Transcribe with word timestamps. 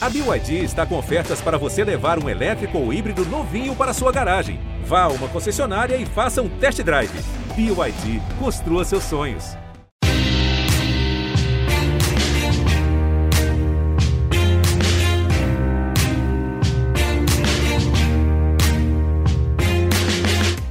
A 0.00 0.08
BYD 0.08 0.62
está 0.62 0.86
com 0.86 0.96
ofertas 0.96 1.40
para 1.40 1.58
você 1.58 1.82
levar 1.82 2.22
um 2.22 2.28
elétrico 2.28 2.78
ou 2.78 2.92
híbrido 2.92 3.24
novinho 3.24 3.74
para 3.74 3.92
sua 3.92 4.12
garagem. 4.12 4.60
Vá 4.84 5.02
a 5.02 5.08
uma 5.08 5.26
concessionária 5.26 5.96
e 5.96 6.06
faça 6.06 6.40
um 6.40 6.48
test 6.48 6.80
drive. 6.84 7.10
BYD, 7.56 8.22
construa 8.38 8.84
seus 8.84 9.02
sonhos. 9.02 9.56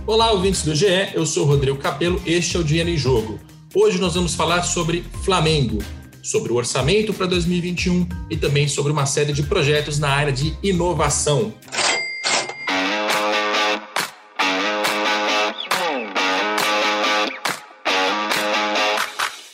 Olá, 0.06 0.32
ouvintes 0.32 0.64
do 0.64 0.74
GE, 0.74 1.10
eu 1.14 1.26
sou 1.26 1.46
Rodrigo 1.46 1.78
Capello, 1.78 2.22
este 2.26 2.56
é 2.56 2.60
o 2.62 2.64
Dinheiro 2.64 2.92
em 2.92 2.98
Jogo. 2.98 3.38
Hoje 3.76 4.00
nós 4.00 4.16
vamos 4.16 4.34
falar 4.36 4.64
sobre 4.64 5.04
Flamengo, 5.26 5.80
sobre 6.28 6.52
o 6.52 6.56
orçamento 6.56 7.14
para 7.14 7.26
2021 7.26 8.08
e 8.30 8.36
também 8.36 8.68
sobre 8.68 8.92
uma 8.92 9.06
série 9.06 9.32
de 9.32 9.44
projetos 9.44 9.98
na 9.98 10.10
área 10.10 10.34
de 10.34 10.54
inovação. 10.62 11.54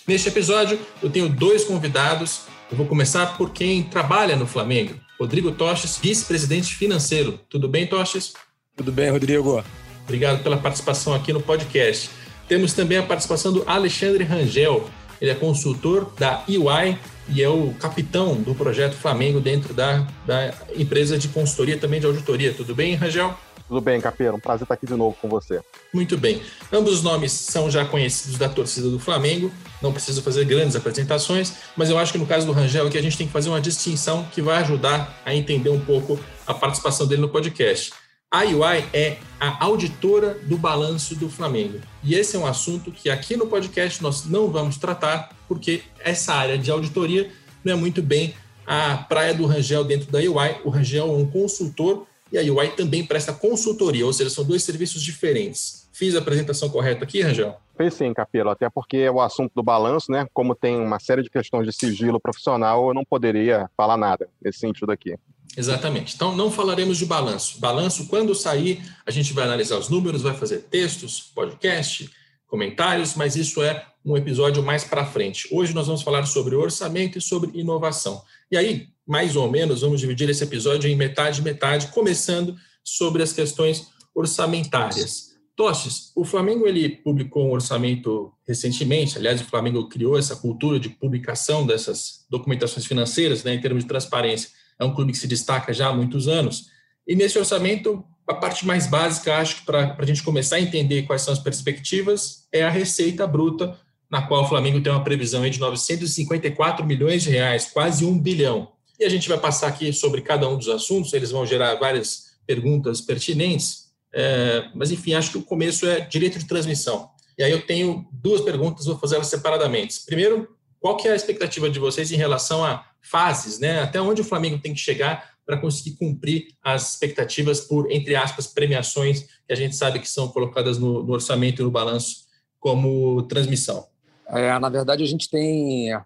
Neste 0.07 0.29
episódio, 0.29 0.79
eu 1.01 1.09
tenho 1.09 1.29
dois 1.29 1.63
convidados. 1.63 2.41
Eu 2.69 2.75
vou 2.75 2.87
começar 2.87 3.37
por 3.37 3.51
quem 3.51 3.83
trabalha 3.83 4.35
no 4.35 4.47
Flamengo. 4.47 4.95
Rodrigo 5.19 5.51
Toches, 5.51 5.97
vice-presidente 6.01 6.75
financeiro. 6.75 7.39
Tudo 7.49 7.69
bem, 7.69 7.87
Toches? 7.87 8.33
Tudo 8.75 8.91
bem, 8.91 9.11
Rodrigo. 9.11 9.63
Obrigado 10.03 10.43
pela 10.43 10.57
participação 10.57 11.13
aqui 11.13 11.31
no 11.31 11.39
podcast. 11.39 12.09
Temos 12.47 12.73
também 12.73 12.97
a 12.97 13.03
participação 13.03 13.53
do 13.53 13.63
Alexandre 13.67 14.23
Rangel. 14.23 14.89
Ele 15.21 15.31
é 15.31 15.35
consultor 15.35 16.11
da 16.17 16.43
EY 16.47 16.97
e 17.29 17.41
é 17.41 17.49
o 17.49 17.73
capitão 17.79 18.35
do 18.35 18.53
projeto 18.53 18.95
Flamengo 18.95 19.39
dentro 19.39 19.73
da, 19.73 20.05
da 20.25 20.53
empresa 20.75 21.17
de 21.17 21.27
consultoria, 21.29 21.77
também 21.77 21.99
de 21.99 22.05
auditoria. 22.05 22.53
Tudo 22.53 22.75
bem, 22.75 22.95
Rangel? 22.95 23.37
Tudo 23.67 23.79
bem, 23.79 23.99
Capeiro. 24.01 24.35
Um 24.35 24.39
prazer 24.39 24.63
estar 24.63 24.73
aqui 24.73 24.85
de 24.85 24.93
novo 24.93 25.15
com 25.21 25.29
você. 25.29 25.61
Muito 25.93 26.17
bem. 26.17 26.41
Ambos 26.71 26.93
os 26.93 27.01
nomes 27.01 27.31
são 27.31 27.71
já 27.71 27.85
conhecidos 27.85 28.37
da 28.37 28.49
torcida 28.49 28.89
do 28.89 28.99
Flamengo. 28.99 29.51
Não 29.81 29.93
preciso 29.93 30.21
fazer 30.21 30.45
grandes 30.45 30.75
apresentações, 30.75 31.53
mas 31.75 31.89
eu 31.89 31.97
acho 31.97 32.11
que 32.11 32.17
no 32.17 32.25
caso 32.25 32.45
do 32.45 32.51
Rangel 32.51 32.87
aqui 32.87 32.97
a 32.97 33.01
gente 33.01 33.17
tem 33.17 33.25
que 33.25 33.33
fazer 33.33 33.49
uma 33.49 33.61
distinção 33.61 34.27
que 34.31 34.41
vai 34.41 34.57
ajudar 34.57 35.21
a 35.25 35.33
entender 35.33 35.69
um 35.69 35.79
pouco 35.79 36.19
a 36.45 36.53
participação 36.53 37.07
dele 37.07 37.21
no 37.21 37.29
podcast. 37.29 37.93
A 38.33 38.45
UI 38.45 38.83
é 38.93 39.19
a 39.39 39.63
auditora 39.63 40.33
do 40.45 40.57
balanço 40.57 41.15
do 41.15 41.29
Flamengo. 41.29 41.79
E 42.03 42.15
esse 42.15 42.35
é 42.35 42.39
um 42.39 42.47
assunto 42.47 42.91
que 42.91 43.07
aqui 43.07 43.37
no 43.37 43.45
podcast 43.45 44.01
nós 44.01 44.25
não 44.25 44.47
vamos 44.47 44.75
tratar, 44.75 45.29
porque 45.47 45.83
essa 45.99 46.33
área 46.33 46.57
de 46.57 46.71
auditoria 46.71 47.29
não 47.63 47.73
é 47.73 47.75
muito 47.75 48.01
bem 48.01 48.33
a 48.65 48.97
praia 48.97 49.35
do 49.35 49.45
Rangel 49.45 49.83
dentro 49.83 50.11
da 50.11 50.17
UI. 50.17 50.61
O 50.65 50.71
Rangel 50.71 51.09
é 51.09 51.11
um 51.11 51.27
consultor 51.27 52.07
e 52.31 52.39
a 52.39 52.41
UI 52.41 52.69
também 52.69 53.05
presta 53.05 53.31
consultoria, 53.31 54.03
ou 54.03 54.11
seja, 54.11 54.31
são 54.31 54.43
dois 54.43 54.63
serviços 54.63 55.03
diferentes. 55.03 55.87
Fiz 55.93 56.15
a 56.15 56.17
apresentação 56.17 56.69
correta 56.69 57.03
aqui, 57.03 57.21
Rangel? 57.21 57.55
Fez 57.77 57.93
sim, 57.93 58.11
Capelo, 58.15 58.49
até 58.49 58.67
porque 58.67 59.07
o 59.09 59.21
assunto 59.21 59.51
do 59.53 59.61
balanço, 59.61 60.11
né, 60.11 60.25
como 60.33 60.55
tem 60.55 60.75
uma 60.75 60.99
série 60.99 61.21
de 61.21 61.29
questões 61.29 61.67
de 61.67 61.71
sigilo 61.71 62.19
profissional, 62.19 62.87
eu 62.87 62.95
não 62.95 63.05
poderia 63.05 63.69
falar 63.77 63.95
nada 63.95 64.27
nesse 64.41 64.57
sentido 64.57 64.91
aqui. 64.91 65.15
Exatamente. 65.55 66.15
Então, 66.15 66.35
não 66.35 66.51
falaremos 66.51 66.97
de 66.97 67.05
balanço. 67.05 67.59
Balanço, 67.59 68.07
quando 68.07 68.33
sair, 68.33 68.81
a 69.05 69.11
gente 69.11 69.33
vai 69.33 69.43
analisar 69.43 69.77
os 69.77 69.89
números, 69.89 70.21
vai 70.21 70.35
fazer 70.35 70.63
textos, 70.63 71.21
podcast, 71.21 72.09
comentários, 72.47 73.15
mas 73.15 73.35
isso 73.35 73.61
é 73.61 73.85
um 74.05 74.17
episódio 74.17 74.63
mais 74.63 74.83
para 74.83 75.05
frente. 75.05 75.47
Hoje 75.51 75.73
nós 75.73 75.87
vamos 75.87 76.01
falar 76.01 76.25
sobre 76.25 76.55
orçamento 76.55 77.17
e 77.17 77.21
sobre 77.21 77.51
inovação. 77.57 78.21
E 78.51 78.57
aí, 78.57 78.87
mais 79.07 79.35
ou 79.35 79.49
menos, 79.49 79.81
vamos 79.81 79.99
dividir 79.99 80.29
esse 80.29 80.43
episódio 80.43 80.89
em 80.89 80.95
metade 80.95 81.41
metade, 81.41 81.87
começando 81.87 82.55
sobre 82.83 83.23
as 83.23 83.31
questões 83.31 83.87
orçamentárias. 84.13 85.33
Tostes, 85.55 86.11
o 86.15 86.25
Flamengo 86.25 86.67
ele 86.67 86.89
publicou 86.89 87.45
um 87.45 87.51
orçamento 87.51 88.33
recentemente, 88.45 89.17
aliás, 89.17 89.39
o 89.39 89.45
Flamengo 89.45 89.87
criou 89.87 90.17
essa 90.17 90.35
cultura 90.35 90.79
de 90.79 90.89
publicação 90.89 91.65
dessas 91.65 92.25
documentações 92.27 92.85
financeiras, 92.87 93.43
né, 93.43 93.53
em 93.53 93.61
termos 93.61 93.83
de 93.83 93.87
transparência 93.87 94.49
é 94.79 94.85
um 94.85 94.93
clube 94.93 95.11
que 95.11 95.17
se 95.17 95.27
destaca 95.27 95.73
já 95.73 95.87
há 95.87 95.93
muitos 95.93 96.27
anos. 96.27 96.67
E 97.07 97.15
nesse 97.15 97.37
orçamento, 97.37 98.03
a 98.27 98.33
parte 98.33 98.65
mais 98.65 98.87
básica, 98.87 99.37
acho 99.37 99.57
que 99.57 99.65
para 99.65 99.95
a 99.97 100.05
gente 100.05 100.23
começar 100.23 100.55
a 100.57 100.61
entender 100.61 101.03
quais 101.03 101.21
são 101.21 101.33
as 101.33 101.39
perspectivas, 101.39 102.47
é 102.51 102.63
a 102.63 102.69
receita 102.69 103.27
bruta, 103.27 103.77
na 104.09 104.21
qual 104.21 104.43
o 104.43 104.47
Flamengo 104.47 104.79
tem 104.81 104.91
uma 104.91 105.03
previsão 105.03 105.47
de 105.49 105.59
954 105.59 106.85
milhões 106.85 107.23
de 107.23 107.29
reais, 107.29 107.65
quase 107.65 108.05
um 108.05 108.17
bilhão. 108.17 108.71
E 108.99 109.03
a 109.03 109.09
gente 109.09 109.27
vai 109.27 109.39
passar 109.39 109.67
aqui 109.67 109.91
sobre 109.91 110.21
cada 110.21 110.47
um 110.47 110.57
dos 110.57 110.69
assuntos, 110.69 111.13
eles 111.13 111.31
vão 111.31 111.45
gerar 111.45 111.75
várias 111.75 112.33
perguntas 112.45 113.01
pertinentes, 113.01 113.87
é, 114.13 114.69
mas 114.75 114.91
enfim, 114.91 115.13
acho 115.13 115.31
que 115.31 115.37
o 115.37 115.43
começo 115.43 115.87
é 115.87 115.99
direito 115.99 116.37
de 116.37 116.45
transmissão. 116.45 117.09
E 117.37 117.43
aí 117.43 117.51
eu 117.51 117.65
tenho 117.65 118.07
duas 118.11 118.41
perguntas, 118.41 118.85
vou 118.85 118.97
fazê-las 118.99 119.27
separadamente. 119.27 120.01
Primeiro, 120.05 120.47
qual 120.79 120.95
que 120.95 121.07
é 121.07 121.11
a 121.11 121.15
expectativa 121.15 121.69
de 121.69 121.79
vocês 121.79 122.11
em 122.11 122.15
relação 122.15 122.63
a 122.63 122.85
fases, 123.03 123.59
né? 123.59 123.81
Até 123.81 124.01
onde 124.01 124.21
o 124.21 124.25
Flamengo 124.25 124.57
tem 124.57 124.73
que 124.73 124.79
chegar 124.79 125.33
para 125.45 125.57
conseguir 125.57 125.97
cumprir 125.97 126.47
as 126.63 126.93
expectativas 126.93 127.59
por, 127.59 127.91
entre 127.91 128.15
aspas, 128.15 128.47
premiações 128.47 129.23
que 129.45 129.51
a 129.51 129.55
gente 129.55 129.75
sabe 129.75 129.99
que 129.99 130.09
são 130.09 130.29
colocadas 130.29 130.79
no, 130.79 131.03
no 131.03 131.13
orçamento 131.13 131.61
e 131.61 131.65
no 131.65 131.69
balanço 131.71 132.23
como 132.59 133.21
transmissão? 133.23 133.85
É, 134.27 134.57
na 134.57 134.69
verdade, 134.69 135.03
a 135.03 135.05
gente 135.05 135.29
tem. 135.29 135.93
É, 135.93 135.99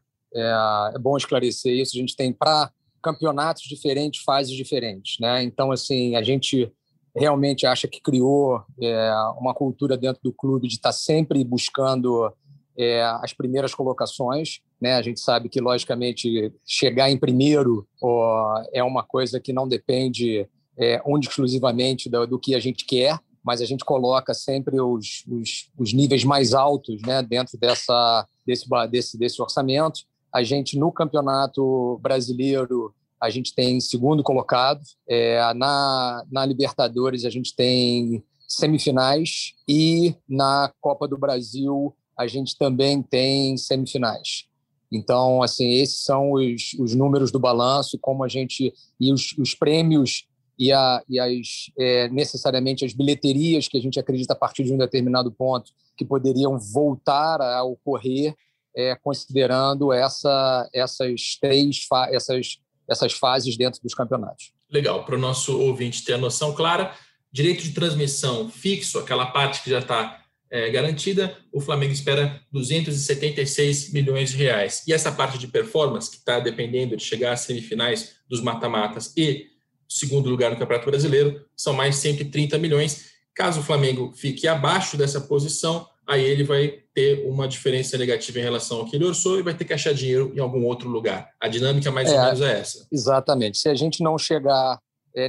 é 0.95 0.99
bom 0.99 1.15
esclarecer 1.15 1.73
isso. 1.73 1.95
A 1.95 1.99
gente 1.99 2.15
tem 2.15 2.33
para 2.33 2.71
campeonatos 3.01 3.63
diferentes, 3.63 4.23
fases 4.23 4.53
diferentes, 4.53 5.17
né? 5.19 5.43
Então, 5.43 5.71
assim, 5.71 6.15
a 6.15 6.23
gente 6.23 6.71
realmente 7.15 7.65
acha 7.65 7.87
que 7.87 8.01
criou 8.01 8.63
é, 8.81 9.11
uma 9.39 9.53
cultura 9.53 9.95
dentro 9.95 10.21
do 10.23 10.33
clube 10.33 10.67
de 10.67 10.75
estar 10.75 10.89
tá 10.89 10.93
sempre 10.93 11.43
buscando 11.43 12.31
é, 12.77 13.03
as 13.21 13.33
primeiras 13.33 13.73
colocações. 13.73 14.59
Né? 14.79 14.93
A 14.93 15.01
gente 15.01 15.19
sabe 15.19 15.49
que, 15.49 15.59
logicamente, 15.59 16.53
chegar 16.65 17.09
em 17.09 17.17
primeiro 17.17 17.87
ó, 18.01 18.63
é 18.73 18.83
uma 18.83 19.03
coisa 19.03 19.39
que 19.39 19.51
não 19.51 19.67
depende 19.67 20.47
é, 20.77 21.01
única 21.05 21.31
exclusivamente 21.31 22.09
do, 22.09 22.27
do, 22.27 22.39
que 22.39 22.53
a 22.53 22.59
gente 22.59 22.85
quer, 22.85 23.19
mas 23.43 23.61
a 23.61 23.65
gente 23.65 23.83
coloca 23.83 24.33
sempre 24.33 24.79
os, 24.79 25.23
os, 25.27 25.71
os 25.77 25.93
níveis 25.93 26.23
mais 26.23 26.53
altos 26.53 27.01
né, 27.01 27.23
dentro 27.23 27.57
dessa, 27.57 28.27
desse, 28.45 28.65
desse, 28.91 29.17
desse 29.17 29.41
orçamento. 29.41 30.01
A 30.33 30.43
gente, 30.43 30.77
no 30.77 30.91
campeonato 30.91 31.97
brasileiro, 32.01 32.93
a 33.19 33.29
gente 33.29 33.55
tem 33.55 33.79
segundo 33.79 34.21
colocado. 34.21 34.81
É, 35.09 35.53
na, 35.55 36.23
na 36.31 36.45
Libertadores, 36.45 37.25
a 37.25 37.29
gente 37.29 37.55
tem 37.55 38.23
semifinais. 38.47 39.53
E 39.67 40.15
na 40.27 40.71
Copa 40.79 41.07
do 41.07 41.17
Brasil, 41.17 41.95
a 42.17 42.27
gente 42.27 42.57
também 42.57 43.01
tem 43.01 43.57
semifinais. 43.57 44.45
Então, 44.91 45.41
assim, 45.41 45.73
esses 45.73 46.03
são 46.03 46.31
os, 46.31 46.73
os 46.79 46.95
números 46.95 47.31
do 47.31 47.39
balanço, 47.39 47.99
como 47.99 48.23
a 48.23 48.27
gente 48.27 48.73
e 48.99 49.11
os, 49.11 49.33
os 49.37 49.53
prêmios 49.53 50.25
e, 50.57 50.71
a, 50.71 51.03
e 51.07 51.19
as 51.19 51.71
é, 51.77 52.09
necessariamente 52.09 52.85
as 52.85 52.93
bilheterias 52.93 53.67
que 53.67 53.77
a 53.77 53.81
gente 53.81 53.99
acredita 53.99 54.33
a 54.33 54.35
partir 54.35 54.63
de 54.63 54.73
um 54.73 54.77
determinado 54.77 55.31
ponto 55.31 55.71
que 55.95 56.05
poderiam 56.05 56.57
voltar 56.57 57.41
a 57.41 57.63
ocorrer, 57.63 58.35
é, 58.75 58.95
considerando 58.95 59.91
essa, 59.91 60.69
essas 60.73 61.37
três 61.39 61.85
essas, 62.11 62.59
essas 62.89 63.13
fases 63.13 63.57
dentro 63.57 63.81
dos 63.81 63.93
campeonatos. 63.93 64.51
Legal, 64.69 65.03
para 65.05 65.15
o 65.15 65.19
nosso 65.19 65.59
ouvinte 65.59 66.03
ter 66.03 66.13
a 66.13 66.17
noção 66.17 66.53
clara, 66.53 66.93
direito 67.31 67.63
de 67.63 67.71
transmissão 67.71 68.49
fixo, 68.49 68.99
aquela 68.99 69.27
parte 69.27 69.63
que 69.63 69.69
já 69.69 69.79
está 69.79 70.21
é, 70.49 70.69
garantida, 70.69 71.37
o 71.51 71.59
Flamengo 71.59 71.93
espera 71.93 72.41
276 72.51 73.91
milhões 73.91 74.31
de 74.31 74.37
reais. 74.37 74.83
E 74.87 74.93
essa 74.93 75.11
parte 75.11 75.37
de 75.37 75.47
performance, 75.47 76.09
que 76.09 76.17
está 76.17 76.39
dependendo 76.39 76.95
de 76.95 77.03
chegar 77.03 77.33
às 77.33 77.41
semifinais 77.41 78.15
dos 78.29 78.41
mata-matas 78.41 79.13
e 79.17 79.47
segundo 79.87 80.29
lugar 80.29 80.51
no 80.51 80.57
Campeonato 80.57 80.89
Brasileiro, 80.89 81.45
são 81.55 81.73
mais 81.73 81.95
130 81.97 82.57
milhões. 82.57 83.11
Caso 83.33 83.61
o 83.61 83.63
Flamengo 83.63 84.11
fique 84.15 84.47
abaixo 84.47 84.97
dessa 84.97 85.21
posição, 85.21 85.87
aí 86.07 86.23
ele 86.23 86.43
vai 86.43 86.79
ter 86.93 87.25
uma 87.27 87.47
diferença 87.47 87.97
negativa 87.97 88.39
em 88.39 88.43
relação 88.43 88.79
ao 88.79 88.85
que 88.85 88.95
ele 88.95 89.05
orçou 89.05 89.39
e 89.39 89.43
vai 89.43 89.53
ter 89.53 89.65
que 89.65 89.73
achar 89.73 89.93
dinheiro 89.93 90.31
em 90.35 90.39
algum 90.39 90.65
outro 90.65 90.89
lugar. 90.89 91.29
A 91.39 91.47
dinâmica 91.47 91.91
mais 91.91 92.09
é, 92.09 92.17
ou 92.17 92.25
menos 92.25 92.41
é 92.41 92.59
essa. 92.59 92.87
Exatamente. 92.91 93.57
Se 93.57 93.69
a 93.69 93.75
gente 93.75 94.03
não 94.03 94.17
chegar 94.17 94.79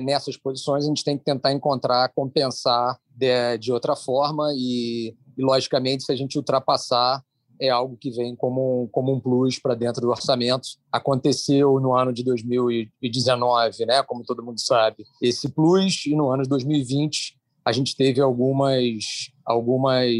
nessas 0.00 0.36
posições, 0.36 0.84
a 0.84 0.88
gente 0.88 1.04
tem 1.04 1.16
que 1.16 1.24
tentar 1.24 1.52
encontrar, 1.52 2.12
compensar 2.14 2.98
de, 3.10 3.58
de 3.58 3.72
outra 3.72 3.96
forma 3.96 4.52
e, 4.54 5.14
e, 5.36 5.42
logicamente, 5.42 6.04
se 6.04 6.12
a 6.12 6.16
gente 6.16 6.36
ultrapassar, 6.36 7.22
é 7.60 7.68
algo 7.70 7.96
que 7.96 8.10
vem 8.10 8.36
como 8.36 8.84
um, 8.84 8.86
como 8.86 9.12
um 9.12 9.20
plus 9.20 9.58
para 9.58 9.74
dentro 9.74 10.02
do 10.02 10.10
orçamento. 10.10 10.68
Aconteceu 10.92 11.80
no 11.80 11.94
ano 11.94 12.12
de 12.12 12.22
2019, 12.22 13.86
né, 13.86 14.02
como 14.02 14.22
todo 14.22 14.44
mundo 14.44 14.60
sabe, 14.60 15.04
esse 15.20 15.48
plus, 15.48 16.06
e 16.06 16.14
no 16.14 16.30
ano 16.30 16.42
de 16.42 16.48
2020 16.48 17.37
a 17.68 17.72
gente 17.72 17.94
teve 17.94 18.18
algumas, 18.18 19.30
algumas 19.44 20.10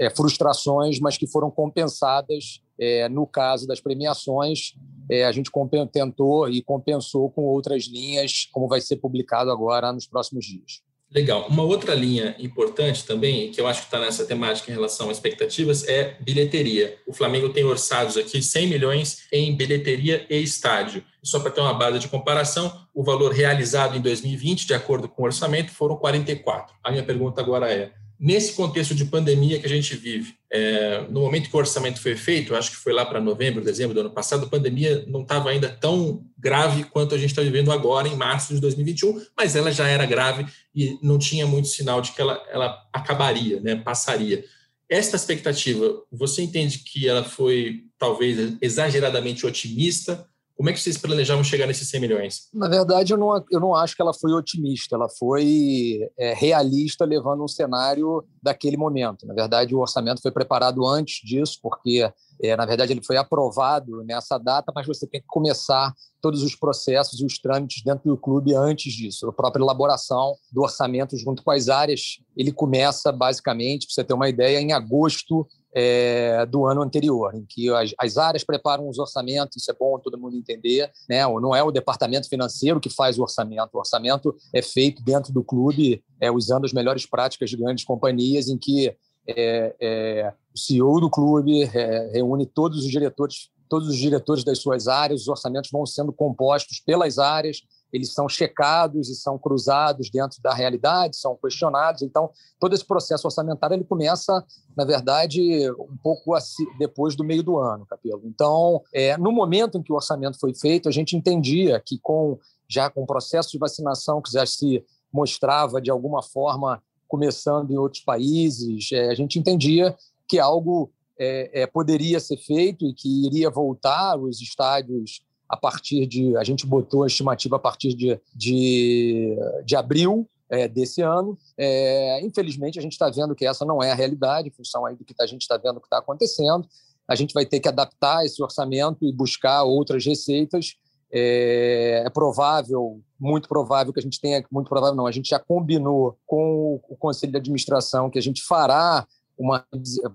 é, 0.00 0.08
frustrações, 0.08 0.98
mas 0.98 1.18
que 1.18 1.26
foram 1.26 1.50
compensadas 1.50 2.62
é, 2.80 3.06
no 3.06 3.26
caso 3.26 3.66
das 3.66 3.80
premiações. 3.80 4.72
É, 5.10 5.26
a 5.26 5.30
gente 5.30 5.50
tentou 5.92 6.48
e 6.48 6.62
compensou 6.62 7.30
com 7.30 7.42
outras 7.42 7.84
linhas, 7.84 8.48
como 8.50 8.66
vai 8.66 8.80
ser 8.80 8.96
publicado 8.96 9.50
agora 9.50 9.92
nos 9.92 10.06
próximos 10.06 10.46
dias. 10.46 10.85
Legal. 11.14 11.46
Uma 11.48 11.62
outra 11.62 11.94
linha 11.94 12.34
importante 12.38 13.04
também, 13.04 13.50
que 13.50 13.60
eu 13.60 13.66
acho 13.66 13.80
que 13.80 13.86
está 13.86 14.00
nessa 14.00 14.24
temática 14.24 14.70
em 14.70 14.74
relação 14.74 15.08
a 15.08 15.12
expectativas, 15.12 15.86
é 15.86 16.16
bilheteria. 16.20 16.98
O 17.06 17.12
Flamengo 17.12 17.48
tem 17.50 17.64
orçados 17.64 18.16
aqui 18.16 18.42
100 18.42 18.66
milhões 18.66 19.22
em 19.32 19.54
bilheteria 19.54 20.26
e 20.28 20.42
estádio. 20.42 21.04
Só 21.22 21.38
para 21.38 21.52
ter 21.52 21.60
uma 21.60 21.74
base 21.74 22.00
de 22.00 22.08
comparação, 22.08 22.86
o 22.92 23.04
valor 23.04 23.32
realizado 23.32 23.96
em 23.96 24.00
2020, 24.00 24.66
de 24.66 24.74
acordo 24.74 25.08
com 25.08 25.22
o 25.22 25.26
orçamento, 25.26 25.70
foram 25.70 25.96
44. 25.96 26.74
A 26.82 26.90
minha 26.90 27.04
pergunta 27.04 27.40
agora 27.40 27.72
é: 27.72 27.92
Nesse 28.18 28.54
contexto 28.54 28.94
de 28.94 29.04
pandemia 29.04 29.58
que 29.58 29.66
a 29.66 29.68
gente 29.68 29.94
vive, 29.94 30.34
é, 30.50 31.02
no 31.10 31.20
momento 31.20 31.50
que 31.50 31.56
o 31.56 31.58
orçamento 31.58 32.00
foi 32.00 32.16
feito, 32.16 32.54
acho 32.54 32.70
que 32.70 32.76
foi 32.76 32.94
lá 32.94 33.04
para 33.04 33.20
novembro, 33.20 33.62
dezembro 33.62 33.92
do 33.92 34.00
ano 34.00 34.10
passado, 34.10 34.46
a 34.46 34.48
pandemia 34.48 35.04
não 35.06 35.20
estava 35.20 35.50
ainda 35.50 35.68
tão 35.68 36.24
grave 36.38 36.84
quanto 36.84 37.14
a 37.14 37.18
gente 37.18 37.30
está 37.30 37.42
vivendo 37.42 37.70
agora, 37.70 38.08
em 38.08 38.16
março 38.16 38.54
de 38.54 38.60
2021, 38.60 39.22
mas 39.36 39.54
ela 39.54 39.70
já 39.70 39.86
era 39.86 40.06
grave 40.06 40.46
e 40.74 40.98
não 41.02 41.18
tinha 41.18 41.46
muito 41.46 41.68
sinal 41.68 42.00
de 42.00 42.12
que 42.12 42.20
ela, 42.20 42.42
ela 42.50 42.82
acabaria, 42.90 43.60
né, 43.60 43.76
passaria. 43.76 44.44
Esta 44.88 45.16
expectativa, 45.16 46.02
você 46.10 46.42
entende 46.42 46.78
que 46.78 47.06
ela 47.06 47.22
foi 47.22 47.84
talvez 47.98 48.56
exageradamente 48.62 49.44
otimista? 49.44 50.26
Como 50.56 50.70
é 50.70 50.72
que 50.72 50.80
vocês 50.80 50.96
planejavam 50.96 51.44
chegar 51.44 51.66
nesses 51.66 51.86
100 51.90 52.00
milhões? 52.00 52.48
Na 52.52 52.66
verdade, 52.66 53.12
eu 53.12 53.18
não, 53.18 53.44
eu 53.50 53.60
não 53.60 53.74
acho 53.74 53.94
que 53.94 54.00
ela 54.00 54.14
foi 54.14 54.32
otimista, 54.32 54.96
ela 54.96 55.06
foi 55.06 56.00
é, 56.18 56.32
realista, 56.32 57.04
levando 57.04 57.44
um 57.44 57.48
cenário 57.48 58.24
daquele 58.42 58.76
momento. 58.78 59.26
Na 59.26 59.34
verdade, 59.34 59.74
o 59.74 59.80
orçamento 59.80 60.22
foi 60.22 60.30
preparado 60.30 60.86
antes 60.86 61.20
disso, 61.22 61.58
porque, 61.62 62.10
é, 62.42 62.56
na 62.56 62.64
verdade, 62.64 62.94
ele 62.94 63.04
foi 63.04 63.18
aprovado 63.18 64.02
nessa 64.04 64.38
data, 64.38 64.72
mas 64.74 64.86
você 64.86 65.06
tem 65.06 65.20
que 65.20 65.26
começar 65.26 65.92
todos 66.22 66.42
os 66.42 66.56
processos 66.56 67.20
e 67.20 67.26
os 67.26 67.38
trâmites 67.38 67.84
dentro 67.84 68.08
do 68.08 68.16
clube 68.16 68.54
antes 68.54 68.94
disso. 68.94 69.28
A 69.28 69.32
própria 69.32 69.62
elaboração 69.62 70.34
do 70.50 70.62
orçamento 70.62 71.18
junto 71.18 71.42
com 71.42 71.50
as 71.50 71.68
áreas, 71.68 72.18
ele 72.34 72.50
começa, 72.50 73.12
basicamente, 73.12 73.86
para 73.86 73.94
você 73.94 74.04
ter 74.04 74.14
uma 74.14 74.28
ideia, 74.28 74.58
em 74.58 74.72
agosto 74.72 75.46
é, 75.78 76.46
do 76.46 76.64
ano 76.64 76.80
anterior, 76.80 77.34
em 77.34 77.44
que 77.44 77.68
as, 77.68 77.92
as, 77.98 78.16
áreas 78.16 78.42
preparam 78.42 78.88
os 78.88 78.98
orçamentos, 78.98 79.58
isso 79.58 79.70
é 79.70 79.74
bom 79.78 79.98
todo 79.98 80.16
mundo 80.16 80.34
entender, 80.34 80.90
né? 81.06 81.20
não 81.38 81.54
é 81.54 81.62
o 81.62 81.70
departamento 81.70 82.30
financeiro 82.30 82.80
que 82.80 82.88
faz 82.88 83.18
o 83.18 83.22
orçamento, 83.22 83.74
o 83.74 83.78
orçamento 83.78 84.34
é 84.54 84.62
feito 84.62 85.04
dentro 85.04 85.34
do 85.34 85.44
clube, 85.44 86.02
é, 86.18 86.30
usando 86.30 86.64
as 86.64 86.72
melhores 86.72 87.04
práticas 87.04 87.50
de 87.50 87.58
grandes 87.58 87.84
companhias, 87.84 88.48
em 88.48 88.56
que 88.56 88.96
é, 89.28 89.76
é, 89.78 90.32
o 90.54 90.58
CEO 90.58 90.98
do 90.98 91.10
clube 91.10 91.64
é, 91.64 92.10
reúne 92.10 92.46
todos 92.46 92.78
os 92.78 92.90
diretores 92.90 93.50
todos 93.68 93.88
os 93.88 93.96
diretores 93.96 94.44
das 94.44 94.60
suas 94.60 94.86
áreas, 94.86 95.22
os 95.22 95.28
orçamentos 95.28 95.70
vão 95.72 95.84
sendo 95.84 96.12
compostos 96.12 96.78
pelas 96.78 97.18
áreas, 97.18 97.62
eles 97.92 98.12
são 98.12 98.28
checados 98.28 99.08
e 99.08 99.14
são 99.14 99.38
cruzados 99.38 100.10
dentro 100.10 100.40
da 100.42 100.52
realidade, 100.52 101.16
são 101.16 101.36
questionados. 101.36 102.02
Então, 102.02 102.30
todo 102.58 102.74
esse 102.74 102.84
processo 102.84 103.26
orçamentário 103.26 103.74
ele 103.74 103.84
começa, 103.84 104.44
na 104.76 104.84
verdade, 104.84 105.70
um 105.72 105.96
pouco 106.02 106.32
depois 106.78 107.14
do 107.14 107.24
meio 107.24 107.42
do 107.42 107.58
ano, 107.58 107.86
Capelo. 107.86 108.22
Então, 108.24 108.82
é, 108.92 109.16
no 109.16 109.32
momento 109.32 109.78
em 109.78 109.82
que 109.82 109.92
o 109.92 109.96
orçamento 109.96 110.38
foi 110.38 110.54
feito, 110.54 110.88
a 110.88 110.92
gente 110.92 111.16
entendia 111.16 111.80
que 111.80 111.98
com 111.98 112.38
já 112.68 112.90
com 112.90 113.02
o 113.02 113.06
processo 113.06 113.50
de 113.52 113.58
vacinação 113.58 114.20
que 114.20 114.32
já 114.32 114.44
se 114.44 114.84
mostrava 115.12 115.80
de 115.80 115.90
alguma 115.90 116.22
forma 116.22 116.82
começando 117.08 117.70
em 117.70 117.78
outros 117.78 118.02
países, 118.02 118.90
é, 118.92 119.08
a 119.08 119.14
gente 119.14 119.38
entendia 119.38 119.96
que 120.28 120.38
algo 120.38 120.90
é, 121.18 121.62
é, 121.62 121.66
poderia 121.66 122.20
ser 122.20 122.36
feito 122.36 122.84
e 122.84 122.92
que 122.92 123.26
iria 123.26 123.48
voltar 123.48 124.18
os 124.18 124.40
estádios 124.40 125.22
a 125.48 125.56
partir 125.56 126.06
de. 126.06 126.36
A 126.36 126.44
gente 126.44 126.66
botou 126.66 127.02
a 127.02 127.06
estimativa 127.06 127.56
a 127.56 127.58
partir 127.58 127.94
de, 127.94 128.20
de, 128.34 129.36
de 129.64 129.76
abril 129.76 130.28
é, 130.50 130.68
desse 130.68 131.02
ano. 131.02 131.38
É, 131.56 132.20
infelizmente, 132.24 132.78
a 132.78 132.82
gente 132.82 132.92
está 132.92 133.10
vendo 133.10 133.34
que 133.34 133.46
essa 133.46 133.64
não 133.64 133.82
é 133.82 133.92
a 133.92 133.94
realidade, 133.94 134.48
em 134.48 134.52
função 134.52 134.84
aí 134.84 134.96
do 134.96 135.04
que 135.04 135.14
a 135.20 135.26
gente 135.26 135.42
está 135.42 135.56
vendo 135.56 135.80
que 135.80 135.86
está 135.86 135.98
acontecendo. 135.98 136.66
A 137.08 137.14
gente 137.14 137.32
vai 137.32 137.46
ter 137.46 137.60
que 137.60 137.68
adaptar 137.68 138.24
esse 138.24 138.42
orçamento 138.42 139.04
e 139.04 139.12
buscar 139.12 139.62
outras 139.62 140.04
receitas. 140.04 140.76
É, 141.12 142.02
é, 142.04 142.10
provável, 142.10 143.00
muito 143.18 143.48
provável 143.48 143.92
que 143.92 144.00
a 144.00 144.02
gente 144.02 144.20
tenha, 144.20 144.44
muito 144.50 144.68
provável 144.68 144.96
não, 144.96 145.06
a 145.06 145.12
gente 145.12 145.28
já 145.28 145.38
combinou 145.38 146.18
com 146.26 146.80
o 146.88 146.96
Conselho 146.96 147.30
de 147.30 147.38
Administração 147.38 148.10
que 148.10 148.18
a 148.18 148.22
gente 148.22 148.42
fará 148.42 149.06
uma, 149.38 149.64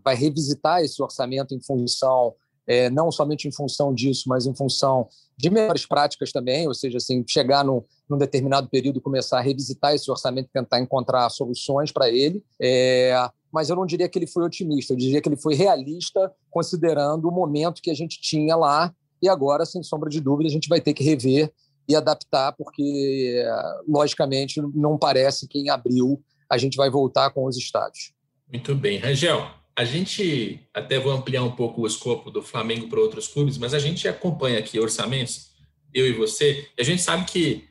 vai 0.03 0.15
revisitar 0.15 0.81
esse 0.81 1.01
orçamento 1.01 1.55
em 1.55 1.61
função 1.61 2.35
é, 2.67 2.89
não 2.89 3.11
somente 3.11 3.47
em 3.47 3.51
função 3.51 3.93
disso, 3.93 4.23
mas 4.27 4.45
em 4.45 4.55
função 4.55 5.07
de 5.37 5.49
melhores 5.49 5.85
práticas 5.85 6.31
também, 6.31 6.67
ou 6.67 6.73
seja, 6.73 6.97
assim, 6.97 7.23
chegar 7.27 7.63
no, 7.63 7.85
num 8.09 8.17
determinado 8.17 8.69
período 8.69 8.99
e 8.99 9.01
começar 9.01 9.39
a 9.39 9.41
revisitar 9.41 9.93
esse 9.93 10.09
orçamento, 10.09 10.49
tentar 10.53 10.79
encontrar 10.79 11.29
soluções 11.29 11.91
para 11.91 12.09
ele. 12.09 12.43
É, 12.61 13.13
mas 13.51 13.69
eu 13.69 13.75
não 13.75 13.85
diria 13.85 14.07
que 14.07 14.17
ele 14.17 14.27
foi 14.27 14.43
otimista, 14.43 14.93
eu 14.93 14.97
diria 14.97 15.21
que 15.21 15.27
ele 15.27 15.37
foi 15.37 15.55
realista, 15.55 16.31
considerando 16.49 17.27
o 17.27 17.31
momento 17.31 17.81
que 17.81 17.91
a 17.91 17.95
gente 17.95 18.21
tinha 18.21 18.55
lá, 18.55 18.93
e 19.21 19.29
agora, 19.29 19.65
sem 19.65 19.83
sombra 19.83 20.09
de 20.09 20.19
dúvida, 20.19 20.49
a 20.49 20.51
gente 20.51 20.67
vai 20.67 20.81
ter 20.81 20.93
que 20.93 21.03
rever 21.03 21.51
e 21.87 21.95
adaptar, 21.95 22.53
porque, 22.53 23.43
logicamente, 23.87 24.61
não 24.73 24.97
parece 24.97 25.47
que 25.47 25.59
em 25.59 25.69
abril 25.69 26.21
a 26.49 26.57
gente 26.57 26.75
vai 26.75 26.89
voltar 26.89 27.29
com 27.31 27.45
os 27.45 27.57
estádios. 27.57 28.13
Muito 28.51 28.75
bem. 28.75 28.97
Rangel, 28.97 29.47
a 29.75 29.83
gente 29.83 30.59
até 30.73 30.99
vou 30.99 31.11
ampliar 31.11 31.43
um 31.43 31.51
pouco 31.51 31.81
o 31.81 31.87
escopo 31.87 32.29
do 32.29 32.41
Flamengo 32.41 32.87
para 32.87 32.99
outros 32.99 33.27
clubes, 33.27 33.57
mas 33.57 33.73
a 33.73 33.79
gente 33.79 34.07
acompanha 34.07 34.59
aqui 34.59 34.79
orçamentos, 34.79 35.51
eu 35.93 36.07
e 36.07 36.13
você, 36.13 36.67
e 36.77 36.81
a 36.81 36.85
gente 36.85 37.01
sabe 37.01 37.25
que 37.25 37.65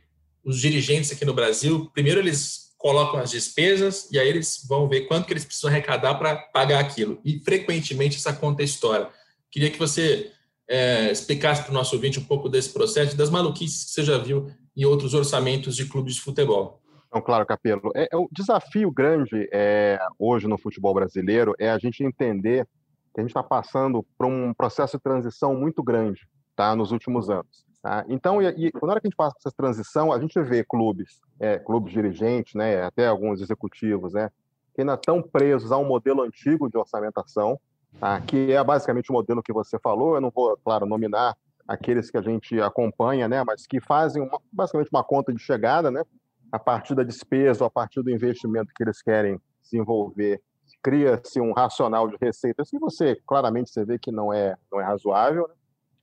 os 0.44 0.60
dirigentes 0.60 1.12
aqui 1.12 1.24
no 1.24 1.34
Brasil, 1.34 1.90
primeiro 1.92 2.20
eles 2.20 2.70
colocam 2.78 3.20
as 3.20 3.30
despesas 3.30 4.08
e 4.10 4.18
aí 4.18 4.26
eles 4.26 4.64
vão 4.66 4.88
ver 4.88 5.02
quanto 5.02 5.26
que 5.26 5.32
eles 5.34 5.44
precisam 5.44 5.68
arrecadar 5.68 6.14
para 6.14 6.34
pagar 6.34 6.80
aquilo. 6.80 7.20
E 7.22 7.38
frequentemente 7.40 8.16
essa 8.16 8.32
conta 8.32 8.62
é 8.62 8.64
história. 8.64 9.08
Queria 9.50 9.70
que 9.70 9.78
você 9.78 10.32
é, 10.66 11.12
explicasse 11.12 11.62
para 11.62 11.72
o 11.72 11.74
nosso 11.74 11.94
ouvinte 11.94 12.18
um 12.18 12.24
pouco 12.24 12.48
desse 12.48 12.70
processo, 12.70 13.14
das 13.14 13.28
maluquices 13.28 13.84
que 13.84 13.90
você 13.90 14.02
já 14.02 14.16
viu 14.16 14.50
em 14.74 14.84
outros 14.86 15.12
orçamentos 15.12 15.76
de 15.76 15.84
clubes 15.84 16.14
de 16.14 16.22
futebol. 16.22 16.79
Não, 17.12 17.20
claro, 17.20 17.44
Capelo. 17.44 17.90
É, 17.94 18.08
é 18.12 18.16
o 18.16 18.28
desafio 18.30 18.90
grande 18.90 19.48
é, 19.52 19.98
hoje 20.18 20.46
no 20.46 20.56
futebol 20.56 20.94
brasileiro 20.94 21.54
é 21.58 21.70
a 21.70 21.78
gente 21.78 22.04
entender 22.04 22.66
que 23.12 23.20
a 23.20 23.22
gente 23.22 23.30
está 23.30 23.42
passando 23.42 24.04
por 24.16 24.26
um 24.26 24.54
processo 24.54 24.96
de 24.96 25.02
transição 25.02 25.54
muito 25.54 25.82
grande 25.82 26.28
tá, 26.54 26.74
nos 26.76 26.92
últimos 26.92 27.28
anos. 27.28 27.64
Tá? 27.82 28.04
Então, 28.08 28.42
e, 28.42 28.68
e, 28.68 28.72
na 28.82 28.90
hora 28.92 29.00
que 29.00 29.06
a 29.06 29.10
gente 29.10 29.16
passa 29.16 29.36
essa 29.38 29.50
transição, 29.50 30.12
a 30.12 30.20
gente 30.20 30.40
vê 30.42 30.62
clubes, 30.62 31.20
é, 31.38 31.58
clubes 31.58 31.92
dirigentes, 31.92 32.54
né, 32.54 32.82
até 32.82 33.06
alguns 33.06 33.40
executivos, 33.40 34.12
né, 34.12 34.30
que 34.74 34.82
ainda 34.82 34.94
estão 34.94 35.22
presos 35.22 35.72
a 35.72 35.78
um 35.78 35.84
modelo 35.84 36.22
antigo 36.22 36.68
de 36.68 36.76
orçamentação, 36.76 37.58
tá, 37.98 38.20
que 38.20 38.52
é 38.52 38.62
basicamente 38.62 39.10
o 39.10 39.14
modelo 39.14 39.42
que 39.42 39.52
você 39.52 39.78
falou. 39.78 40.14
Eu 40.14 40.20
não 40.20 40.30
vou, 40.30 40.56
claro, 40.62 40.86
nominar 40.86 41.36
aqueles 41.66 42.10
que 42.10 42.18
a 42.18 42.22
gente 42.22 42.60
acompanha, 42.60 43.26
né, 43.26 43.42
mas 43.42 43.66
que 43.66 43.80
fazem 43.80 44.22
uma, 44.22 44.40
basicamente 44.52 44.90
uma 44.92 45.02
conta 45.02 45.32
de 45.32 45.40
chegada, 45.40 45.90
né, 45.90 46.04
a 46.50 46.58
partir 46.58 46.94
da 46.94 47.02
despesa 47.02 47.66
a 47.66 47.70
partir 47.70 48.02
do 48.02 48.10
investimento 48.10 48.72
que 48.74 48.82
eles 48.82 49.02
querem 49.02 49.40
desenvolver, 49.62 50.40
cria-se 50.82 51.40
um 51.40 51.52
racional 51.52 52.08
de 52.08 52.16
receitas 52.20 52.70
que 52.70 52.78
você 52.78 53.16
claramente 53.26 53.70
você 53.70 53.84
vê 53.84 53.98
que 53.98 54.10
não 54.10 54.32
é 54.32 54.56
não 54.70 54.80
é 54.80 54.84
razoável. 54.84 55.46
Né? 55.48 55.54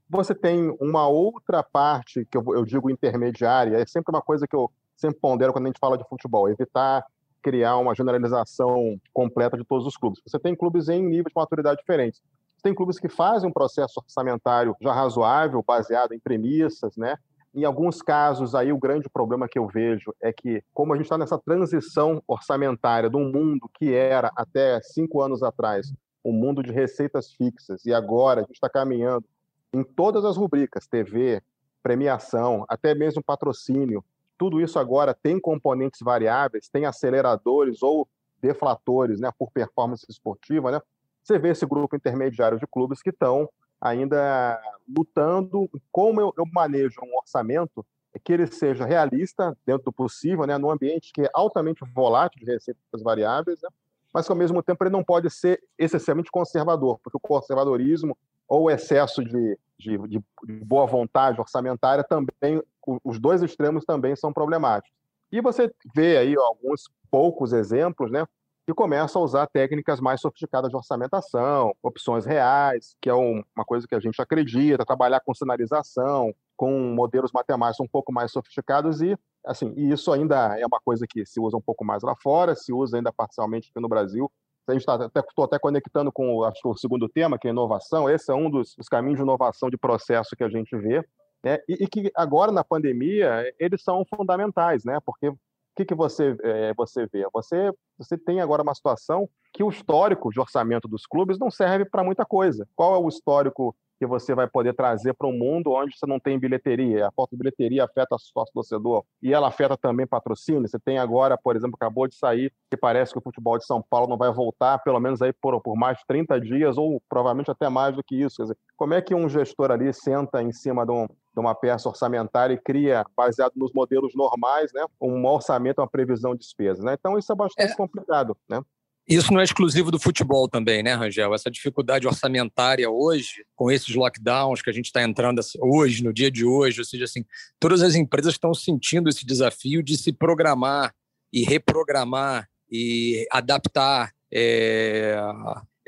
Você 0.09 0.33
tem 0.33 0.75
uma 0.79 1.07
outra 1.07 1.61
parte 1.63 2.25
que 2.25 2.37
eu, 2.37 2.43
eu 2.53 2.63
digo 2.63 2.89
intermediária, 2.89 3.77
é 3.77 3.85
sempre 3.85 4.13
uma 4.13 4.21
coisa 4.21 4.47
que 4.47 4.55
eu 4.55 4.71
sempre 4.95 5.19
pondero 5.19 5.53
quando 5.53 5.65
a 5.65 5.67
gente 5.67 5.79
fala 5.79 5.97
de 5.97 6.07
futebol, 6.07 6.49
evitar 6.49 7.03
criar 7.41 7.77
uma 7.77 7.95
generalização 7.95 8.99
completa 9.13 9.57
de 9.57 9.63
todos 9.63 9.87
os 9.87 9.95
clubes. 9.95 10.21
Você 10.25 10.37
tem 10.39 10.55
clubes 10.55 10.89
em 10.89 11.01
níveis 11.01 11.27
de 11.27 11.35
maturidade 11.35 11.79
diferentes. 11.79 12.21
Você 12.55 12.63
tem 12.63 12.75
clubes 12.75 12.99
que 12.99 13.07
fazem 13.07 13.49
um 13.49 13.53
processo 13.53 14.01
orçamentário 14.01 14.75
já 14.81 14.91
razoável, 14.91 15.63
baseado 15.65 16.13
em 16.13 16.19
premissas, 16.19 16.97
né? 16.97 17.15
Em 17.57 17.65
alguns 17.65 18.03
casos, 18.03 18.53
aí 18.53 18.71
o 18.71 18.77
grande 18.77 19.09
problema 19.09 19.47
que 19.49 19.57
eu 19.57 19.65
vejo 19.65 20.13
é 20.21 20.31
que, 20.31 20.63
como 20.75 20.93
a 20.93 20.95
gente 20.95 21.07
está 21.07 21.17
nessa 21.17 21.39
transição 21.39 22.21
orçamentária 22.27 23.09
de 23.09 23.17
um 23.17 23.31
mundo 23.31 23.67
que 23.73 23.95
era 23.95 24.31
até 24.35 24.79
cinco 24.83 25.23
anos 25.23 25.41
atrás 25.41 25.91
um 26.23 26.31
mundo 26.31 26.61
de 26.61 26.71
receitas 26.71 27.33
fixas, 27.33 27.83
e 27.83 27.91
agora 27.91 28.41
a 28.41 28.43
gente 28.43 28.53
está 28.53 28.69
caminhando 28.69 29.25
em 29.73 29.83
todas 29.83 30.23
as 30.23 30.37
rubricas, 30.37 30.85
TV, 30.85 31.41
premiação, 31.81 32.63
até 32.69 32.93
mesmo 32.93 33.23
patrocínio, 33.23 34.05
tudo 34.37 34.61
isso 34.61 34.77
agora 34.77 35.15
tem 35.15 35.39
componentes 35.39 36.01
variáveis, 36.01 36.69
tem 36.69 36.85
aceleradores 36.85 37.81
ou 37.81 38.07
deflatores 38.39 39.19
né, 39.19 39.31
por 39.35 39.49
performance 39.49 40.05
esportiva, 40.07 40.69
né? 40.69 40.79
Você 41.23 41.39
vê 41.39 41.49
esse 41.49 41.65
grupo 41.65 41.95
intermediário 41.95 42.59
de 42.59 42.67
clubes 42.67 43.01
que 43.01 43.09
estão 43.09 43.49
ainda 43.79 44.59
lutando 44.87 45.69
como 45.91 46.21
eu, 46.21 46.33
eu, 46.37 46.45
manejo 46.51 46.99
um 47.03 47.17
orçamento 47.17 47.85
que 48.23 48.33
ele 48.33 48.47
seja 48.47 48.85
realista 48.85 49.55
dentro 49.65 49.85
do 49.85 49.93
possível, 49.93 50.45
né, 50.47 50.57
num 50.57 50.71
ambiente 50.71 51.11
que 51.13 51.21
é 51.21 51.29
altamente 51.33 51.83
volátil 51.93 52.39
de 52.39 52.51
receitas 52.51 53.01
variáveis, 53.03 53.61
né, 53.61 53.69
mas 54.13 54.25
que 54.25 54.31
ao 54.31 54.37
mesmo 54.37 54.63
tempo 54.63 54.83
ele 54.83 54.91
não 54.91 55.03
pode 55.03 55.29
ser 55.29 55.61
excessivamente 55.77 56.31
conservador, 56.31 56.99
porque 57.03 57.17
o 57.17 57.19
conservadorismo 57.19 58.17
ou 58.47 58.63
o 58.63 58.71
excesso 58.71 59.23
de, 59.23 59.59
de, 59.77 59.97
de 59.97 60.23
boa 60.65 60.87
vontade 60.87 61.39
orçamentária 61.39 62.03
também, 62.03 62.61
os 63.03 63.19
dois 63.19 63.43
extremos 63.43 63.85
também 63.85 64.15
são 64.15 64.33
problemáticos. 64.33 64.97
E 65.31 65.41
você 65.41 65.71
vê 65.93 66.17
aí 66.17 66.35
alguns 66.35 66.89
poucos 67.11 67.53
exemplos, 67.53 68.09
né, 68.09 68.25
que 68.67 68.73
começam 68.73 69.21
a 69.21 69.25
usar 69.25 69.47
técnicas 69.47 70.01
mais 70.01 70.19
sofisticadas 70.19 70.69
de 70.69 70.75
orçamentação, 70.75 71.73
opções 71.81 72.25
reais, 72.25 72.97
que 73.01 73.09
é 73.09 73.13
uma 73.13 73.63
coisa 73.65 73.87
que 73.87 73.95
a 73.95 73.99
gente 73.99 74.21
acredita, 74.21 74.85
trabalhar 74.85 75.21
com 75.21 75.33
sinalização, 75.33 76.35
com 76.57 76.77
modelos 76.93 77.31
matemáticos 77.31 77.79
um 77.79 77.87
pouco 77.87 78.11
mais 78.11 78.29
sofisticados 78.29 79.01
e 79.01 79.17
assim, 79.45 79.73
e 79.77 79.89
isso 79.89 80.11
ainda 80.11 80.59
é 80.59 80.65
uma 80.65 80.81
coisa 80.81 81.07
que 81.07 81.25
se 81.25 81.39
usa 81.39 81.55
um 81.55 81.61
pouco 81.61 81.85
mais 81.85 82.03
lá 82.03 82.13
fora, 82.21 82.55
se 82.55 82.73
usa 82.73 82.97
ainda 82.97 83.09
parcialmente 83.09 83.69
aqui 83.69 83.79
no 83.79 83.87
Brasil. 83.87 84.29
A 84.67 84.73
gente 84.73 84.81
está 84.81 84.95
até, 84.95 85.21
até 85.21 85.57
conectando 85.57 86.11
com 86.11 86.43
acho 86.43 86.67
o 86.67 86.75
segundo 86.75 87.07
tema, 87.07 87.39
que 87.39 87.47
é 87.47 87.51
inovação. 87.51 88.09
Esse 88.09 88.33
é 88.33 88.35
um 88.35 88.49
dos, 88.49 88.75
dos 88.75 88.89
caminhos 88.89 89.15
de 89.15 89.23
inovação 89.23 89.69
de 89.69 89.77
processo 89.77 90.35
que 90.35 90.43
a 90.43 90.49
gente 90.49 90.75
vê. 90.75 91.01
Né? 91.41 91.57
E, 91.69 91.85
e, 91.85 91.87
que 91.87 92.11
agora, 92.13 92.51
na 92.51 92.65
pandemia, 92.65 93.49
eles 93.57 93.81
são 93.81 94.03
fundamentais, 94.13 94.83
né? 94.83 94.99
porque 95.05 95.31
que, 95.77 95.85
que 95.85 95.95
você, 95.95 96.35
é, 96.41 96.73
você 96.73 97.05
vê? 97.05 97.27
Você, 97.31 97.71
você 97.99 98.17
tem 98.17 98.41
agora 98.41 98.63
uma 98.63 98.73
situação 98.73 99.29
que 99.53 99.63
o 99.63 99.69
histórico 99.69 100.31
de 100.31 100.39
orçamento 100.39 100.87
dos 100.87 101.05
clubes 101.05 101.37
não 101.37 101.51
serve 101.51 101.85
para 101.85 102.03
muita 102.03 102.25
coisa. 102.25 102.67
Qual 102.75 102.95
é 102.95 102.97
o 102.97 103.07
histórico 103.07 103.75
que 103.99 104.05
você 104.05 104.33
vai 104.35 104.47
poder 104.47 104.73
trazer 104.73 105.13
para 105.13 105.27
um 105.27 105.37
mundo 105.37 105.71
onde 105.71 105.97
você 105.97 106.05
não 106.05 106.19
tem 106.19 106.37
bilheteria. 106.37 107.07
A 107.07 107.11
falta 107.11 107.35
de 107.35 107.39
bilheteria 107.39 107.83
afeta 107.83 108.15
o 108.15 108.19
sócio 108.19 108.53
torcedor 108.53 109.03
e 109.21 109.33
ela 109.33 109.47
afeta 109.47 109.75
também 109.75 110.05
patrocínio. 110.05 110.67
Você 110.67 110.77
tem 110.77 110.99
agora, 110.99 111.37
por 111.37 111.55
exemplo, 111.55 111.75
acabou 111.75 112.07
de 112.07 112.15
sair 112.15 112.53
que 112.69 112.77
parece 112.77 113.11
que 113.11 113.17
o 113.17 113.21
futebol 113.21 113.57
de 113.57 113.65
São 113.65 113.81
Paulo 113.81 114.07
não 114.07 114.17
vai 114.17 114.31
voltar, 114.31 114.77
pelo 114.83 114.99
menos 114.99 115.21
aí 115.21 115.33
por, 115.33 115.59
por 115.61 115.75
mais 115.75 115.97
de 115.97 116.05
30 116.07 116.39
dias 116.39 116.77
ou 116.77 117.01
provavelmente 117.09 117.49
até 117.49 117.69
mais 117.69 117.95
do 117.95 118.03
que 118.03 118.15
isso. 118.21 118.37
Quer 118.37 118.43
dizer, 118.43 118.57
como 118.75 118.93
é 118.93 119.01
que 119.01 119.15
um 119.15 119.27
gestor 119.27 119.71
ali 119.71 119.91
senta 119.91 120.41
em 120.43 120.51
cima 120.51 120.85
de, 120.85 120.91
um, 120.91 121.07
de 121.37 121.39
uma 121.39 121.53
peça 121.53 121.87
orçamentária 121.87 122.55
e 122.55 122.57
cria, 122.57 123.05
baseado 123.15 123.53
nos 123.55 123.71
modelos 123.71 124.15
normais, 124.15 124.73
né, 124.73 124.83
um 124.99 125.23
orçamento, 125.25 125.79
uma 125.79 125.87
previsão 125.87 126.33
de 126.33 126.39
despesas? 126.39 126.83
Né? 126.83 126.95
Então 126.99 127.17
isso 127.17 127.31
é 127.31 127.35
bastante 127.35 127.73
é. 127.73 127.75
complicado. 127.75 128.35
Né? 128.49 128.59
Isso 129.07 129.31
não 129.31 129.39
é 129.39 129.43
exclusivo 129.43 129.91
do 129.91 129.99
futebol 129.99 130.49
também, 130.49 130.81
né, 130.81 130.95
Rangel? 130.95 131.33
Essa 131.33 131.51
dificuldade 131.51 132.07
orçamentária 132.07 132.89
hoje, 132.89 133.45
com 133.55 133.71
esses 133.71 133.93
lockdowns 133.95 134.61
que 134.61 134.69
a 134.69 134.73
gente 134.73 134.85
está 134.85 135.03
entrando 135.03 135.39
hoje, 135.61 136.03
no 136.03 136.11
dia 136.11 136.31
de 136.31 136.43
hoje, 136.43 136.81
ou 136.81 136.85
seja, 136.85 137.05
assim, 137.05 137.23
todas 137.59 137.81
as 137.83 137.95
empresas 137.95 138.33
estão 138.33 138.53
sentindo 138.53 139.07
esse 139.07 139.25
desafio 139.25 139.83
de 139.83 139.95
se 139.95 140.11
programar 140.11 140.93
e 141.31 141.43
reprogramar 141.43 142.49
e 142.69 143.25
adaptar 143.31 144.11
é, 144.33 145.15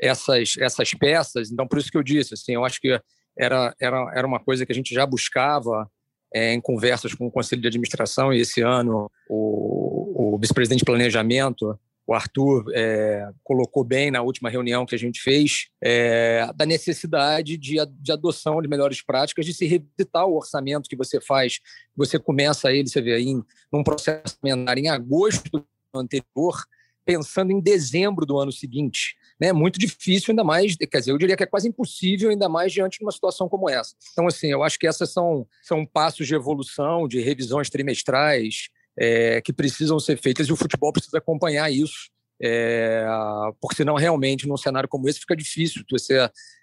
essas, 0.00 0.54
essas 0.58 0.94
peças. 0.94 1.50
Então, 1.50 1.66
por 1.66 1.78
isso 1.78 1.90
que 1.90 1.98
eu 1.98 2.02
disse, 2.02 2.34
assim, 2.34 2.54
eu 2.54 2.64
acho 2.64 2.80
que 2.80 2.98
era, 3.40 3.74
era, 3.80 4.12
era 4.14 4.26
uma 4.26 4.38
coisa 4.38 4.66
que 4.66 4.72
a 4.72 4.74
gente 4.74 4.94
já 4.94 5.06
buscava 5.06 5.90
é, 6.32 6.52
em 6.52 6.60
conversas 6.60 7.14
com 7.14 7.26
o 7.26 7.30
Conselho 7.30 7.62
de 7.62 7.68
Administração, 7.68 8.32
e 8.32 8.40
esse 8.40 8.60
ano 8.60 9.10
o, 9.28 10.34
o 10.34 10.38
vice-presidente 10.38 10.80
de 10.80 10.84
Planejamento 10.84 11.78
o 12.10 12.14
Arthur 12.14 12.64
é, 12.74 13.30
colocou 13.44 13.84
bem 13.84 14.10
na 14.10 14.20
última 14.20 14.50
reunião 14.50 14.84
que 14.84 14.96
a 14.96 14.98
gente 14.98 15.20
fez, 15.20 15.68
é, 15.80 16.50
da 16.56 16.66
necessidade 16.66 17.56
de, 17.56 17.76
de, 18.00 18.12
adoção 18.12 18.60
de 18.60 18.66
melhores 18.66 19.00
práticas, 19.00 19.46
de 19.46 19.54
se 19.54 19.64
revisitar 19.64 20.26
o 20.26 20.34
orçamento 20.34 20.88
que 20.88 20.96
você 20.96 21.20
faz. 21.20 21.60
Você 21.94 22.18
começa 22.18 22.72
ele, 22.72 22.88
você 22.88 23.00
vê 23.00 23.14
aí, 23.14 23.28
em, 23.28 23.44
num 23.72 23.84
processo 23.84 24.36
menor 24.42 24.76
em 24.76 24.88
agosto 24.88 25.48
do 25.52 25.64
anterior, 25.94 26.60
pensando 27.04 27.52
em 27.52 27.60
dezembro 27.60 28.26
do 28.26 28.40
ano 28.40 28.50
seguinte. 28.50 29.14
É 29.40 29.46
né? 29.46 29.52
muito 29.52 29.78
difícil, 29.78 30.32
ainda 30.32 30.44
mais, 30.44 30.76
quer 30.76 30.98
dizer, 30.98 31.12
eu 31.12 31.18
diria 31.18 31.36
que 31.36 31.42
é 31.42 31.46
quase 31.46 31.66
impossível, 31.66 32.30
ainda 32.30 32.48
mais 32.48 32.72
diante 32.72 32.98
de 32.98 33.04
uma 33.04 33.12
situação 33.12 33.48
como 33.48 33.70
essa. 33.70 33.94
Então, 34.12 34.26
assim, 34.26 34.48
eu 34.48 34.62
acho 34.62 34.78
que 34.78 34.86
essas 34.86 35.10
são, 35.10 35.46
são 35.62 35.86
passos 35.86 36.26
de 36.26 36.34
evolução, 36.34 37.08
de 37.08 37.20
revisões 37.20 37.70
trimestrais, 37.70 38.68
é, 38.98 39.40
que 39.40 39.52
precisam 39.52 39.98
ser 39.98 40.18
feitas 40.18 40.46
e 40.48 40.52
o 40.52 40.56
futebol 40.56 40.92
precisa 40.92 41.18
acompanhar 41.18 41.70
isso. 41.72 42.10
É, 42.42 43.04
porque 43.60 43.76
senão 43.76 43.96
realmente 43.96 44.48
num 44.48 44.56
cenário 44.56 44.88
como 44.88 45.08
esse 45.08 45.20
fica 45.20 45.36
difícil. 45.36 45.82
Você, 45.90 46.18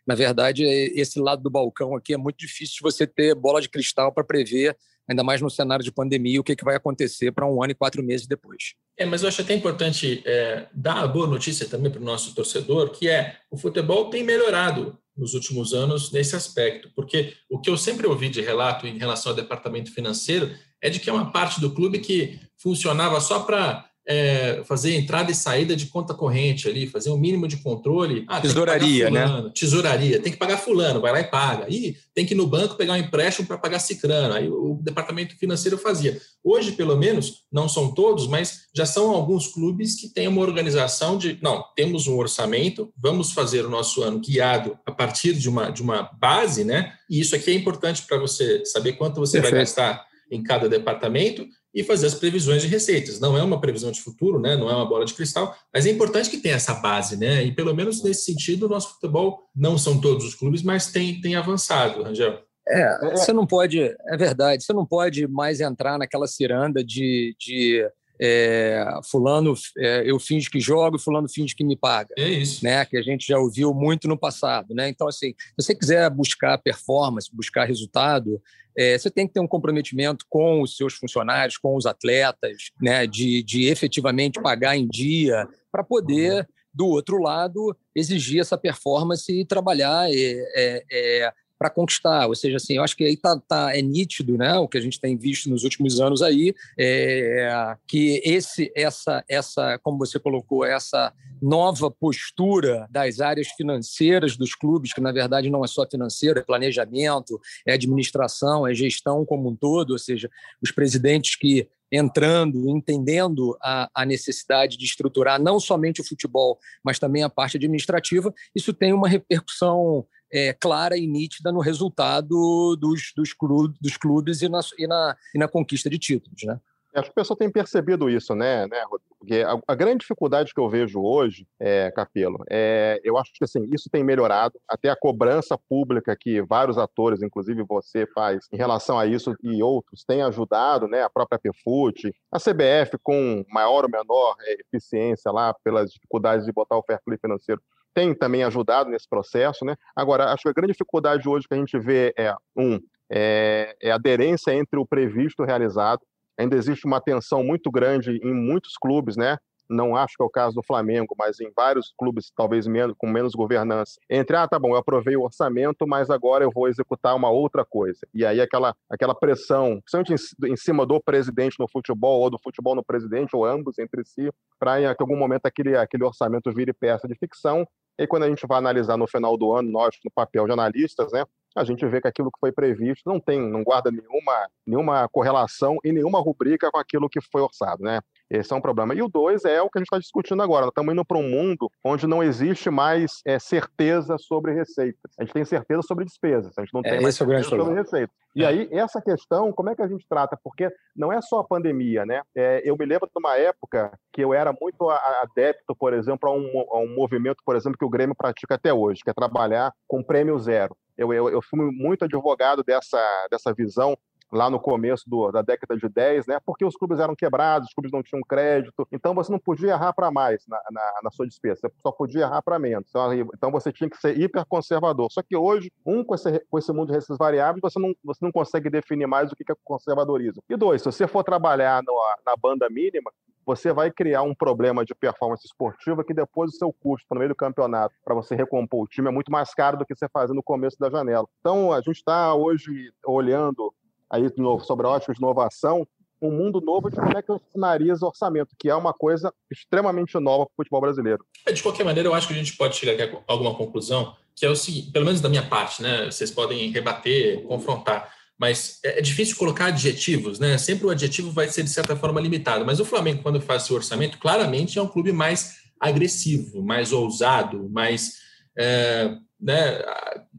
na 0.07 0.15
verdade, 0.15 0.63
esse 0.63 1.19
lado 1.19 1.43
do 1.43 1.51
balcão 1.51 1.95
aqui 1.95 2.13
é 2.13 2.17
muito 2.17 2.37
difícil 2.37 2.77
você 2.81 3.05
ter 3.05 3.35
bola 3.35 3.61
de 3.61 3.69
cristal 3.69 4.11
para 4.11 4.23
prever, 4.23 4.75
ainda 5.07 5.23
mais 5.23 5.41
no 5.41 5.49
cenário 5.49 5.83
de 5.83 5.91
pandemia, 5.91 6.39
o 6.39 6.43
que, 6.43 6.55
que 6.55 6.65
vai 6.65 6.75
acontecer 6.75 7.31
para 7.31 7.45
um 7.45 7.63
ano 7.63 7.71
e 7.71 7.75
quatro 7.75 8.03
meses 8.03 8.27
depois. 8.27 8.73
É, 8.97 9.05
mas 9.05 9.21
eu 9.21 9.29
acho 9.29 9.41
até 9.41 9.53
importante 9.53 10.21
é, 10.25 10.67
dar 10.73 11.03
a 11.03 11.07
boa 11.07 11.27
notícia 11.27 11.67
também 11.67 11.91
para 11.91 12.01
o 12.01 12.05
nosso 12.05 12.33
torcedor, 12.35 12.89
que 12.89 13.07
é 13.07 13.37
o 13.49 13.57
futebol 13.57 14.09
tem 14.09 14.23
melhorado 14.23 14.97
nos 15.15 15.33
últimos 15.33 15.73
anos 15.73 16.11
nesse 16.11 16.35
aspecto, 16.35 16.91
porque 16.95 17.33
o 17.49 17.59
que 17.59 17.69
eu 17.69 17.77
sempre 17.77 18.05
ouvi 18.05 18.29
de 18.29 18.41
relato 18.41 18.85
em 18.85 18.97
relação 18.97 19.31
ao 19.31 19.35
departamento 19.35 19.91
financeiro 19.91 20.51
é 20.81 20.89
de 20.89 20.99
que 20.99 21.09
é 21.09 21.13
uma 21.13 21.31
parte 21.31 21.59
do 21.59 21.73
clube 21.73 21.99
que 21.99 22.39
funcionava 22.57 23.19
só 23.19 23.39
para 23.39 23.89
é, 24.07 24.63
fazer 24.63 24.95
entrada 24.95 25.29
e 25.29 25.35
saída 25.35 25.75
de 25.75 25.87
conta 25.87 26.13
corrente 26.13 26.67
ali, 26.69 26.87
fazer 26.87 27.09
um 27.09 27.17
mínimo 27.17 27.45
de 27.45 27.57
controle. 27.57 28.23
Ah, 28.27 28.39
Tesouraria, 28.39 29.09
né? 29.09 29.51
Tesouraria, 29.53 30.21
tem 30.21 30.31
que 30.31 30.37
pagar 30.37 30.57
fulano, 30.57 31.01
vai 31.01 31.11
lá 31.11 31.19
e 31.19 31.25
paga. 31.25 31.65
E 31.67 31.97
tem 32.15 32.25
que 32.25 32.33
ir 32.33 32.37
no 32.37 32.47
banco 32.47 32.75
pegar 32.75 32.93
um 32.93 32.97
empréstimo 32.97 33.45
para 33.45 33.57
pagar 33.57 33.79
cicrano. 33.79 34.33
Aí 34.33 34.47
o 34.47 34.79
departamento 34.81 35.35
financeiro 35.37 35.77
fazia. 35.77 36.17
Hoje, 36.41 36.71
pelo 36.71 36.95
menos, 36.95 37.43
não 37.51 37.67
são 37.67 37.93
todos, 37.93 38.27
mas 38.27 38.61
já 38.73 38.85
são 38.85 39.11
alguns 39.11 39.47
clubes 39.47 39.99
que 39.99 40.07
têm 40.07 40.29
uma 40.29 40.41
organização 40.41 41.17
de, 41.17 41.37
não, 41.41 41.61
temos 41.75 42.07
um 42.07 42.15
orçamento, 42.15 42.93
vamos 42.97 43.33
fazer 43.33 43.65
o 43.65 43.69
nosso 43.69 44.01
ano 44.03 44.19
guiado 44.19 44.79
a 44.85 44.91
partir 44.91 45.33
de 45.33 45.49
uma, 45.49 45.69
de 45.69 45.81
uma 45.81 46.09
base, 46.17 46.63
né? 46.63 46.93
E 47.09 47.19
isso 47.19 47.35
aqui 47.35 47.51
é 47.51 47.53
importante 47.53 48.03
para 48.03 48.17
você 48.17 48.63
saber 48.65 48.93
quanto 48.93 49.19
você 49.19 49.41
Perfeito. 49.41 49.51
vai 49.51 49.61
gastar 49.61 50.06
em 50.29 50.43
cada 50.43 50.67
departamento 50.69 51.47
e 51.73 51.83
fazer 51.83 52.07
as 52.07 52.15
previsões 52.15 52.61
de 52.61 52.67
receitas. 52.67 53.19
Não 53.19 53.37
é 53.37 53.43
uma 53.43 53.61
previsão 53.61 53.91
de 53.91 54.01
futuro, 54.01 54.39
né? 54.39 54.55
não 54.55 54.69
é 54.69 54.75
uma 54.75 54.85
bola 54.85 55.05
de 55.05 55.13
cristal, 55.13 55.55
mas 55.73 55.85
é 55.85 55.91
importante 55.91 56.29
que 56.29 56.37
tenha 56.37 56.55
essa 56.55 56.73
base, 56.75 57.17
né? 57.17 57.43
E 57.43 57.51
pelo 57.51 57.75
menos 57.75 58.03
nesse 58.03 58.25
sentido, 58.25 58.65
o 58.65 58.69
nosso 58.69 58.95
futebol 58.95 59.43
não 59.55 59.77
são 59.77 60.01
todos 60.01 60.25
os 60.25 60.35
clubes, 60.35 60.63
mas 60.63 60.91
tem, 60.91 61.21
tem 61.21 61.35
avançado, 61.35 62.03
Rangel. 62.03 62.41
É, 62.67 63.11
você 63.11 63.31
não 63.31 63.45
pode, 63.47 63.79
é 63.79 64.17
verdade, 64.17 64.63
você 64.63 64.73
não 64.73 64.85
pode 64.85 65.25
mais 65.27 65.61
entrar 65.61 65.97
naquela 65.97 66.27
ciranda 66.27 66.83
de, 66.83 67.33
de 67.39 67.87
é, 68.19 68.83
fulano 69.09 69.53
é, 69.77 70.03
eu 70.09 70.19
finge 70.19 70.49
que 70.49 70.59
jogo, 70.59 70.99
fulano 70.99 71.29
finge 71.29 71.55
que 71.55 71.63
me 71.63 71.77
paga. 71.77 72.13
É 72.17 72.27
isso. 72.27 72.63
Né? 72.63 72.83
Que 72.85 72.97
a 72.97 73.01
gente 73.01 73.27
já 73.27 73.37
ouviu 73.37 73.73
muito 73.73 74.07
no 74.07 74.17
passado. 74.17 74.73
Né? 74.73 74.89
Então, 74.89 75.07
assim, 75.07 75.29
se 75.37 75.53
você 75.57 75.75
quiser 75.75 76.09
buscar 76.09 76.57
performance, 76.57 77.29
buscar 77.33 77.65
resultado, 77.65 78.41
é, 78.77 78.97
você 78.97 79.09
tem 79.09 79.27
que 79.27 79.33
ter 79.33 79.39
um 79.39 79.47
comprometimento 79.47 80.25
com 80.29 80.61
os 80.61 80.77
seus 80.77 80.93
funcionários, 80.93 81.57
com 81.57 81.75
os 81.75 81.87
atletas, 81.87 82.69
né, 82.79 83.07
de, 83.07 83.41
de 83.41 83.65
efetivamente 83.65 84.39
pagar 84.39 84.77
em 84.77 84.87
dia, 84.87 85.47
para 85.71 85.83
poder, 85.83 86.47
do 86.71 86.85
outro 86.85 87.17
lado, 87.19 87.75
exigir 87.95 88.39
essa 88.39 88.57
performance 88.57 89.31
e 89.31 89.43
trabalhar 89.43 90.07
é, 90.09 90.13
é, 90.13 90.83
é 90.91 91.33
para 91.57 91.69
conquistar. 91.69 92.27
Ou 92.27 92.35
seja, 92.35 92.57
assim, 92.57 92.75
eu 92.75 92.83
acho 92.83 92.95
que 92.95 93.03
aí 93.03 93.17
tá, 93.17 93.39
tá, 93.47 93.75
é 93.75 93.81
nítido, 93.81 94.37
né, 94.37 94.55
o 94.57 94.67
que 94.67 94.77
a 94.77 94.81
gente 94.81 94.99
tem 94.99 95.17
visto 95.17 95.49
nos 95.49 95.63
últimos 95.63 95.99
anos 95.99 96.21
aí, 96.21 96.53
é, 96.77 97.75
que 97.87 98.21
esse, 98.23 98.71
essa, 98.75 99.23
essa, 99.27 99.79
como 99.79 99.97
você 99.97 100.19
colocou, 100.19 100.65
essa 100.65 101.13
nova 101.41 101.89
postura 101.91 102.87
das 102.89 103.19
áreas 103.19 103.47
financeiras 103.49 104.35
dos 104.35 104.55
clubes, 104.55 104.93
que 104.93 105.01
na 105.01 105.11
verdade 105.11 105.49
não 105.49 105.63
é 105.63 105.67
só 105.67 105.85
financeiro, 105.89 106.39
é 106.39 106.43
planejamento, 106.43 107.39
é 107.65 107.73
administração, 107.73 108.67
é 108.67 108.73
gestão 108.73 109.25
como 109.25 109.49
um 109.49 109.55
todo, 109.55 109.91
ou 109.91 109.99
seja, 109.99 110.29
os 110.61 110.71
presidentes 110.71 111.35
que 111.35 111.67
entrando, 111.91 112.69
entendendo 112.69 113.57
a, 113.61 113.89
a, 113.93 114.05
necessidade 114.05 114.77
de 114.77 114.85
estruturar 114.85 115.41
não 115.41 115.59
somente 115.59 116.01
o 116.01 116.03
futebol, 116.03 116.59
mas 116.83 116.99
também 116.99 117.23
a 117.23 117.29
parte 117.29 117.55
administrativa, 117.57 118.33
isso 118.53 118.73
tem 118.73 118.91
uma 118.91 119.07
repercussão 119.07 120.05
é, 120.31 120.53
clara 120.53 120.97
e 120.97 121.07
nítida 121.07 121.51
no 121.51 121.59
resultado 121.59 122.75
dos, 122.75 123.13
dos, 123.15 123.33
clubes, 123.33 123.77
dos 123.79 123.97
clubes 123.97 124.41
e 124.41 124.49
na, 124.49 124.59
e, 124.77 124.87
na, 124.87 125.15
e 125.35 125.39
na 125.39 125.47
conquista 125.47 125.89
de 125.89 125.97
títulos. 125.97 126.43
Né? 126.43 126.59
Acho 126.97 127.09
que 127.09 127.11
o 127.11 127.15
pessoal 127.15 127.37
tem 127.37 127.51
percebido 127.51 128.09
isso, 128.09 128.33
né, 128.33 128.65
né 128.67 128.81
Porque 129.19 129.43
a, 129.43 129.59
a, 129.67 129.75
grande 129.75 129.99
dificuldade 129.99 130.51
que 130.51 130.59
eu 130.59 130.67
vejo 130.67 130.99
hoje, 130.99 131.47
é, 131.59 131.91
Capelo, 131.91 132.43
é, 132.49 132.99
eu 133.03 133.17
acho 133.17 133.31
que 133.33 133.43
assim, 133.43 133.69
isso 133.71 133.87
tem 133.89 134.03
melhorado, 134.03 134.59
até 134.67 134.89
a 134.89 134.95
cobrança 134.95 135.57
pública 135.69 136.15
que 136.19 136.41
vários 136.41 136.77
atores, 136.77 137.21
inclusive 137.21 137.63
você, 137.63 138.07
faz 138.07 138.47
em 138.51 138.57
relação 138.57 138.97
a 138.97 139.05
isso 139.05 139.35
e 139.43 139.61
outros, 139.61 140.03
tem 140.03 140.23
ajudado, 140.23 140.87
né, 140.87 141.03
a 141.03 141.09
própria 141.09 141.39
PFUT, 141.39 142.11
a 142.31 142.39
CBF 142.39 142.97
com 143.03 143.45
maior 143.49 143.83
ou 143.83 143.91
menor 143.91 144.35
é, 144.41 144.57
eficiência 144.61 145.31
lá, 145.31 145.53
pelas 145.63 145.91
dificuldades 145.91 146.45
de 146.45 146.51
botar 146.51 146.77
o 146.77 146.83
fair 146.83 146.99
play 147.05 147.17
financeiro 147.19 147.61
tem 147.97 148.13
também 148.13 148.43
ajudado 148.43 148.91
nesse 148.91 149.09
processo, 149.09 149.65
né? 149.65 149.75
Agora, 149.95 150.31
acho 150.31 150.43
que 150.43 150.49
a 150.49 150.53
grande 150.53 150.73
dificuldade 150.73 151.27
hoje 151.27 151.47
que 151.47 151.55
a 151.55 151.57
gente 151.57 151.79
vê 151.79 152.13
é, 152.15 152.31
um, 152.55 152.79
é, 153.11 153.75
é 153.81 153.89
aderência 153.89 154.53
entre 154.53 154.77
o 154.79 154.85
previsto 154.85 155.41
e 155.41 155.43
o 155.43 155.47
realizado. 155.47 156.01
Ainda 156.37 156.55
existe 156.55 156.85
uma 156.85 157.01
tensão 157.01 157.43
muito 157.43 157.71
grande 157.71 158.19
em 158.21 158.31
muitos 158.31 158.77
clubes, 158.77 159.17
né? 159.17 159.39
não 159.69 159.95
acho 159.95 160.15
que 160.15 160.23
é 160.23 160.25
o 160.25 160.29
caso 160.29 160.55
do 160.55 160.63
Flamengo, 160.63 161.13
mas 161.17 161.39
em 161.39 161.51
vários 161.55 161.93
clubes, 161.97 162.31
talvez 162.35 162.67
menos, 162.67 162.95
com 162.97 163.07
menos 163.07 163.33
governança, 163.35 163.99
entre, 164.09 164.35
ah, 164.35 164.47
tá 164.47 164.57
bom, 164.57 164.69
eu 164.69 164.77
aprovei 164.77 165.15
o 165.15 165.23
orçamento, 165.23 165.85
mas 165.87 166.09
agora 166.09 166.43
eu 166.43 166.51
vou 166.51 166.67
executar 166.67 167.15
uma 167.15 167.29
outra 167.29 167.65
coisa. 167.65 167.99
E 168.13 168.25
aí 168.25 168.39
aquela, 168.39 168.75
aquela 168.89 169.13
pressão, 169.13 169.81
principalmente 169.81 170.15
em, 170.43 170.53
em 170.53 170.55
cima 170.55 170.85
do 170.85 171.01
presidente 171.01 171.59
no 171.59 171.67
futebol, 171.67 172.21
ou 172.21 172.29
do 172.29 172.39
futebol 172.39 172.75
no 172.75 172.83
presidente, 172.83 173.35
ou 173.35 173.45
ambos 173.45 173.77
entre 173.77 174.03
si, 174.05 174.31
para 174.59 174.81
em 174.81 174.85
algum 174.85 175.17
momento 175.17 175.45
aquele, 175.45 175.75
aquele 175.75 176.03
orçamento 176.03 176.51
vire 176.53 176.73
peça 176.73 177.07
de 177.07 177.15
ficção. 177.15 177.67
E 177.97 178.05
quando 178.07 178.23
a 178.23 178.29
gente 178.29 178.45
vai 178.47 178.57
analisar 178.57 178.97
no 178.97 179.07
final 179.07 179.37
do 179.37 179.53
ano, 179.53 179.71
nós, 179.71 179.95
no 180.05 180.11
papel 180.11 180.45
de 180.45 180.51
analistas, 180.51 181.11
né, 181.11 181.25
a 181.57 181.63
gente 181.63 181.85
vê 181.87 181.99
que 181.99 182.07
aquilo 182.07 182.31
que 182.31 182.39
foi 182.39 182.51
previsto 182.51 183.01
não 183.05 183.19
tem, 183.19 183.39
não 183.39 183.63
guarda 183.63 183.89
nenhuma, 183.89 184.47
nenhuma 184.65 185.09
correlação 185.09 185.77
e 185.83 185.91
nenhuma 185.91 186.19
rubrica 186.19 186.69
com 186.71 186.77
aquilo 186.77 187.09
que 187.09 187.19
foi 187.19 187.41
orçado, 187.41 187.83
né? 187.83 187.99
Esse 188.29 188.53
é 188.53 188.55
um 188.55 188.61
problema. 188.61 188.93
E 188.93 189.01
o 189.01 189.07
dois 189.07 189.43
é 189.45 189.61
o 189.61 189.69
que 189.69 189.77
a 189.77 189.81
gente 189.81 189.87
está 189.87 189.97
discutindo 189.97 190.43
agora. 190.43 190.65
Nós 190.65 190.71
estamos 190.71 190.93
indo 190.93 191.03
para 191.03 191.17
um 191.17 191.27
mundo 191.27 191.69
onde 191.83 192.05
não 192.05 192.21
existe 192.21 192.69
mais 192.69 193.21
é, 193.25 193.39
certeza 193.39 194.17
sobre 194.17 194.53
receitas. 194.53 195.11
A 195.17 195.23
gente 195.23 195.33
tem 195.33 195.45
certeza 195.45 195.81
sobre 195.81 196.05
despesas. 196.05 196.53
A 196.57 196.61
gente 196.61 196.73
não 196.73 196.81
é, 196.81 196.91
tem 196.91 197.01
mais 197.01 197.15
é 197.15 197.17
certeza 197.17 197.49
sobre 197.49 197.73
receitas. 197.73 198.15
E 198.35 198.45
aí, 198.45 198.69
essa 198.71 199.01
questão, 199.01 199.51
como 199.51 199.69
é 199.69 199.75
que 199.75 199.81
a 199.81 199.87
gente 199.87 200.05
trata? 200.07 200.37
Porque 200.43 200.69
não 200.95 201.11
é 201.11 201.19
só 201.21 201.39
a 201.39 201.43
pandemia, 201.43 202.05
né? 202.05 202.21
É, 202.35 202.61
eu 202.63 202.77
me 202.77 202.85
lembro 202.85 203.07
de 203.07 203.19
uma 203.19 203.35
época 203.35 203.97
que 204.13 204.23
eu 204.23 204.31
era 204.31 204.55
muito 204.61 204.89
adepto, 204.89 205.75
por 205.75 205.91
exemplo, 205.91 206.29
a 206.29 206.33
um, 206.33 206.65
a 206.71 206.79
um 206.79 206.93
movimento, 206.93 207.41
por 207.43 207.55
exemplo, 207.55 207.77
que 207.79 207.85
o 207.85 207.89
Grêmio 207.89 208.15
pratica 208.15 208.53
até 208.53 208.71
hoje, 208.71 209.01
que 209.03 209.09
é 209.09 209.13
trabalhar 209.13 209.73
com 209.87 210.03
prêmio 210.03 210.37
zero. 210.37 210.75
Eu, 210.97 211.13
eu, 211.13 211.29
eu 211.29 211.41
fui 211.41 211.59
muito 211.71 212.05
advogado 212.05 212.63
dessa, 212.63 212.99
dessa 213.29 213.53
visão 213.53 213.97
lá 214.31 214.49
no 214.49 214.59
começo 214.59 215.09
do, 215.09 215.31
da 215.31 215.41
década 215.41 215.77
de 215.77 215.87
10, 215.87 216.27
né? 216.27 216.39
Porque 216.45 216.65
os 216.65 216.75
clubes 216.75 216.99
eram 216.99 217.15
quebrados, 217.15 217.69
os 217.69 217.73
clubes 217.73 217.91
não 217.91 218.03
tinham 218.03 218.21
crédito, 218.21 218.87
então 218.91 219.13
você 219.13 219.31
não 219.31 219.39
podia 219.39 219.71
errar 219.71 219.93
para 219.93 220.11
mais 220.11 220.45
na, 220.47 220.59
na, 220.71 220.99
na, 221.03 221.11
sua 221.11 221.25
despesa, 221.25 221.61
você 221.61 221.71
só 221.81 221.91
podia 221.91 222.21
errar 222.21 222.41
para 222.41 222.59
menos. 222.59 222.89
Então, 222.89 223.13
então, 223.13 223.51
você 223.51 223.71
tinha 223.71 223.89
que 223.89 223.97
ser 223.97 224.17
hiperconservador. 224.19 225.07
Só 225.11 225.21
que 225.21 225.35
hoje, 225.35 225.71
um, 225.85 226.03
com 226.03 226.15
esse, 226.15 226.39
com 226.49 226.57
esse 226.57 226.71
mundo 226.71 226.87
de 226.87 226.93
receitas 226.93 227.17
variáveis, 227.17 227.61
você 227.61 227.79
não, 227.79 227.93
você 228.03 228.23
não 228.23 228.31
consegue 228.31 228.69
definir 228.69 229.07
mais 229.07 229.31
o 229.31 229.35
que 229.35 229.49
é 229.49 229.55
conservadorismo. 229.63 230.43
E 230.49 230.57
dois, 230.57 230.81
se 230.81 230.91
você 230.91 231.07
for 231.07 231.23
trabalhar 231.23 231.81
no, 231.83 231.93
na 232.25 232.35
banda 232.35 232.69
mínima, 232.69 233.11
você 233.47 233.71
vai 233.71 233.89
criar 233.89 234.23
um 234.23 234.35
problema 234.35 234.83
de 234.83 234.93
performance 234.93 235.47
esportiva 235.47 236.03
que 236.03 236.13
depois 236.13 236.51
o 236.51 236.57
seu 236.57 236.73
custo 236.73 237.07
no 237.09 237.17
meio 237.17 237.29
do 237.29 237.35
campeonato 237.35 237.95
para 238.03 238.13
você 238.13 238.35
recompor 238.35 238.83
o 238.83 238.87
time 238.87 239.07
é 239.07 239.11
muito 239.11 239.31
mais 239.31 239.53
caro 239.53 239.77
do 239.77 239.85
que 239.85 239.95
você 239.95 240.09
fazer 240.09 240.33
no 240.33 240.43
começo 240.43 240.77
da 240.77 240.89
janela. 240.89 241.25
Então, 241.39 241.71
a 241.71 241.79
gente 241.79 241.95
está 241.95 242.35
hoje 242.35 242.91
olhando 243.05 243.73
aí 244.09 244.29
sobre 244.63 244.85
a 244.85 244.89
ótica 244.89 245.13
de 245.13 245.19
inovação, 245.19 245.87
um 246.21 246.29
mundo 246.29 246.59
novo 246.59 246.89
de 246.89 246.97
como 246.97 247.17
é 247.17 247.21
que 247.21 247.31
eu 247.31 247.39
finalizo 247.53 248.05
orçamento, 248.05 248.53
que 248.59 248.69
é 248.69 248.75
uma 248.75 248.93
coisa 248.93 249.33
extremamente 249.49 250.19
nova 250.19 250.45
para 250.45 250.51
o 250.51 250.55
futebol 250.57 250.81
brasileiro. 250.81 251.25
É, 251.45 251.53
de 251.53 251.63
qualquer 251.63 251.85
maneira, 251.85 252.09
eu 252.09 252.13
acho 252.13 252.27
que 252.27 252.33
a 252.33 252.37
gente 252.37 252.57
pode 252.57 252.75
chegar 252.75 253.01
a 253.01 253.21
alguma 253.31 253.55
conclusão, 253.55 254.13
que 254.35 254.45
é 254.45 254.49
o 254.49 254.55
seguinte, 254.57 254.91
pelo 254.91 255.05
menos 255.05 255.21
da 255.21 255.29
minha 255.29 255.47
parte, 255.47 255.81
né? 255.81 256.05
Vocês 256.11 256.31
podem 256.31 256.69
rebater, 256.69 257.43
confrontar, 257.43 258.13
mas 258.37 258.79
é, 258.83 258.99
é 258.99 259.01
difícil 259.01 259.35
colocar 259.35 259.67
adjetivos, 259.67 260.39
né? 260.39 260.57
Sempre 260.57 260.85
o 260.87 260.89
adjetivo 260.89 261.31
vai 261.31 261.49
ser, 261.49 261.63
de 261.63 261.69
certa 261.69 261.95
forma, 261.95 262.21
limitado. 262.21 262.65
Mas 262.65 262.79
o 262.79 262.85
Flamengo, 262.85 263.23
quando 263.23 263.41
faz 263.41 263.63
seu 263.63 263.75
orçamento, 263.75 264.19
claramente 264.19 264.77
é 264.77 264.81
um 264.81 264.87
clube 264.87 265.11
mais 265.11 265.57
agressivo, 265.79 266.63
mais 266.63 266.91
ousado, 266.91 267.69
mais. 267.69 268.13
É, 268.57 269.15
né, 269.39 269.83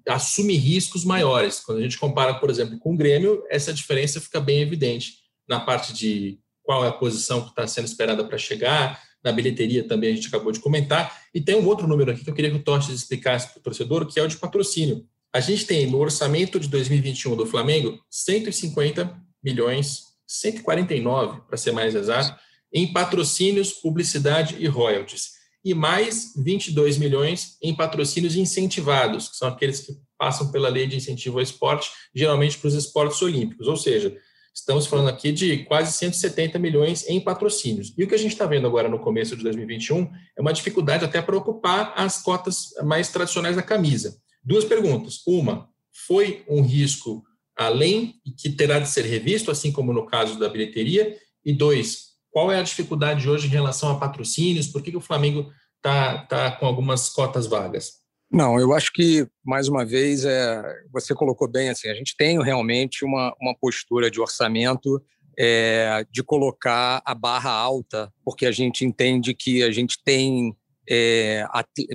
assume 0.08 0.56
riscos 0.56 1.04
maiores. 1.04 1.60
Quando 1.60 1.78
a 1.78 1.82
gente 1.82 1.98
compara, 1.98 2.34
por 2.34 2.50
exemplo, 2.50 2.78
com 2.78 2.94
o 2.94 2.96
Grêmio, 2.96 3.44
essa 3.48 3.72
diferença 3.72 4.20
fica 4.20 4.40
bem 4.40 4.60
evidente 4.60 5.18
na 5.48 5.60
parte 5.60 5.92
de 5.92 6.40
qual 6.62 6.84
é 6.84 6.88
a 6.88 6.92
posição 6.92 7.42
que 7.42 7.50
está 7.50 7.66
sendo 7.66 7.86
esperada 7.86 8.24
para 8.24 8.36
chegar, 8.36 9.00
na 9.24 9.32
bilheteria 9.32 9.86
também 9.86 10.12
a 10.12 10.14
gente 10.14 10.28
acabou 10.28 10.52
de 10.52 10.60
comentar. 10.60 11.16
E 11.34 11.40
tem 11.40 11.56
um 11.56 11.66
outro 11.66 11.86
número 11.86 12.10
aqui 12.10 12.24
que 12.24 12.30
eu 12.30 12.34
queria 12.34 12.50
que 12.50 12.56
o 12.56 12.62
Tostes 12.62 12.94
explicasse 12.94 13.50
para 13.50 13.60
o 13.60 13.62
torcedor, 13.62 14.06
que 14.06 14.18
é 14.18 14.22
o 14.22 14.28
de 14.28 14.36
patrocínio. 14.36 15.06
A 15.38 15.40
gente 15.40 15.66
tem 15.66 15.87
no 15.87 15.99
orçamento 15.99 16.59
de 16.59 16.66
2021 16.66 17.37
do 17.37 17.47
Flamengo 17.47 17.97
150 18.11 19.16
milhões, 19.40 20.00
149 20.26 21.42
para 21.47 21.57
ser 21.57 21.71
mais 21.71 21.95
exato, 21.95 22.37
em 22.75 22.92
patrocínios, 22.92 23.73
publicidade 23.73 24.57
e 24.59 24.66
royalties 24.66 25.35
e 25.64 25.74
mais 25.74 26.33
22 26.37 26.98
milhões 26.98 27.57
em 27.62 27.72
patrocínios 27.72 28.35
incentivados, 28.35 29.29
que 29.29 29.37
são 29.37 29.46
aqueles 29.46 29.79
que 29.79 29.92
passam 30.18 30.51
pela 30.51 30.68
lei 30.68 30.88
de 30.88 30.96
incentivo 30.96 31.38
ao 31.38 31.42
esporte, 31.44 31.88
geralmente 32.12 32.59
para 32.59 32.66
os 32.66 32.74
esportes 32.74 33.22
olímpicos. 33.22 33.68
Ou 33.68 33.77
seja, 33.77 34.16
estamos 34.53 34.88
falando 34.88 35.09
aqui 35.09 35.31
de 35.31 35.59
quase 35.66 35.92
170 35.92 36.59
milhões 36.59 37.09
em 37.09 37.20
patrocínios. 37.20 37.94
E 37.96 38.03
o 38.03 38.09
que 38.09 38.14
a 38.16 38.18
gente 38.18 38.33
está 38.33 38.44
vendo 38.44 38.66
agora 38.66 38.88
no 38.88 38.98
começo 38.98 39.37
de 39.37 39.44
2021 39.44 40.11
é 40.37 40.40
uma 40.40 40.53
dificuldade 40.53 41.05
até 41.05 41.22
para 41.22 41.37
ocupar 41.37 41.92
as 41.96 42.20
cotas 42.20 42.70
mais 42.83 43.09
tradicionais 43.09 43.55
da 43.55 43.62
camisa. 43.62 44.20
Duas 44.42 44.64
perguntas. 44.64 45.22
Uma, 45.27 45.68
foi 46.07 46.44
um 46.48 46.62
risco 46.62 47.24
além 47.57 48.14
e 48.24 48.31
que 48.31 48.51
terá 48.51 48.79
de 48.79 48.88
ser 48.88 49.05
revisto, 49.05 49.51
assim 49.51 49.72
como 49.72 49.92
no 49.92 50.07
caso 50.07 50.38
da 50.38 50.48
bilheteria? 50.48 51.16
E 51.44 51.53
dois, 51.53 52.09
qual 52.31 52.53
é 52.53 52.59
a 52.59 52.62
dificuldade 52.62 53.29
hoje 53.29 53.46
em 53.46 53.51
relação 53.51 53.90
a 53.90 53.98
patrocínios? 53.98 54.68
Por 54.68 54.83
que, 54.83 54.92
que 54.92 54.96
o 54.96 55.03
Flamengo 55.03 55.51
está 55.77 56.24
tá 56.27 56.51
com 56.53 56.66
algumas 56.66 57.09
cotas 57.09 57.46
vagas? 57.46 57.98
Não, 58.31 58.61
eu 58.61 58.74
acho 58.74 58.92
que, 58.92 59.27
mais 59.44 59.68
uma 59.68 59.85
vez, 59.85 60.24
é, 60.24 60.62
você 60.92 61.14
colocou 61.14 61.48
bem 61.48 61.70
assim, 61.70 61.88
a 61.88 61.94
gente 61.94 62.14
tem 62.16 62.42
realmente 62.42 63.05
uma, 63.05 63.35
uma 63.40 63.57
postura 63.57 64.11
de 64.11 64.20
orçamento 64.20 65.03
é, 65.37 66.05
de 66.11 66.22
colocar 66.22 67.01
a 67.05 67.14
barra 67.14 67.51
alta, 67.51 68.12
porque 68.24 68.44
a 68.44 68.53
gente 68.53 68.85
entende 68.85 69.35
que 69.35 69.62
a 69.62 69.70
gente 69.70 69.98
tem 70.05 70.55
é, 70.88 71.44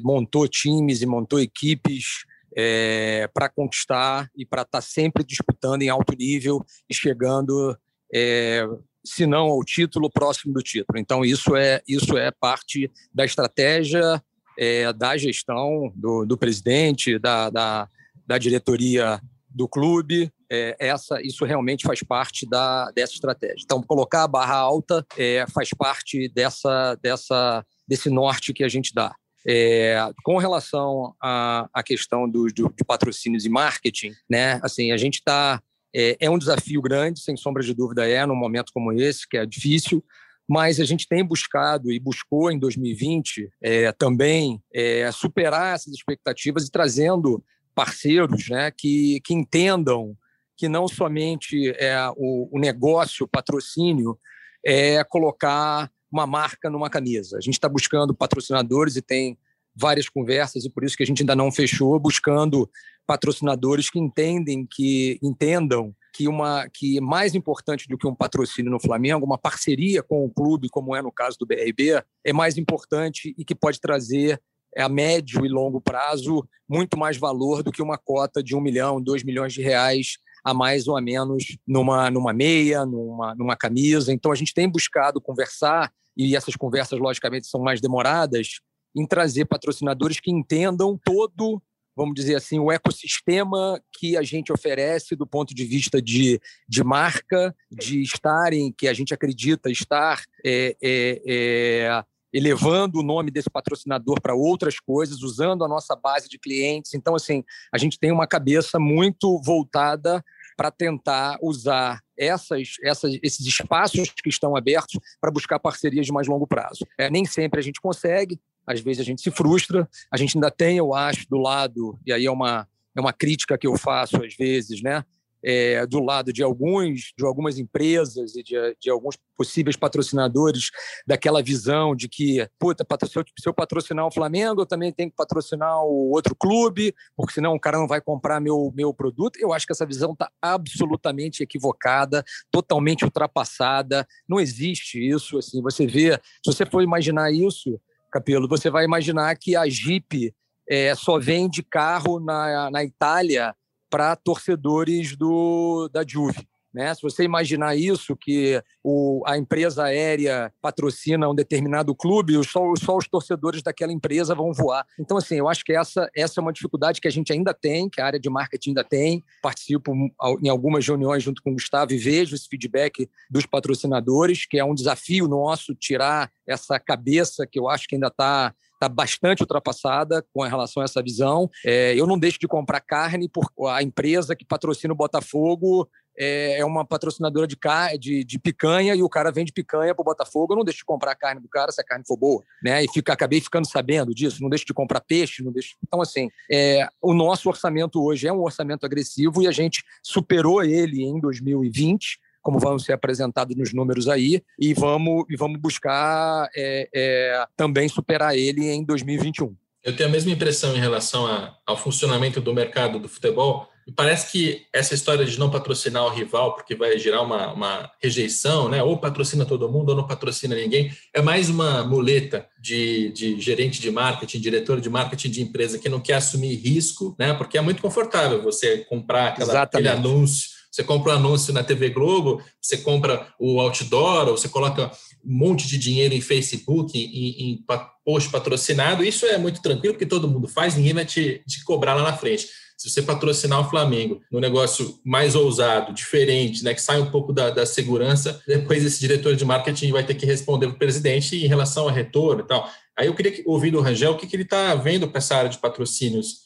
montou 0.02 0.48
times 0.48 1.02
e 1.02 1.06
montou 1.06 1.40
equipes 1.40 2.26
é, 2.56 3.28
para 3.34 3.50
conquistar 3.50 4.30
e 4.36 4.46
para 4.46 4.62
estar 4.62 4.80
tá 4.80 4.82
sempre 4.82 5.24
disputando 5.24 5.82
em 5.82 5.90
alto 5.90 6.16
nível 6.16 6.64
e 6.90 6.94
chegando 6.94 7.78
é, 8.14 8.66
se 9.06 9.26
não 9.26 9.48
ao 9.48 9.64
título, 9.64 10.10
próximo 10.10 10.54
do 10.54 10.62
título. 10.62 10.98
Então, 10.98 11.26
isso 11.26 11.56
é, 11.56 11.82
isso 11.88 12.18
é 12.18 12.32
parte 12.32 12.92
da 13.14 13.26
estratégia 13.26 14.24
é, 14.58 14.94
da 14.94 15.18
gestão 15.18 15.92
do, 15.96 16.26
do 16.26 16.38
presidente, 16.38 17.18
da, 17.18 17.50
da, 17.50 17.90
da, 18.26 18.38
diretoria 18.38 19.20
do 19.50 19.68
clube. 19.68 20.32
Essa, 20.80 21.20
isso 21.20 21.46
realmente 21.46 21.82
faz 21.84 22.04
parte 22.04 22.48
da, 22.48 22.92
dessa 22.92 23.14
estratégia. 23.14 23.64
Então, 23.64 23.82
colocar 23.82 24.24
a 24.24 24.28
barra 24.28 24.56
alta 24.56 25.04
faz 25.52 25.70
parte 25.72 26.30
dessa, 26.30 26.94
dessa, 27.02 27.66
desse 27.88 28.08
norte 28.08 28.54
que 28.54 28.64
a 28.64 28.70
gente 28.70 28.94
dá. 28.94 29.16
É, 29.48 29.98
com 30.24 30.38
relação 30.38 31.14
à, 31.22 31.68
à 31.74 31.84
questão 31.84 32.30
do, 32.30 32.46
do, 32.46 32.74
de 32.74 32.84
patrocínios 32.86 33.46
e 33.46 33.50
marketing, 33.50 34.12
né? 34.30 34.60
Assim, 34.64 34.92
a 34.92 34.98
gente 34.98 35.16
está 35.16 35.62
é, 35.94 36.18
é 36.20 36.30
um 36.30 36.38
desafio 36.38 36.82
grande, 36.82 37.20
sem 37.20 37.38
sombra 37.38 37.62
de 37.62 37.74
dúvida 37.74 38.08
é, 38.08 38.26
num 38.26 38.36
momento 38.36 38.72
como 38.74 38.92
esse, 38.92 39.28
que 39.28 39.38
é 39.38 39.46
difícil, 39.46 40.04
mas 40.48 40.80
a 40.80 40.86
gente 40.86 41.08
tem 41.08 41.24
buscado 41.24 41.92
e 41.92 42.00
buscou 42.00 42.52
em 42.52 42.60
2020 42.60 43.50
é, 43.62 43.92
também 43.92 44.62
é, 44.74 45.10
superar 45.12 45.76
essas 45.76 45.94
expectativas 45.94 46.68
e 46.68 46.72
trazendo 46.72 47.44
parceiros 47.76 48.50
né, 48.50 48.72
que, 48.72 49.22
que 49.24 49.34
entendam 49.34 50.16
que 50.56 50.68
não 50.68 50.88
somente 50.88 51.70
é 51.78 51.98
o, 52.16 52.50
o 52.52 52.60
negócio, 52.60 53.26
o 53.26 53.28
patrocínio, 53.28 54.18
é 54.66 55.04
colocar 55.04 55.90
uma 56.14 56.28
marca 56.28 56.70
numa 56.70 56.90
camisa. 56.90 57.38
A 57.38 57.42
gente 57.42 57.56
está 57.56 57.68
buscando 57.68 58.14
patrocinadores 58.14 58.96
e 58.96 59.02
tem 59.02 59.38
várias 59.76 60.08
conversas 60.08 60.64
e 60.64 60.70
por 60.70 60.84
isso 60.84 60.96
que 60.96 61.02
a 61.02 61.06
gente 61.06 61.24
ainda 61.24 61.36
não 61.36 61.52
fechou, 61.52 62.00
buscando 62.00 62.70
patrocinadores 63.08 63.90
que 63.90 64.00
entendem 64.00 64.68
que 64.70 65.20
entendam 65.22 65.94
que 66.14 66.28
uma 66.28 66.70
que 66.72 67.02
mais 67.02 67.34
importante 67.34 67.88
do 67.88 67.98
que 67.98 68.08
um 68.08 68.14
patrocínio 68.14 68.72
no 68.72 68.80
Flamengo, 68.80 69.26
uma 69.26 69.38
parceria 69.38 70.04
com 70.04 70.24
o 70.24 70.30
clube, 70.30 70.70
como 70.70 70.96
é 70.96 71.02
no 71.02 71.12
caso 71.12 71.38
do 71.40 71.48
BRB, 71.48 72.04
é 72.24 72.32
mais 72.32 72.56
importante 72.56 73.34
e 73.36 73.44
que 73.44 73.56
pode 73.56 73.82
trazer 73.82 74.40
a 74.78 74.88
médio 74.88 75.44
e 75.44 75.50
longo 75.50 75.82
prazo 75.82 76.48
muito 76.70 76.98
mais 76.98 77.18
valor 77.18 77.64
do 77.64 77.72
que 77.72 77.82
uma 77.82 77.98
cota 77.98 78.44
de 78.44 78.56
um 78.56 78.62
milhão, 78.62 79.02
dois 79.02 79.24
milhões 79.24 79.54
de 79.54 79.62
reais 79.64 80.18
a 80.44 80.54
mais 80.54 80.88
ou 80.88 80.98
a 80.98 81.02
menos 81.02 81.58
numa, 81.66 82.12
numa 82.12 82.34
meia, 82.34 82.86
numa, 82.86 83.34
numa 83.34 83.56
camisa. 83.56 84.12
Então 84.12 84.32
a 84.32 84.36
gente 84.36 84.54
tem 84.54 84.70
buscado 84.70 85.22
conversar 85.22 85.92
e 86.16 86.36
essas 86.36 86.56
conversas 86.56 87.00
logicamente 87.00 87.48
são 87.48 87.62
mais 87.62 87.82
demoradas 87.82 88.60
em 88.96 89.06
trazer 89.08 89.46
patrocinadores 89.46 90.20
que 90.20 90.32
entendam 90.32 91.00
todo 91.04 91.62
vamos 91.96 92.16
dizer 92.16 92.36
assim, 92.36 92.60
o 92.60 92.72
ecossistema 92.72 93.82
que 93.94 94.18
a 94.18 94.24
gente 94.24 94.52
oferece 94.52 95.16
do 95.16 95.28
ponto 95.28 95.54
de 95.54 95.64
vista 95.64 96.02
de, 96.02 96.40
de 96.68 96.84
marca, 96.84 97.56
de 97.72 98.02
estarem, 98.02 98.74
que 98.76 98.88
a 98.88 98.94
gente 98.94 99.14
acredita 99.14 99.70
estar 99.70 100.24
é, 100.44 100.76
é, 100.82 101.22
é, 101.26 102.04
elevando 102.34 103.00
o 103.00 103.04
nome 103.04 103.30
desse 103.30 103.50
patrocinador 103.50 104.20
para 104.20 104.34
outras 104.34 104.80
coisas, 104.80 105.22
usando 105.22 105.64
a 105.64 105.68
nossa 105.68 105.96
base 105.96 106.28
de 106.28 106.40
clientes. 106.40 106.94
Então, 106.94 107.16
assim, 107.16 107.44
a 107.72 107.78
gente 107.78 108.00
tem 108.00 108.12
uma 108.12 108.28
cabeça 108.28 108.80
muito 108.80 109.40
voltada 109.44 110.24
para 110.56 110.72
tentar 110.72 111.38
usar 111.42 112.02
essas, 112.18 112.76
essas, 112.84 113.18
esses 113.22 113.46
espaços 113.46 114.10
que 114.10 114.30
estão 114.30 114.56
abertos 114.56 115.00
para 115.20 115.32
buscar 115.32 115.60
parcerias 115.60 116.06
de 116.06 116.12
mais 116.12 116.28
longo 116.28 116.48
prazo. 116.48 116.86
É, 116.98 117.10
nem 117.10 117.26
sempre 117.26 117.60
a 117.60 117.64
gente 117.64 117.82
consegue, 117.82 118.40
às 118.66 118.80
vezes 118.80 119.02
a 119.02 119.04
gente 119.04 119.22
se 119.22 119.32
frustra, 119.32 119.88
a 120.12 120.18
gente 120.18 120.38
ainda 120.38 120.52
tem, 120.52 120.78
eu 120.78 120.94
acho, 120.94 121.28
do 121.30 121.38
lado, 121.38 122.00
e 122.06 122.14
aí 122.14 122.26
é 122.26 122.32
uma, 122.32 122.68
é 122.96 123.02
uma 123.02 123.14
crítica 123.14 123.58
que 123.58 123.68
eu 123.68 123.78
faço 123.78 124.24
às 124.24 124.36
vezes, 124.36 124.82
né? 124.82 125.04
É, 125.44 125.86
do 125.86 126.00
lado 126.00 126.32
de 126.32 126.42
alguns, 126.42 127.14
de 127.18 127.26
algumas 127.26 127.58
empresas 127.58 128.36
e 128.36 128.44
de, 128.44 128.56
de, 128.80 128.90
alguns 128.90 129.18
possíveis 129.36 129.76
patrocinadores 129.76 130.70
daquela 131.06 131.42
visão 131.42 131.96
de 131.96 132.08
que, 132.08 132.48
puta, 132.58 132.86
se 133.06 133.48
eu 133.48 133.54
patrocinar 133.54 134.06
o 134.06 134.12
Flamengo, 134.12 134.62
eu 134.62 134.66
também 134.66 134.92
tenho 134.92 135.10
que 135.10 135.16
patrocinar 135.16 135.84
o 135.84 136.12
outro 136.12 136.36
clube, 136.36 136.94
porque 137.16 137.34
senão 137.34 137.54
o 137.54 137.60
cara 137.60 137.78
não 137.78 137.88
vai 137.88 138.00
comprar 138.00 138.40
meu, 138.40 138.72
meu 138.76 138.94
produto. 138.94 139.38
Eu 139.40 139.52
acho 139.52 139.66
que 139.66 139.74
essa 139.74 139.86
visão 139.86 140.14
está 140.14 140.32
absolutamente 140.42 141.44
equivocada, 141.44 142.24
totalmente 142.50 143.04
ultrapassada. 143.04 144.08
Não 144.28 144.40
existe 144.40 144.98
isso. 144.98 145.38
Assim, 145.38 145.62
você 145.62 145.86
vê, 145.86 146.14
se 146.14 146.54
você 146.54 146.66
for 146.66 146.82
imaginar 146.82 147.32
isso, 147.32 147.80
Capelo, 148.12 148.48
você 148.48 148.70
vai 148.70 148.86
imaginar 148.86 149.36
que 149.36 149.56
a 149.56 149.68
Jeep 149.68 150.34
é, 150.70 150.96
só 150.96 151.20
vende 151.20 151.64
carro 151.64 152.20
na, 152.20 152.70
na 152.72 152.84
Itália 152.84 153.54
para 153.94 154.16
torcedores 154.16 155.16
do, 155.16 155.88
da 155.94 156.04
Juve. 156.04 156.48
Né? 156.74 156.92
Se 156.96 157.04
você 157.04 157.24
imaginar 157.24 157.76
isso, 157.76 158.16
que 158.16 158.60
o, 158.84 159.22
a 159.28 159.38
empresa 159.38 159.84
aérea 159.84 160.52
patrocina 160.60 161.30
um 161.30 161.36
determinado 161.36 161.94
clube, 161.94 162.44
só, 162.44 162.74
só 162.76 162.98
os 162.98 163.08
torcedores 163.08 163.62
daquela 163.62 163.94
empresa 163.94 164.34
vão 164.34 164.52
voar. 164.52 164.84
Então, 165.00 165.16
assim, 165.16 165.36
eu 165.36 165.48
acho 165.48 165.64
que 165.64 165.74
essa, 165.74 166.10
essa 166.16 166.40
é 166.40 166.42
uma 166.42 166.52
dificuldade 166.52 167.00
que 167.00 167.08
a 167.08 167.12
gente 167.12 167.32
ainda 167.32 167.54
tem, 167.54 167.88
que 167.88 168.02
a 168.02 168.06
área 168.08 168.20
de 168.20 168.28
marketing 168.32 168.72
ainda 168.72 168.84
tem. 168.84 169.24
Participo 169.44 169.94
em 170.42 170.50
algumas 170.50 170.88
reuniões 170.88 171.22
junto 171.22 171.44
com 171.44 171.52
o 171.52 171.54
Gustavo 171.54 171.94
e 171.94 171.98
vejo 172.00 172.36
esse 172.36 172.48
feedback 172.50 173.08
dos 173.30 173.46
patrocinadores, 173.46 174.48
que 174.48 174.58
é 174.58 174.66
um 174.66 174.74
desafio 174.74 175.28
nosso 175.28 175.76
tirar 175.76 176.32
essa 176.48 176.80
cabeça 176.80 177.46
que 177.46 177.60
eu 177.60 177.70
acho 177.70 177.88
que 177.88 177.94
ainda 177.94 178.08
está 178.08 178.56
está 178.74 178.90
bastante 178.90 179.42
ultrapassada 179.42 180.26
com 180.34 180.42
relação 180.44 180.82
a 180.82 180.86
essa 180.86 181.02
visão. 181.02 181.50
É, 181.66 181.94
eu 181.96 182.06
não 182.06 182.18
deixo 182.18 182.40
de 182.40 182.48
comprar 182.48 182.82
carne 182.82 183.30
por 183.30 183.50
a 183.70 183.82
empresa 183.82 184.36
que 184.36 184.46
patrocina 184.46 184.94
o 184.94 184.98
Botafogo 184.98 185.90
é, 186.18 186.60
é 186.60 186.66
uma 186.66 186.86
patrocinadora 186.86 187.48
de, 187.48 187.58
de, 188.00 188.24
de, 188.24 188.40
picanha 188.40 188.96
e 188.96 189.02
o 189.02 189.10
cara 189.10 189.32
vende 189.32 189.52
picanha 189.52 189.94
para 189.94 190.02
o 190.02 190.06
Botafogo. 190.06 190.54
Eu 190.54 190.58
não 190.58 190.64
deixo 190.64 190.80
de 190.80 190.86
comprar 190.86 191.12
a 191.12 191.16
carne 191.16 191.42
do 191.42 191.48
cara 191.48 191.72
se 191.72 191.82
a 191.82 191.84
carne 191.84 192.04
for 192.08 192.18
boa, 192.18 192.44
né? 192.64 192.84
E 192.84 192.88
fica, 192.88 193.14
acabei 193.14 193.42
ficando 193.42 193.68
sabendo 193.68 194.14
disso. 194.14 194.42
Não 194.42 194.50
deixo 194.50 194.66
de 194.66 194.74
comprar 194.74 195.02
peixe, 195.02 195.44
não 195.44 195.52
deixo. 195.52 195.76
Então, 195.86 196.02
assim, 196.02 196.30
é, 196.52 196.88
o 197.02 197.14
nosso 197.14 197.50
orçamento 197.50 198.04
hoje 198.04 198.28
é 198.28 198.34
um 198.34 198.42
orçamento 198.42 198.86
agressivo 198.86 199.42
e 199.42 199.48
a 199.48 199.52
gente 199.52 199.84
superou 200.04 200.64
ele 200.64 201.04
em 201.04 201.20
2020 201.20 202.20
como 202.44 202.60
vão 202.60 202.78
ser 202.78 202.94
apresentados 202.94 203.56
nos 203.56 203.74
números 203.74 204.08
aí, 204.08 204.44
e 204.60 204.74
vamos, 204.74 205.26
e 205.30 205.36
vamos 205.38 205.60
buscar 205.60 206.50
é, 206.56 206.90
é, 206.94 207.46
também 207.56 207.88
superar 207.88 208.38
ele 208.38 208.70
em 208.70 208.84
2021. 208.84 209.56
Eu 209.84 209.96
tenho 209.96 210.10
a 210.10 210.12
mesma 210.12 210.32
impressão 210.32 210.76
em 210.76 210.80
relação 210.80 211.26
a, 211.26 211.58
ao 211.66 211.78
funcionamento 211.78 212.40
do 212.40 212.54
mercado 212.54 213.00
do 213.00 213.10
futebol. 213.10 213.68
E 213.86 213.92
parece 213.92 214.32
que 214.32 214.66
essa 214.72 214.94
história 214.94 215.26
de 215.26 215.38
não 215.38 215.50
patrocinar 215.50 216.06
o 216.06 216.10
rival, 216.10 216.56
porque 216.56 216.74
vai 216.74 216.98
gerar 216.98 217.22
uma, 217.22 217.52
uma, 217.52 217.92
rejeição, 218.02 218.70
né? 218.70 218.82
ou 218.82 218.98
patrocina 218.98 219.46
todo 219.46 219.70
mundo 219.70 219.90
ou 219.90 219.96
não 219.96 220.08
patrocina 220.08 220.56
ninguém, 220.56 220.90
é 221.14 221.22
mais 221.22 221.50
uma 221.50 221.84
muleta 221.84 222.48
de, 222.58 223.12
de 223.12 223.38
gerente 223.42 223.82
de 223.82 223.92
marketing, 223.92 224.40
diretor 224.40 224.80
de 224.80 224.90
marketing 224.90 225.30
de 225.30 225.42
empresa 225.42 225.78
que 225.78 225.90
não 225.90 226.00
quer 226.00 226.14
assumir 226.14 226.56
risco, 226.56 227.14
né? 227.20 227.34
porque 227.34 227.58
é 227.58 227.62
muito 227.62 227.82
confortável 227.82 228.42
você 228.42 228.86
comprar 228.86 229.30
aquela, 229.30 229.64
aquele 229.64 229.90
anúncio 229.90 230.63
você 230.74 230.84
compra 230.84 231.14
um 231.14 231.18
anúncio 231.18 231.54
na 231.54 231.64
TV 231.64 231.90
Globo, 231.90 232.42
você 232.60 232.78
compra 232.78 233.32
o 233.40 233.62
outdoor, 233.62 234.30
ou 234.30 234.36
você 234.36 234.50
coloca 234.50 234.92
um 235.24 235.38
monte 235.38 235.68
de 235.68 235.78
dinheiro 235.78 236.16
em 236.16 236.20
Facebook, 236.20 236.98
em, 236.98 237.52
em 237.52 237.66
post 238.04 238.32
patrocinado. 238.32 239.06
Isso 239.06 239.24
é 239.28 239.38
muito 239.38 239.62
tranquilo, 239.62 239.94
porque 239.94 240.08
todo 240.08 240.28
mundo 240.28 240.48
faz, 240.48 240.76
ninguém 240.76 240.94
vai 240.94 241.06
te, 241.06 241.44
te 241.48 241.64
cobrar 241.64 241.94
lá 241.94 242.02
na 242.02 242.18
frente. 242.18 242.48
Se 242.76 242.90
você 242.90 243.04
patrocinar 243.04 243.62
o 243.62 243.70
Flamengo 243.70 244.20
num 244.32 244.40
negócio 244.40 245.00
mais 245.06 245.36
ousado, 245.36 245.94
diferente, 245.94 246.64
né, 246.64 246.74
que 246.74 246.82
sai 246.82 247.00
um 247.00 247.12
pouco 247.12 247.32
da, 247.32 247.52
da 247.52 247.68
segurança, 247.68 248.42
depois 248.48 248.84
esse 248.84 249.00
diretor 249.00 249.36
de 249.36 249.46
marketing 249.46 249.92
vai 249.92 250.04
ter 250.04 250.16
que 250.16 250.26
responder 250.26 250.66
para 250.66 250.76
o 250.76 250.80
presidente 250.80 251.36
em 251.36 251.48
relação 251.48 251.88
a 251.88 251.92
retorno 251.92 252.42
e 252.42 252.48
tal. 252.48 252.68
Aí 252.98 253.06
eu 253.06 253.14
queria 253.14 253.44
ouvir 253.46 253.70
do 253.70 253.80
Rangel 253.80 254.14
o 254.14 254.18
que, 254.18 254.26
que 254.26 254.36
ele 254.36 254.42
está 254.42 254.74
vendo 254.74 255.08
para 255.08 255.20
essa 255.20 255.36
área 255.36 255.50
de 255.52 255.60
patrocínios 255.60 256.43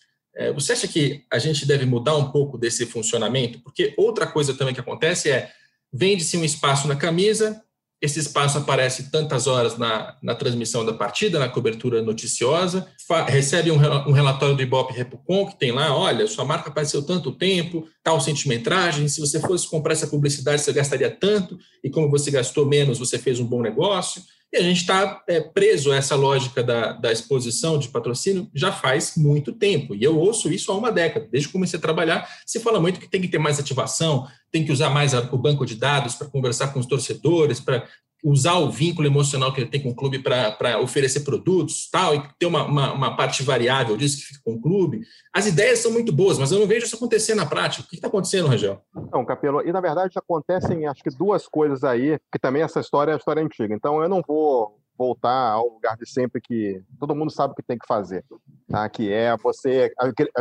você 0.53 0.73
acha 0.73 0.87
que 0.87 1.23
a 1.31 1.39
gente 1.39 1.65
deve 1.65 1.85
mudar 1.85 2.15
um 2.15 2.31
pouco 2.31 2.57
desse 2.57 2.85
funcionamento? 2.85 3.59
Porque 3.59 3.93
outra 3.97 4.27
coisa 4.27 4.53
também 4.53 4.73
que 4.73 4.79
acontece 4.79 5.29
é 5.29 5.51
vende-se 5.91 6.37
um 6.37 6.43
espaço 6.43 6.87
na 6.87 6.95
camisa, 6.95 7.63
esse 7.99 8.19
espaço 8.19 8.59
aparece 8.59 9.09
tantas 9.09 9.47
horas 9.47 9.75
na, 9.77 10.15
na 10.21 10.35
transmissão 10.35 10.85
da 10.85 10.93
partida, 10.93 11.39
na 11.39 11.49
cobertura 11.49 12.01
noticiosa, 12.01 12.87
recebe 13.25 13.71
um, 13.71 13.75
um, 13.75 14.11
relatório 14.11 14.55
do 14.55 14.61
Ibope 14.61 14.93
Repucon, 14.93 15.47
que 15.47 15.57
tem 15.57 15.71
lá, 15.71 15.95
olha, 15.97 16.27
sua 16.27 16.45
marca 16.45 16.69
apareceu 16.69 17.01
tanto 17.01 17.31
tempo, 17.31 17.87
tal 18.03 18.21
sentimetragem, 18.21 19.07
se 19.07 19.19
você 19.19 19.39
fosse 19.39 19.67
comprar 19.67 19.93
essa 19.93 20.05
publicidade, 20.05 20.61
você 20.61 20.71
gastaria 20.71 21.09
tanto, 21.09 21.57
e 21.83 21.89
como 21.89 22.11
você 22.11 22.29
gastou 22.29 22.67
menos, 22.67 22.99
você 22.99 23.17
fez 23.17 23.39
um 23.39 23.45
bom 23.45 23.63
negócio. 23.63 24.21
E 24.53 24.57
a 24.57 24.61
gente 24.61 24.77
está 24.77 25.21
é, 25.27 25.41
preso 25.41 25.91
a 25.91 25.97
essa 25.97 26.15
lógica 26.15 26.63
da, 26.63 26.93
da 26.93 27.11
exposição 27.11 27.77
de 27.77 27.89
patrocínio 27.89 28.49
já 28.53 28.71
faz 28.71 29.13
muito 29.17 29.51
tempo. 29.51 29.93
E 29.93 30.01
eu 30.01 30.17
ouço 30.17 30.51
isso 30.51 30.71
há 30.71 30.75
uma 30.75 30.91
década. 30.91 31.27
Desde 31.29 31.49
que 31.49 31.53
comecei 31.53 31.77
a 31.77 31.81
trabalhar, 31.81 32.27
se 32.45 32.59
fala 32.59 32.79
muito 32.79 32.99
que 32.99 33.09
tem 33.09 33.21
que 33.21 33.27
ter 33.27 33.39
mais 33.39 33.59
ativação, 33.59 34.25
tem 34.49 34.63
que 34.63 34.71
usar 34.71 34.89
mais 34.89 35.13
o 35.13 35.37
banco 35.37 35.65
de 35.65 35.75
dados 35.75 36.15
para 36.15 36.27
conversar 36.27 36.69
com 36.69 36.79
os 36.79 36.85
torcedores, 36.85 37.59
para 37.59 37.85
usar 38.29 38.55
o 38.55 38.69
vínculo 38.69 39.07
emocional 39.07 39.53
que 39.53 39.61
ele 39.61 39.69
tem 39.69 39.81
com 39.81 39.89
o 39.89 39.95
clube 39.95 40.19
para 40.19 40.79
oferecer 40.81 41.21
produtos 41.21 41.89
tal, 41.89 42.13
e 42.13 42.23
ter 42.37 42.45
uma, 42.45 42.65
uma, 42.65 42.93
uma, 42.93 43.15
parte 43.15 43.41
variável 43.41 43.95
disso 43.95 44.17
que 44.17 44.23
fica 44.23 44.41
com 44.43 44.55
o 44.55 44.61
clube. 44.61 45.01
As 45.33 45.45
ideias 45.45 45.79
são 45.79 45.91
muito 45.91 46.11
boas, 46.11 46.37
mas 46.37 46.51
eu 46.51 46.59
não 46.59 46.67
vejo 46.67 46.85
isso 46.85 46.97
acontecer 46.97 47.35
na 47.35 47.45
prática. 47.45 47.83
O 47.83 47.87
que 47.87 47.95
está 47.95 48.09
acontecendo, 48.09 48.49
Rangel? 48.49 48.81
Não, 49.13 49.25
Capelo, 49.25 49.61
e 49.65 49.71
na 49.71 49.79
verdade 49.79 50.11
acontecem 50.17 50.85
acho 50.87 51.01
que 51.01 51.09
duas 51.09 51.47
coisas 51.47 51.85
aí, 51.85 52.19
que 52.29 52.37
também 52.37 52.61
essa 52.61 52.81
história 52.81 53.11
é 53.11 53.13
a 53.13 53.17
história 53.17 53.41
antiga. 53.41 53.73
Então 53.73 54.03
eu 54.03 54.09
não 54.09 54.21
vou 54.27 54.77
voltar 54.97 55.51
ao 55.51 55.69
lugar 55.75 55.95
de 55.95 56.09
sempre 56.09 56.41
que 56.41 56.81
todo 56.99 57.15
mundo 57.15 57.31
sabe 57.31 57.53
o 57.53 57.55
que 57.55 57.63
tem 57.63 57.77
que 57.77 57.87
fazer, 57.87 58.25
tá? 58.67 58.89
que 58.89 59.09
é 59.09 59.37
você 59.37 59.93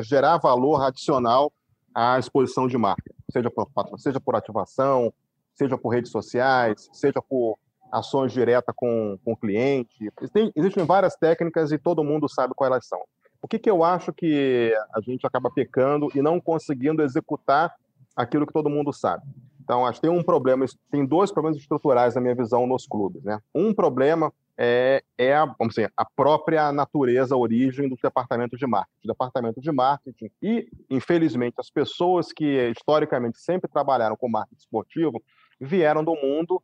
gerar 0.03 0.38
valor 0.38 0.83
adicional 0.83 1.53
à 1.94 2.18
exposição 2.18 2.66
de 2.66 2.77
marca, 2.77 3.14
seja 3.31 3.49
por, 3.49 3.68
seja 3.96 4.18
por 4.18 4.35
ativação, 4.35 5.12
seja 5.55 5.79
por 5.79 5.90
redes 5.90 6.11
sociais, 6.11 6.88
seja 6.92 7.22
por 7.22 7.57
ações 7.90 8.33
diretas 8.33 8.75
com, 8.77 9.18
com 9.25 9.33
o 9.33 9.37
cliente. 9.37 10.11
Existem, 10.20 10.53
existem 10.55 10.85
várias 10.85 11.16
técnicas 11.16 11.72
e 11.72 11.79
todo 11.79 12.05
mundo 12.05 12.29
sabe 12.29 12.55
quais 12.55 12.70
elas 12.70 12.87
são. 12.87 13.01
O 13.40 13.49
que, 13.49 13.59
que 13.59 13.70
eu 13.70 13.85
acho 13.85 14.12
que 14.12 14.75
a 14.94 15.01
gente 15.01 15.27
acaba 15.27 15.51
pecando 15.51 16.09
e 16.14 16.22
não 16.22 16.40
conseguindo 16.40 17.03
executar 17.03 17.75
aquilo 18.16 18.46
que 18.46 18.53
todo 18.53 18.70
mundo 18.70 18.92
sabe? 18.92 19.22
Então, 19.62 19.85
acho 19.85 20.01
que 20.01 20.07
tem 20.07 20.16
um 20.16 20.22
problema, 20.22 20.64
tem 20.90 21.05
dois 21.05 21.33
problemas 21.33 21.59
estruturais 21.59 22.14
na 22.14 22.20
minha 22.20 22.35
visão 22.35 22.66
nos 22.66 22.87
clubes. 22.87 23.22
Né? 23.25 23.40
Um 23.53 23.75
problema 23.75 24.33
é, 24.57 25.03
é 25.18 25.35
a, 25.35 25.44
vamos 25.44 25.75
dizer, 25.75 25.92
a 25.96 26.05
própria 26.05 26.70
natureza, 26.70 27.35
a 27.35 27.38
origem 27.38 27.88
dos 27.88 27.99
departamentos 28.01 28.59
de 28.59 28.66
marketing. 28.66 29.09
Departamento 29.09 29.61
de 29.61 29.72
marketing 29.72 30.31
e, 30.40 30.68
infelizmente, 30.88 31.57
as 31.59 31.68
pessoas 31.68 32.33
que 32.33 32.70
historicamente 32.70 33.40
sempre 33.40 33.68
trabalharam 33.68 34.16
com 34.16 34.29
marketing 34.29 34.61
esportivo 34.61 35.22
vieram 35.61 36.05
do 36.05 36.14
mundo 36.14 36.62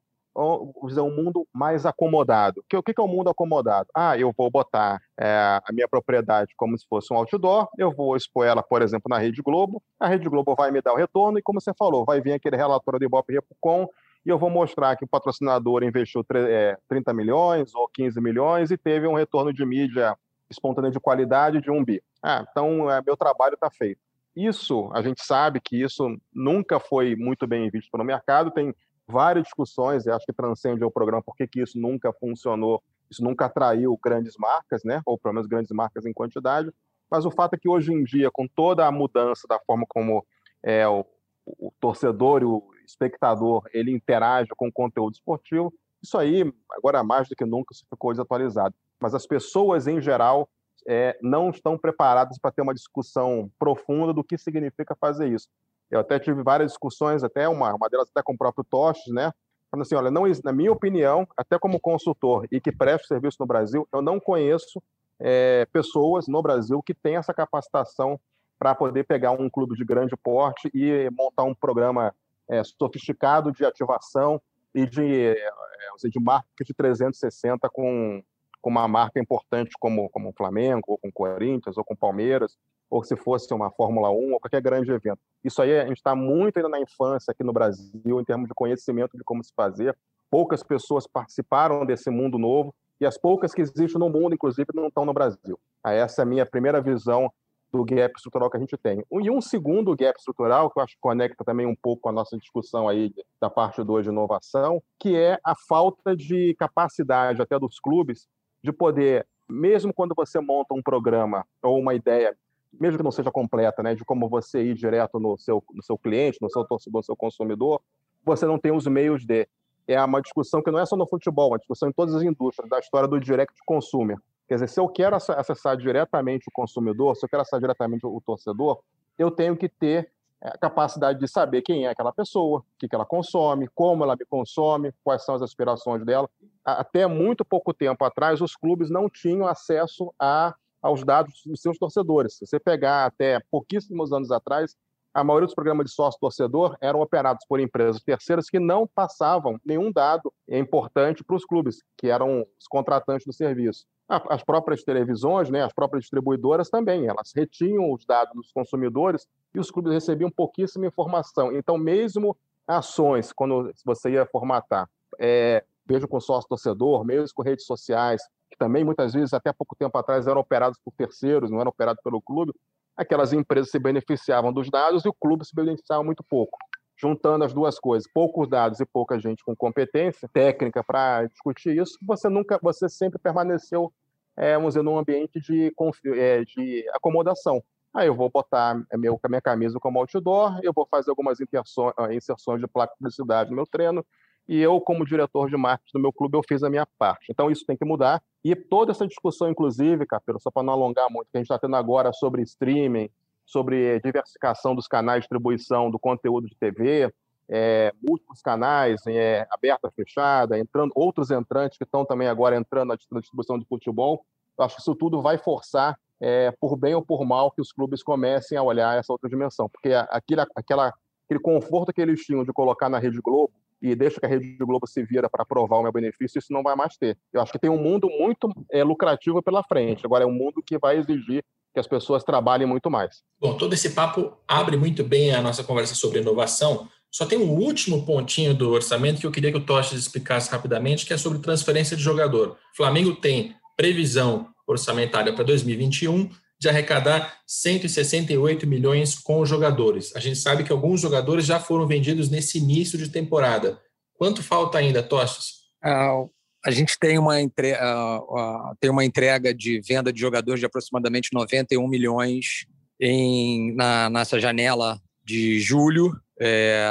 dizer, 0.86 1.00
um 1.00 1.14
mundo 1.14 1.46
mais 1.52 1.84
acomodado. 1.84 2.60
O 2.60 2.82
que, 2.82 2.94
é 2.96 3.00
o 3.00 3.04
um 3.04 3.08
mundo 3.08 3.28
acomodado? 3.28 3.88
Ah, 3.94 4.16
eu 4.18 4.32
vou 4.36 4.50
botar 4.50 5.00
é, 5.18 5.60
a 5.64 5.72
minha 5.72 5.88
propriedade 5.88 6.54
como 6.56 6.76
se 6.78 6.86
fosse 6.88 7.12
um 7.12 7.16
outdoor, 7.16 7.68
eu 7.78 7.92
vou 7.92 8.16
expor 8.16 8.46
ela, 8.46 8.62
por 8.62 8.82
exemplo, 8.82 9.08
na 9.08 9.18
Rede 9.18 9.42
Globo, 9.42 9.82
a 10.00 10.08
Rede 10.08 10.28
Globo 10.28 10.54
vai 10.54 10.70
me 10.70 10.80
dar 10.80 10.92
o 10.92 10.96
retorno, 10.96 11.38
e 11.38 11.42
como 11.42 11.60
você 11.60 11.72
falou, 11.74 12.04
vai 12.04 12.20
vir 12.20 12.32
aquele 12.32 12.56
relatório 12.56 12.98
do 12.98 13.04
Ibope 13.04 13.32
Repucom, 13.32 13.88
e 14.24 14.30
eu 14.30 14.38
vou 14.38 14.48
mostrar 14.48 14.96
que 14.96 15.04
o 15.04 15.08
patrocinador 15.08 15.82
investiu 15.82 16.24
30 16.24 17.10
é, 17.10 17.14
milhões 17.14 17.74
ou 17.74 17.88
15 17.88 18.20
milhões 18.20 18.70
e 18.70 18.78
teve 18.78 19.06
um 19.06 19.14
retorno 19.14 19.52
de 19.52 19.64
mídia 19.66 20.16
espontânea 20.48 20.90
de 20.90 21.00
qualidade 21.00 21.60
de 21.60 21.70
um 21.70 21.84
bi. 21.84 22.00
Ah, 22.22 22.44
então 22.48 22.90
é, 22.90 23.02
meu 23.04 23.16
trabalho 23.16 23.54
está 23.54 23.70
feito. 23.70 24.00
Isso, 24.34 24.90
a 24.94 25.02
gente 25.02 25.22
sabe 25.22 25.60
que 25.60 25.82
isso 25.82 26.16
nunca 26.32 26.80
foi 26.80 27.14
muito 27.16 27.46
bem 27.46 27.68
visto 27.68 27.90
pelo 27.90 28.04
mercado, 28.04 28.50
tem 28.50 28.74
várias 29.12 29.44
discussões, 29.44 30.06
e 30.06 30.10
acho 30.10 30.26
que 30.26 30.32
transcende 30.32 30.82
o 30.84 30.90
programa, 30.90 31.22
por 31.22 31.36
que 31.36 31.48
isso 31.60 31.78
nunca 31.78 32.12
funcionou, 32.12 32.82
isso 33.10 33.22
nunca 33.22 33.46
atraiu 33.46 33.98
grandes 34.02 34.36
marcas, 34.38 34.82
né? 34.82 35.02
ou 35.04 35.18
pelo 35.18 35.34
menos 35.34 35.46
grandes 35.46 35.70
marcas 35.70 36.06
em 36.06 36.12
quantidade, 36.12 36.72
mas 37.10 37.26
o 37.26 37.30
fato 37.30 37.54
é 37.54 37.58
que 37.58 37.68
hoje 37.68 37.92
em 37.92 38.02
dia, 38.02 38.30
com 38.30 38.48
toda 38.48 38.86
a 38.86 38.90
mudança 38.90 39.46
da 39.46 39.60
forma 39.60 39.84
como 39.86 40.24
é, 40.62 40.88
o, 40.88 41.04
o 41.44 41.70
torcedor 41.78 42.40
e 42.40 42.46
o 42.46 42.70
espectador 42.86 43.62
ele 43.72 43.92
interage 43.92 44.48
com 44.56 44.68
o 44.68 44.72
conteúdo 44.72 45.12
esportivo, 45.12 45.72
isso 46.02 46.18
aí, 46.18 46.52
agora 46.70 47.04
mais 47.04 47.28
do 47.28 47.36
que 47.36 47.44
nunca, 47.44 47.72
isso 47.72 47.86
ficou 47.88 48.12
desatualizado. 48.12 48.74
Mas 49.00 49.14
as 49.14 49.26
pessoas, 49.26 49.86
em 49.86 50.00
geral, 50.00 50.48
é, 50.88 51.16
não 51.22 51.50
estão 51.50 51.78
preparadas 51.78 52.38
para 52.38 52.50
ter 52.50 52.62
uma 52.62 52.74
discussão 52.74 53.50
profunda 53.58 54.12
do 54.12 54.24
que 54.24 54.36
significa 54.36 54.96
fazer 54.96 55.28
isso. 55.28 55.48
Eu 55.92 56.00
até 56.00 56.18
tive 56.18 56.42
várias 56.42 56.72
discussões, 56.72 57.22
até 57.22 57.46
uma, 57.46 57.74
uma 57.74 57.88
delas 57.90 58.08
até 58.10 58.22
com 58.22 58.32
o 58.32 58.38
próprio 58.38 58.64
Tostes, 58.64 59.12
né? 59.12 59.30
Falando 59.70 59.82
assim, 59.82 59.94
olha, 59.94 60.10
não, 60.10 60.22
na 60.42 60.52
minha 60.52 60.72
opinião, 60.72 61.28
até 61.36 61.58
como 61.58 61.78
consultor 61.78 62.46
e 62.50 62.60
que 62.60 62.72
presta 62.72 63.08
serviço 63.08 63.36
no 63.40 63.46
Brasil, 63.46 63.86
eu 63.92 64.00
não 64.00 64.18
conheço 64.18 64.82
é, 65.20 65.66
pessoas 65.70 66.26
no 66.26 66.42
Brasil 66.42 66.82
que 66.82 66.94
têm 66.94 67.16
essa 67.16 67.34
capacitação 67.34 68.18
para 68.58 68.74
poder 68.74 69.04
pegar 69.04 69.32
um 69.32 69.50
clube 69.50 69.76
de 69.76 69.84
grande 69.84 70.16
porte 70.16 70.70
e 70.72 71.10
montar 71.10 71.44
um 71.44 71.54
programa 71.54 72.14
é, 72.48 72.62
sofisticado 72.64 73.52
de 73.52 73.64
ativação 73.64 74.40
e 74.74 74.86
de, 74.86 75.26
é, 75.26 76.08
de 76.08 76.20
marketing 76.20 76.72
360 76.72 77.68
com, 77.68 78.22
com 78.62 78.70
uma 78.70 78.88
marca 78.88 79.20
importante 79.20 79.72
como, 79.78 80.08
como 80.08 80.30
o 80.30 80.32
Flamengo, 80.32 80.84
ou 80.86 80.98
com 80.98 81.08
o 81.08 81.12
Corinthians, 81.12 81.76
ou 81.76 81.84
com 81.84 81.92
o 81.92 81.96
Palmeiras, 81.96 82.56
ou 82.92 83.02
se 83.02 83.16
fosse 83.16 83.52
uma 83.54 83.70
Fórmula 83.70 84.10
1, 84.10 84.34
ou 84.34 84.38
qualquer 84.38 84.60
grande 84.60 84.92
evento. 84.92 85.18
Isso 85.42 85.62
aí 85.62 85.80
a 85.80 85.86
gente 85.86 85.96
está 85.96 86.14
muito 86.14 86.58
ainda 86.58 86.68
na 86.68 86.78
infância 86.78 87.30
aqui 87.30 87.42
no 87.42 87.50
Brasil, 87.50 88.20
em 88.20 88.24
termos 88.24 88.46
de 88.46 88.54
conhecimento 88.54 89.16
de 89.16 89.24
como 89.24 89.42
se 89.42 89.50
fazer. 89.56 89.96
Poucas 90.30 90.62
pessoas 90.62 91.06
participaram 91.06 91.86
desse 91.86 92.10
mundo 92.10 92.36
novo, 92.36 92.74
e 93.00 93.06
as 93.06 93.16
poucas 93.16 93.54
que 93.54 93.62
existem 93.62 93.98
no 93.98 94.10
mundo, 94.10 94.34
inclusive, 94.34 94.68
não 94.74 94.88
estão 94.88 95.06
no 95.06 95.14
Brasil. 95.14 95.58
Essa 95.82 96.20
é 96.20 96.22
a 96.22 96.26
minha 96.26 96.44
primeira 96.44 96.82
visão 96.82 97.32
do 97.72 97.82
gap 97.82 98.12
estrutural 98.14 98.50
que 98.50 98.58
a 98.58 98.60
gente 98.60 98.76
tem. 98.76 99.02
E 99.10 99.30
um 99.30 99.40
segundo 99.40 99.96
gap 99.96 100.18
estrutural, 100.18 100.70
que 100.70 100.78
eu 100.78 100.82
acho 100.84 100.94
que 100.94 101.00
conecta 101.00 101.42
também 101.42 101.66
um 101.66 101.74
pouco 101.74 102.02
com 102.02 102.10
a 102.10 102.12
nossa 102.12 102.36
discussão 102.36 102.90
aí 102.90 103.10
da 103.40 103.48
parte 103.48 103.82
2 103.82 104.04
de 104.04 104.10
inovação, 104.10 104.82
que 105.00 105.16
é 105.16 105.38
a 105.42 105.54
falta 105.56 106.14
de 106.14 106.54
capacidade 106.58 107.40
até 107.40 107.58
dos 107.58 107.80
clubes 107.80 108.28
de 108.62 108.70
poder, 108.70 109.26
mesmo 109.48 109.94
quando 109.94 110.14
você 110.14 110.38
monta 110.40 110.74
um 110.74 110.82
programa 110.82 111.46
ou 111.62 111.80
uma 111.80 111.94
ideia 111.94 112.36
mesmo 112.80 112.98
que 112.98 113.04
não 113.04 113.10
seja 113.10 113.30
completa, 113.30 113.82
né, 113.82 113.94
de 113.94 114.04
como 114.04 114.28
você 114.28 114.62
ir 114.62 114.74
direto 114.74 115.18
no 115.18 115.36
seu, 115.38 115.62
no 115.72 115.82
seu 115.82 115.98
cliente, 115.98 116.38
no 116.40 116.50
seu 116.50 116.64
torcedor, 116.64 117.00
no 117.00 117.04
seu 117.04 117.16
consumidor, 117.16 117.80
você 118.24 118.46
não 118.46 118.58
tem 118.58 118.72
os 118.72 118.86
meios 118.86 119.24
de. 119.24 119.48
É 119.86 120.02
uma 120.02 120.22
discussão 120.22 120.62
que 120.62 120.70
não 120.70 120.78
é 120.78 120.86
só 120.86 120.96
no 120.96 121.06
futebol, 121.06 121.48
é 121.48 121.52
uma 121.52 121.58
discussão 121.58 121.88
em 121.88 121.92
todas 121.92 122.14
as 122.14 122.22
indústrias, 122.22 122.70
da 122.70 122.78
história 122.78 123.08
do 123.08 123.18
direct 123.18 123.58
consumer. 123.66 124.16
Quer 124.46 124.54
dizer, 124.54 124.68
se 124.68 124.78
eu 124.78 124.88
quero 124.88 125.16
acessar 125.16 125.76
diretamente 125.76 126.48
o 126.48 126.52
consumidor, 126.52 127.16
se 127.16 127.24
eu 127.24 127.28
quero 127.28 127.42
acessar 127.42 127.58
diretamente 127.58 128.06
o 128.06 128.20
torcedor, 128.20 128.80
eu 129.18 129.30
tenho 129.30 129.56
que 129.56 129.68
ter 129.68 130.10
a 130.40 130.58
capacidade 130.58 131.18
de 131.18 131.28
saber 131.28 131.62
quem 131.62 131.86
é 131.86 131.90
aquela 131.90 132.12
pessoa, 132.12 132.60
o 132.60 132.64
que 132.78 132.92
ela 132.92 133.06
consome, 133.06 133.68
como 133.74 134.02
ela 134.02 134.16
me 134.16 134.24
consome, 134.24 134.92
quais 135.04 135.24
são 135.24 135.34
as 135.34 135.42
aspirações 135.42 136.04
dela. 136.04 136.28
Até 136.64 137.06
muito 137.06 137.44
pouco 137.44 137.72
tempo 137.72 138.04
atrás, 138.04 138.40
os 138.40 138.56
clubes 138.56 138.90
não 138.90 139.08
tinham 139.08 139.46
acesso 139.46 140.12
a 140.18 140.54
aos 140.82 141.04
dados 141.04 141.42
dos 141.46 141.62
seus 141.62 141.78
torcedores. 141.78 142.34
Se 142.34 142.46
você 142.46 142.58
pegar 142.58 143.06
até 143.06 143.38
pouquíssimos 143.50 144.12
anos 144.12 144.32
atrás, 144.32 144.76
a 145.14 145.22
maioria 145.22 145.46
dos 145.46 145.54
programas 145.54 145.86
de 145.86 145.92
sócio-torcedor 145.92 146.76
eram 146.80 147.00
operados 147.00 147.44
por 147.46 147.60
empresas 147.60 148.02
terceiras 148.02 148.48
que 148.48 148.58
não 148.58 148.86
passavam 148.86 149.60
nenhum 149.64 149.92
dado 149.92 150.32
importante 150.48 151.22
para 151.22 151.36
os 151.36 151.44
clubes, 151.44 151.82
que 151.98 152.08
eram 152.08 152.46
os 152.58 152.66
contratantes 152.66 153.26
do 153.26 153.32
serviço. 153.32 153.84
As 154.08 154.42
próprias 154.42 154.82
televisões, 154.82 155.48
né, 155.48 155.62
as 155.62 155.72
próprias 155.72 156.04
distribuidoras 156.04 156.68
também, 156.68 157.06
elas 157.06 157.32
retinham 157.34 157.92
os 157.92 158.04
dados 158.04 158.34
dos 158.34 158.52
consumidores 158.52 159.26
e 159.54 159.60
os 159.60 159.70
clubes 159.70 159.92
recebiam 159.92 160.30
pouquíssima 160.30 160.86
informação. 160.86 161.54
Então, 161.54 161.78
mesmo 161.78 162.36
ações, 162.66 163.32
quando 163.32 163.70
você 163.84 164.12
ia 164.12 164.26
formatar, 164.26 164.88
é, 165.18 165.64
vejo 165.86 166.08
com 166.08 166.20
sócio-torcedor, 166.20 167.04
mesmo 167.04 167.34
com 167.34 167.42
redes 167.42 167.66
sociais, 167.66 168.22
que 168.52 168.58
também 168.58 168.84
muitas 168.84 169.14
vezes, 169.14 169.32
até 169.32 169.52
pouco 169.52 169.74
tempo 169.74 169.96
atrás, 169.98 170.26
eram 170.26 170.40
operados 170.40 170.78
por 170.84 170.92
terceiros, 170.92 171.50
não 171.50 171.60
eram 171.60 171.70
operados 171.70 172.02
pelo 172.02 172.20
clube, 172.20 172.52
aquelas 172.96 173.32
empresas 173.32 173.70
se 173.70 173.78
beneficiavam 173.78 174.52
dos 174.52 174.70
dados 174.70 175.04
e 175.04 175.08
o 175.08 175.12
clube 175.12 175.44
se 175.44 175.54
beneficiava 175.54 176.04
muito 176.04 176.22
pouco. 176.22 176.58
Juntando 177.00 177.44
as 177.44 177.52
duas 177.52 177.80
coisas, 177.80 178.08
poucos 178.12 178.48
dados 178.48 178.78
e 178.78 178.86
pouca 178.86 179.18
gente 179.18 179.42
com 179.42 179.56
competência 179.56 180.28
técnica 180.32 180.84
para 180.84 181.26
discutir 181.26 181.76
isso, 181.76 181.98
você 182.02 182.28
nunca, 182.28 182.58
você 182.62 182.88
sempre 182.88 183.18
permaneceu, 183.18 183.92
é, 184.36 184.54
vamos 184.54 184.74
dizer, 184.74 184.82
num 184.82 184.98
ambiente 184.98 185.40
de, 185.40 185.72
é, 186.14 186.44
de 186.44 186.86
acomodação. 186.94 187.62
Aí 187.94 188.06
eu 188.06 188.14
vou 188.14 188.30
botar 188.30 188.80
meu, 188.94 189.18
minha 189.28 189.40
camisa 189.40 189.78
como 189.80 189.98
outdoor, 189.98 190.60
eu 190.62 190.72
vou 190.72 190.86
fazer 190.86 191.10
algumas 191.10 191.38
inserções 191.40 192.60
de 192.60 192.66
placa 192.66 192.92
de 192.92 192.98
publicidade 192.98 193.50
no 193.50 193.56
meu 193.56 193.66
treino, 193.66 194.04
e 194.48 194.58
eu, 194.58 194.80
como 194.80 195.06
diretor 195.06 195.48
de 195.48 195.56
marketing 195.56 195.98
do 195.98 196.02
meu 196.02 196.12
clube, 196.12 196.36
eu 196.36 196.42
fiz 196.46 196.62
a 196.62 196.70
minha 196.70 196.86
parte. 196.98 197.26
Então, 197.30 197.50
isso 197.50 197.64
tem 197.64 197.76
que 197.76 197.84
mudar. 197.84 198.22
E 198.44 198.54
toda 198.56 198.90
essa 198.90 199.06
discussão, 199.06 199.48
inclusive, 199.48 200.04
Capelo, 200.04 200.40
só 200.40 200.50
para 200.50 200.62
não 200.62 200.72
alongar 200.72 201.08
muito, 201.10 201.30
que 201.30 201.36
a 201.36 201.40
gente 201.40 201.46
está 201.46 201.58
tendo 201.58 201.76
agora 201.76 202.12
sobre 202.12 202.42
streaming, 202.42 203.08
sobre 203.46 204.00
diversificação 204.00 204.74
dos 204.74 204.88
canais 204.88 205.18
de 205.18 205.22
distribuição 205.22 205.90
do 205.90 205.98
conteúdo 205.98 206.48
de 206.48 206.56
TV, 206.56 207.12
é, 207.48 207.92
múltiplos 208.02 208.40
canais, 208.40 209.00
é, 209.06 209.46
aberta, 209.50 209.90
fechada, 209.94 210.58
entrando 210.58 210.92
outros 210.94 211.30
entrantes 211.30 211.76
que 211.76 211.84
estão 211.84 212.04
também 212.04 212.28
agora 212.28 212.56
entrando 212.56 212.88
na 212.88 213.20
distribuição 213.20 213.58
de 213.58 213.66
futebol. 213.66 214.24
Eu 214.58 214.64
acho 214.64 214.76
que 214.76 214.80
isso 214.80 214.94
tudo 214.94 215.20
vai 215.20 215.38
forçar, 215.38 215.98
é, 216.20 216.50
por 216.60 216.76
bem 216.76 216.94
ou 216.94 217.02
por 217.02 217.24
mal, 217.24 217.50
que 217.50 217.60
os 217.60 217.72
clubes 217.72 218.02
comecem 218.02 218.56
a 218.56 218.62
olhar 218.62 218.98
essa 218.98 219.12
outra 219.12 219.28
dimensão. 219.28 219.68
Porque 219.68 219.92
aquele, 219.92 220.40
aquela, 220.56 220.92
aquele 221.26 221.40
conforto 221.40 221.92
que 221.92 222.00
eles 222.00 222.20
tinham 222.22 222.44
de 222.44 222.52
colocar 222.52 222.88
na 222.88 222.98
Rede 222.98 223.20
Globo, 223.20 223.52
e 223.82 223.96
deixa 223.96 224.20
que 224.20 224.26
a 224.26 224.28
Rede 224.28 224.56
Globo 224.58 224.86
se 224.86 225.02
vira 225.02 225.28
para 225.28 225.42
aprovar 225.42 225.78
o 225.78 225.82
meu 225.82 225.92
benefício, 225.92 226.38
isso 226.38 226.52
não 226.52 226.62
vai 226.62 226.76
mais 226.76 226.96
ter. 226.96 227.18
Eu 227.32 227.42
acho 227.42 227.50
que 227.50 227.58
tem 227.58 227.68
um 227.68 227.82
mundo 227.82 228.08
muito 228.08 228.48
é, 228.70 228.84
lucrativo 228.84 229.42
pela 229.42 229.64
frente. 229.64 230.06
Agora, 230.06 230.22
é 230.22 230.26
um 230.26 230.32
mundo 230.32 230.62
que 230.64 230.78
vai 230.78 230.98
exigir 230.98 231.44
que 231.74 231.80
as 231.80 231.86
pessoas 231.86 232.22
trabalhem 232.22 232.66
muito 232.66 232.90
mais. 232.90 233.22
Bom, 233.40 233.56
todo 233.56 233.72
esse 233.72 233.90
papo 233.90 234.32
abre 234.46 234.76
muito 234.76 235.02
bem 235.02 235.34
a 235.34 235.42
nossa 235.42 235.64
conversa 235.64 235.94
sobre 235.94 236.20
inovação. 236.20 236.88
Só 237.10 237.26
tem 237.26 237.38
um 237.38 237.50
último 237.50 238.06
pontinho 238.06 238.54
do 238.54 238.70
orçamento 238.70 239.20
que 239.20 239.26
eu 239.26 239.32
queria 239.32 239.50
que 239.50 239.58
o 239.58 239.66
Toches 239.66 239.98
explicasse 239.98 240.50
rapidamente, 240.50 241.04
que 241.04 241.12
é 241.12 241.18
sobre 241.18 241.40
transferência 241.40 241.96
de 241.96 242.02
jogador. 242.02 242.56
O 242.72 242.76
Flamengo 242.76 243.16
tem 243.16 243.54
previsão 243.76 244.48
orçamentária 244.66 245.32
para 245.32 245.44
2021 245.44 246.30
de 246.62 246.68
arrecadar 246.68 247.40
168 247.44 248.68
milhões 248.68 249.18
com 249.18 249.44
jogadores. 249.44 250.14
A 250.14 250.20
gente 250.20 250.38
sabe 250.38 250.62
que 250.62 250.70
alguns 250.70 251.00
jogadores 251.00 251.44
já 251.44 251.58
foram 251.58 251.88
vendidos 251.88 252.30
nesse 252.30 252.58
início 252.58 252.96
de 252.96 253.08
temporada. 253.08 253.80
Quanto 254.14 254.44
falta 254.44 254.78
ainda, 254.78 255.02
Tostes? 255.02 255.54
Uh, 255.84 256.30
a 256.64 256.70
gente 256.70 256.96
tem 257.00 257.18
uma, 257.18 257.40
entre... 257.40 257.72
Uh, 257.72 258.18
uh, 258.20 258.76
tem 258.78 258.92
uma 258.92 259.04
entrega 259.04 259.52
de 259.52 259.80
venda 259.80 260.12
de 260.12 260.20
jogadores 260.20 260.60
de 260.60 260.66
aproximadamente 260.66 261.30
91 261.32 261.88
milhões 261.88 262.64
em, 263.00 263.74
na, 263.74 264.08
nessa 264.08 264.38
janela 264.38 265.00
de 265.24 265.58
julho. 265.58 266.12
É, 266.40 266.86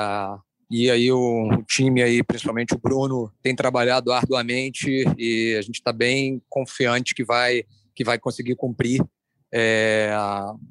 e 0.70 0.92
aí 0.92 1.10
o, 1.14 1.48
o, 1.48 1.64
time 1.64 2.04
aí, 2.04 2.22
principalmente 2.22 2.74
o 2.74 2.78
Bruno, 2.78 3.32
tem 3.42 3.56
trabalhado 3.56 4.12
arduamente 4.12 5.06
e 5.18 5.56
a 5.58 5.62
gente 5.62 5.76
está 5.76 5.94
bem 5.94 6.42
confiante 6.50 7.16
que 7.16 7.24
vai 7.24 7.64
que 7.94 8.06
vai 8.06 8.18
conseguir 8.18 8.56
cumprir 8.56 9.02
é, 9.54 10.14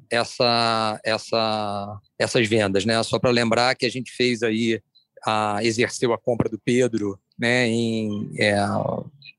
essa, 0.09 0.99
essa, 1.03 1.99
essas 2.17 2.47
vendas, 2.47 2.85
né? 2.85 3.01
Só 3.03 3.19
para 3.19 3.29
lembrar 3.29 3.75
que 3.75 3.85
a 3.85 3.89
gente 3.89 4.11
fez 4.11 4.41
aí, 4.43 4.81
a, 5.25 5.59
exerceu 5.63 6.13
a 6.13 6.17
compra 6.17 6.49
do 6.49 6.59
Pedro, 6.59 7.19
né? 7.37 7.67
Em, 7.67 8.31
é, 8.39 8.55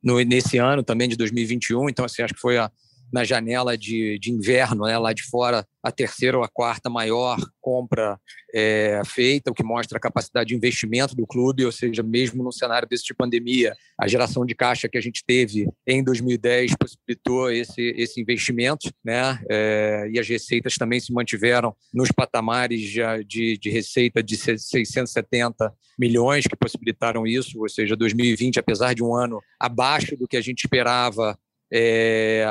no, 0.02 0.20
nesse 0.20 0.58
ano 0.58 0.82
também 0.82 1.08
de 1.08 1.16
2021, 1.16 1.88
então 1.88 2.04
assim, 2.04 2.22
acho 2.22 2.34
que 2.34 2.40
foi 2.40 2.58
a, 2.58 2.70
na 3.12 3.24
janela 3.24 3.76
de, 3.76 4.18
de 4.18 4.32
inverno, 4.32 4.86
né, 4.86 4.96
lá 4.98 5.12
de 5.12 5.22
fora, 5.22 5.66
a 5.82 5.92
terceira 5.92 6.38
ou 6.38 6.44
a 6.44 6.48
quarta 6.48 6.88
maior 6.88 7.36
compra 7.60 8.18
é, 8.54 9.02
feita, 9.04 9.50
o 9.50 9.54
que 9.54 9.62
mostra 9.62 9.98
a 9.98 10.00
capacidade 10.00 10.48
de 10.48 10.54
investimento 10.54 11.14
do 11.14 11.26
clube, 11.26 11.64
ou 11.64 11.72
seja, 11.72 12.02
mesmo 12.02 12.42
no 12.42 12.52
cenário 12.52 12.88
desse 12.88 13.04
de 13.04 13.14
pandemia, 13.14 13.74
a 14.00 14.08
geração 14.08 14.46
de 14.46 14.54
caixa 14.54 14.88
que 14.88 14.96
a 14.96 15.00
gente 15.00 15.24
teve 15.24 15.68
em 15.86 16.02
2010 16.02 16.74
possibilitou 16.76 17.50
esse, 17.50 17.94
esse 17.96 18.20
investimento, 18.20 18.90
né, 19.04 19.38
é, 19.50 20.08
e 20.12 20.18
as 20.18 20.28
receitas 20.28 20.76
também 20.76 21.00
se 21.00 21.12
mantiveram 21.12 21.74
nos 21.92 22.10
patamares 22.10 22.80
de, 23.26 23.58
de 23.58 23.70
receita 23.70 24.22
de 24.22 24.36
670 24.36 25.72
milhões 25.98 26.46
que 26.46 26.56
possibilitaram 26.56 27.26
isso, 27.26 27.60
ou 27.60 27.68
seja, 27.68 27.96
2020, 27.96 28.58
apesar 28.58 28.94
de 28.94 29.02
um 29.02 29.14
ano 29.14 29.40
abaixo 29.58 30.16
do 30.16 30.26
que 30.26 30.36
a 30.36 30.40
gente 30.40 30.64
esperava, 30.64 31.38
é, 31.72 32.44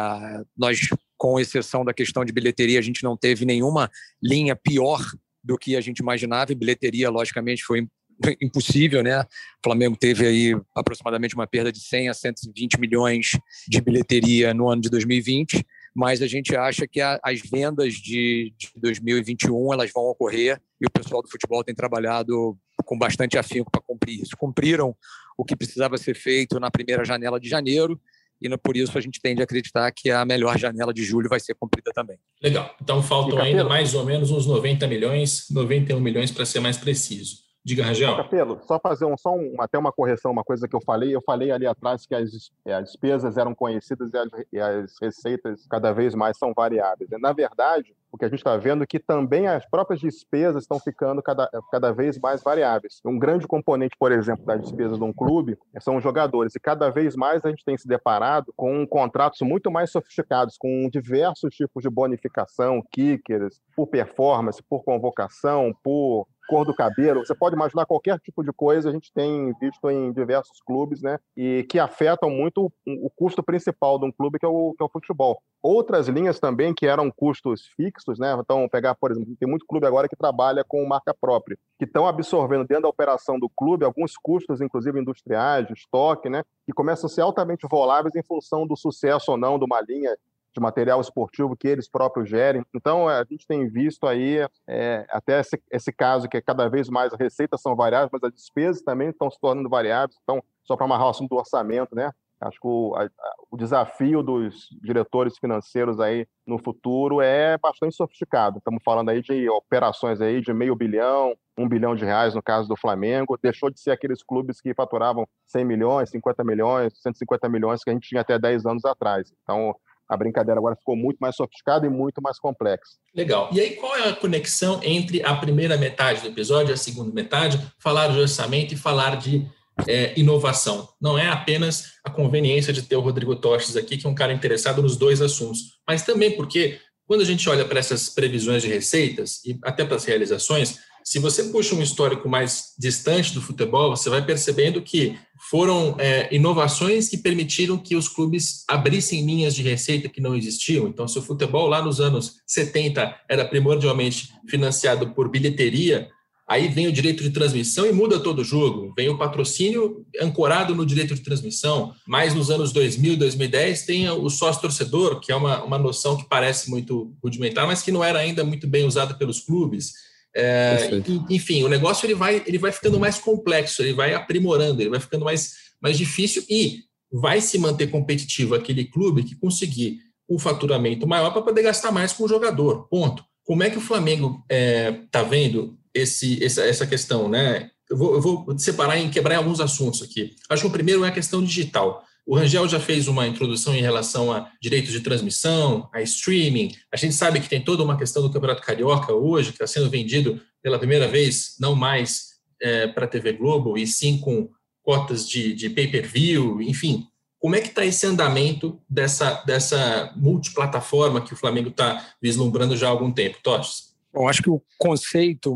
nós, 0.57 0.89
com 1.15 1.39
exceção 1.39 1.85
da 1.85 1.93
questão 1.93 2.25
de 2.25 2.33
bilheteria, 2.33 2.79
a 2.79 2.81
gente 2.81 3.03
não 3.03 3.15
teve 3.15 3.45
nenhuma 3.45 3.89
linha 4.21 4.55
pior 4.55 4.99
do 5.43 5.57
que 5.57 5.75
a 5.75 5.81
gente 5.81 5.99
imaginava. 5.99 6.51
E 6.51 6.55
bilheteria, 6.55 7.09
logicamente, 7.09 7.63
foi 7.63 7.87
impossível, 8.41 9.03
né? 9.03 9.21
O 9.21 9.27
Flamengo 9.63 9.95
teve 9.95 10.25
aí 10.25 10.59
aproximadamente 10.75 11.35
uma 11.35 11.45
perda 11.45 11.71
de 11.71 11.79
100 11.79 12.09
a 12.09 12.13
120 12.13 12.79
milhões 12.79 13.39
de 13.67 13.79
bilheteria 13.79 14.53
no 14.55 14.67
ano 14.67 14.81
de 14.81 14.89
2020, 14.89 15.63
mas 15.93 16.21
a 16.23 16.27
gente 16.27 16.55
acha 16.55 16.87
que 16.87 16.99
a, 16.99 17.19
as 17.23 17.41
vendas 17.41 17.93
de, 17.93 18.53
de 18.57 18.71
2021 18.77 19.73
elas 19.73 19.91
vão 19.93 20.05
ocorrer 20.05 20.59
e 20.79 20.85
o 20.87 20.91
pessoal 20.91 21.21
do 21.21 21.29
futebol 21.29 21.63
tem 21.63 21.75
trabalhado 21.75 22.57
com 22.85 22.97
bastante 22.97 23.37
afinco 23.37 23.69
para 23.69 23.81
cumprir 23.81 24.21
isso. 24.21 24.35
Cumpriram 24.35 24.95
o 25.37 25.45
que 25.45 25.55
precisava 25.55 25.97
ser 25.97 26.15
feito 26.15 26.59
na 26.59 26.71
primeira 26.71 27.05
janela 27.05 27.39
de 27.39 27.47
janeiro 27.47 27.99
e 28.41 28.57
por 28.57 28.75
isso 28.75 28.97
a 28.97 29.01
gente 29.01 29.19
tende 29.21 29.41
a 29.41 29.43
acreditar 29.43 29.91
que 29.91 30.09
a 30.09 30.25
melhor 30.25 30.57
janela 30.57 30.93
de 30.93 31.03
julho 31.03 31.29
vai 31.29 31.39
ser 31.39 31.53
cumprida 31.53 31.91
também. 31.93 32.17
Legal. 32.41 32.75
Então 32.81 33.03
faltam 33.03 33.39
ainda 33.39 33.63
mais 33.63 33.93
ou 33.93 34.03
menos 34.03 34.31
uns 34.31 34.47
90 34.47 34.87
milhões, 34.87 35.45
91 35.51 35.99
milhões 35.99 36.31
para 36.31 36.45
ser 36.45 36.59
mais 36.59 36.77
preciso. 36.77 37.50
Diga, 37.63 37.83
Rangel. 37.83 38.15
Capelo, 38.17 38.59
só 38.63 38.79
fazer 38.79 39.05
um, 39.05 39.15
só 39.15 39.35
um, 39.35 39.55
até 39.59 39.77
uma 39.77 39.91
correção, 39.91 40.31
uma 40.31 40.43
coisa 40.43 40.67
que 40.67 40.75
eu 40.75 40.81
falei. 40.81 41.15
Eu 41.15 41.21
falei 41.21 41.51
ali 41.51 41.67
atrás 41.67 42.07
que 42.07 42.15
as, 42.15 42.51
as 42.65 42.85
despesas 42.85 43.37
eram 43.37 43.53
conhecidas 43.53 44.11
e 44.11 44.17
as, 44.17 44.29
e 44.51 44.59
as, 44.59 44.95
receitas 44.99 45.67
cada 45.69 45.91
vez 45.91 46.15
mais 46.15 46.37
são 46.37 46.53
variáveis. 46.55 47.09
Na 47.19 47.31
verdade, 47.31 47.95
o 48.11 48.17
que 48.17 48.25
a 48.25 48.29
gente 48.29 48.39
está 48.39 48.57
vendo 48.57 48.83
é 48.83 48.87
que 48.87 48.97
também 48.97 49.47
as 49.47 49.63
próprias 49.69 49.99
despesas 50.01 50.63
estão 50.63 50.79
ficando 50.79 51.21
cada, 51.21 51.47
cada 51.71 51.93
vez 51.93 52.17
mais 52.17 52.41
variáveis. 52.41 52.99
Um 53.05 53.19
grande 53.19 53.47
componente, 53.47 53.95
por 53.97 54.11
exemplo, 54.11 54.43
das 54.43 54.61
despesas 54.61 54.97
de 54.97 55.03
um 55.03 55.13
clube 55.13 55.55
são 55.79 55.97
os 55.97 56.03
jogadores. 56.03 56.55
E 56.55 56.59
cada 56.59 56.89
vez 56.89 57.15
mais 57.15 57.45
a 57.45 57.49
gente 57.49 57.63
tem 57.63 57.77
se 57.77 57.87
deparado 57.87 58.51
com 58.57 58.87
contratos 58.87 59.39
muito 59.41 59.69
mais 59.69 59.91
sofisticados, 59.91 60.57
com 60.57 60.89
diversos 60.89 61.55
tipos 61.55 61.83
de 61.83 61.89
bonificação, 61.91 62.83
kickers, 62.91 63.61
por 63.75 63.85
performance, 63.85 64.63
por 64.67 64.83
convocação, 64.83 65.75
por 65.83 66.27
cor 66.51 66.65
do 66.65 66.75
cabelo, 66.75 67.25
você 67.25 67.33
pode 67.33 67.55
imaginar 67.55 67.85
qualquer 67.85 68.19
tipo 68.19 68.43
de 68.43 68.51
coisa, 68.51 68.89
a 68.89 68.91
gente 68.91 69.09
tem 69.13 69.53
visto 69.53 69.89
em 69.89 70.11
diversos 70.11 70.59
clubes, 70.59 71.01
né? 71.01 71.17
E 71.35 71.65
que 71.69 71.79
afetam 71.79 72.29
muito 72.29 72.69
o, 72.85 73.09
custo 73.09 73.41
principal 73.41 73.97
de 73.97 74.05
um 74.05 74.11
clube, 74.11 74.37
que 74.37 74.45
é, 74.45 74.49
o, 74.49 74.73
que 74.77 74.83
é 74.83 74.85
o 74.85 74.89
futebol. 74.89 75.41
Outras 75.63 76.09
linhas 76.09 76.41
também 76.41 76.73
que 76.73 76.85
eram 76.85 77.09
custos 77.09 77.67
fixos, 77.77 78.19
né? 78.19 78.35
Então, 78.37 78.67
pegar, 78.67 78.95
por 78.95 79.11
exemplo, 79.11 79.33
tem 79.39 79.47
muito 79.47 79.65
clube 79.65 79.87
agora 79.87 80.09
que 80.09 80.15
trabalha 80.15 80.65
com 80.67 80.85
marca 80.85 81.13
própria, 81.13 81.57
que 81.79 81.85
estão 81.85 82.05
absorvendo 82.05 82.67
dentro 82.67 82.83
da 82.83 82.89
operação 82.89 83.39
do 83.39 83.47
clube 83.47 83.85
alguns 83.85 84.17
custos, 84.17 84.59
inclusive 84.59 84.99
industriais, 84.99 85.65
de 85.65 85.73
estoque, 85.73 86.29
né? 86.29 86.43
Que 86.65 86.73
começam 86.73 87.07
a 87.07 87.09
ser 87.09 87.21
altamente 87.21 87.65
voláveis 87.69 88.13
em 88.13 88.23
função 88.23 88.67
do 88.67 88.75
sucesso 88.75 89.31
ou 89.31 89.37
não 89.37 89.57
de 89.57 89.63
uma 89.63 89.79
linha 89.79 90.17
de 90.53 90.61
material 90.61 90.99
esportivo 90.99 91.55
que 91.55 91.67
eles 91.67 91.89
próprios 91.89 92.29
gerem. 92.29 92.63
Então, 92.73 93.07
a 93.07 93.23
gente 93.29 93.47
tem 93.47 93.67
visto 93.67 94.05
aí 94.05 94.45
é, 94.67 95.05
até 95.09 95.39
esse, 95.39 95.61
esse, 95.71 95.91
caso 95.91 96.27
que 96.27 96.37
é 96.37 96.41
cada 96.41 96.67
vez 96.69 96.89
mais 96.89 97.13
as 97.13 97.19
receitas 97.19 97.61
são 97.61 97.75
variáveis, 97.75 98.09
mas 98.11 98.23
as 98.23 98.33
despesas 98.33 98.81
também 98.81 99.09
estão 99.09 99.29
se 99.29 99.39
tornando 99.39 99.69
variáveis. 99.69 100.17
Então, 100.23 100.43
só 100.63 100.75
para 100.75 100.85
amarrar 100.85 101.07
o 101.07 101.09
assunto 101.09 101.29
do 101.29 101.37
orçamento, 101.37 101.95
né? 101.95 102.11
Acho 102.41 102.59
que 102.59 102.67
o, 102.67 102.95
a, 102.95 103.07
o 103.51 103.57
desafio 103.57 104.23
dos 104.23 104.67
diretores 104.81 105.37
financeiros 105.37 105.99
aí 105.99 106.25
no 106.45 106.57
futuro 106.57 107.21
é 107.21 107.55
bastante 107.57 107.95
sofisticado. 107.95 108.57
Estamos 108.57 108.81
falando 108.83 109.09
aí 109.09 109.21
de 109.21 109.47
operações 109.47 110.19
aí 110.19 110.41
de 110.41 110.51
meio 110.51 110.75
bilhão, 110.75 111.35
um 111.55 111.69
bilhão 111.69 111.95
de 111.95 112.03
reais 112.03 112.33
no 112.33 112.41
caso 112.41 112.67
do 112.67 112.75
Flamengo. 112.75 113.37
Deixou 113.41 113.69
de 113.69 113.79
ser 113.79 113.91
aqueles 113.91 114.23
clubes 114.23 114.59
que 114.59 114.73
faturavam 114.73 115.27
100 115.47 115.65
milhões, 115.65 116.09
50 116.09 116.43
milhões, 116.43 116.93
150 117.01 117.47
milhões 117.47 117.83
que 117.83 117.91
a 117.91 117.93
gente 117.93 118.09
tinha 118.09 118.21
até 118.21 118.39
10 118.39 118.65
anos 118.65 118.85
atrás. 118.85 119.31
Então, 119.43 119.75
a 120.11 120.17
brincadeira 120.17 120.59
agora 120.59 120.75
ficou 120.75 120.93
muito 120.93 121.19
mais 121.19 121.37
sofisticada 121.37 121.85
e 121.85 121.89
muito 121.89 122.21
mais 122.21 122.37
complexa. 122.37 122.97
Legal. 123.15 123.49
E 123.53 123.61
aí, 123.61 123.75
qual 123.75 123.95
é 123.95 124.09
a 124.09 124.13
conexão 124.13 124.81
entre 124.83 125.23
a 125.23 125.33
primeira 125.33 125.77
metade 125.77 126.19
do 126.19 126.27
episódio 126.27 126.71
e 126.71 126.73
a 126.73 126.77
segunda 126.77 127.13
metade? 127.13 127.65
Falar 127.79 128.09
de 128.09 128.19
orçamento 128.19 128.73
e 128.73 128.77
falar 128.77 129.15
de 129.15 129.47
é, 129.87 130.19
inovação. 130.19 130.89
Não 130.99 131.17
é 131.17 131.29
apenas 131.29 131.93
a 132.03 132.09
conveniência 132.09 132.73
de 132.73 132.81
ter 132.81 132.97
o 132.97 132.99
Rodrigo 132.99 133.37
Toches 133.37 133.77
aqui, 133.77 133.97
que 133.97 134.05
é 134.05 134.09
um 134.09 134.13
cara 134.13 134.33
interessado 134.33 134.81
nos 134.81 134.97
dois 134.97 135.21
assuntos, 135.21 135.79
mas 135.87 136.03
também 136.03 136.35
porque, 136.35 136.77
quando 137.07 137.21
a 137.21 137.25
gente 137.25 137.49
olha 137.49 137.63
para 137.63 137.79
essas 137.79 138.09
previsões 138.09 138.63
de 138.63 138.67
receitas 138.67 139.41
e 139.45 139.57
até 139.63 139.85
para 139.85 139.95
as 139.95 140.03
realizações, 140.03 140.77
se 141.03 141.19
você 141.19 141.45
puxa 141.45 141.75
um 141.75 141.81
histórico 141.81 142.29
mais 142.29 142.73
distante 142.77 143.33
do 143.33 143.41
futebol, 143.41 143.95
você 143.95 144.09
vai 144.09 144.25
percebendo 144.25 144.81
que 144.81 145.17
foram 145.49 145.95
é, 145.97 146.33
inovações 146.33 147.09
que 147.09 147.17
permitiram 147.17 147.77
que 147.77 147.95
os 147.95 148.07
clubes 148.07 148.63
abrissem 148.67 149.25
linhas 149.25 149.55
de 149.55 149.63
receita 149.63 150.07
que 150.07 150.21
não 150.21 150.35
existiam. 150.35 150.87
Então, 150.87 151.07
se 151.07 151.17
o 151.17 151.21
futebol 151.21 151.67
lá 151.67 151.81
nos 151.81 151.99
anos 151.99 152.37
70 152.45 153.15
era 153.27 153.45
primordialmente 153.45 154.29
financiado 154.47 155.13
por 155.13 155.29
bilheteria, 155.29 156.09
aí 156.47 156.67
vem 156.67 156.87
o 156.87 156.91
direito 156.91 157.23
de 157.23 157.29
transmissão 157.31 157.85
e 157.85 157.93
muda 157.93 158.19
todo 158.19 158.39
o 158.39 158.43
jogo. 158.43 158.93
Vem 158.95 159.09
o 159.09 159.17
patrocínio 159.17 160.05
ancorado 160.21 160.75
no 160.75 160.85
direito 160.85 161.15
de 161.15 161.21
transmissão. 161.21 161.93
Mas 162.05 162.35
nos 162.35 162.51
anos 162.51 162.71
2000, 162.71 163.17
2010, 163.17 163.85
tem 163.85 164.09
o 164.09 164.29
sócio-torcedor, 164.29 165.19
que 165.19 165.31
é 165.31 165.35
uma, 165.35 165.63
uma 165.63 165.77
noção 165.77 166.17
que 166.17 166.27
parece 166.27 166.69
muito 166.69 167.13
rudimentar, 167.23 167.65
mas 167.65 167.81
que 167.81 167.91
não 167.91 168.03
era 168.03 168.19
ainda 168.19 168.43
muito 168.43 168.67
bem 168.67 168.85
usada 168.85 169.13
pelos 169.13 169.39
clubes. 169.39 169.93
É, 170.35 170.89
enfim, 171.29 171.63
o 171.63 171.67
negócio 171.67 172.05
ele 172.05 172.15
vai, 172.15 172.41
ele 172.45 172.57
vai 172.57 172.71
ficando 172.71 172.99
mais 172.99 173.17
complexo, 173.17 173.81
ele 173.81 173.93
vai 173.93 174.13
aprimorando, 174.13 174.81
ele 174.81 174.89
vai 174.89 174.99
ficando 174.99 175.25
mais, 175.25 175.53
mais 175.81 175.97
difícil 175.97 176.43
e 176.49 176.83
vai 177.11 177.41
se 177.41 177.57
manter 177.57 177.87
competitivo 177.87 178.55
aquele 178.55 178.85
clube 178.85 179.23
que 179.23 179.35
conseguir 179.35 179.99
um 180.29 180.39
faturamento 180.39 181.05
maior 181.05 181.31
para 181.31 181.41
poder 181.41 181.63
gastar 181.63 181.91
mais 181.91 182.13
com 182.13 182.23
o 182.23 182.29
jogador. 182.29 182.87
Ponto. 182.87 183.23
Como 183.43 183.63
é 183.63 183.69
que 183.69 183.77
o 183.77 183.81
Flamengo 183.81 184.41
está 184.43 184.55
é, 184.55 184.91
tá 185.11 185.23
vendo 185.23 185.77
esse, 185.93 186.41
essa, 186.43 186.61
essa 186.61 186.87
questão, 186.87 187.27
né? 187.27 187.69
Eu 187.89 187.97
vou, 187.97 188.13
eu 188.13 188.21
vou 188.21 188.57
separar 188.57 188.97
e 188.97 189.09
quebrar 189.09 189.35
alguns 189.35 189.59
assuntos 189.59 190.01
aqui. 190.01 190.33
Acho 190.49 190.61
que 190.61 190.67
o 190.69 190.71
primeiro 190.71 191.03
é 191.03 191.09
a 191.09 191.11
questão 191.11 191.43
digital. 191.43 192.01
O 192.25 192.35
Rangel 192.37 192.67
já 192.67 192.79
fez 192.79 193.07
uma 193.07 193.27
introdução 193.27 193.75
em 193.75 193.81
relação 193.81 194.31
a 194.31 194.51
direitos 194.61 194.91
de 194.91 195.01
transmissão, 195.01 195.89
a 195.93 196.01
streaming. 196.01 196.75
A 196.91 196.97
gente 196.97 197.13
sabe 197.13 197.39
que 197.39 197.49
tem 197.49 197.63
toda 197.63 197.83
uma 197.83 197.97
questão 197.97 198.21
do 198.21 198.31
Campeonato 198.31 198.61
Carioca 198.61 199.13
hoje, 199.13 199.49
que 199.49 199.55
está 199.55 199.67
sendo 199.67 199.89
vendido 199.89 200.39
pela 200.61 200.77
primeira 200.77 201.07
vez, 201.07 201.55
não 201.59 201.75
mais 201.75 202.31
é, 202.61 202.87
para 202.87 203.05
a 203.05 203.07
TV 203.07 203.33
Globo, 203.33 203.77
e 203.77 203.87
sim 203.87 204.19
com 204.19 204.49
cotas 204.83 205.27
de, 205.27 205.53
de 205.53 205.69
pay-per-view, 205.69 206.61
enfim. 206.61 207.05
Como 207.39 207.55
é 207.55 207.61
que 207.61 207.69
está 207.69 207.83
esse 207.83 208.05
andamento 208.05 208.79
dessa, 208.87 209.43
dessa 209.45 210.13
multiplataforma 210.15 211.21
que 211.21 211.33
o 211.33 211.37
Flamengo 211.37 211.69
está 211.69 212.13
vislumbrando 212.21 212.77
já 212.77 212.87
há 212.87 212.91
algum 212.91 213.11
tempo, 213.11 213.39
Toches? 213.41 213.95
Bom, 214.13 214.27
acho 214.27 214.43
que 214.43 214.49
o 214.49 214.61
conceito 214.77 215.55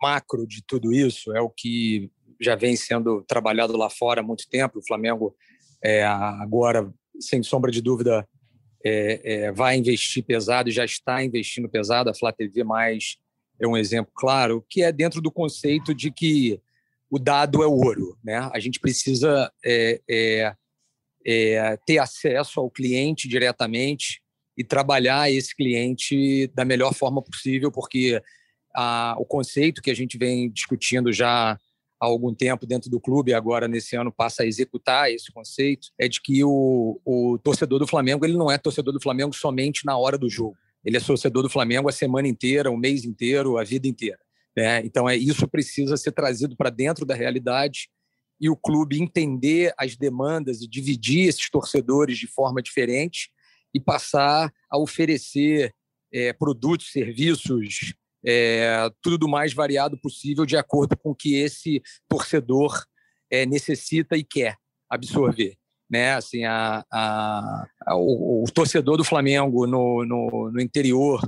macro 0.00 0.46
de 0.46 0.62
tudo 0.66 0.92
isso 0.92 1.34
é 1.36 1.40
o 1.40 1.50
que 1.50 2.10
já 2.40 2.54
vem 2.54 2.76
sendo 2.76 3.22
trabalhado 3.22 3.76
lá 3.76 3.90
fora 3.90 4.20
há 4.20 4.24
muito 4.24 4.48
tempo. 4.48 4.78
O 4.78 4.86
Flamengo 4.86 5.34
é, 5.82 6.04
agora, 6.04 6.92
sem 7.20 7.42
sombra 7.42 7.70
de 7.70 7.80
dúvida, 7.80 8.26
é, 8.84 9.20
é, 9.24 9.52
vai 9.52 9.76
investir 9.76 10.22
pesado 10.22 10.68
e 10.68 10.72
já 10.72 10.84
está 10.84 11.22
investindo 11.24 11.68
pesado. 11.68 12.10
A 12.10 12.14
Flá 12.14 12.32
TV 12.32 12.62
mais 12.62 13.16
é 13.60 13.66
um 13.66 13.76
exemplo 13.76 14.12
claro, 14.14 14.64
que 14.68 14.82
é 14.82 14.92
dentro 14.92 15.20
do 15.20 15.30
conceito 15.30 15.94
de 15.94 16.10
que 16.10 16.60
o 17.10 17.18
dado 17.18 17.62
é 17.62 17.66
ouro. 17.66 18.16
Né? 18.22 18.36
A 18.52 18.58
gente 18.58 18.78
precisa 18.78 19.50
é, 19.64 20.00
é, 20.08 20.54
é, 21.26 21.76
ter 21.86 21.98
acesso 21.98 22.60
ao 22.60 22.70
cliente 22.70 23.28
diretamente 23.28 24.20
e 24.56 24.64
trabalhar 24.64 25.30
esse 25.30 25.54
cliente 25.54 26.46
da 26.54 26.64
melhor 26.64 26.94
forma 26.94 27.22
possível, 27.22 27.70
porque 27.70 28.22
a, 28.74 29.16
o 29.18 29.24
conceito 29.24 29.82
que 29.82 29.90
a 29.90 29.94
gente 29.94 30.16
vem 30.16 30.50
discutindo 30.50 31.12
já 31.12 31.58
há 32.00 32.06
algum 32.06 32.34
tempo 32.34 32.66
dentro 32.66 32.90
do 32.90 33.00
clube, 33.00 33.32
agora 33.32 33.66
nesse 33.66 33.96
ano 33.96 34.12
passa 34.12 34.42
a 34.42 34.46
executar 34.46 35.10
esse 35.10 35.32
conceito, 35.32 35.88
é 35.98 36.08
de 36.08 36.20
que 36.20 36.44
o, 36.44 37.00
o 37.04 37.38
torcedor 37.38 37.78
do 37.78 37.86
Flamengo 37.86 38.24
ele 38.24 38.36
não 38.36 38.50
é 38.50 38.58
torcedor 38.58 38.92
do 38.92 39.00
Flamengo 39.00 39.34
somente 39.34 39.84
na 39.84 39.96
hora 39.96 40.18
do 40.18 40.28
jogo. 40.28 40.56
Ele 40.84 40.96
é 40.96 41.00
torcedor 41.00 41.42
do 41.42 41.50
Flamengo 41.50 41.88
a 41.88 41.92
semana 41.92 42.28
inteira, 42.28 42.70
o 42.70 42.76
mês 42.76 43.04
inteiro, 43.04 43.58
a 43.58 43.64
vida 43.64 43.88
inteira. 43.88 44.18
Né? 44.56 44.80
Então, 44.84 45.08
é 45.08 45.16
isso 45.16 45.48
precisa 45.48 45.96
ser 45.96 46.12
trazido 46.12 46.56
para 46.56 46.70
dentro 46.70 47.04
da 47.04 47.14
realidade 47.14 47.88
e 48.40 48.48
o 48.48 48.56
clube 48.56 49.00
entender 49.00 49.72
as 49.78 49.96
demandas 49.96 50.62
e 50.62 50.68
dividir 50.68 51.28
esses 51.28 51.50
torcedores 51.50 52.18
de 52.18 52.26
forma 52.26 52.62
diferente 52.62 53.30
e 53.74 53.80
passar 53.80 54.52
a 54.70 54.78
oferecer 54.78 55.74
é, 56.12 56.32
produtos, 56.32 56.92
serviços, 56.92 57.94
é, 58.26 58.90
tudo 59.00 59.18
do 59.18 59.28
mais 59.28 59.54
variado 59.54 59.96
possível 59.96 60.44
de 60.44 60.56
acordo 60.56 60.96
com 60.96 61.10
o 61.10 61.14
que 61.14 61.36
esse 61.36 61.80
torcedor 62.08 62.84
é, 63.30 63.46
necessita 63.46 64.16
e 64.16 64.24
quer 64.24 64.56
absorver. 64.90 65.56
Né? 65.88 66.14
Assim, 66.14 66.44
a, 66.44 66.84
a, 66.92 67.66
a 67.86 67.96
o, 67.96 68.42
o, 68.42 68.50
torcedor 68.52 68.96
do 68.96 69.04
Flamengo 69.04 69.66
no, 69.66 70.04
no, 70.04 70.50
no 70.50 70.60
interior 70.60 71.20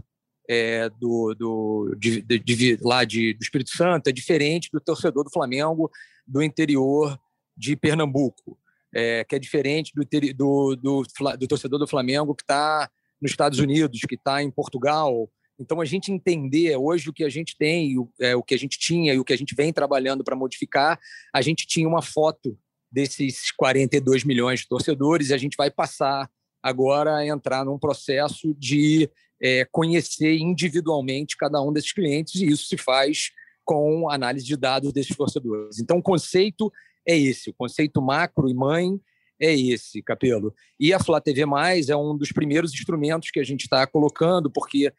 é, 0.48 0.88
do, 0.88 1.34
do, 1.34 1.94
de, 1.96 2.20
de, 2.22 2.38
de, 2.40 2.78
lá 2.82 3.04
de, 3.04 3.34
do 3.34 3.42
Espírito 3.42 3.70
Santo 3.70 4.08
é 4.08 4.12
diferente 4.12 4.70
do 4.72 4.80
torcedor 4.80 5.22
do 5.22 5.30
Flamengo 5.30 5.90
do 6.26 6.42
interior 6.42 7.16
de 7.56 7.76
Pernambuco, 7.76 8.58
é, 8.92 9.24
que 9.24 9.36
é 9.36 9.38
diferente 9.38 9.92
do, 9.94 10.04
do, 10.34 10.76
do, 10.76 11.02
do 11.38 11.46
torcedor 11.46 11.78
do 11.78 11.86
Flamengo 11.86 12.34
que 12.34 12.42
está 12.42 12.90
nos 13.20 13.30
Estados 13.30 13.58
Unidos, 13.58 14.00
que 14.00 14.14
está 14.14 14.42
em 14.42 14.50
Portugal, 14.50 15.28
então, 15.58 15.80
a 15.80 15.84
gente 15.84 16.12
entender 16.12 16.76
hoje 16.76 17.10
o 17.10 17.12
que 17.12 17.24
a 17.24 17.28
gente 17.28 17.56
tem, 17.56 17.98
o, 17.98 18.08
é, 18.20 18.36
o 18.36 18.42
que 18.42 18.54
a 18.54 18.58
gente 18.58 18.78
tinha 18.78 19.12
e 19.12 19.18
o 19.18 19.24
que 19.24 19.32
a 19.32 19.36
gente 19.36 19.54
vem 19.54 19.72
trabalhando 19.72 20.22
para 20.22 20.36
modificar, 20.36 20.98
a 21.34 21.42
gente 21.42 21.66
tinha 21.66 21.88
uma 21.88 22.00
foto 22.00 22.56
desses 22.90 23.50
42 23.52 24.24
milhões 24.24 24.60
de 24.60 24.68
torcedores 24.68 25.30
e 25.30 25.34
a 25.34 25.38
gente 25.38 25.56
vai 25.56 25.70
passar 25.70 26.30
agora 26.62 27.16
a 27.16 27.26
entrar 27.26 27.64
num 27.64 27.78
processo 27.78 28.54
de 28.54 29.10
é, 29.42 29.64
conhecer 29.70 30.36
individualmente 30.36 31.36
cada 31.36 31.60
um 31.62 31.72
desses 31.72 31.92
clientes 31.92 32.36
e 32.36 32.46
isso 32.46 32.66
se 32.66 32.76
faz 32.76 33.30
com 33.64 34.08
análise 34.08 34.46
de 34.46 34.56
dados 34.56 34.92
desses 34.92 35.14
torcedores. 35.16 35.78
Então, 35.78 35.98
o 35.98 36.02
conceito 36.02 36.72
é 37.06 37.16
esse, 37.16 37.50
o 37.50 37.54
conceito 37.54 38.00
macro 38.00 38.48
e 38.48 38.54
mãe 38.54 38.98
é 39.40 39.54
esse, 39.54 40.02
Capelo. 40.02 40.54
E 40.80 40.92
a 40.92 40.98
Flá 40.98 41.20
TV 41.20 41.42
é 41.88 41.96
um 41.96 42.16
dos 42.16 42.32
primeiros 42.32 42.72
instrumentos 42.72 43.30
que 43.30 43.38
a 43.38 43.44
gente 43.44 43.62
está 43.62 43.86
colocando, 43.86 44.50
porque 44.50 44.92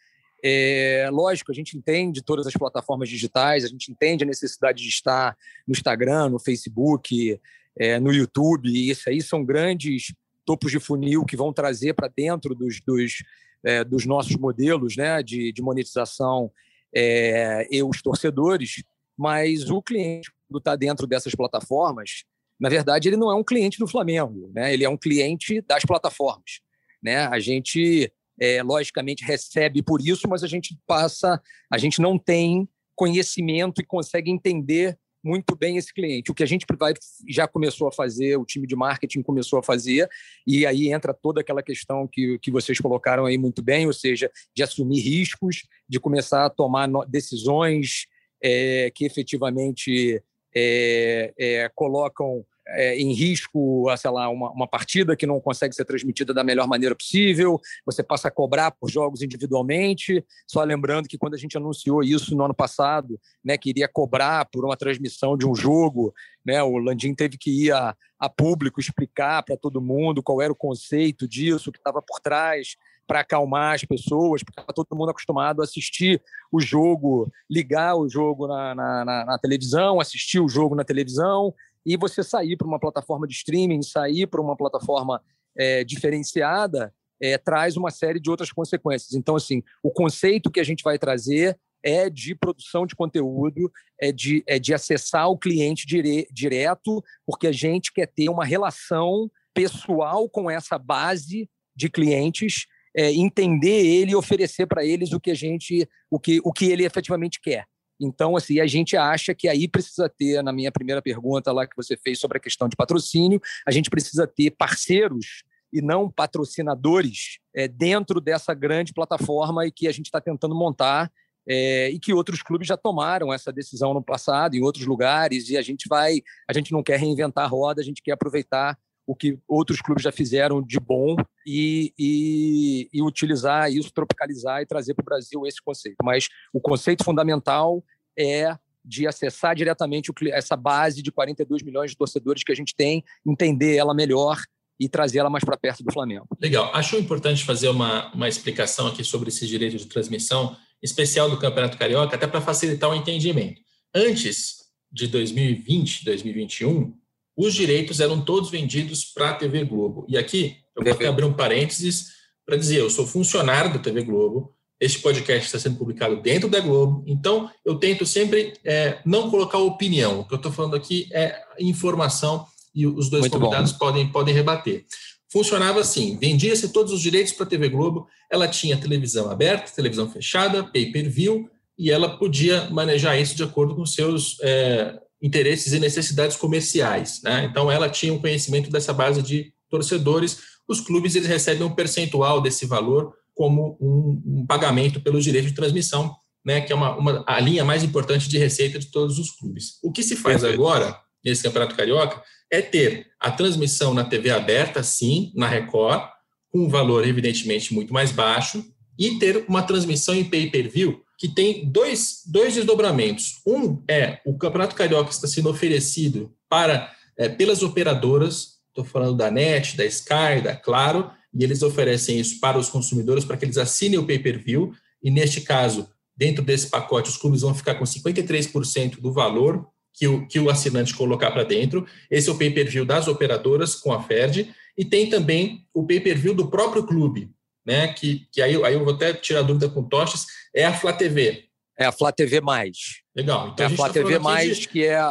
é, 0.43 1.09
lógico, 1.11 1.51
a 1.51 1.55
gente 1.55 1.77
entende 1.77 2.23
todas 2.23 2.47
as 2.47 2.53
plataformas 2.53 3.09
digitais, 3.09 3.63
a 3.63 3.67
gente 3.67 3.91
entende 3.91 4.23
a 4.23 4.27
necessidade 4.27 4.81
de 4.81 4.89
estar 4.89 5.37
no 5.67 5.71
Instagram, 5.71 6.29
no 6.29 6.39
Facebook, 6.39 7.39
é, 7.77 7.99
no 7.99 8.11
YouTube, 8.11 8.69
e 8.69 8.89
isso 8.89 9.09
aí 9.09 9.21
são 9.21 9.43
grandes 9.43 10.13
topos 10.45 10.71
de 10.71 10.79
funil 10.79 11.25
que 11.25 11.37
vão 11.37 11.53
trazer 11.53 11.93
para 11.93 12.07
dentro 12.07 12.55
dos, 12.55 12.81
dos, 12.81 13.23
é, 13.63 13.83
dos, 13.83 14.05
nossos 14.05 14.35
modelos 14.35 14.95
né, 14.95 15.21
de, 15.21 15.51
de 15.51 15.61
monetização 15.61 16.51
é, 16.93 17.67
e 17.69 17.83
os 17.83 18.01
torcedores, 18.01 18.83
mas 19.17 19.69
o 19.69 19.81
cliente, 19.81 20.31
quando 20.47 20.59
está 20.59 20.75
dentro 20.75 21.05
dessas 21.05 21.35
plataformas, 21.35 22.23
na 22.59 22.67
verdade, 22.67 23.07
ele 23.07 23.17
não 23.17 23.31
é 23.31 23.35
um 23.35 23.43
cliente 23.43 23.79
do 23.79 23.87
Flamengo, 23.87 24.51
né? 24.53 24.73
ele 24.73 24.83
é 24.83 24.89
um 24.89 24.97
cliente 24.97 25.61
das 25.61 25.83
plataformas. 25.85 26.61
Né? 27.01 27.25
A 27.27 27.39
gente 27.39 28.11
é, 28.39 28.63
logicamente 28.63 29.23
recebe 29.23 29.81
por 29.81 30.01
isso, 30.01 30.27
mas 30.27 30.43
a 30.43 30.47
gente 30.47 30.77
passa, 30.87 31.41
a 31.71 31.77
gente 31.77 32.01
não 32.01 32.17
tem 32.17 32.67
conhecimento 32.95 33.81
e 33.81 33.85
consegue 33.85 34.31
entender 34.31 34.97
muito 35.23 35.55
bem 35.55 35.77
esse 35.77 35.93
cliente. 35.93 36.31
O 36.31 36.33
que 36.33 36.43
a 36.43 36.45
gente 36.45 36.65
vai, 36.77 36.93
já 37.27 37.47
começou 37.47 37.87
a 37.87 37.91
fazer, 37.91 38.37
o 38.37 38.45
time 38.45 38.65
de 38.65 38.75
marketing 38.75 39.21
começou 39.21 39.59
a 39.59 39.63
fazer, 39.63 40.09
e 40.47 40.65
aí 40.65 40.91
entra 40.91 41.13
toda 41.13 41.41
aquela 41.41 41.61
questão 41.61 42.07
que, 42.07 42.39
que 42.39 42.51
vocês 42.51 42.79
colocaram 42.79 43.25
aí 43.25 43.37
muito 43.37 43.61
bem, 43.61 43.85
ou 43.85 43.93
seja, 43.93 44.31
de 44.55 44.63
assumir 44.63 45.01
riscos, 45.01 45.67
de 45.87 45.99
começar 45.99 46.45
a 46.45 46.49
tomar 46.49 46.87
decisões 47.07 48.07
é, 48.41 48.91
que 48.95 49.05
efetivamente 49.05 50.23
é, 50.55 51.33
é, 51.37 51.69
colocam 51.75 52.45
é, 52.73 52.97
em 52.97 53.13
risco, 53.13 53.85
sei 53.97 54.11
lá, 54.11 54.29
uma, 54.29 54.51
uma 54.51 54.67
partida 54.67 55.15
que 55.15 55.25
não 55.25 55.39
consegue 55.39 55.75
ser 55.75 55.85
transmitida 55.85 56.33
da 56.33 56.43
melhor 56.43 56.67
maneira 56.67 56.95
possível, 56.95 57.59
você 57.85 58.03
passa 58.03 58.27
a 58.27 58.31
cobrar 58.31 58.71
por 58.71 58.89
jogos 58.89 59.21
individualmente. 59.21 60.23
Só 60.47 60.63
lembrando 60.63 61.07
que 61.07 61.17
quando 61.17 61.33
a 61.33 61.37
gente 61.37 61.57
anunciou 61.57 62.03
isso 62.03 62.35
no 62.35 62.45
ano 62.45 62.53
passado, 62.53 63.19
né, 63.43 63.57
que 63.57 63.69
iria 63.69 63.87
cobrar 63.87 64.45
por 64.45 64.65
uma 64.65 64.77
transmissão 64.77 65.37
de 65.37 65.45
um 65.45 65.55
jogo, 65.55 66.13
né, 66.45 66.61
o 66.63 66.77
Landim 66.77 67.13
teve 67.13 67.37
que 67.37 67.65
ir 67.65 67.71
a, 67.71 67.95
a 68.19 68.29
público 68.29 68.79
explicar 68.79 69.43
para 69.43 69.57
todo 69.57 69.81
mundo 69.81 70.23
qual 70.23 70.41
era 70.41 70.51
o 70.51 70.55
conceito 70.55 71.27
disso, 71.27 71.69
o 71.69 71.73
que 71.73 71.79
estava 71.79 72.01
por 72.01 72.19
trás, 72.19 72.75
para 73.09 73.21
acalmar 73.21 73.73
as 73.73 73.83
pessoas, 73.83 74.43
porque 74.43 74.61
está 74.61 74.71
todo 74.71 74.95
mundo 74.95 75.09
acostumado 75.09 75.61
a 75.61 75.63
assistir 75.63 76.21
o 76.51 76.61
jogo, 76.61 77.27
ligar 77.49 77.95
o 77.95 78.07
jogo 78.07 78.47
na, 78.47 78.75
na, 78.75 79.03
na, 79.03 79.25
na 79.25 79.39
televisão, 79.39 79.99
assistir 79.99 80.39
o 80.39 80.47
jogo 80.47 80.75
na 80.75 80.83
televisão, 80.83 81.51
e 81.85 81.97
você 81.97 82.23
sair 82.23 82.55
para 82.57 82.67
uma 82.67 82.79
plataforma 82.79 83.27
de 83.27 83.33
streaming, 83.33 83.81
sair 83.81 84.27
para 84.27 84.41
uma 84.41 84.55
plataforma 84.55 85.21
é, 85.57 85.83
diferenciada, 85.83 86.93
é, 87.21 87.37
traz 87.37 87.75
uma 87.75 87.91
série 87.91 88.19
de 88.19 88.29
outras 88.29 88.51
consequências. 88.51 89.13
Então, 89.13 89.35
assim, 89.35 89.61
o 89.83 89.91
conceito 89.91 90.51
que 90.51 90.59
a 90.59 90.63
gente 90.63 90.83
vai 90.83 90.97
trazer 90.97 91.57
é 91.83 92.09
de 92.09 92.35
produção 92.35 92.85
de 92.85 92.95
conteúdo, 92.95 93.71
é 93.99 94.11
de, 94.11 94.43
é 94.47 94.59
de 94.59 94.73
acessar 94.73 95.29
o 95.29 95.37
cliente 95.37 95.85
dire, 95.85 96.27
direto, 96.31 97.03
porque 97.25 97.47
a 97.47 97.51
gente 97.51 97.93
quer 97.93 98.07
ter 98.07 98.29
uma 98.29 98.45
relação 98.45 99.29
pessoal 99.53 100.29
com 100.29 100.49
essa 100.49 100.77
base 100.77 101.49
de 101.75 101.89
clientes, 101.89 102.65
é, 102.95 103.11
entender 103.11 103.85
ele 103.85 104.11
e 104.11 104.15
oferecer 104.15 104.65
para 104.67 104.85
eles 104.85 105.13
o 105.13 105.19
que 105.19 105.31
a 105.31 105.35
gente, 105.35 105.87
o 106.09 106.19
que, 106.19 106.41
o 106.43 106.51
que 106.51 106.65
ele 106.65 106.85
efetivamente 106.85 107.39
quer. 107.41 107.65
Então, 107.99 108.37
assim, 108.37 108.59
a 108.59 108.67
gente 108.67 108.95
acha 108.95 109.35
que 109.35 109.47
aí 109.47 109.67
precisa 109.67 110.07
ter, 110.07 110.41
na 110.41 110.53
minha 110.53 110.71
primeira 110.71 111.01
pergunta 111.01 111.51
lá 111.51 111.67
que 111.67 111.75
você 111.75 111.97
fez 111.97 112.19
sobre 112.19 112.37
a 112.37 112.41
questão 112.41 112.69
de 112.69 112.75
patrocínio, 112.75 113.41
a 113.67 113.71
gente 113.71 113.89
precisa 113.89 114.25
ter 114.25 114.51
parceiros 114.51 115.43
e 115.71 115.81
não 115.81 116.09
patrocinadores 116.09 117.39
é, 117.53 117.67
dentro 117.67 118.19
dessa 118.21 118.53
grande 118.53 118.93
plataforma 118.93 119.65
e 119.65 119.71
que 119.71 119.87
a 119.87 119.91
gente 119.91 120.05
está 120.05 120.19
tentando 120.19 120.55
montar 120.55 121.11
é, 121.47 121.89
e 121.89 121.99
que 121.99 122.13
outros 122.13 122.41
clubes 122.41 122.67
já 122.67 122.77
tomaram 122.77 123.33
essa 123.33 123.51
decisão 123.51 123.93
no 123.93 124.03
passado, 124.03 124.55
em 124.55 124.61
outros 124.61 124.85
lugares, 124.85 125.49
e 125.49 125.57
a 125.57 125.61
gente 125.61 125.87
vai, 125.89 126.21
a 126.47 126.53
gente 126.53 126.71
não 126.71 126.83
quer 126.83 126.99
reinventar 126.99 127.45
a 127.45 127.47
roda, 127.47 127.81
a 127.81 127.83
gente 127.83 128.03
quer 128.03 128.11
aproveitar 128.11 128.77
o 129.09 129.15
que 129.15 129.39
outros 129.47 129.81
clubes 129.81 130.03
já 130.03 130.11
fizeram 130.11 130.61
de 130.61 130.79
bom 130.79 131.15
e, 131.43 131.91
e, 131.97 132.89
e 132.93 133.01
utilizar 133.01 133.71
isso, 133.71 133.91
tropicalizar 133.91 134.61
e 134.61 134.67
trazer 134.67 134.93
para 134.93 135.01
o 135.01 135.05
Brasil 135.05 135.47
esse 135.47 135.59
conceito. 135.59 135.97
Mas 136.03 136.27
o 136.53 136.61
conceito 136.61 137.03
fundamental 137.03 137.83
é 138.15 138.55
de 138.85 139.07
acessar 139.07 139.55
diretamente 139.55 140.11
essa 140.31 140.55
base 140.55 141.01
de 141.01 141.11
42 141.11 141.63
milhões 141.63 141.89
de 141.89 141.97
torcedores 141.97 142.43
que 142.43 142.51
a 142.51 142.55
gente 142.55 142.75
tem, 142.75 143.03
entender 143.25 143.77
ela 143.77 143.95
melhor 143.95 144.37
e 144.79 144.87
trazer 144.87 145.17
ela 145.17 145.29
mais 145.29 145.43
para 145.43 145.57
perto 145.57 145.83
do 145.83 145.91
Flamengo. 145.91 146.27
Legal. 146.39 146.69
Acho 146.75 146.95
importante 146.95 147.43
fazer 147.43 147.69
uma, 147.69 148.13
uma 148.13 148.29
explicação 148.29 148.85
aqui 148.85 149.03
sobre 149.03 149.29
esses 149.29 149.49
direitos 149.49 149.81
de 149.81 149.87
transmissão, 149.87 150.55
especial 150.83 151.27
do 151.27 151.39
Campeonato 151.39 151.79
Carioca, 151.79 152.15
até 152.15 152.27
para 152.27 152.41
facilitar 152.41 152.87
o 152.91 152.95
entendimento. 152.95 153.59
Antes 153.91 154.69
de 154.91 155.07
2020, 155.07 156.05
2021, 156.05 156.93
os 157.39 157.53
direitos 157.53 158.01
eram 158.01 158.19
todos 158.19 158.49
vendidos 158.49 159.05
para 159.05 159.29
a 159.29 159.33
TV 159.33 159.63
Globo. 159.63 160.05
E 160.09 160.17
aqui 160.17 160.57
eu 160.75 160.83
vou 160.83 161.07
abrir 161.07 161.23
um 161.23 161.31
parênteses 161.31 162.07
para 162.45 162.57
dizer: 162.57 162.79
eu 162.79 162.89
sou 162.89 163.07
funcionário 163.07 163.71
da 163.71 163.79
TV 163.79 164.03
Globo, 164.03 164.53
este 164.77 164.99
podcast 164.99 165.45
está 165.45 165.57
sendo 165.57 165.77
publicado 165.77 166.21
dentro 166.21 166.49
da 166.49 166.59
Globo, 166.59 167.01
então 167.07 167.49
eu 167.63 167.75
tento 167.75 168.05
sempre 168.05 168.53
é, 168.65 168.99
não 169.05 169.29
colocar 169.29 169.57
opinião. 169.57 170.19
O 170.19 170.27
que 170.27 170.33
eu 170.33 170.37
estou 170.37 170.51
falando 170.51 170.75
aqui 170.75 171.07
é 171.13 171.41
informação 171.61 172.45
e 172.75 172.85
os 172.85 173.09
dois 173.09 173.21
Muito 173.21 173.39
convidados 173.39 173.71
podem, 173.71 174.11
podem 174.11 174.33
rebater. 174.33 174.85
Funcionava 175.31 175.79
assim: 175.79 176.17
vendia-se 176.17 176.73
todos 176.73 176.91
os 176.91 176.99
direitos 176.99 177.31
para 177.31 177.45
a 177.45 177.49
TV 177.49 177.69
Globo, 177.69 178.05
ela 178.29 178.49
tinha 178.49 178.75
televisão 178.75 179.31
aberta, 179.31 179.71
televisão 179.73 180.11
fechada, 180.11 180.65
pay 180.65 180.91
per 180.91 181.09
view, 181.09 181.49
e 181.77 181.89
ela 181.89 182.17
podia 182.17 182.69
manejar 182.69 183.17
isso 183.17 183.33
de 183.33 183.43
acordo 183.43 183.77
com 183.77 183.85
seus. 183.85 184.37
É, 184.41 184.99
interesses 185.21 185.73
e 185.73 185.79
necessidades 185.79 186.37
comerciais. 186.37 187.21
Né? 187.23 187.45
Então, 187.45 187.71
ela 187.71 187.89
tinha 187.89 188.13
um 188.13 188.19
conhecimento 188.19 188.69
dessa 188.69 188.93
base 188.93 189.21
de 189.21 189.53
torcedores. 189.69 190.39
Os 190.67 190.79
clubes 190.79 191.15
eles 191.15 191.27
recebem 191.27 191.63
um 191.63 191.75
percentual 191.75 192.41
desse 192.41 192.65
valor 192.65 193.13
como 193.35 193.77
um, 193.79 194.39
um 194.41 194.45
pagamento 194.45 195.01
pelo 195.01 195.21
direito 195.21 195.47
de 195.47 195.53
transmissão, 195.53 196.13
né? 196.45 196.61
que 196.61 196.71
é 196.71 196.75
uma, 196.75 196.97
uma, 196.97 197.23
a 197.27 197.39
linha 197.39 197.63
mais 197.63 197.83
importante 197.83 198.29
de 198.29 198.37
receita 198.37 198.79
de 198.79 198.91
todos 198.91 199.19
os 199.19 199.31
clubes. 199.31 199.79
O 199.83 199.91
que 199.91 200.03
se 200.03 200.15
faz 200.15 200.41
Perfeito. 200.41 200.61
agora, 200.61 200.97
nesse 201.23 201.43
Campeonato 201.43 201.75
Carioca, 201.75 202.21
é 202.51 202.61
ter 202.61 203.07
a 203.19 203.29
transmissão 203.29 203.93
na 203.93 204.03
TV 204.03 204.31
aberta, 204.31 204.81
sim, 204.81 205.31
na 205.35 205.47
Record, 205.47 206.09
com 206.49 206.65
um 206.65 206.69
valor 206.69 207.07
evidentemente 207.07 207.73
muito 207.73 207.93
mais 207.93 208.11
baixo, 208.11 208.63
e 208.97 209.17
ter 209.19 209.45
uma 209.47 209.61
transmissão 209.61 210.15
em 210.15 210.25
pay-per-view 210.25 211.01
que 211.19 211.27
tem 211.27 211.69
dois, 211.69 212.23
dois 212.25 212.53
desdobramentos. 212.53 213.41
Um 213.45 213.83
é 213.89 214.21
o 214.25 214.37
Campeonato 214.37 214.73
Carioca 214.73 215.11
está 215.11 215.27
sendo 215.27 215.49
oferecido 215.49 216.33
para 216.47 216.91
é, 217.17 217.27
pelas 217.27 217.61
operadoras, 217.61 218.59
estou 218.69 218.85
falando 218.85 219.17
da 219.17 219.29
NET, 219.29 219.75
da 219.75 219.85
Sky, 219.85 220.41
da 220.41 220.55
Claro, 220.55 221.11
e 221.33 221.43
eles 221.43 221.61
oferecem 221.61 222.17
isso 222.17 222.39
para 222.39 222.57
os 222.57 222.69
consumidores 222.69 223.25
para 223.25 223.35
que 223.35 223.43
eles 223.43 223.57
assinem 223.57 223.99
o 223.99 224.05
pay-per-view, 224.05 224.73
e 225.03 225.11
neste 225.11 225.41
caso, 225.41 225.89
dentro 226.15 226.41
desse 226.41 226.67
pacote, 226.67 227.09
os 227.09 227.17
clubes 227.17 227.41
vão 227.41 227.53
ficar 227.53 227.75
com 227.75 227.83
53% 227.83 229.01
do 229.01 229.11
valor 229.11 229.67
que 229.93 230.07
o, 230.07 230.25
que 230.25 230.39
o 230.39 230.49
assinante 230.49 230.95
colocar 230.95 231.31
para 231.31 231.43
dentro. 231.43 231.85
Esse 232.09 232.29
é 232.29 232.31
o 232.31 232.37
pay-per-view 232.37 232.85
das 232.85 233.09
operadoras 233.09 233.75
com 233.75 233.91
a 233.91 234.01
FERD, 234.01 234.53
e 234.77 234.85
tem 234.85 235.09
também 235.09 235.65
o 235.73 235.85
pay-per-view 235.85 236.33
do 236.33 236.49
próprio 236.49 236.83
clube 236.83 237.29
né? 237.65 237.93
Que, 237.93 238.27
que 238.31 238.41
aí, 238.41 238.55
aí 238.63 238.73
eu 238.73 238.83
vou 238.83 238.93
até 238.93 239.13
tirar 239.13 239.41
dúvida 239.41 239.69
com 239.69 239.83
Toches, 239.83 240.25
é 240.53 240.65
a 240.65 240.73
Flá 240.73 240.93
TV. 240.93 241.45
É 241.77 241.85
a 241.85 241.91
Flá 241.91 242.11
TV 242.11 242.41
Mais. 242.41 242.77
Legal. 243.15 243.49
Então 243.49 243.65
é 243.65 243.69
a, 243.69 243.71
a 243.71 243.75
Flá 243.75 243.87
tá 243.87 243.93
TV 243.93 244.19
Mais, 244.19 244.57
de... 244.59 244.67
que, 244.67 244.85
é, 244.85 245.01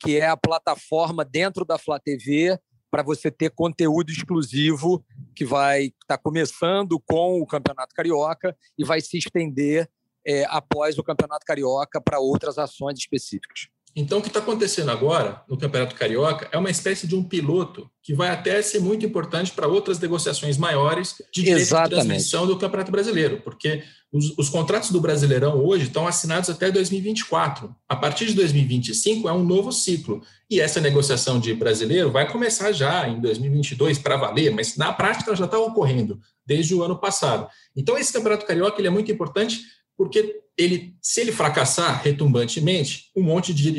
que 0.00 0.16
é 0.16 0.26
a 0.26 0.36
plataforma 0.36 1.24
dentro 1.24 1.64
da 1.64 1.78
Flá 1.78 1.98
TV 1.98 2.58
para 2.90 3.02
você 3.02 3.30
ter 3.30 3.50
conteúdo 3.50 4.10
exclusivo 4.10 5.04
que 5.34 5.44
vai 5.44 5.84
estar 5.84 6.16
tá 6.16 6.18
começando 6.18 7.00
com 7.00 7.40
o 7.40 7.46
Campeonato 7.46 7.94
Carioca 7.94 8.56
e 8.76 8.84
vai 8.84 9.00
se 9.00 9.16
estender 9.16 9.88
é, 10.26 10.44
após 10.48 10.98
o 10.98 11.02
Campeonato 11.02 11.46
Carioca 11.46 12.00
para 12.00 12.18
outras 12.18 12.58
ações 12.58 12.98
específicas. 12.98 13.68
Então, 13.94 14.18
o 14.18 14.22
que 14.22 14.28
está 14.28 14.38
acontecendo 14.38 14.90
agora 14.90 15.42
no 15.48 15.58
Campeonato 15.58 15.96
Carioca 15.96 16.48
é 16.52 16.58
uma 16.58 16.70
espécie 16.70 17.06
de 17.06 17.16
um 17.16 17.24
piloto 17.24 17.90
que 18.02 18.14
vai 18.14 18.30
até 18.30 18.62
ser 18.62 18.80
muito 18.80 19.04
importante 19.04 19.50
para 19.50 19.66
outras 19.66 19.98
negociações 19.98 20.56
maiores 20.56 21.16
de 21.32 21.42
direito 21.42 21.62
Exatamente. 21.62 21.88
de 21.90 21.94
transmissão 21.96 22.46
do 22.46 22.56
Campeonato 22.56 22.92
Brasileiro, 22.92 23.40
porque 23.42 23.82
os, 24.12 24.36
os, 24.38 24.48
contratos 24.48 24.90
do 24.90 25.00
Brasileirão 25.00 25.64
hoje 25.64 25.84
estão 25.84 26.06
assinados 26.06 26.48
até 26.50 26.70
2024. 26.70 27.74
A 27.88 27.96
partir 27.96 28.26
de 28.26 28.34
2025 28.34 29.28
é 29.28 29.32
um 29.32 29.44
novo 29.44 29.70
ciclo. 29.72 30.22
E 30.48 30.60
essa 30.60 30.80
negociação 30.80 31.38
de 31.38 31.54
brasileiro 31.54 32.10
vai 32.10 32.28
começar 32.30 32.72
já 32.72 33.08
em 33.08 33.20
2022 33.20 33.98
para 33.98 34.16
valer, 34.16 34.50
mas 34.52 34.76
na 34.76 34.92
prática 34.92 35.30
ela 35.30 35.36
já 35.36 35.44
está 35.44 35.58
ocorrendo 35.58 36.20
desde 36.44 36.74
o 36.74 36.82
ano 36.82 36.98
passado. 36.98 37.48
Então, 37.76 37.96
esse 37.96 38.12
Campeonato 38.12 38.44
Carioca 38.44 38.80
ele 38.80 38.88
é 38.88 38.90
muito 38.90 39.12
importante 39.12 39.60
porque 40.00 40.40
ele, 40.56 40.96
se 41.02 41.20
ele 41.20 41.30
fracassar 41.30 42.02
retumbantemente, 42.02 43.10
um 43.14 43.22
monte 43.22 43.52
de, 43.52 43.70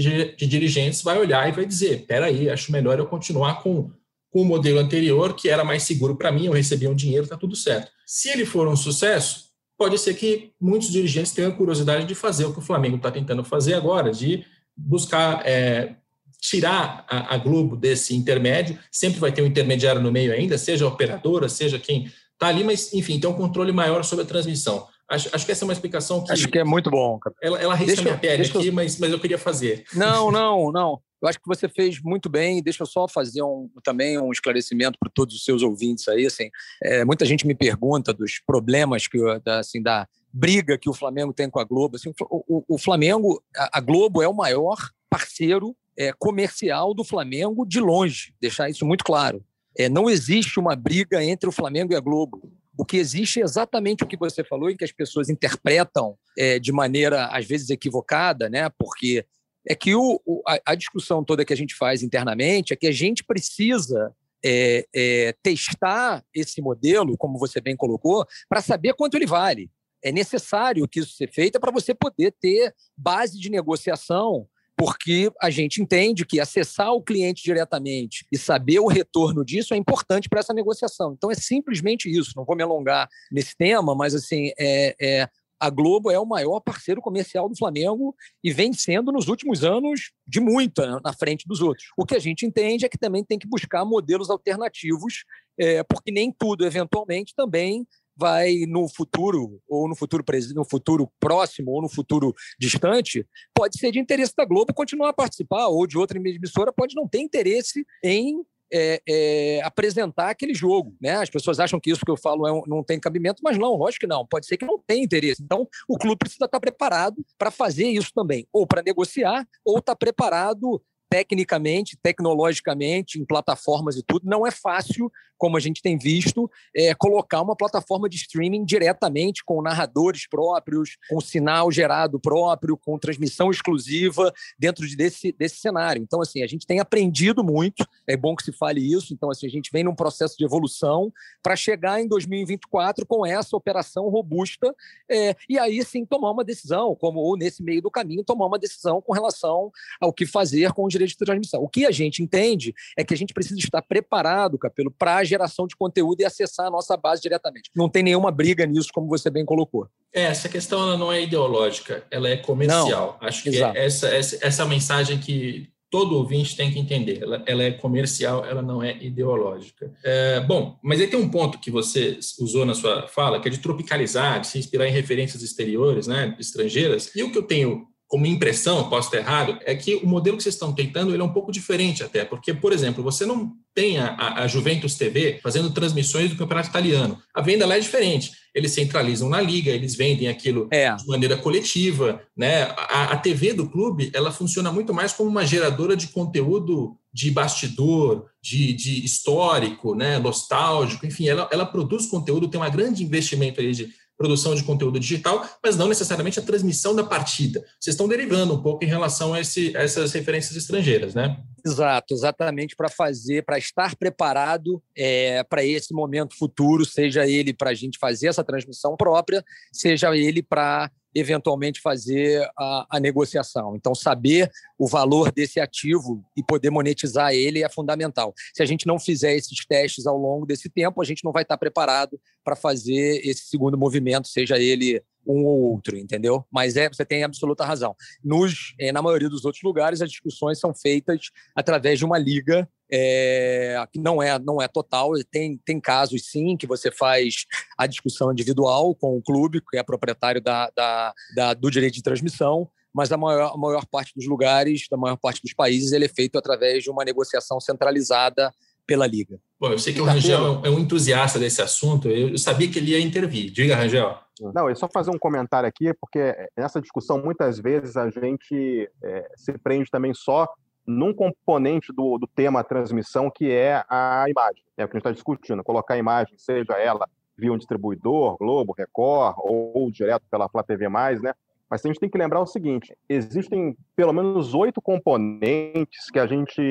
dirigentes 0.46 1.02
vai 1.02 1.18
olhar 1.18 1.50
e 1.50 1.52
vai 1.52 1.66
dizer: 1.66 2.06
peraí, 2.06 2.48
acho 2.48 2.72
melhor 2.72 3.00
eu 3.00 3.08
continuar 3.08 3.64
com 3.64 3.90
com 4.30 4.44
o 4.44 4.46
modelo 4.46 4.80
anterior, 4.80 5.36
que 5.36 5.50
era 5.50 5.64
mais 5.64 5.84
seguro 5.84 6.16
para 6.16 6.32
mim, 6.32 6.46
eu 6.46 6.54
recebia 6.54 6.90
um 6.90 6.96
dinheiro, 6.96 7.24
está 7.24 7.36
tudo 7.36 7.54
certo. 7.54 7.92
Se 8.06 8.30
ele 8.30 8.46
for 8.46 8.66
um 8.68 8.78
sucesso, 8.78 9.50
pode 9.76 9.98
ser 9.98 10.14
que 10.14 10.52
muitos 10.62 10.90
dirigentes 10.90 11.34
tenham 11.34 11.52
curiosidade 11.52 12.06
de 12.06 12.16
fazer 12.16 12.46
o 12.46 12.54
que 12.54 12.60
o 12.60 12.62
Flamengo 12.62 12.96
está 12.96 13.12
tentando 13.12 13.44
fazer 13.44 13.74
agora, 13.74 14.12
de 14.12 14.46
buscar 14.78 15.46
é, 15.46 15.96
tirar 16.40 17.04
a, 17.10 17.34
a, 17.34 17.38
Globo 17.40 17.76
desse 17.76 18.16
intermédio. 18.16 18.80
Sempre 18.90 19.20
vai 19.20 19.34
ter 19.34 19.42
um 19.42 19.48
intermediário 19.48 20.02
no 20.02 20.12
meio 20.12 20.32
ainda, 20.32 20.58
seja 20.58 20.86
a 20.86 20.88
operadora, 20.88 21.50
seja 21.50 21.78
quem 21.78 22.10
está 22.32 22.48
ali, 22.48 22.64
mas, 22.64 22.94
enfim, 22.94 23.20
tem 23.20 23.30
um 23.30 23.34
controle 23.34 23.74
maior 23.74 24.04
sobre 24.04 24.24
a 24.24 24.28
transmissão. 24.28 24.88
Acho, 25.12 25.30
acho 25.34 25.46
que 25.46 25.52
essa 25.52 25.66
é 25.66 25.68
uma 25.68 25.74
explicação 25.74 26.24
que. 26.24 26.32
Acho 26.32 26.48
que 26.48 26.58
é 26.58 26.64
muito 26.64 26.90
bom. 26.90 27.20
Ela, 27.44 27.62
ela 27.62 27.76
risca 27.76 28.02
minha 28.02 28.18
pele 28.18 28.44
aqui, 28.44 28.68
eu... 28.68 28.74
mas, 28.74 28.98
mas 28.98 29.12
eu 29.12 29.20
queria 29.20 29.38
fazer. 29.38 29.84
Não, 29.94 30.32
não, 30.32 30.72
não. 30.72 31.02
Eu 31.22 31.28
acho 31.28 31.38
que 31.38 31.48
você 31.48 31.68
fez 31.68 32.02
muito 32.02 32.30
bem. 32.30 32.64
Deixa 32.64 32.82
eu 32.82 32.88
só 32.88 33.10
fazer 33.10 33.44
um, 33.44 33.70
também 33.84 34.18
um 34.18 34.32
esclarecimento 34.32 34.98
para 34.98 35.12
todos 35.14 35.36
os 35.36 35.44
seus 35.44 35.62
ouvintes 35.62 36.08
aí. 36.08 36.26
Assim, 36.26 36.50
é, 36.82 37.04
muita 37.04 37.26
gente 37.26 37.46
me 37.46 37.54
pergunta 37.54 38.14
dos 38.14 38.40
problemas 38.40 39.06
que, 39.06 39.20
assim, 39.46 39.82
da 39.82 40.08
briga 40.34 40.78
que 40.78 40.90
o 40.90 40.94
Flamengo 40.94 41.34
tem 41.34 41.50
com 41.50 41.60
a 41.60 41.66
Globo. 41.66 41.98
Assim, 41.98 42.14
o, 42.22 42.64
o, 42.68 42.78
Flamengo, 42.78 43.44
a, 43.56 43.80
a, 43.80 43.82
Globo 43.82 44.22
é 44.22 44.28
o 44.30 44.34
maior 44.34 44.78
parceiro 45.10 45.76
é, 46.00 46.14
comercial 46.14 46.94
do 46.94 47.04
Flamengo 47.04 47.66
de 47.66 47.82
longe. 47.82 48.34
Deixar 48.42 48.70
isso 48.70 48.86
muito 48.86 49.04
claro. 49.04 49.44
É, 49.78 49.90
não 49.90 50.10
existe 50.10 50.58
uma 50.58 50.76
briga 50.76 51.24
entre 51.24 51.48
o 51.48 51.52
Flamengo 51.52 51.92
e 51.92 51.96
a 51.96 52.00
Globo. 52.00 52.52
O 52.82 52.84
que 52.84 52.98
existe 52.98 53.40
é 53.40 53.44
exatamente 53.44 54.04
o 54.04 54.08
que 54.08 54.18
você 54.18 54.44
falou, 54.44 54.68
em 54.72 54.76
que 54.76 54.84
as 54.84 54.92
pessoas 54.92 55.30
interpretam 55.30 56.18
é, 56.36 56.58
de 56.58 56.72
maneira, 56.72 57.28
às 57.28 57.46
vezes, 57.46 57.70
equivocada, 57.70 58.50
né? 58.50 58.72
porque 58.76 59.24
é 59.70 59.76
que 59.76 59.94
o, 59.94 60.20
o 60.26 60.42
a, 60.48 60.60
a, 60.66 60.74
discussão 60.74 61.24
toda 61.24 61.46
que 61.46 61.54
a 61.54 61.56
gente 61.56 61.76
faz 61.76 62.02
internamente 62.02 62.74
é 62.74 62.76
que 62.76 62.88
a 62.88 62.92
gente 62.92 63.24
precisa 63.24 64.12
é, 64.44 64.88
é, 64.96 65.36
testar 65.44 66.26
esse 66.34 66.60
modelo, 66.60 67.16
como 67.20 67.38
você 67.38 67.62
bem 67.62 67.76
colocou, 67.76 68.26
para 68.50 68.64
saber 68.64 68.96
quanto 68.96 69.14
ele 69.14 69.28
vale. 69.28 69.70
É 70.04 70.12
necessário 70.12 70.88
que 70.88 71.02
isso 71.02 71.14
seja 71.14 71.32
feito 71.32 71.60
para 71.60 71.72
você 71.72 71.94
poder 71.94 72.34
ter 72.42 72.74
base 72.98 73.40
de 73.40 73.52
negociação 73.52 74.48
porque 74.82 75.32
a 75.40 75.52
gente 75.52 75.80
entende 75.80 76.26
que 76.26 76.40
acessar 76.40 76.92
o 76.92 77.04
cliente 77.04 77.44
diretamente 77.44 78.26
e 78.32 78.36
saber 78.36 78.80
o 78.80 78.88
retorno 78.88 79.46
disso 79.46 79.76
é 79.76 79.78
importante 79.78 80.28
para 80.28 80.40
essa 80.40 80.56
negociação. 80.56 81.14
Então 81.16 81.30
é 81.30 81.36
simplesmente 81.36 82.10
isso. 82.10 82.34
Não 82.36 82.44
vou 82.44 82.56
me 82.56 82.64
alongar 82.64 83.08
nesse 83.32 83.56
tema, 83.56 83.94
mas 83.94 84.16
assim 84.16 84.50
é, 84.60 84.96
é 85.00 85.30
a 85.60 85.70
Globo 85.70 86.10
é 86.10 86.18
o 86.18 86.26
maior 86.26 86.60
parceiro 86.62 87.00
comercial 87.00 87.48
do 87.48 87.56
Flamengo 87.56 88.16
e 88.44 88.52
vem 88.52 88.74
sendo 88.74 89.12
nos 89.12 89.28
últimos 89.28 89.64
anos 89.64 90.12
de 90.26 90.40
muita 90.40 91.00
na 91.02 91.14
frente 91.14 91.48
dos 91.48 91.62
outros. 91.62 91.86
O 91.96 92.04
que 92.04 92.16
a 92.16 92.20
gente 92.20 92.44
entende 92.44 92.84
é 92.84 92.90
que 92.90 92.98
também 92.98 93.24
tem 93.24 93.38
que 93.38 93.48
buscar 93.48 93.86
modelos 93.86 94.32
alternativos, 94.32 95.26
é, 95.60 95.84
porque 95.84 96.12
nem 96.12 96.34
tudo, 96.36 96.66
eventualmente, 96.66 97.36
também 97.36 97.86
vai 98.22 98.68
no 98.68 98.88
futuro 98.88 99.60
ou 99.68 99.90
no 99.90 99.96
futuro 99.96 100.24
no 100.54 100.64
futuro 100.64 101.12
próximo 101.20 101.72
ou 101.72 101.82
no 101.82 101.90
futuro 101.90 102.36
distante 102.60 103.26
pode 103.52 103.80
ser 103.80 103.92
de 103.92 104.00
interesse 104.00 104.34
da 104.38 104.46
Globo 104.46 104.72
continuar 104.76 105.10
a 105.10 105.14
participar 105.14 105.68
ou 105.70 105.88
de 105.88 105.98
outra 105.98 106.20
emissora 106.20 106.72
pode 106.72 106.96
não 106.96 107.08
ter 107.08 107.20
interesse 107.20 107.84
em 108.04 108.46
é, 108.74 109.02
é, 109.08 109.62
apresentar 109.64 110.30
aquele 110.30 110.54
jogo. 110.54 110.96
Né? 111.02 111.16
As 111.16 111.30
pessoas 111.30 111.60
acham 111.60 111.80
que 111.80 111.92
isso 111.92 112.06
que 112.06 112.12
eu 112.12 112.16
falo 112.16 112.48
é 112.48 112.54
um, 112.54 112.64
não 112.66 112.84
tem 112.84 113.00
cabimento, 113.00 113.42
mas 113.44 113.58
não, 113.58 113.76
lógico 113.76 114.02
que 114.02 114.08
não. 114.08 114.26
Pode 114.26 114.46
ser 114.46 114.56
que 114.56 114.66
não 114.66 114.80
tenha 114.80 115.04
interesse. 115.04 115.44
Então, 115.44 115.68
o 115.88 115.98
clube 115.98 116.18
precisa 116.18 116.46
estar 116.46 116.60
preparado 116.60 117.18
para 117.38 117.52
fazer 117.52 117.88
isso 117.88 118.12
também, 118.16 118.48
ou 118.54 118.66
para 118.66 118.82
negociar, 118.82 119.46
ou 119.66 119.80
estar 119.80 119.96
preparado 119.96 120.82
tecnicamente, 121.12 121.98
tecnologicamente, 122.02 123.20
em 123.20 123.26
plataformas 123.26 123.98
e 123.98 124.02
tudo, 124.02 124.30
não 124.30 124.48
é 124.48 124.52
fácil, 124.52 125.12
como 125.42 125.58
a 125.58 125.60
gente 125.60 125.82
tem 125.82 125.98
visto, 125.98 126.50
é, 126.74 126.94
colocar 126.94 127.42
uma 127.42 127.56
plataforma 127.56 128.08
de 128.08 128.16
streaming 128.16 128.64
diretamente 128.64 129.44
com 129.44 129.60
narradores 129.60 130.28
próprios, 130.30 130.98
com 131.10 131.20
sinal 131.20 131.72
gerado 131.72 132.20
próprio, 132.20 132.78
com 132.78 132.98
transmissão 133.00 133.50
exclusiva 133.50 134.32
dentro 134.58 134.88
de 134.88 134.96
desse, 134.96 135.32
desse 135.32 135.58
cenário. 135.58 136.02
Então, 136.02 136.22
assim, 136.22 136.44
a 136.44 136.48
gente 136.48 136.68
tem 136.68 136.80
aprendido 136.80 137.44
muito, 137.44 137.84
é 138.06 138.16
bom 138.16 138.36
que 138.36 138.44
se 138.44 138.52
fale 138.52 138.80
isso. 138.80 139.16
Então, 139.16 139.32
assim, 139.32 139.48
a 139.48 139.50
gente 139.50 139.72
vem 139.74 139.84
num 139.84 139.96
processo 139.96 140.38
de 140.38 140.46
evolução 140.46 141.12
para 141.42 141.56
chegar 141.56 142.00
em 142.00 142.08
2024 142.08 143.04
com 143.06 143.26
essa 143.26 143.58
operação 143.58 144.08
robusta 144.10 144.74
é, 145.10 145.36
e 145.50 145.58
aí 145.58 145.84
sim 145.84 146.06
tomar 146.06 146.30
uma 146.30 146.44
decisão, 146.44 146.96
como 146.96 147.20
ou 147.20 147.36
nesse 147.36 147.64
meio 147.64 147.82
do 147.82 147.90
caminho, 147.90 148.24
tomar 148.24 148.46
uma 148.46 148.60
decisão 148.60 149.02
com 149.02 149.12
relação 149.12 149.72
ao 150.00 150.14
que 150.14 150.28
fazer 150.28 150.72
com 150.72 150.86
os 150.86 150.94
de 151.08 151.18
transmissão. 151.18 151.62
O 151.62 151.70
que 151.70 151.86
a 151.86 151.92
gente 151.92 152.22
entende 152.22 152.74
é 152.98 153.04
que 153.04 153.14
a 153.14 153.18
gente 153.18 153.34
precisa 153.34 153.60
estar 153.60 153.82
preparado, 153.82 154.58
Capelo, 154.58 154.92
para 154.92 155.18
a 155.18 155.24
geração 155.24 155.68
de 155.68 155.76
conteúdo 155.76 156.22
e 156.22 156.26
acessar 156.26 156.68
a 156.68 156.72
nossa 156.72 156.96
base 156.98 157.22
diretamente. 157.22 157.70
Não 157.76 157.90
tem 157.90 158.04
nenhuma 158.04 158.32
briga 158.32 158.66
nisso, 158.66 158.90
como 158.94 159.08
você 159.08 159.30
bem 159.30 159.46
colocou. 159.46 159.88
É, 160.14 160.24
essa 160.24 160.50
questão 160.50 160.98
não 160.98 161.12
é 161.12 161.22
ideológica, 161.22 162.04
ela 162.12 162.28
é 162.28 162.38
comercial. 162.38 163.18
Não, 163.20 163.28
Acho 163.28 163.44
que 163.44 163.64
é 163.64 163.86
essa, 163.86 164.08
essa, 164.10 164.38
essa 164.46 164.66
mensagem 164.66 165.18
que 165.18 165.70
todo 165.92 166.16
ouvinte 166.16 166.56
tem 166.56 166.72
que 166.72 166.80
entender. 166.80 167.22
Ela, 167.22 167.44
ela, 167.46 167.64
é 167.64 167.72
comercial, 167.72 168.46
ela 168.46 168.62
não 168.62 168.82
é 168.82 168.98
ideológica. 169.04 169.94
É, 170.04 170.40
bom, 170.40 170.80
mas 170.82 171.02
aí 171.02 171.08
tem 171.08 171.20
um 171.20 171.30
ponto 171.30 171.60
que 171.60 171.70
você 171.70 172.18
usou 172.40 172.66
na 172.66 172.74
sua 172.74 173.08
fala, 173.10 173.42
que 173.42 173.50
é 173.50 173.52
de 173.52 173.60
tropicalizar, 173.60 174.40
de 174.40 174.48
se 174.48 174.58
inspirar 174.58 174.88
em 174.88 174.92
referências 174.92 175.44
exteriores, 175.44 176.08
né, 176.08 176.36
estrangeiras. 176.40 177.14
E 177.14 177.22
o 177.22 177.32
que 177.32 177.38
eu 177.38 177.44
tenho 177.44 177.91
como 178.12 178.26
impressão, 178.26 178.90
posso 178.90 179.08
estar 179.08 179.20
errado, 179.20 179.58
é 179.66 179.74
que 179.74 179.96
o 179.96 180.06
modelo 180.06 180.36
que 180.36 180.44
vocês 180.44 180.56
estão 180.56 180.74
tentando 180.74 181.14
ele 181.14 181.22
é 181.22 181.24
um 181.24 181.32
pouco 181.32 181.50
diferente 181.50 182.04
até, 182.04 182.26
porque, 182.26 182.54
por 182.54 182.74
exemplo, 182.74 183.02
você 183.02 183.26
não 183.26 183.54
tem 183.74 184.00
a, 184.00 184.44
a 184.44 184.48
Juventus 184.50 184.96
TV 184.96 185.40
fazendo 185.42 185.72
transmissões 185.72 186.30
do 186.30 186.36
campeonato 186.36 186.68
italiano. 186.68 187.18
A 187.34 187.42
venda 187.42 187.66
lá 187.66 187.78
é 187.78 187.80
diferente. 187.80 188.34
Eles 188.54 188.74
centralizam 188.74 189.30
na 189.30 189.40
liga, 189.40 189.72
eles 189.72 189.96
vendem 189.96 190.28
aquilo 190.28 190.68
é. 190.70 190.94
de 190.94 191.08
maneira 191.08 191.38
coletiva, 191.38 192.22
né? 192.36 192.64
A, 192.76 193.14
a 193.14 193.18
TV 193.18 193.54
do 193.54 193.70
clube 193.70 194.12
ela 194.14 194.30
funciona 194.30 194.74
muito 194.74 194.94
mais 194.94 195.14
como 195.14 195.30
uma 195.30 195.46
geradora 195.46 195.96
de 195.96 196.08
conteúdo 196.08 196.98
de 197.14 197.32
bastidor, 197.32 198.26
de, 198.42 198.74
de 198.74 199.06
histórico, 199.06 199.96
né? 199.96 200.20
nostálgico, 200.20 201.06
enfim, 201.06 201.28
ela, 201.28 201.48
ela 201.52 201.66
produz 201.66 202.08
conteúdo, 202.08 202.50
tem 202.50 202.60
um 202.60 202.72
grande 202.72 203.04
investimento 203.04 203.62
aí 203.62 203.72
de 203.72 203.90
produção 204.22 204.54
de 204.54 204.64
conteúdo 204.64 205.00
digital, 205.00 205.44
mas 205.64 205.76
não 205.76 205.88
necessariamente 205.88 206.40
a 206.40 206.44
transmissão 206.44 206.96
da 206.96 207.04
partida. 207.04 207.60
Vocês 207.80 207.96
estão 207.96 208.08
derivando 208.08 208.54
um 208.54 208.62
pouco 208.62 208.86
em 208.86 208.88
relação 208.88 209.34
a, 209.34 209.42
esse, 209.42 209.76
a 209.76 209.82
essas 209.82 210.14
referências 210.14 210.56
estrangeiras, 210.56 211.16
né? 211.16 211.42
Exato, 211.66 212.14
exatamente 212.14 212.76
para 212.76 212.88
fazer, 212.88 213.44
para 213.44 213.58
estar 213.58 213.96
preparado 213.96 214.82
é, 214.96 215.44
para 215.44 215.64
esse 215.64 215.92
momento 215.94 216.38
futuro, 216.38 216.86
seja 216.86 217.28
ele 217.28 217.52
para 217.52 217.72
a 217.72 217.74
gente 217.74 217.98
fazer 217.98 218.28
essa 218.28 218.44
transmissão 218.44 218.96
própria, 218.96 219.44
seja 219.72 220.16
ele 220.16 220.44
para 220.44 220.92
eventualmente 221.14 221.82
fazer 221.82 222.50
a, 222.58 222.88
a, 222.90 223.00
negociação. 223.00 223.76
Então, 223.76 223.94
saber 223.94 224.50
o 224.78 224.88
valor 224.88 225.32
desse 225.32 225.60
ativo 225.60 226.24
e 226.36 226.44
poder 226.44 226.70
monetizar 226.70 227.34
ele 227.34 227.64
é 227.64 227.70
fundamental. 227.70 228.34
Se 228.54 228.64
a 228.64 228.66
gente 228.66 228.88
não 228.88 229.00
fizer 229.00 229.36
esses 229.36 229.66
testes 229.66 230.08
ao 230.08 230.18
longo 230.18 230.46
desse 230.46 230.70
tempo, 230.70 231.02
a 231.02 231.06
gente 231.06 231.24
não 231.24 231.32
vai 231.32 231.44
estar 231.44 231.58
preparado 231.58 232.20
para 232.44 232.56
fazer 232.56 233.22
esse 233.26 233.46
segundo 233.46 233.78
movimento, 233.78 234.28
seja 234.28 234.58
ele 234.58 235.02
um 235.26 235.46
ou 235.46 235.62
outro, 235.74 235.98
entendeu? 235.98 236.46
Mas 236.52 236.76
é, 236.76 236.90
você 236.90 237.06
tem 237.06 237.24
absoluta 237.24 237.66
razão. 237.66 237.96
Nos, 238.24 238.74
é, 238.80 238.92
na 238.92 239.02
maioria 239.02 239.30
dos 239.30 239.46
outros 239.46 239.64
lugares, 239.64 240.02
as 240.02 240.10
discussões 240.10 240.60
são 240.60 240.74
feitas 240.74 241.32
através 241.56 242.00
de 242.00 242.06
uma 242.06 242.18
liga 242.18 242.68
é, 242.92 243.84
que 243.92 244.00
não 244.00 244.22
é, 244.22 244.38
não 244.38 244.62
é 244.62 244.68
total. 244.68 245.12
Tem, 245.32 245.58
tem 245.64 245.80
casos, 245.80 246.30
sim, 246.30 246.58
que 246.58 246.68
você 246.68 246.92
faz 246.92 247.46
a 247.78 247.88
discussão 247.88 248.32
individual 248.32 248.94
com 248.94 249.18
o 249.18 249.22
clube, 249.22 249.62
que 249.62 249.78
é 249.78 249.84
proprietário 249.84 250.42
da, 250.42 250.70
da, 250.76 251.14
da 251.36 251.54
do 251.54 251.72
direito 251.72 251.96
de 251.96 252.04
transmissão, 252.04 252.70
mas 252.94 253.12
a 253.12 253.18
maior, 253.18 253.54
a 253.54 253.58
maior 253.58 253.86
parte 253.86 254.12
dos 254.16 254.28
lugares, 254.28 254.88
da 254.90 254.98
maior 254.98 255.16
parte 255.16 255.42
dos 255.42 255.54
países, 255.54 255.94
ele 255.94 256.06
é 256.06 256.10
feito 256.10 256.38
através 256.38 256.84
de 256.84 256.90
uma 256.90 257.06
negociação 257.06 257.60
centralizada 257.60 258.54
pela 258.92 259.08
Liga. 259.08 259.40
Bom, 259.58 259.70
eu 259.72 259.80
sei 259.80 259.94
que 259.94 260.02
o 260.02 260.04
Rangel 260.04 260.62
é 260.66 260.70
um 260.70 260.78
entusiasta 260.78 261.40
desse 261.40 261.62
assunto, 261.62 262.10
eu 262.10 262.38
sabia 262.38 262.70
que 262.70 262.78
ele 262.78 262.92
ia 262.92 263.00
intervir. 263.00 263.50
Diga, 263.50 263.74
Rangel. 263.74 264.18
Não, 264.54 264.68
é 264.68 264.76
só 264.76 264.90
fazer 264.90 265.12
um 265.12 265.18
comentário 265.18 265.70
aqui, 265.70 265.94
porque 265.94 266.36
nessa 266.58 266.82
discussão, 266.82 267.24
muitas 267.24 267.58
vezes, 267.58 267.96
a 267.96 268.10
gente 268.10 268.90
é, 269.02 269.32
se 269.38 269.58
prende 269.60 269.90
também 269.90 270.14
só 270.14 270.46
num 270.86 271.14
componente 271.14 271.94
do, 271.94 272.18
do 272.18 272.28
tema 272.28 272.66
transmissão, 272.66 273.32
que 273.34 273.50
é 273.50 273.82
a 273.88 274.26
imagem. 274.28 274.62
É 274.76 274.84
o 274.84 274.90
que 274.90 274.98
a 274.98 274.98
gente 274.98 275.08
está 275.08 275.12
discutindo, 275.12 275.64
colocar 275.64 275.94
a 275.94 275.98
imagem, 275.98 276.34
seja 276.38 276.74
ela 276.74 277.08
via 277.38 277.54
um 277.54 277.58
distribuidor, 277.58 278.38
Globo, 278.38 278.76
Record, 278.78 279.36
ou, 279.38 279.72
ou 279.74 279.92
direto 279.92 280.24
pela 280.30 280.50
Flá 280.50 280.64
TV+, 280.64 280.90
né? 280.90 281.34
Mas 281.72 281.86
a 281.86 281.88
gente 281.88 282.02
tem 282.02 282.10
que 282.10 282.18
lembrar 282.18 282.42
o 282.42 282.46
seguinte: 282.46 282.94
existem 283.08 283.78
pelo 283.96 284.12
menos 284.12 284.54
oito 284.54 284.82
componentes 284.82 286.12
que 286.12 286.20
a 286.20 286.28
gente, 286.28 286.62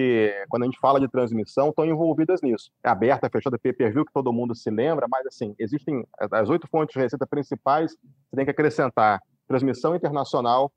quando 0.51 0.65
a 0.65 0.67
gente 0.67 0.79
fala 0.79 1.01
de 1.01 1.09
transmissão, 1.09 1.71
estão 1.71 1.87
envolvidas 1.87 2.43
nisso. 2.43 2.71
É 2.85 2.91
aberta, 2.91 3.31
fechada, 3.31 3.59
pay-per-view, 3.59 4.05
que 4.05 4.13
todo 4.13 4.31
mundo 4.33 4.55
se 4.55 4.71
lembra, 4.71 5.07
mas 5.09 5.27
assim, 5.27 5.55
existem 5.59 6.07
as 6.31 6.51
oito 6.51 6.69
fontes 6.69 6.93
de 6.93 7.01
receita 7.01 7.27
principais, 7.27 7.93
você 7.93 8.37
tem 8.37 8.45
que 8.45 8.51
acrescentar 8.51 9.23
transmissão 9.49 9.97
internacional, 9.97 10.71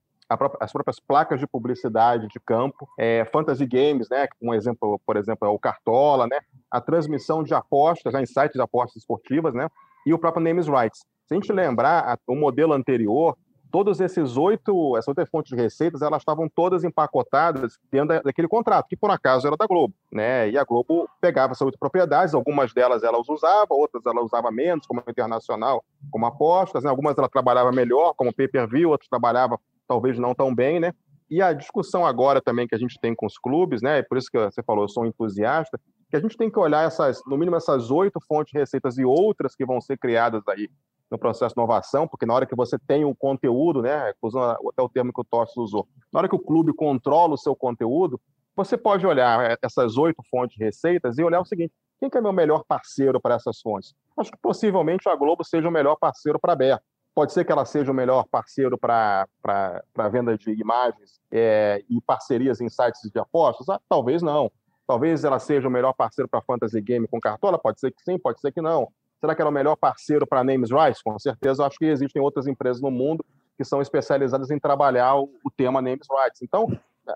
as 0.60 0.72
próprias 0.72 1.00
placas 1.00 1.40
de 1.40 1.46
publicidade 1.46 2.28
de 2.28 2.40
campo, 2.40 2.88
é, 2.98 3.26
fantasy 3.26 3.68
games, 3.68 4.10
né? 4.10 4.26
Um 4.42 4.54
exemplo, 4.54 5.00
por 5.06 5.18
exemplo, 5.18 5.48
é 5.48 5.52
o 5.52 5.60
Cartola, 5.60 6.26
né? 6.26 6.40
a 6.72 6.82
transmissão 6.82 7.44
de 7.44 7.54
apostas, 7.54 8.14
né, 8.14 8.24
em 8.24 8.26
sites 8.26 8.54
de 8.56 8.62
apostas 8.62 8.96
esportivas, 9.04 9.54
né? 9.54 9.68
E 10.08 10.14
o 10.14 10.18
próprio 10.18 10.44
Names 10.44 10.68
Rights. 10.68 11.02
Se 11.28 11.34
a 11.34 11.36
gente 11.36 11.54
lembrar, 11.54 12.18
o 12.28 12.36
modelo 12.36 12.74
anterior, 12.74 13.38
todos 13.74 14.00
esses 14.00 14.38
oito, 14.38 14.96
essas 14.96 15.08
oito 15.18 15.32
fontes 15.32 15.50
de 15.50 15.60
receitas, 15.60 16.04
elas 16.04 16.22
estavam 16.22 16.48
todas 16.48 16.84
empacotadas 16.84 17.80
dentro 17.92 18.22
daquele 18.22 18.48
contrato, 18.48 18.88
que 18.88 18.96
por 18.96 19.10
acaso 19.10 19.48
era 19.48 19.58
da 19.58 19.66
Globo, 19.66 19.96
né? 20.12 20.48
E 20.48 20.60
a 20.60 20.64
Globo 20.64 21.10
pegava 21.20 21.54
essas 21.54 21.66
oito 21.66 21.80
propriedades, 21.80 22.36
algumas 22.36 22.72
delas 22.72 23.02
ela 23.02 23.20
usava, 23.28 23.74
outras 23.74 24.06
ela 24.06 24.22
usava 24.22 24.52
menos, 24.52 24.86
como 24.86 25.02
internacional, 25.10 25.84
como 26.12 26.28
apostas, 26.28 26.84
né? 26.84 26.90
algumas 26.92 27.18
ela 27.18 27.28
trabalhava 27.28 27.72
melhor, 27.72 28.14
como 28.14 28.32
pay-per-view, 28.32 28.92
outras 28.92 29.10
trabalhava 29.10 29.60
talvez 29.88 30.20
não 30.20 30.36
tão 30.36 30.54
bem, 30.54 30.80
né? 30.80 30.94
E 31.28 31.42
a 31.42 31.52
discussão 31.52 32.06
agora 32.06 32.40
também 32.40 32.68
que 32.68 32.76
a 32.76 32.78
gente 32.80 33.00
tem 33.02 33.16
com 33.16 33.26
os 33.26 33.40
clubes, 33.40 33.82
né? 33.82 34.04
Por 34.04 34.20
isso 34.20 34.30
que 34.30 34.38
você 34.38 34.62
falou, 34.62 34.84
eu 34.84 34.90
sou 34.90 35.02
um 35.02 35.08
entusiasta, 35.08 35.82
que 36.12 36.16
a 36.16 36.20
gente 36.20 36.38
tem 36.38 36.52
que 36.52 36.60
olhar 36.60 36.86
essas, 36.86 37.24
no 37.26 37.40
mínimo 37.40 37.56
essas 37.56 37.90
oito 37.90 38.20
fontes 38.28 38.52
de 38.52 38.60
receitas 38.60 39.00
e 39.00 39.04
outras 39.04 39.56
que 39.56 39.66
vão 39.66 39.82
ser 39.82 39.98
criadas 39.98 40.48
aí 40.48 40.70
no 41.10 41.18
processo 41.18 41.54
de 41.54 41.60
inovação, 41.60 42.08
porque 42.08 42.26
na 42.26 42.34
hora 42.34 42.46
que 42.46 42.56
você 42.56 42.78
tem 42.80 43.06
o 43.06 43.16
conteúdo, 43.16 43.82
né, 43.82 44.14
usando 44.22 44.58
até 44.70 44.82
o 44.82 44.90
termo 44.90 45.14
que 45.14 45.22
o 45.22 45.24
Tossi 45.24 45.60
usou, 45.60 45.88
na 46.12 46.20
hora 46.20 46.30
que 46.30 46.36
o 46.36 46.40
clube 46.40 46.74
controla 46.74 47.34
o 47.34 47.38
seu 47.38 47.56
conteúdo, 47.56 48.20
você 48.56 48.78
pode 48.78 49.06
olhar 49.06 49.52
é, 49.52 49.58
essas 49.62 49.98
oito 49.98 50.22
fontes 50.30 50.58
de 50.58 50.64
receitas 50.64 51.18
e 51.18 51.24
olhar 51.24 51.42
o 51.42 51.46
seguinte: 51.46 51.74
quem 52.00 52.10
que 52.10 52.18
é 52.18 52.22
meu 52.22 52.34
melhor 52.34 52.64
parceiro 52.68 53.20
para 53.20 53.36
essas 53.36 53.60
fontes? 53.62 53.94
Acho 54.18 54.32
que 54.32 54.38
possivelmente 54.38 55.08
a 55.10 55.16
Globo 55.16 55.44
seja 55.44 55.68
o 55.68 55.72
melhor 55.72 55.96
parceiro 55.96 56.40
para 56.40 56.52
a 56.52 56.54
Aberto. 56.54 56.84
Pode 57.16 57.32
ser 57.32 57.46
que 57.46 57.52
ela 57.52 57.66
seja 57.66 57.92
o 57.92 57.96
melhor 57.96 58.26
parceiro 58.28 58.78
para 58.78 59.28
a 59.44 60.10
venda 60.10 60.36
de 60.36 60.52
imagens 60.52 61.22
é, 61.32 61.84
e 61.88 62.02
parcerias 62.02 62.60
em 62.60 62.70
sites 62.70 63.10
de 63.12 63.20
apostas? 63.20 63.70
Ah, 63.70 63.80
talvez 63.88 64.22
não. 64.24 64.52
Talvez 64.88 65.24
ela 65.24 65.40
seja 65.40 65.68
o 65.68 65.72
melhor 65.72 65.94
parceiro 65.94 66.28
para 66.28 66.42
fantasy 66.42 66.82
game 66.82 67.08
com 67.08 67.20
cartola? 67.22 67.60
Pode 67.60 67.80
ser 67.80 67.92
que 67.92 68.02
sim, 68.04 68.18
pode 68.18 68.42
ser 68.42 68.52
que 68.52 68.62
não. 68.62 68.92
Será 69.24 69.34
que 69.34 69.42
era 69.42 69.50
o 69.50 69.54
melhor 69.54 69.78
parceiro 69.78 70.28
para 70.28 70.44
Names 70.44 70.70
Rights? 70.70 71.02
Com 71.02 71.18
certeza, 71.18 71.66
acho 71.66 71.78
que 71.80 71.86
existem 71.86 72.22
outras 72.22 72.46
empresas 72.46 72.82
no 72.82 72.92
mundo 72.92 73.24
que 73.58 73.64
são 73.64 73.82
especializadas 73.82 74.52
em 74.52 74.60
trabalhar 74.60 75.16
o, 75.16 75.30
tema 75.56 75.82
Names 75.82 76.06
Rights. 76.12 76.42
Então, 76.42 76.68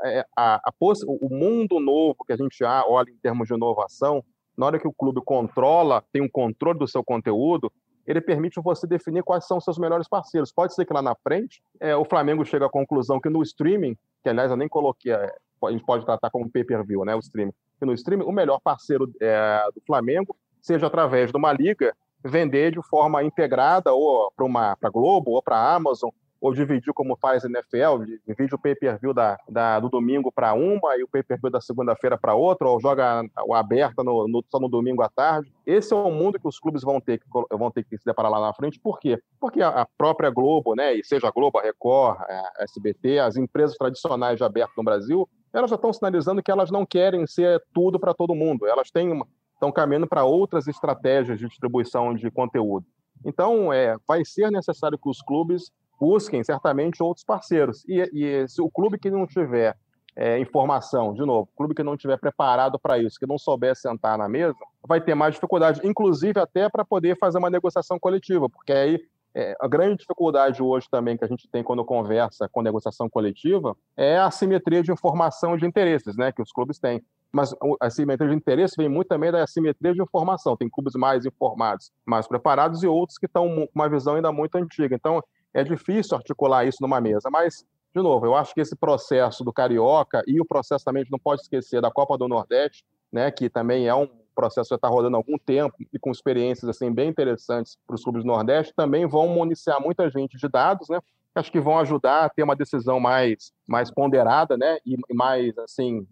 é, 0.05 0.25
a, 0.33 0.55
a, 0.55 0.73
o 0.79 1.29
mundo 1.29 1.81
novo 1.81 2.23
que 2.25 2.31
a 2.31 2.37
gente 2.37 2.63
olha 2.63 3.09
em 3.09 3.17
termos 3.17 3.49
de 3.49 3.53
inovação, 3.53 4.23
na 4.57 4.67
hora 4.67 4.79
que 4.79 4.87
o 4.87 4.93
clube 4.93 5.19
controla, 5.25 6.01
tem 6.13 6.21
um 6.21 6.29
controle 6.29 6.79
do 6.79 6.87
seu 6.87 7.03
conteúdo, 7.03 7.69
ele 8.05 8.21
permite 8.21 8.61
você 8.61 8.87
definir 8.87 9.21
quais 9.21 9.45
são 9.45 9.59
seus 9.59 9.77
melhores 9.77 10.07
parceiros. 10.07 10.49
Pode 10.49 10.73
ser 10.73 10.85
que 10.85 10.93
lá 10.93 11.01
na 11.01 11.13
frente 11.13 11.61
é, 11.77 11.93
o 11.93 12.05
Flamengo 12.05 12.45
chegue 12.45 12.63
à 12.63 12.69
conclusão 12.69 13.19
que 13.19 13.27
no 13.27 13.43
streaming, 13.43 13.97
que 14.23 14.29
aliás 14.29 14.49
eu 14.49 14.55
nem 14.55 14.69
coloquei, 14.69 15.11
é, 15.11 15.35
a 15.61 15.71
gente 15.71 15.83
pode 15.83 16.05
tratar 16.05 16.29
como 16.29 16.49
pay-per-view, 16.49 17.03
né, 17.03 17.15
o 17.15 17.19
streaming, 17.19 17.51
que 17.77 17.85
no 17.85 17.91
streaming 17.91 18.23
o 18.23 18.31
melhor 18.31 18.61
parceiro 18.61 19.11
é, 19.21 19.61
do 19.75 19.81
Flamengo 19.85 20.33
seja 20.61 20.87
através 20.87 21.31
de 21.31 21.37
uma 21.37 21.53
liga, 21.53 21.95
vender 22.23 22.71
de 22.71 22.81
forma 22.81 23.23
integrada 23.23 23.93
ou 23.93 24.31
para 24.35 24.75
pra 24.75 24.89
Globo 24.89 25.31
ou 25.31 25.41
para 25.41 25.55
a 25.55 25.75
Amazon, 25.75 26.09
ou 26.39 26.53
dividir 26.53 26.93
como 26.93 27.17
faz 27.17 27.43
a 27.43 27.47
NFL, 27.47 28.03
divide 28.27 28.53
o 28.53 28.59
pay-per-view 28.59 29.13
da, 29.13 29.37
da, 29.49 29.79
do 29.79 29.89
domingo 29.89 30.31
para 30.31 30.53
uma 30.53 30.95
e 30.97 31.03
o 31.03 31.07
pay-per-view 31.07 31.49
da 31.49 31.59
segunda-feira 31.59 32.17
para 32.17 32.35
outra, 32.35 32.67
ou 32.67 32.79
joga 32.79 33.23
o 33.45 33.53
aberta 33.53 34.03
no, 34.03 34.27
no, 34.27 34.43
só 34.49 34.59
no 34.59 34.69
domingo 34.69 35.01
à 35.01 35.09
tarde. 35.09 35.51
Esse 35.65 35.93
é 35.93 35.95
o 35.95 36.11
mundo 36.11 36.39
que 36.39 36.47
os 36.47 36.59
clubes 36.59 36.83
vão 36.83 37.01
ter 37.01 37.19
que, 37.19 37.25
vão 37.51 37.71
ter 37.71 37.83
que 37.83 37.97
se 37.97 38.05
deparar 38.05 38.31
lá 38.31 38.39
na 38.39 38.53
frente. 38.53 38.79
Por 38.79 38.99
quê? 38.99 39.19
Porque 39.39 39.61
a, 39.61 39.69
a 39.69 39.85
própria 39.97 40.29
Globo, 40.29 40.75
né, 40.75 40.93
e 40.93 41.03
seja 41.03 41.27
a 41.27 41.31
Globo, 41.31 41.57
a 41.57 41.63
Record, 41.63 42.19
a 42.21 42.63
SBT, 42.63 43.19
as 43.19 43.35
empresas 43.35 43.75
tradicionais 43.75 44.37
de 44.37 44.43
aberto 44.43 44.73
no 44.77 44.83
Brasil, 44.83 45.27
elas 45.53 45.69
já 45.69 45.75
estão 45.75 45.91
sinalizando 45.91 46.43
que 46.43 46.51
elas 46.51 46.69
não 46.69 46.85
querem 46.85 47.25
ser 47.25 47.63
tudo 47.73 47.99
para 47.99 48.13
todo 48.13 48.35
mundo. 48.35 48.67
Elas 48.67 48.91
têm 48.91 49.11
uma, 49.11 49.25
estão 49.57 49.71
caminhando 49.71 50.07
para 50.07 50.23
outras 50.23 50.67
estratégias 50.67 51.39
de 51.39 51.47
distribuição 51.47 52.13
de 52.13 52.29
conteúdo. 52.29 52.85
Então, 53.25 53.73
é, 53.73 53.97
vai 54.07 54.23
ser 54.23 54.51
necessário 54.51 54.97
que 54.97 55.09
os 55.09 55.21
clubes 55.21 55.71
busquem 55.99 56.43
certamente 56.43 57.01
outros 57.01 57.25
parceiros. 57.25 57.83
E, 57.87 58.09
e 58.13 58.47
se 58.47 58.61
o 58.61 58.69
clube 58.69 58.99
que 58.99 59.09
não 59.09 59.25
tiver 59.25 59.75
é, 60.15 60.39
informação, 60.39 61.13
de 61.13 61.25
novo, 61.25 61.49
clube 61.55 61.73
que 61.73 61.83
não 61.83 61.95
estiver 61.95 62.17
preparado 62.17 62.79
para 62.79 62.99
isso, 62.99 63.19
que 63.19 63.25
não 63.25 63.37
souber 63.37 63.75
sentar 63.75 64.17
na 64.17 64.29
mesa, 64.29 64.55
vai 64.87 65.01
ter 65.01 65.15
mais 65.15 65.33
dificuldade, 65.33 65.81
inclusive 65.83 66.39
até 66.39 66.69
para 66.69 66.85
poder 66.85 67.17
fazer 67.17 67.39
uma 67.39 67.49
negociação 67.49 67.99
coletiva, 67.99 68.47
porque 68.49 68.71
aí 68.71 68.99
é, 69.35 69.55
a 69.61 69.67
grande 69.67 69.97
dificuldade 69.97 70.63
hoje 70.63 70.87
também 70.89 71.15
que 71.15 71.23
a 71.23 71.27
gente 71.27 71.47
tem 71.47 71.63
quando 71.63 71.85
conversa 71.85 72.49
com 72.49 72.63
negociação 72.63 73.07
coletiva 73.07 73.77
é 73.95 74.17
a 74.17 74.25
assimetria 74.25 74.81
de 74.81 74.91
informação 74.91 75.55
e 75.55 75.59
de 75.59 75.65
interesses 75.67 76.17
né, 76.17 76.31
que 76.31 76.41
os 76.41 76.51
clubes 76.51 76.79
têm 76.79 77.03
mas 77.37 77.53
a 77.79 77.89
simetria 77.91 78.27
de 78.29 78.35
interesse 78.35 78.73
vem 78.75 78.89
muito 78.89 79.09
também 79.09 79.31
da 79.31 79.45
simetria 79.45 79.93
de 79.93 80.01
informação. 80.01 80.57
Tem 80.57 80.67
clubes 80.67 80.95
mais 80.95 81.23
informados, 81.23 81.91
mais 82.03 82.27
preparados 82.27 82.81
e 82.81 82.87
outros 82.87 83.19
que 83.19 83.27
estão 83.27 83.47
com 83.47 83.69
uma 83.75 83.87
visão 83.87 84.15
ainda 84.15 84.31
muito 84.31 84.55
antiga. 84.55 84.95
Então, 84.95 85.23
é 85.53 85.63
difícil 85.63 86.17
articular 86.17 86.65
isso 86.65 86.79
numa 86.81 86.99
mesa. 86.99 87.29
Mas, 87.29 87.63
de 87.95 88.01
novo, 88.01 88.25
eu 88.25 88.35
acho 88.35 88.55
que 88.55 88.61
esse 88.61 88.75
processo 88.75 89.43
do 89.43 89.53
Carioca 89.53 90.23
e 90.25 90.41
o 90.41 90.45
processo 90.45 90.83
também, 90.83 91.01
a 91.01 91.03
gente 91.03 91.11
não 91.11 91.19
pode 91.19 91.41
esquecer 91.41 91.79
da 91.79 91.91
Copa 91.91 92.17
do 92.17 92.27
Nordeste, 92.27 92.83
né, 93.11 93.29
que 93.29 93.51
também 93.51 93.87
é 93.87 93.93
um 93.93 94.09
processo 94.35 94.69
que 94.69 94.75
está 94.75 94.87
rodando 94.87 95.15
há 95.15 95.19
algum 95.19 95.37
tempo 95.37 95.75
e 95.93 95.99
com 95.99 96.09
experiências 96.09 96.67
assim 96.67 96.91
bem 96.91 97.09
interessantes 97.09 97.77
para 97.85 97.95
os 97.95 98.03
clubes 98.03 98.23
do 98.23 98.27
Nordeste, 98.27 98.73
também 98.75 99.05
vão 99.05 99.27
municiar 99.27 99.79
muita 99.79 100.09
gente 100.09 100.37
de 100.37 100.47
dados, 100.47 100.89
né? 100.89 100.99
Acho 101.39 101.51
que 101.51 101.59
vão 101.59 101.79
ajudar 101.79 102.25
a 102.25 102.29
ter 102.29 102.43
uma 102.43 102.55
decisão 102.55 102.99
mais, 102.99 103.51
mais 103.67 103.91
ponderada, 103.91 104.57
né? 104.57 104.77
E, 104.85 104.97
mais 105.13 105.57
assim, 105.57 106.05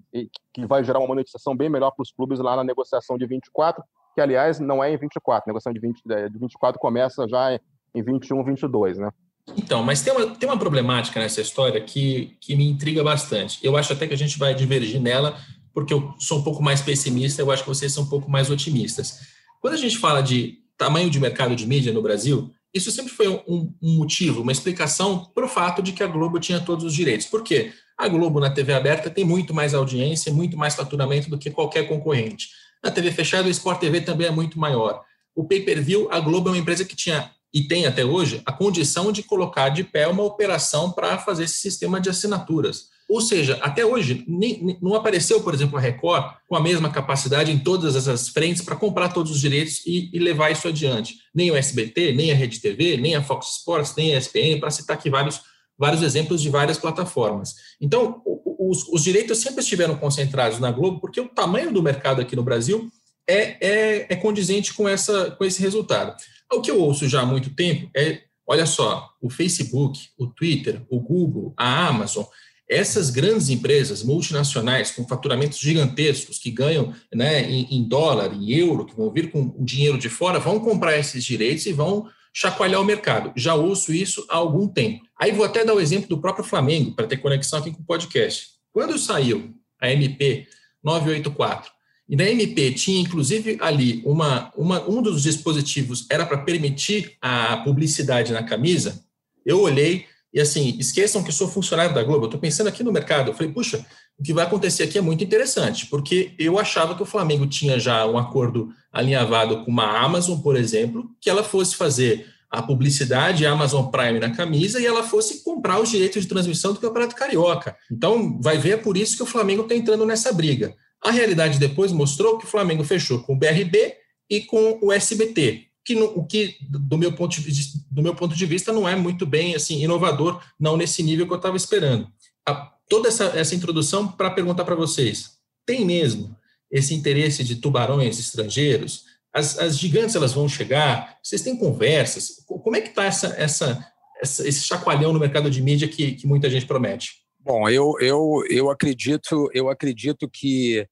que 0.53 0.65
vai 0.65 0.84
gerar 0.84 0.99
uma 0.99 1.07
monetização 1.07 1.55
bem 1.55 1.69
melhor 1.69 1.91
para 1.91 2.03
os 2.03 2.11
clubes 2.11 2.39
lá 2.39 2.55
na 2.55 2.63
negociação 2.63 3.17
de 3.17 3.26
24, 3.26 3.84
que 4.13 4.21
aliás 4.21 4.59
não 4.59 4.84
é 4.84 4.93
em 4.93 4.97
24, 4.97 5.43
a 5.45 5.49
negociação 5.49 5.73
de, 5.73 5.80
20, 5.80 6.01
de 6.05 6.39
24 6.39 6.80
começa 6.80 7.28
já 7.28 7.59
em 7.93 8.03
21, 8.03 8.43
22, 8.43 8.97
né? 8.97 9.09
Então, 9.57 9.84
mas 9.84 10.01
tem 10.01 10.11
uma, 10.11 10.36
tem 10.36 10.49
uma 10.49 10.57
problemática 10.57 11.19
nessa 11.19 11.41
história 11.41 11.80
que, 11.80 12.36
que 12.41 12.55
me 12.55 12.67
intriga 12.67 13.03
bastante. 13.03 13.59
Eu 13.63 13.78
acho 13.78 13.93
até 13.93 14.07
que 14.07 14.13
a 14.13 14.17
gente 14.17 14.39
vai 14.39 14.55
divergir 14.55 14.99
nela, 14.99 15.38
porque 15.73 15.93
eu 15.93 16.13
sou 16.17 16.39
um 16.39 16.43
pouco 16.43 16.63
mais 16.63 16.82
pessimista, 16.82 17.41
eu 17.41 17.51
acho 17.51 17.63
que 17.63 17.69
vocês 17.69 17.93
são 17.93 18.03
um 18.03 18.09
pouco 18.09 18.30
mais 18.30 18.49
otimistas. 18.49 19.19
Quando 19.61 19.73
a 19.73 19.78
gente 19.78 19.97
fala 19.97 20.21
de 20.21 20.59
tamanho 20.78 21.09
de 21.09 21.19
mercado 21.19 21.55
de 21.55 21.67
mídia 21.67 21.93
no 21.93 22.01
Brasil, 22.01 22.51
isso 22.76 22.91
sempre 22.91 23.13
foi 23.13 23.30
um, 23.30 23.73
um 23.82 23.95
motivo, 23.95 24.41
uma 24.41 24.51
explicação 24.51 25.32
para 25.34 25.45
o 25.45 25.49
fato 25.49 25.82
de 25.82 25.93
que 25.93 26.03
a 26.03 26.07
Globo 26.07 26.38
tinha 26.41 26.59
todos 26.59 26.84
os 26.84 26.93
direitos. 26.93 27.26
Por 27.26 27.41
quê? 27.41 27.71
A 27.97 28.09
Globo 28.09 28.41
na 28.41 28.49
TV 28.49 28.73
aberta 28.73 29.09
tem 29.09 29.23
muito 29.23 29.53
mais 29.53 29.73
audiência, 29.73 30.34
muito 30.34 30.57
mais 30.57 30.76
faturamento 30.76 31.30
do 31.30 31.38
que 31.38 31.49
qualquer 31.49 31.88
concorrente. 31.88 32.49
Na 32.84 32.91
TV 32.91 33.13
fechada, 33.13 33.47
o 33.47 33.51
Sport 33.51 33.80
TV 33.80 34.01
também 34.01 34.28
é 34.28 34.32
muito 34.32 34.59
maior. 34.59 35.01
O 35.34 35.45
pay-per-view, 35.45 36.09
a 36.11 36.19
Globo 36.19 36.49
é 36.49 36.51
uma 36.51 36.57
empresa 36.57 36.84
que 36.84 36.97
tinha 36.97 37.32
e 37.53 37.63
tem 37.63 37.86
até 37.86 38.03
hoje 38.03 38.41
a 38.45 38.51
condição 38.51 39.13
de 39.13 39.23
colocar 39.23 39.69
de 39.69 39.82
pé 39.86 40.05
uma 40.09 40.23
operação 40.23 40.91
para 40.91 41.17
fazer 41.17 41.45
esse 41.45 41.55
sistema 41.55 42.01
de 42.01 42.09
assinaturas. 42.09 42.89
Ou 43.08 43.22
seja, 43.22 43.60
até 43.62 43.86
hoje 43.86 44.24
nem, 44.28 44.78
não 44.82 44.95
apareceu, 44.95 45.41
por 45.41 45.53
exemplo, 45.53 45.78
a 45.78 45.82
Record 45.82 46.34
com 46.47 46.56
a 46.56 46.62
mesma 46.62 46.89
capacidade 46.89 47.51
em 47.51 47.60
todas 47.60 47.95
essas 47.95 48.30
frentes 48.30 48.64
para 48.64 48.76
comprar 48.76 49.10
todos 49.10 49.32
os 49.32 49.39
direitos 49.39 49.86
e, 49.86 50.10
e, 50.12 50.18
levar 50.20 50.51
isso 50.51 50.68
adiante. 50.68 51.16
Nem 51.34 51.51
o 51.51 51.56
SBT, 51.56 52.14
nem 52.14 52.32
a 52.32 52.36
Rede 52.36 52.60
TV, 52.60 52.97
nem 52.97 53.16
a 53.16 53.24
Fox 53.24 53.58
Sports, 53.58 53.93
nem 53.95 54.16
a 54.16 54.18
ESPN, 54.18 54.60
para 54.60 54.72
citar 54.72 54.97
aqui 54.97 55.10
vários, 55.10 55.41
vários 55.78 56.01
exemplos 56.01 56.41
de 56.41 56.49
várias 56.49 56.80
plataformas. 56.80 57.53
Então, 57.80 58.22
os, 58.60 58.88
os, 58.88 59.03
direitos 59.03 59.38
sempre 59.38 59.62
estiveram 59.62 59.95
concentrados 59.95 60.60
na 60.60 60.72
Globo, 60.72 60.99
porque 60.99 61.22
o 61.22 61.30
tamanho 61.30 61.72
do 61.72 61.84
mercado 61.84 62.22
aqui 62.22 62.36
no 62.36 62.43
Brasil 62.43 62.89
é, 63.28 63.58
é, 63.62 64.06
é 64.10 64.16
condizente 64.16 64.74
com, 64.74 64.89
essa, 64.89 65.30
com 65.32 65.45
esse 65.45 65.62
resultado. 65.62 66.16
O 66.51 66.62
que 66.62 66.72
eu 66.72 66.82
ouço 66.82 67.08
já 67.08 67.22
há 67.22 67.26
muito 67.26 67.53
tempo 67.53 67.89
é, 67.95 68.22
olha 68.47 68.66
só, 68.66 69.10
o 69.22 69.30
Facebook, 69.30 70.10
o 70.18 70.28
Twitter, 70.28 70.84
o 70.89 70.99
Google, 70.99 71.53
a 71.58 71.88
Amazon 71.88 72.26
essas 72.70 73.09
grandes 73.09 73.49
empresas 73.49 74.03
multinacionais 74.03 74.91
com 74.91 75.07
faturamentos 75.07 75.59
gigantescos 75.59 76.39
que 76.39 76.49
ganham 76.49 76.93
né, 77.13 77.49
em, 77.49 77.68
em, 77.76 77.88
dólar, 77.88 78.34
em 78.34 78.51
euro, 78.51 78.86
que 78.86 78.95
vão 78.95 79.11
vir 79.11 79.32
com 79.32 79.53
o 79.57 79.63
dinheiro 79.63 79.97
de 79.97 80.09
fora, 80.09 80.39
vão 80.39 80.59
comprar 80.59 80.97
esses 80.97 81.24
direitos 81.24 81.66
e 81.66 81.74
vão 81.74 82.09
chacoalhar 82.34 82.82
o 82.82 82.86
mercado. 82.86 83.32
Já 83.36 83.55
ouço 83.55 83.93
isso 83.93 84.26
há 84.30 84.36
algum 84.36 84.68
tempo. 84.68 85.05
Aí 85.18 85.32
vou 85.32 85.45
até 85.45 85.63
dar 85.63 85.74
o 85.74 85.80
exemplo 85.80 86.09
do 86.09 86.20
próprio 86.20 86.43
Flamengo, 86.43 86.93
para 86.93 87.07
ter 87.07 87.18
conexão 87.18 87.59
aqui 87.59 87.72
com 87.72 87.82
o 87.82 87.86
podcast. 87.86 88.47
Quando 88.74 88.97
saiu 88.97 89.53
a 89.80 89.91
MP 89.91 90.47
984, 90.84 91.72
e 92.07 92.16
na 92.16 92.26
MP 92.26 92.72
tinha 92.72 93.01
inclusive 93.01 93.57
ali 93.59 94.01
uma, 94.05 94.51
uma 94.55 94.88
um 94.88 95.01
dos 95.01 95.24
dispositivos 95.24 96.05
era 96.09 96.26
para 96.26 96.38
permitir 96.38 97.16
a 97.20 97.57
publicidade 97.57 98.32
na 98.32 98.43
camisa, 98.43 99.03
eu 99.45 99.61
olhei 99.61 100.05
e 100.36 100.41
assim, 100.41 100.75
esqueçam 100.77 101.23
que 101.23 101.31
sou 101.31 101.47
funcionário 101.47 101.95
da 101.95 102.03
Globo. 102.03 102.25
Eu 102.25 102.25
estou 102.25 102.39
pensando 102.41 102.67
aqui 102.67 102.83
no 102.83 102.91
mercado. 102.91 103.31
Eu 103.31 103.33
falei, 103.33 103.53
puxa, 103.53 103.86
o 104.19 104.21
que 104.21 104.33
vai 104.33 104.45
acontecer 104.45 104.83
aqui 104.83 104.97
é 104.97 105.01
muito 105.01 105.23
interessante, 105.23 105.86
porque 105.86 106.36
eu 106.38 106.59
achava 106.59 106.93
que 106.93 107.01
o 107.01 107.05
Flamengo 107.05 107.47
tinha 107.47 107.79
já 107.79 108.05
um 108.05 108.17
acordo 108.17 108.67
alinhavado 108.91 109.63
com 109.63 109.71
uma 109.71 109.97
Amazon, 109.97 110.38
por 110.41 110.57
exemplo, 110.57 111.09
que 111.21 111.29
ela 111.29 111.41
fosse 111.41 111.77
fazer 111.77 112.27
a 112.51 112.61
publicidade 112.61 113.45
Amazon 113.45 113.86
Prime 113.86 114.19
na 114.19 114.29
camisa 114.29 114.81
e 114.81 114.86
ela 114.86 115.03
fosse 115.03 115.41
comprar 115.41 115.79
os 115.79 115.89
direitos 115.89 116.23
de 116.23 116.27
transmissão 116.27 116.73
do 116.73 116.81
Campeonato 116.81 117.15
Carioca. 117.15 117.77
Então, 117.89 118.38
vai 118.41 118.57
ver, 118.57 118.71
é 118.71 118.77
por 118.77 118.97
isso 118.97 119.15
que 119.15 119.23
o 119.23 119.25
Flamengo 119.25 119.61
está 119.61 119.73
entrando 119.73 120.05
nessa 120.05 120.33
briga. 120.33 120.75
A 121.01 121.11
realidade 121.11 121.57
depois 121.59 121.93
mostrou 121.93 122.38
que 122.38 122.45
o 122.45 122.49
Flamengo 122.49 122.83
fechou 122.83 123.19
com 123.19 123.36
o 123.36 123.39
BRB 123.39 123.93
e 124.29 124.41
com 124.41 124.79
o 124.81 124.91
SBT, 124.91 125.64
que 125.86 125.93
no, 125.93 126.05
o 126.05 126.25
que 126.25 126.57
do 126.67 126.97
meu 126.97 127.13
ponto 127.13 127.39
de, 127.39 127.86
do 127.91 128.01
meu 128.01 128.15
ponto 128.15 128.36
de 128.36 128.45
vista 128.45 128.73
não 128.73 128.89
é 128.89 128.95
muito 128.95 129.25
bem 129.25 129.55
assim 129.55 129.81
inovador, 129.81 130.41
não 130.59 130.75
nesse 130.75 131.03
nível 131.03 131.27
que 131.27 131.33
eu 131.33 131.38
estava 131.38 131.55
esperando. 131.55 132.09
A, 132.45 132.73
toda 132.89 133.07
essa, 133.07 133.25
essa 133.25 133.53
introdução 133.53 134.07
para 134.07 134.31
perguntar 134.31 134.65
para 134.65 134.75
vocês, 134.75 135.38
tem 135.65 135.86
mesmo 135.86 136.36
esse 136.71 136.95
interesse 136.95 137.43
de 137.43 137.57
tubarões 137.57 138.19
estrangeiros? 138.19 139.03
As, 139.31 139.59
as 139.59 139.77
gigantes 139.77 140.15
elas 140.15 140.33
vão 140.33 140.49
chegar? 140.49 141.19
Vocês 141.21 141.43
têm 141.43 141.55
conversas? 141.55 142.43
Como 142.47 142.75
é 142.75 142.81
que 142.81 142.89
está 142.89 143.05
essa, 143.05 143.27
essa, 143.38 143.88
essa, 144.19 144.47
esse 144.47 144.65
chacoalhão 144.65 145.13
no 145.13 145.19
mercado 145.19 145.51
de 145.51 145.61
mídia 145.61 145.88
que, 145.88 146.13
que 146.13 146.25
muita 146.25 146.49
gente 146.49 146.65
promete? 146.65 147.23
Bom, 147.39 147.69
eu, 147.69 147.93
eu, 147.99 148.43
eu 148.49 148.71
acredito 148.71 149.51
eu 149.53 149.69
acredito 149.69 150.27
que 150.27 150.88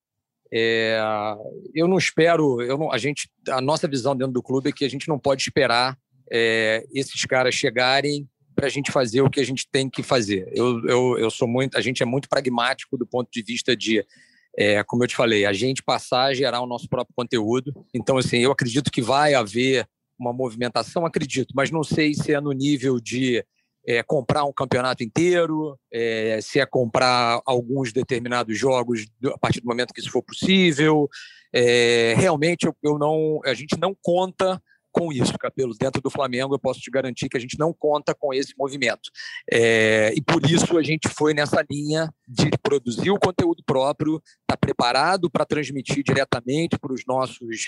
é, 0.55 0.99
eu 1.73 1.87
não 1.87 1.97
espero, 1.97 2.61
eu 2.61 2.77
não, 2.77 2.91
a 2.91 2.97
gente, 2.99 3.27
a 3.49 3.59
nossa 3.59 3.87
visão 3.87 4.15
dentro 4.15 4.33
do 4.33 4.43
clube 4.43 4.69
é 4.69 4.71
que 4.71 4.85
a 4.85 4.89
gente 4.89 5.07
não 5.07 5.17
pode 5.17 5.41
esperar 5.41 5.97
é, 6.31 6.85
esses 6.93 7.25
caras 7.25 7.55
chegarem 7.55 8.29
para 8.55 8.67
a 8.67 8.69
gente 8.69 8.91
fazer 8.91 9.21
o 9.21 9.29
que 9.31 9.39
a 9.39 9.43
gente 9.43 9.67
tem 9.71 9.89
que 9.89 10.03
fazer. 10.03 10.47
Eu, 10.55 10.85
eu, 10.85 11.17
eu 11.17 11.31
sou 11.31 11.47
muito, 11.47 11.75
a 11.75 11.81
gente 11.81 12.03
é 12.03 12.05
muito 12.05 12.29
pragmático 12.29 12.95
do 12.95 13.05
ponto 13.05 13.27
de 13.31 13.41
vista 13.41 13.75
de, 13.75 14.05
é, 14.55 14.83
como 14.83 15.03
eu 15.03 15.07
te 15.07 15.15
falei, 15.15 15.43
a 15.43 15.53
gente 15.53 15.81
passar 15.81 16.25
a 16.25 16.33
gerar 16.35 16.61
o 16.61 16.67
nosso 16.67 16.87
próprio 16.87 17.15
conteúdo. 17.15 17.73
Então, 17.91 18.15
assim, 18.15 18.37
eu 18.37 18.51
acredito 18.51 18.91
que 18.91 19.01
vai 19.01 19.33
haver 19.33 19.87
uma 20.19 20.31
movimentação, 20.31 21.03
acredito, 21.03 21.53
mas 21.55 21.71
não 21.71 21.83
sei 21.83 22.13
se 22.13 22.31
é 22.31 22.39
no 22.39 22.51
nível 22.51 22.99
de 22.99 23.43
é, 23.85 24.01
comprar 24.01 24.45
um 24.45 24.53
campeonato 24.53 25.03
inteiro, 25.03 25.77
é, 25.91 26.39
se 26.41 26.59
é 26.59 26.65
comprar 26.65 27.41
alguns 27.45 27.91
determinados 27.91 28.57
jogos 28.57 29.05
a 29.25 29.37
partir 29.37 29.59
do 29.59 29.67
momento 29.67 29.93
que 29.93 29.99
isso 29.99 30.11
for 30.11 30.23
possível. 30.23 31.09
É, 31.53 32.15
realmente, 32.17 32.65
eu, 32.65 32.75
eu, 32.81 32.97
não, 32.97 33.41
a 33.45 33.53
gente 33.53 33.77
não 33.79 33.95
conta 34.01 34.61
com 34.93 35.11
isso, 35.11 35.37
Capelo. 35.39 35.73
Dentro 35.77 35.99
do 36.01 36.09
Flamengo, 36.09 36.53
eu 36.53 36.59
posso 36.59 36.79
te 36.79 36.91
garantir 36.91 37.27
que 37.27 37.35
a 37.35 37.39
gente 37.39 37.57
não 37.57 37.73
conta 37.73 38.13
com 38.13 38.31
esse 38.33 38.53
movimento. 38.57 39.09
É, 39.51 40.13
e 40.15 40.21
por 40.21 40.45
isso 40.49 40.77
a 40.77 40.83
gente 40.83 41.09
foi 41.09 41.33
nessa 41.33 41.65
linha 41.69 42.13
de 42.27 42.51
produzir 42.61 43.09
o 43.09 43.19
conteúdo 43.19 43.63
próprio, 43.65 44.17
estar 44.17 44.55
tá 44.55 44.57
preparado 44.57 45.29
para 45.31 45.45
transmitir 45.45 46.03
diretamente 46.03 46.77
para 46.79 46.93
os 46.93 47.03
nossos, 47.07 47.67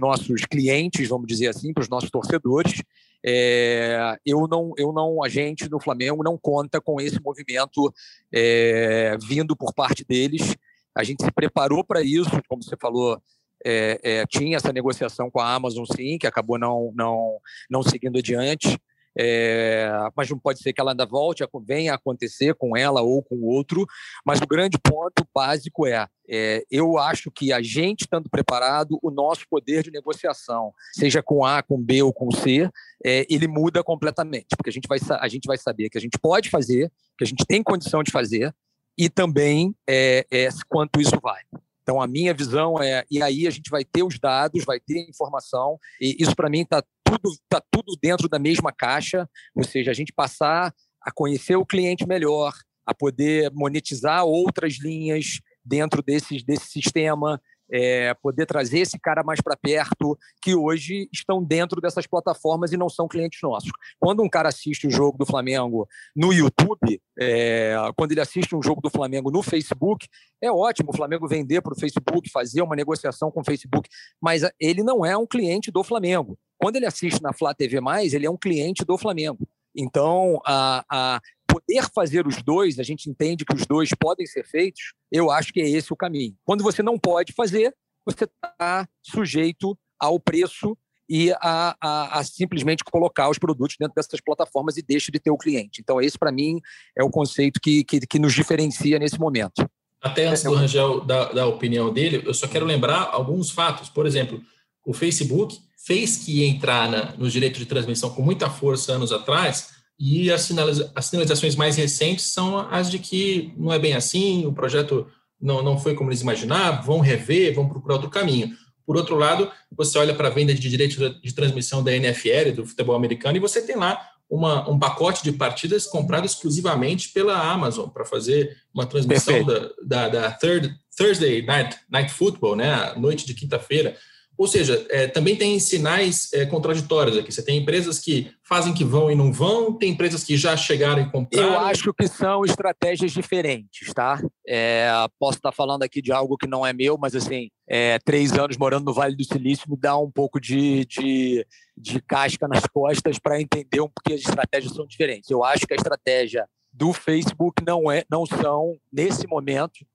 nossos 0.00 0.44
clientes, 0.44 1.08
vamos 1.08 1.28
dizer 1.28 1.46
assim, 1.46 1.72
para 1.72 1.82
os 1.82 1.88
nossos 1.88 2.10
torcedores. 2.10 2.82
É, 3.24 4.16
eu 4.26 4.46
não, 4.48 4.72
eu 4.76 4.92
não, 4.92 5.22
a 5.22 5.28
gente 5.28 5.70
no 5.70 5.80
Flamengo 5.80 6.22
não 6.22 6.36
conta 6.36 6.80
com 6.80 7.00
esse 7.00 7.20
movimento 7.22 7.92
é, 8.32 9.16
vindo 9.22 9.56
por 9.56 9.72
parte 9.72 10.04
deles. 10.04 10.56
A 10.96 11.04
gente 11.04 11.22
se 11.22 11.30
preparou 11.30 11.84
para 11.84 12.02
isso, 12.02 12.30
como 12.48 12.62
você 12.62 12.76
falou, 12.80 13.20
é, 13.64 14.00
é, 14.02 14.26
tinha 14.26 14.56
essa 14.56 14.72
negociação 14.72 15.30
com 15.30 15.40
a 15.40 15.54
Amazon, 15.54 15.84
sim, 15.84 16.18
que 16.18 16.26
acabou 16.26 16.58
não, 16.58 16.92
não, 16.94 17.38
não 17.70 17.82
seguindo 17.82 18.18
adiante. 18.18 18.78
É, 19.18 19.88
mas 20.14 20.28
não 20.28 20.38
pode 20.38 20.58
ser 20.60 20.74
que 20.74 20.80
ela 20.80 20.92
ainda 20.92 21.06
volte, 21.06 21.42
venha 21.64 21.94
acontecer 21.94 22.54
com 22.54 22.76
ela 22.76 23.00
ou 23.00 23.22
com 23.22 23.40
outro. 23.42 23.86
Mas 24.24 24.40
o 24.40 24.46
grande 24.46 24.78
ponto 24.78 25.26
básico 25.34 25.86
é, 25.86 26.06
é, 26.28 26.62
eu 26.70 26.98
acho 26.98 27.30
que 27.30 27.52
a 27.52 27.62
gente 27.62 28.02
estando 28.02 28.28
preparado, 28.28 28.98
o 29.02 29.10
nosso 29.10 29.46
poder 29.48 29.82
de 29.82 29.90
negociação, 29.90 30.72
seja 30.92 31.22
com 31.22 31.44
A, 31.44 31.62
com 31.62 31.82
B 31.82 32.02
ou 32.02 32.12
com 32.12 32.30
C, 32.30 32.68
é, 33.04 33.26
ele 33.30 33.48
muda 33.48 33.82
completamente, 33.82 34.48
porque 34.56 34.68
a 34.68 34.72
gente, 34.72 34.86
vai, 34.86 34.98
a 35.18 35.28
gente 35.28 35.46
vai 35.46 35.56
saber 35.56 35.88
que 35.88 35.96
a 35.96 36.00
gente 36.00 36.18
pode 36.18 36.50
fazer, 36.50 36.92
que 37.16 37.24
a 37.24 37.26
gente 37.26 37.46
tem 37.46 37.62
condição 37.62 38.02
de 38.02 38.12
fazer, 38.12 38.54
e 38.98 39.08
também 39.08 39.74
é, 39.88 40.26
é 40.30 40.48
quanto 40.68 41.00
isso 41.00 41.18
vai. 41.22 41.42
Então, 41.86 42.02
a 42.02 42.06
minha 42.08 42.34
visão 42.34 42.82
é, 42.82 43.04
e 43.08 43.22
aí 43.22 43.46
a 43.46 43.50
gente 43.50 43.70
vai 43.70 43.84
ter 43.84 44.02
os 44.02 44.18
dados, 44.18 44.64
vai 44.64 44.80
ter 44.80 45.08
informação, 45.08 45.78
e 46.00 46.16
isso 46.18 46.34
para 46.34 46.50
mim 46.50 46.62
está 46.62 46.82
tudo, 47.04 47.30
tá 47.48 47.62
tudo 47.70 47.96
dentro 48.02 48.28
da 48.28 48.40
mesma 48.40 48.72
caixa, 48.72 49.30
ou 49.54 49.62
seja, 49.62 49.92
a 49.92 49.94
gente 49.94 50.12
passar 50.12 50.74
a 51.00 51.12
conhecer 51.12 51.54
o 51.54 51.64
cliente 51.64 52.04
melhor, 52.04 52.52
a 52.84 52.92
poder 52.92 53.52
monetizar 53.52 54.24
outras 54.24 54.80
linhas 54.80 55.40
dentro 55.64 56.02
desse, 56.02 56.44
desse 56.44 56.66
sistema, 56.66 57.40
é, 57.70 58.14
poder 58.14 58.46
trazer 58.46 58.80
esse 58.80 58.98
cara 58.98 59.22
mais 59.22 59.40
para 59.40 59.56
perto, 59.56 60.18
que 60.42 60.54
hoje 60.54 61.08
estão 61.12 61.42
dentro 61.42 61.80
dessas 61.80 62.06
plataformas 62.06 62.72
e 62.72 62.76
não 62.76 62.88
são 62.88 63.08
clientes 63.08 63.40
nossos. 63.42 63.70
Quando 63.98 64.22
um 64.22 64.28
cara 64.28 64.48
assiste 64.48 64.86
o 64.86 64.90
jogo 64.90 65.18
do 65.18 65.26
Flamengo 65.26 65.86
no 66.14 66.32
YouTube, 66.32 67.00
é, 67.18 67.74
quando 67.96 68.12
ele 68.12 68.20
assiste 68.20 68.54
um 68.54 68.62
jogo 68.62 68.80
do 68.80 68.90
Flamengo 68.90 69.30
no 69.30 69.42
Facebook, 69.42 70.06
é 70.40 70.50
ótimo 70.50 70.90
o 70.90 70.96
Flamengo 70.96 71.28
vender 71.28 71.60
para 71.60 71.72
o 71.72 71.78
Facebook, 71.78 72.30
fazer 72.30 72.62
uma 72.62 72.76
negociação 72.76 73.30
com 73.30 73.40
o 73.40 73.44
Facebook, 73.44 73.88
mas 74.20 74.42
ele 74.60 74.82
não 74.82 75.04
é 75.04 75.16
um 75.16 75.26
cliente 75.26 75.70
do 75.70 75.82
Flamengo. 75.82 76.38
Quando 76.58 76.76
ele 76.76 76.86
assiste 76.86 77.22
na 77.22 77.32
Flá 77.32 77.54
TV, 77.54 77.78
ele 78.12 78.26
é 78.26 78.30
um 78.30 78.36
cliente 78.36 78.84
do 78.84 78.96
Flamengo. 78.96 79.46
Então, 79.76 80.40
a, 80.44 80.84
a, 80.90 81.20
poder 81.56 81.88
fazer 81.94 82.26
os 82.26 82.42
dois, 82.42 82.78
a 82.78 82.82
gente 82.82 83.08
entende 83.08 83.44
que 83.44 83.54
os 83.54 83.66
dois 83.66 83.90
podem 83.98 84.26
ser 84.26 84.44
feitos, 84.44 84.92
eu 85.10 85.30
acho 85.30 85.52
que 85.52 85.60
é 85.60 85.68
esse 85.68 85.92
o 85.92 85.96
caminho. 85.96 86.34
Quando 86.44 86.62
você 86.62 86.82
não 86.82 86.98
pode 86.98 87.32
fazer, 87.32 87.74
você 88.04 88.24
está 88.24 88.86
sujeito 89.02 89.76
ao 89.98 90.20
preço 90.20 90.76
e 91.08 91.32
a, 91.40 91.76
a, 91.80 92.18
a, 92.18 92.24
simplesmente 92.24 92.84
colocar 92.84 93.30
os 93.30 93.38
produtos 93.38 93.76
dentro 93.78 93.94
dessas 93.94 94.20
plataformas 94.20 94.76
e 94.76 94.82
deixa 94.82 95.10
de 95.10 95.20
ter 95.20 95.30
o 95.30 95.38
cliente. 95.38 95.80
Então, 95.80 96.00
esse, 96.00 96.18
para 96.18 96.32
mim, 96.32 96.60
é 96.98 97.02
o 97.02 97.10
conceito 97.10 97.60
que, 97.60 97.84
que, 97.84 98.00
que, 98.00 98.18
nos 98.18 98.34
diferencia 98.34 98.98
nesse 98.98 99.18
momento. 99.18 99.68
Até 100.02 100.26
antes 100.26 100.42
do 100.42 100.54
Rangel 100.54 101.04
dar, 101.04 101.32
dar 101.32 101.42
a 101.44 101.46
opinião 101.46 101.92
dele, 101.92 102.22
eu 102.26 102.34
só 102.34 102.48
quero 102.48 102.66
lembrar 102.66 103.08
alguns 103.12 103.50
fatos. 103.50 103.88
Por 103.88 104.04
exemplo, 104.04 104.42
o 104.84 104.92
Facebook 104.92 105.58
fez 105.78 106.16
que 106.16 106.40
ia 106.40 106.48
entrar 106.48 106.90
na, 106.90 107.12
nos 107.12 107.32
direitos 107.32 107.60
de 107.60 107.66
transmissão 107.66 108.10
com 108.10 108.22
muita 108.22 108.50
força 108.50 108.92
anos 108.92 109.12
atrás, 109.12 109.75
e 109.98 110.30
as, 110.30 110.42
sinaliza 110.42 110.92
as 110.94 111.06
sinalizações 111.06 111.56
mais 111.56 111.76
recentes 111.76 112.26
são 112.26 112.58
as 112.58 112.90
de 112.90 112.98
que 112.98 113.52
não 113.56 113.72
é 113.72 113.78
bem 113.78 113.94
assim, 113.94 114.44
o 114.44 114.52
projeto 114.52 115.06
não, 115.40 115.62
não 115.62 115.78
foi 115.78 115.94
como 115.94 116.10
eles 116.10 116.20
imaginavam, 116.20 116.82
vão 116.82 117.00
rever, 117.00 117.54
vão 117.54 117.68
procurar 117.68 117.94
outro 117.94 118.10
caminho. 118.10 118.50
Por 118.84 118.96
outro 118.96 119.16
lado, 119.16 119.50
você 119.76 119.98
olha 119.98 120.14
para 120.14 120.28
a 120.28 120.30
venda 120.30 120.54
de 120.54 120.68
direitos 120.68 120.96
de 121.20 121.34
transmissão 121.34 121.82
da 121.82 121.94
NFL, 121.94 122.52
do 122.54 122.66
futebol 122.66 122.94
americano, 122.94 123.36
e 123.36 123.40
você 123.40 123.60
tem 123.60 123.76
lá 123.76 124.00
uma, 124.28 124.68
um 124.68 124.78
pacote 124.78 125.22
de 125.24 125.32
partidas 125.32 125.86
comprado 125.86 126.24
exclusivamente 126.24 127.10
pela 127.10 127.50
Amazon 127.50 127.88
para 127.88 128.04
fazer 128.04 128.56
uma 128.72 128.86
transmissão 128.86 129.44
da, 129.44 129.70
da, 129.84 130.08
da, 130.08 130.30
third, 130.32 130.74
Thursday 130.96 131.42
Night, 131.42 131.76
Night 131.90 132.12
Football, 132.12 132.56
né, 132.56 132.72
a 132.72 132.98
noite 132.98 133.26
de 133.26 133.34
quinta-feira. 133.34 133.96
Ou 134.38 134.46
seja, 134.46 134.86
é, 134.90 135.06
também 135.06 135.34
tem 135.34 135.58
sinais 135.58 136.30
é, 136.32 136.44
contraditórios 136.44 137.16
aqui. 137.16 137.32
Você 137.32 137.42
tem 137.42 137.58
empresas 137.58 137.98
que 137.98 138.30
fazem 138.42 138.74
que 138.74 138.84
vão 138.84 139.10
e 139.10 139.14
não 139.14 139.32
vão, 139.32 139.72
tem 139.72 139.92
empresas 139.92 140.22
que 140.22 140.36
já 140.36 140.54
chegaram 140.56 141.02
e 141.02 141.10
compraram. 141.10 141.54
Eu 141.54 141.58
acho 141.60 141.92
que 141.94 142.06
são 142.06 142.44
estratégias 142.44 143.12
diferentes, 143.12 143.92
tá? 143.94 144.22
É, 144.46 144.88
posso 145.18 145.38
estar 145.38 145.52
falando 145.52 145.82
aqui 145.82 146.02
de 146.02 146.12
algo 146.12 146.36
que 146.36 146.46
não 146.46 146.66
é 146.66 146.72
meu, 146.72 146.98
mas 146.98 147.16
assim, 147.16 147.48
é, 147.66 147.98
três 148.04 148.32
anos 148.32 148.58
morando 148.58 148.84
no 148.84 148.92
Vale 148.92 149.16
do 149.16 149.24
Silício 149.24 149.70
me 149.70 149.76
dá 149.76 149.96
um 149.96 150.10
pouco 150.10 150.38
de, 150.38 150.84
de, 150.84 151.46
de 151.76 152.00
casca 152.02 152.46
nas 152.46 152.66
costas 152.66 153.18
para 153.18 153.40
entender 153.40 153.80
um 153.80 153.88
porque 153.88 154.12
as 154.12 154.20
estratégias 154.20 154.74
são 154.74 154.86
diferentes. 154.86 155.30
Eu 155.30 155.42
acho 155.42 155.66
que 155.66 155.72
a 155.72 155.76
estratégia 155.76 156.46
do 156.70 156.92
Facebook 156.92 157.64
não 157.66 157.90
é, 157.90 158.04
não 158.10 158.26
são 158.26 158.76
nesse 158.92 159.26
momento 159.26 159.86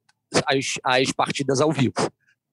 as, 0.47 0.79
as 0.83 1.11
partidas 1.11 1.61
ao 1.61 1.71
vivo 1.71 1.93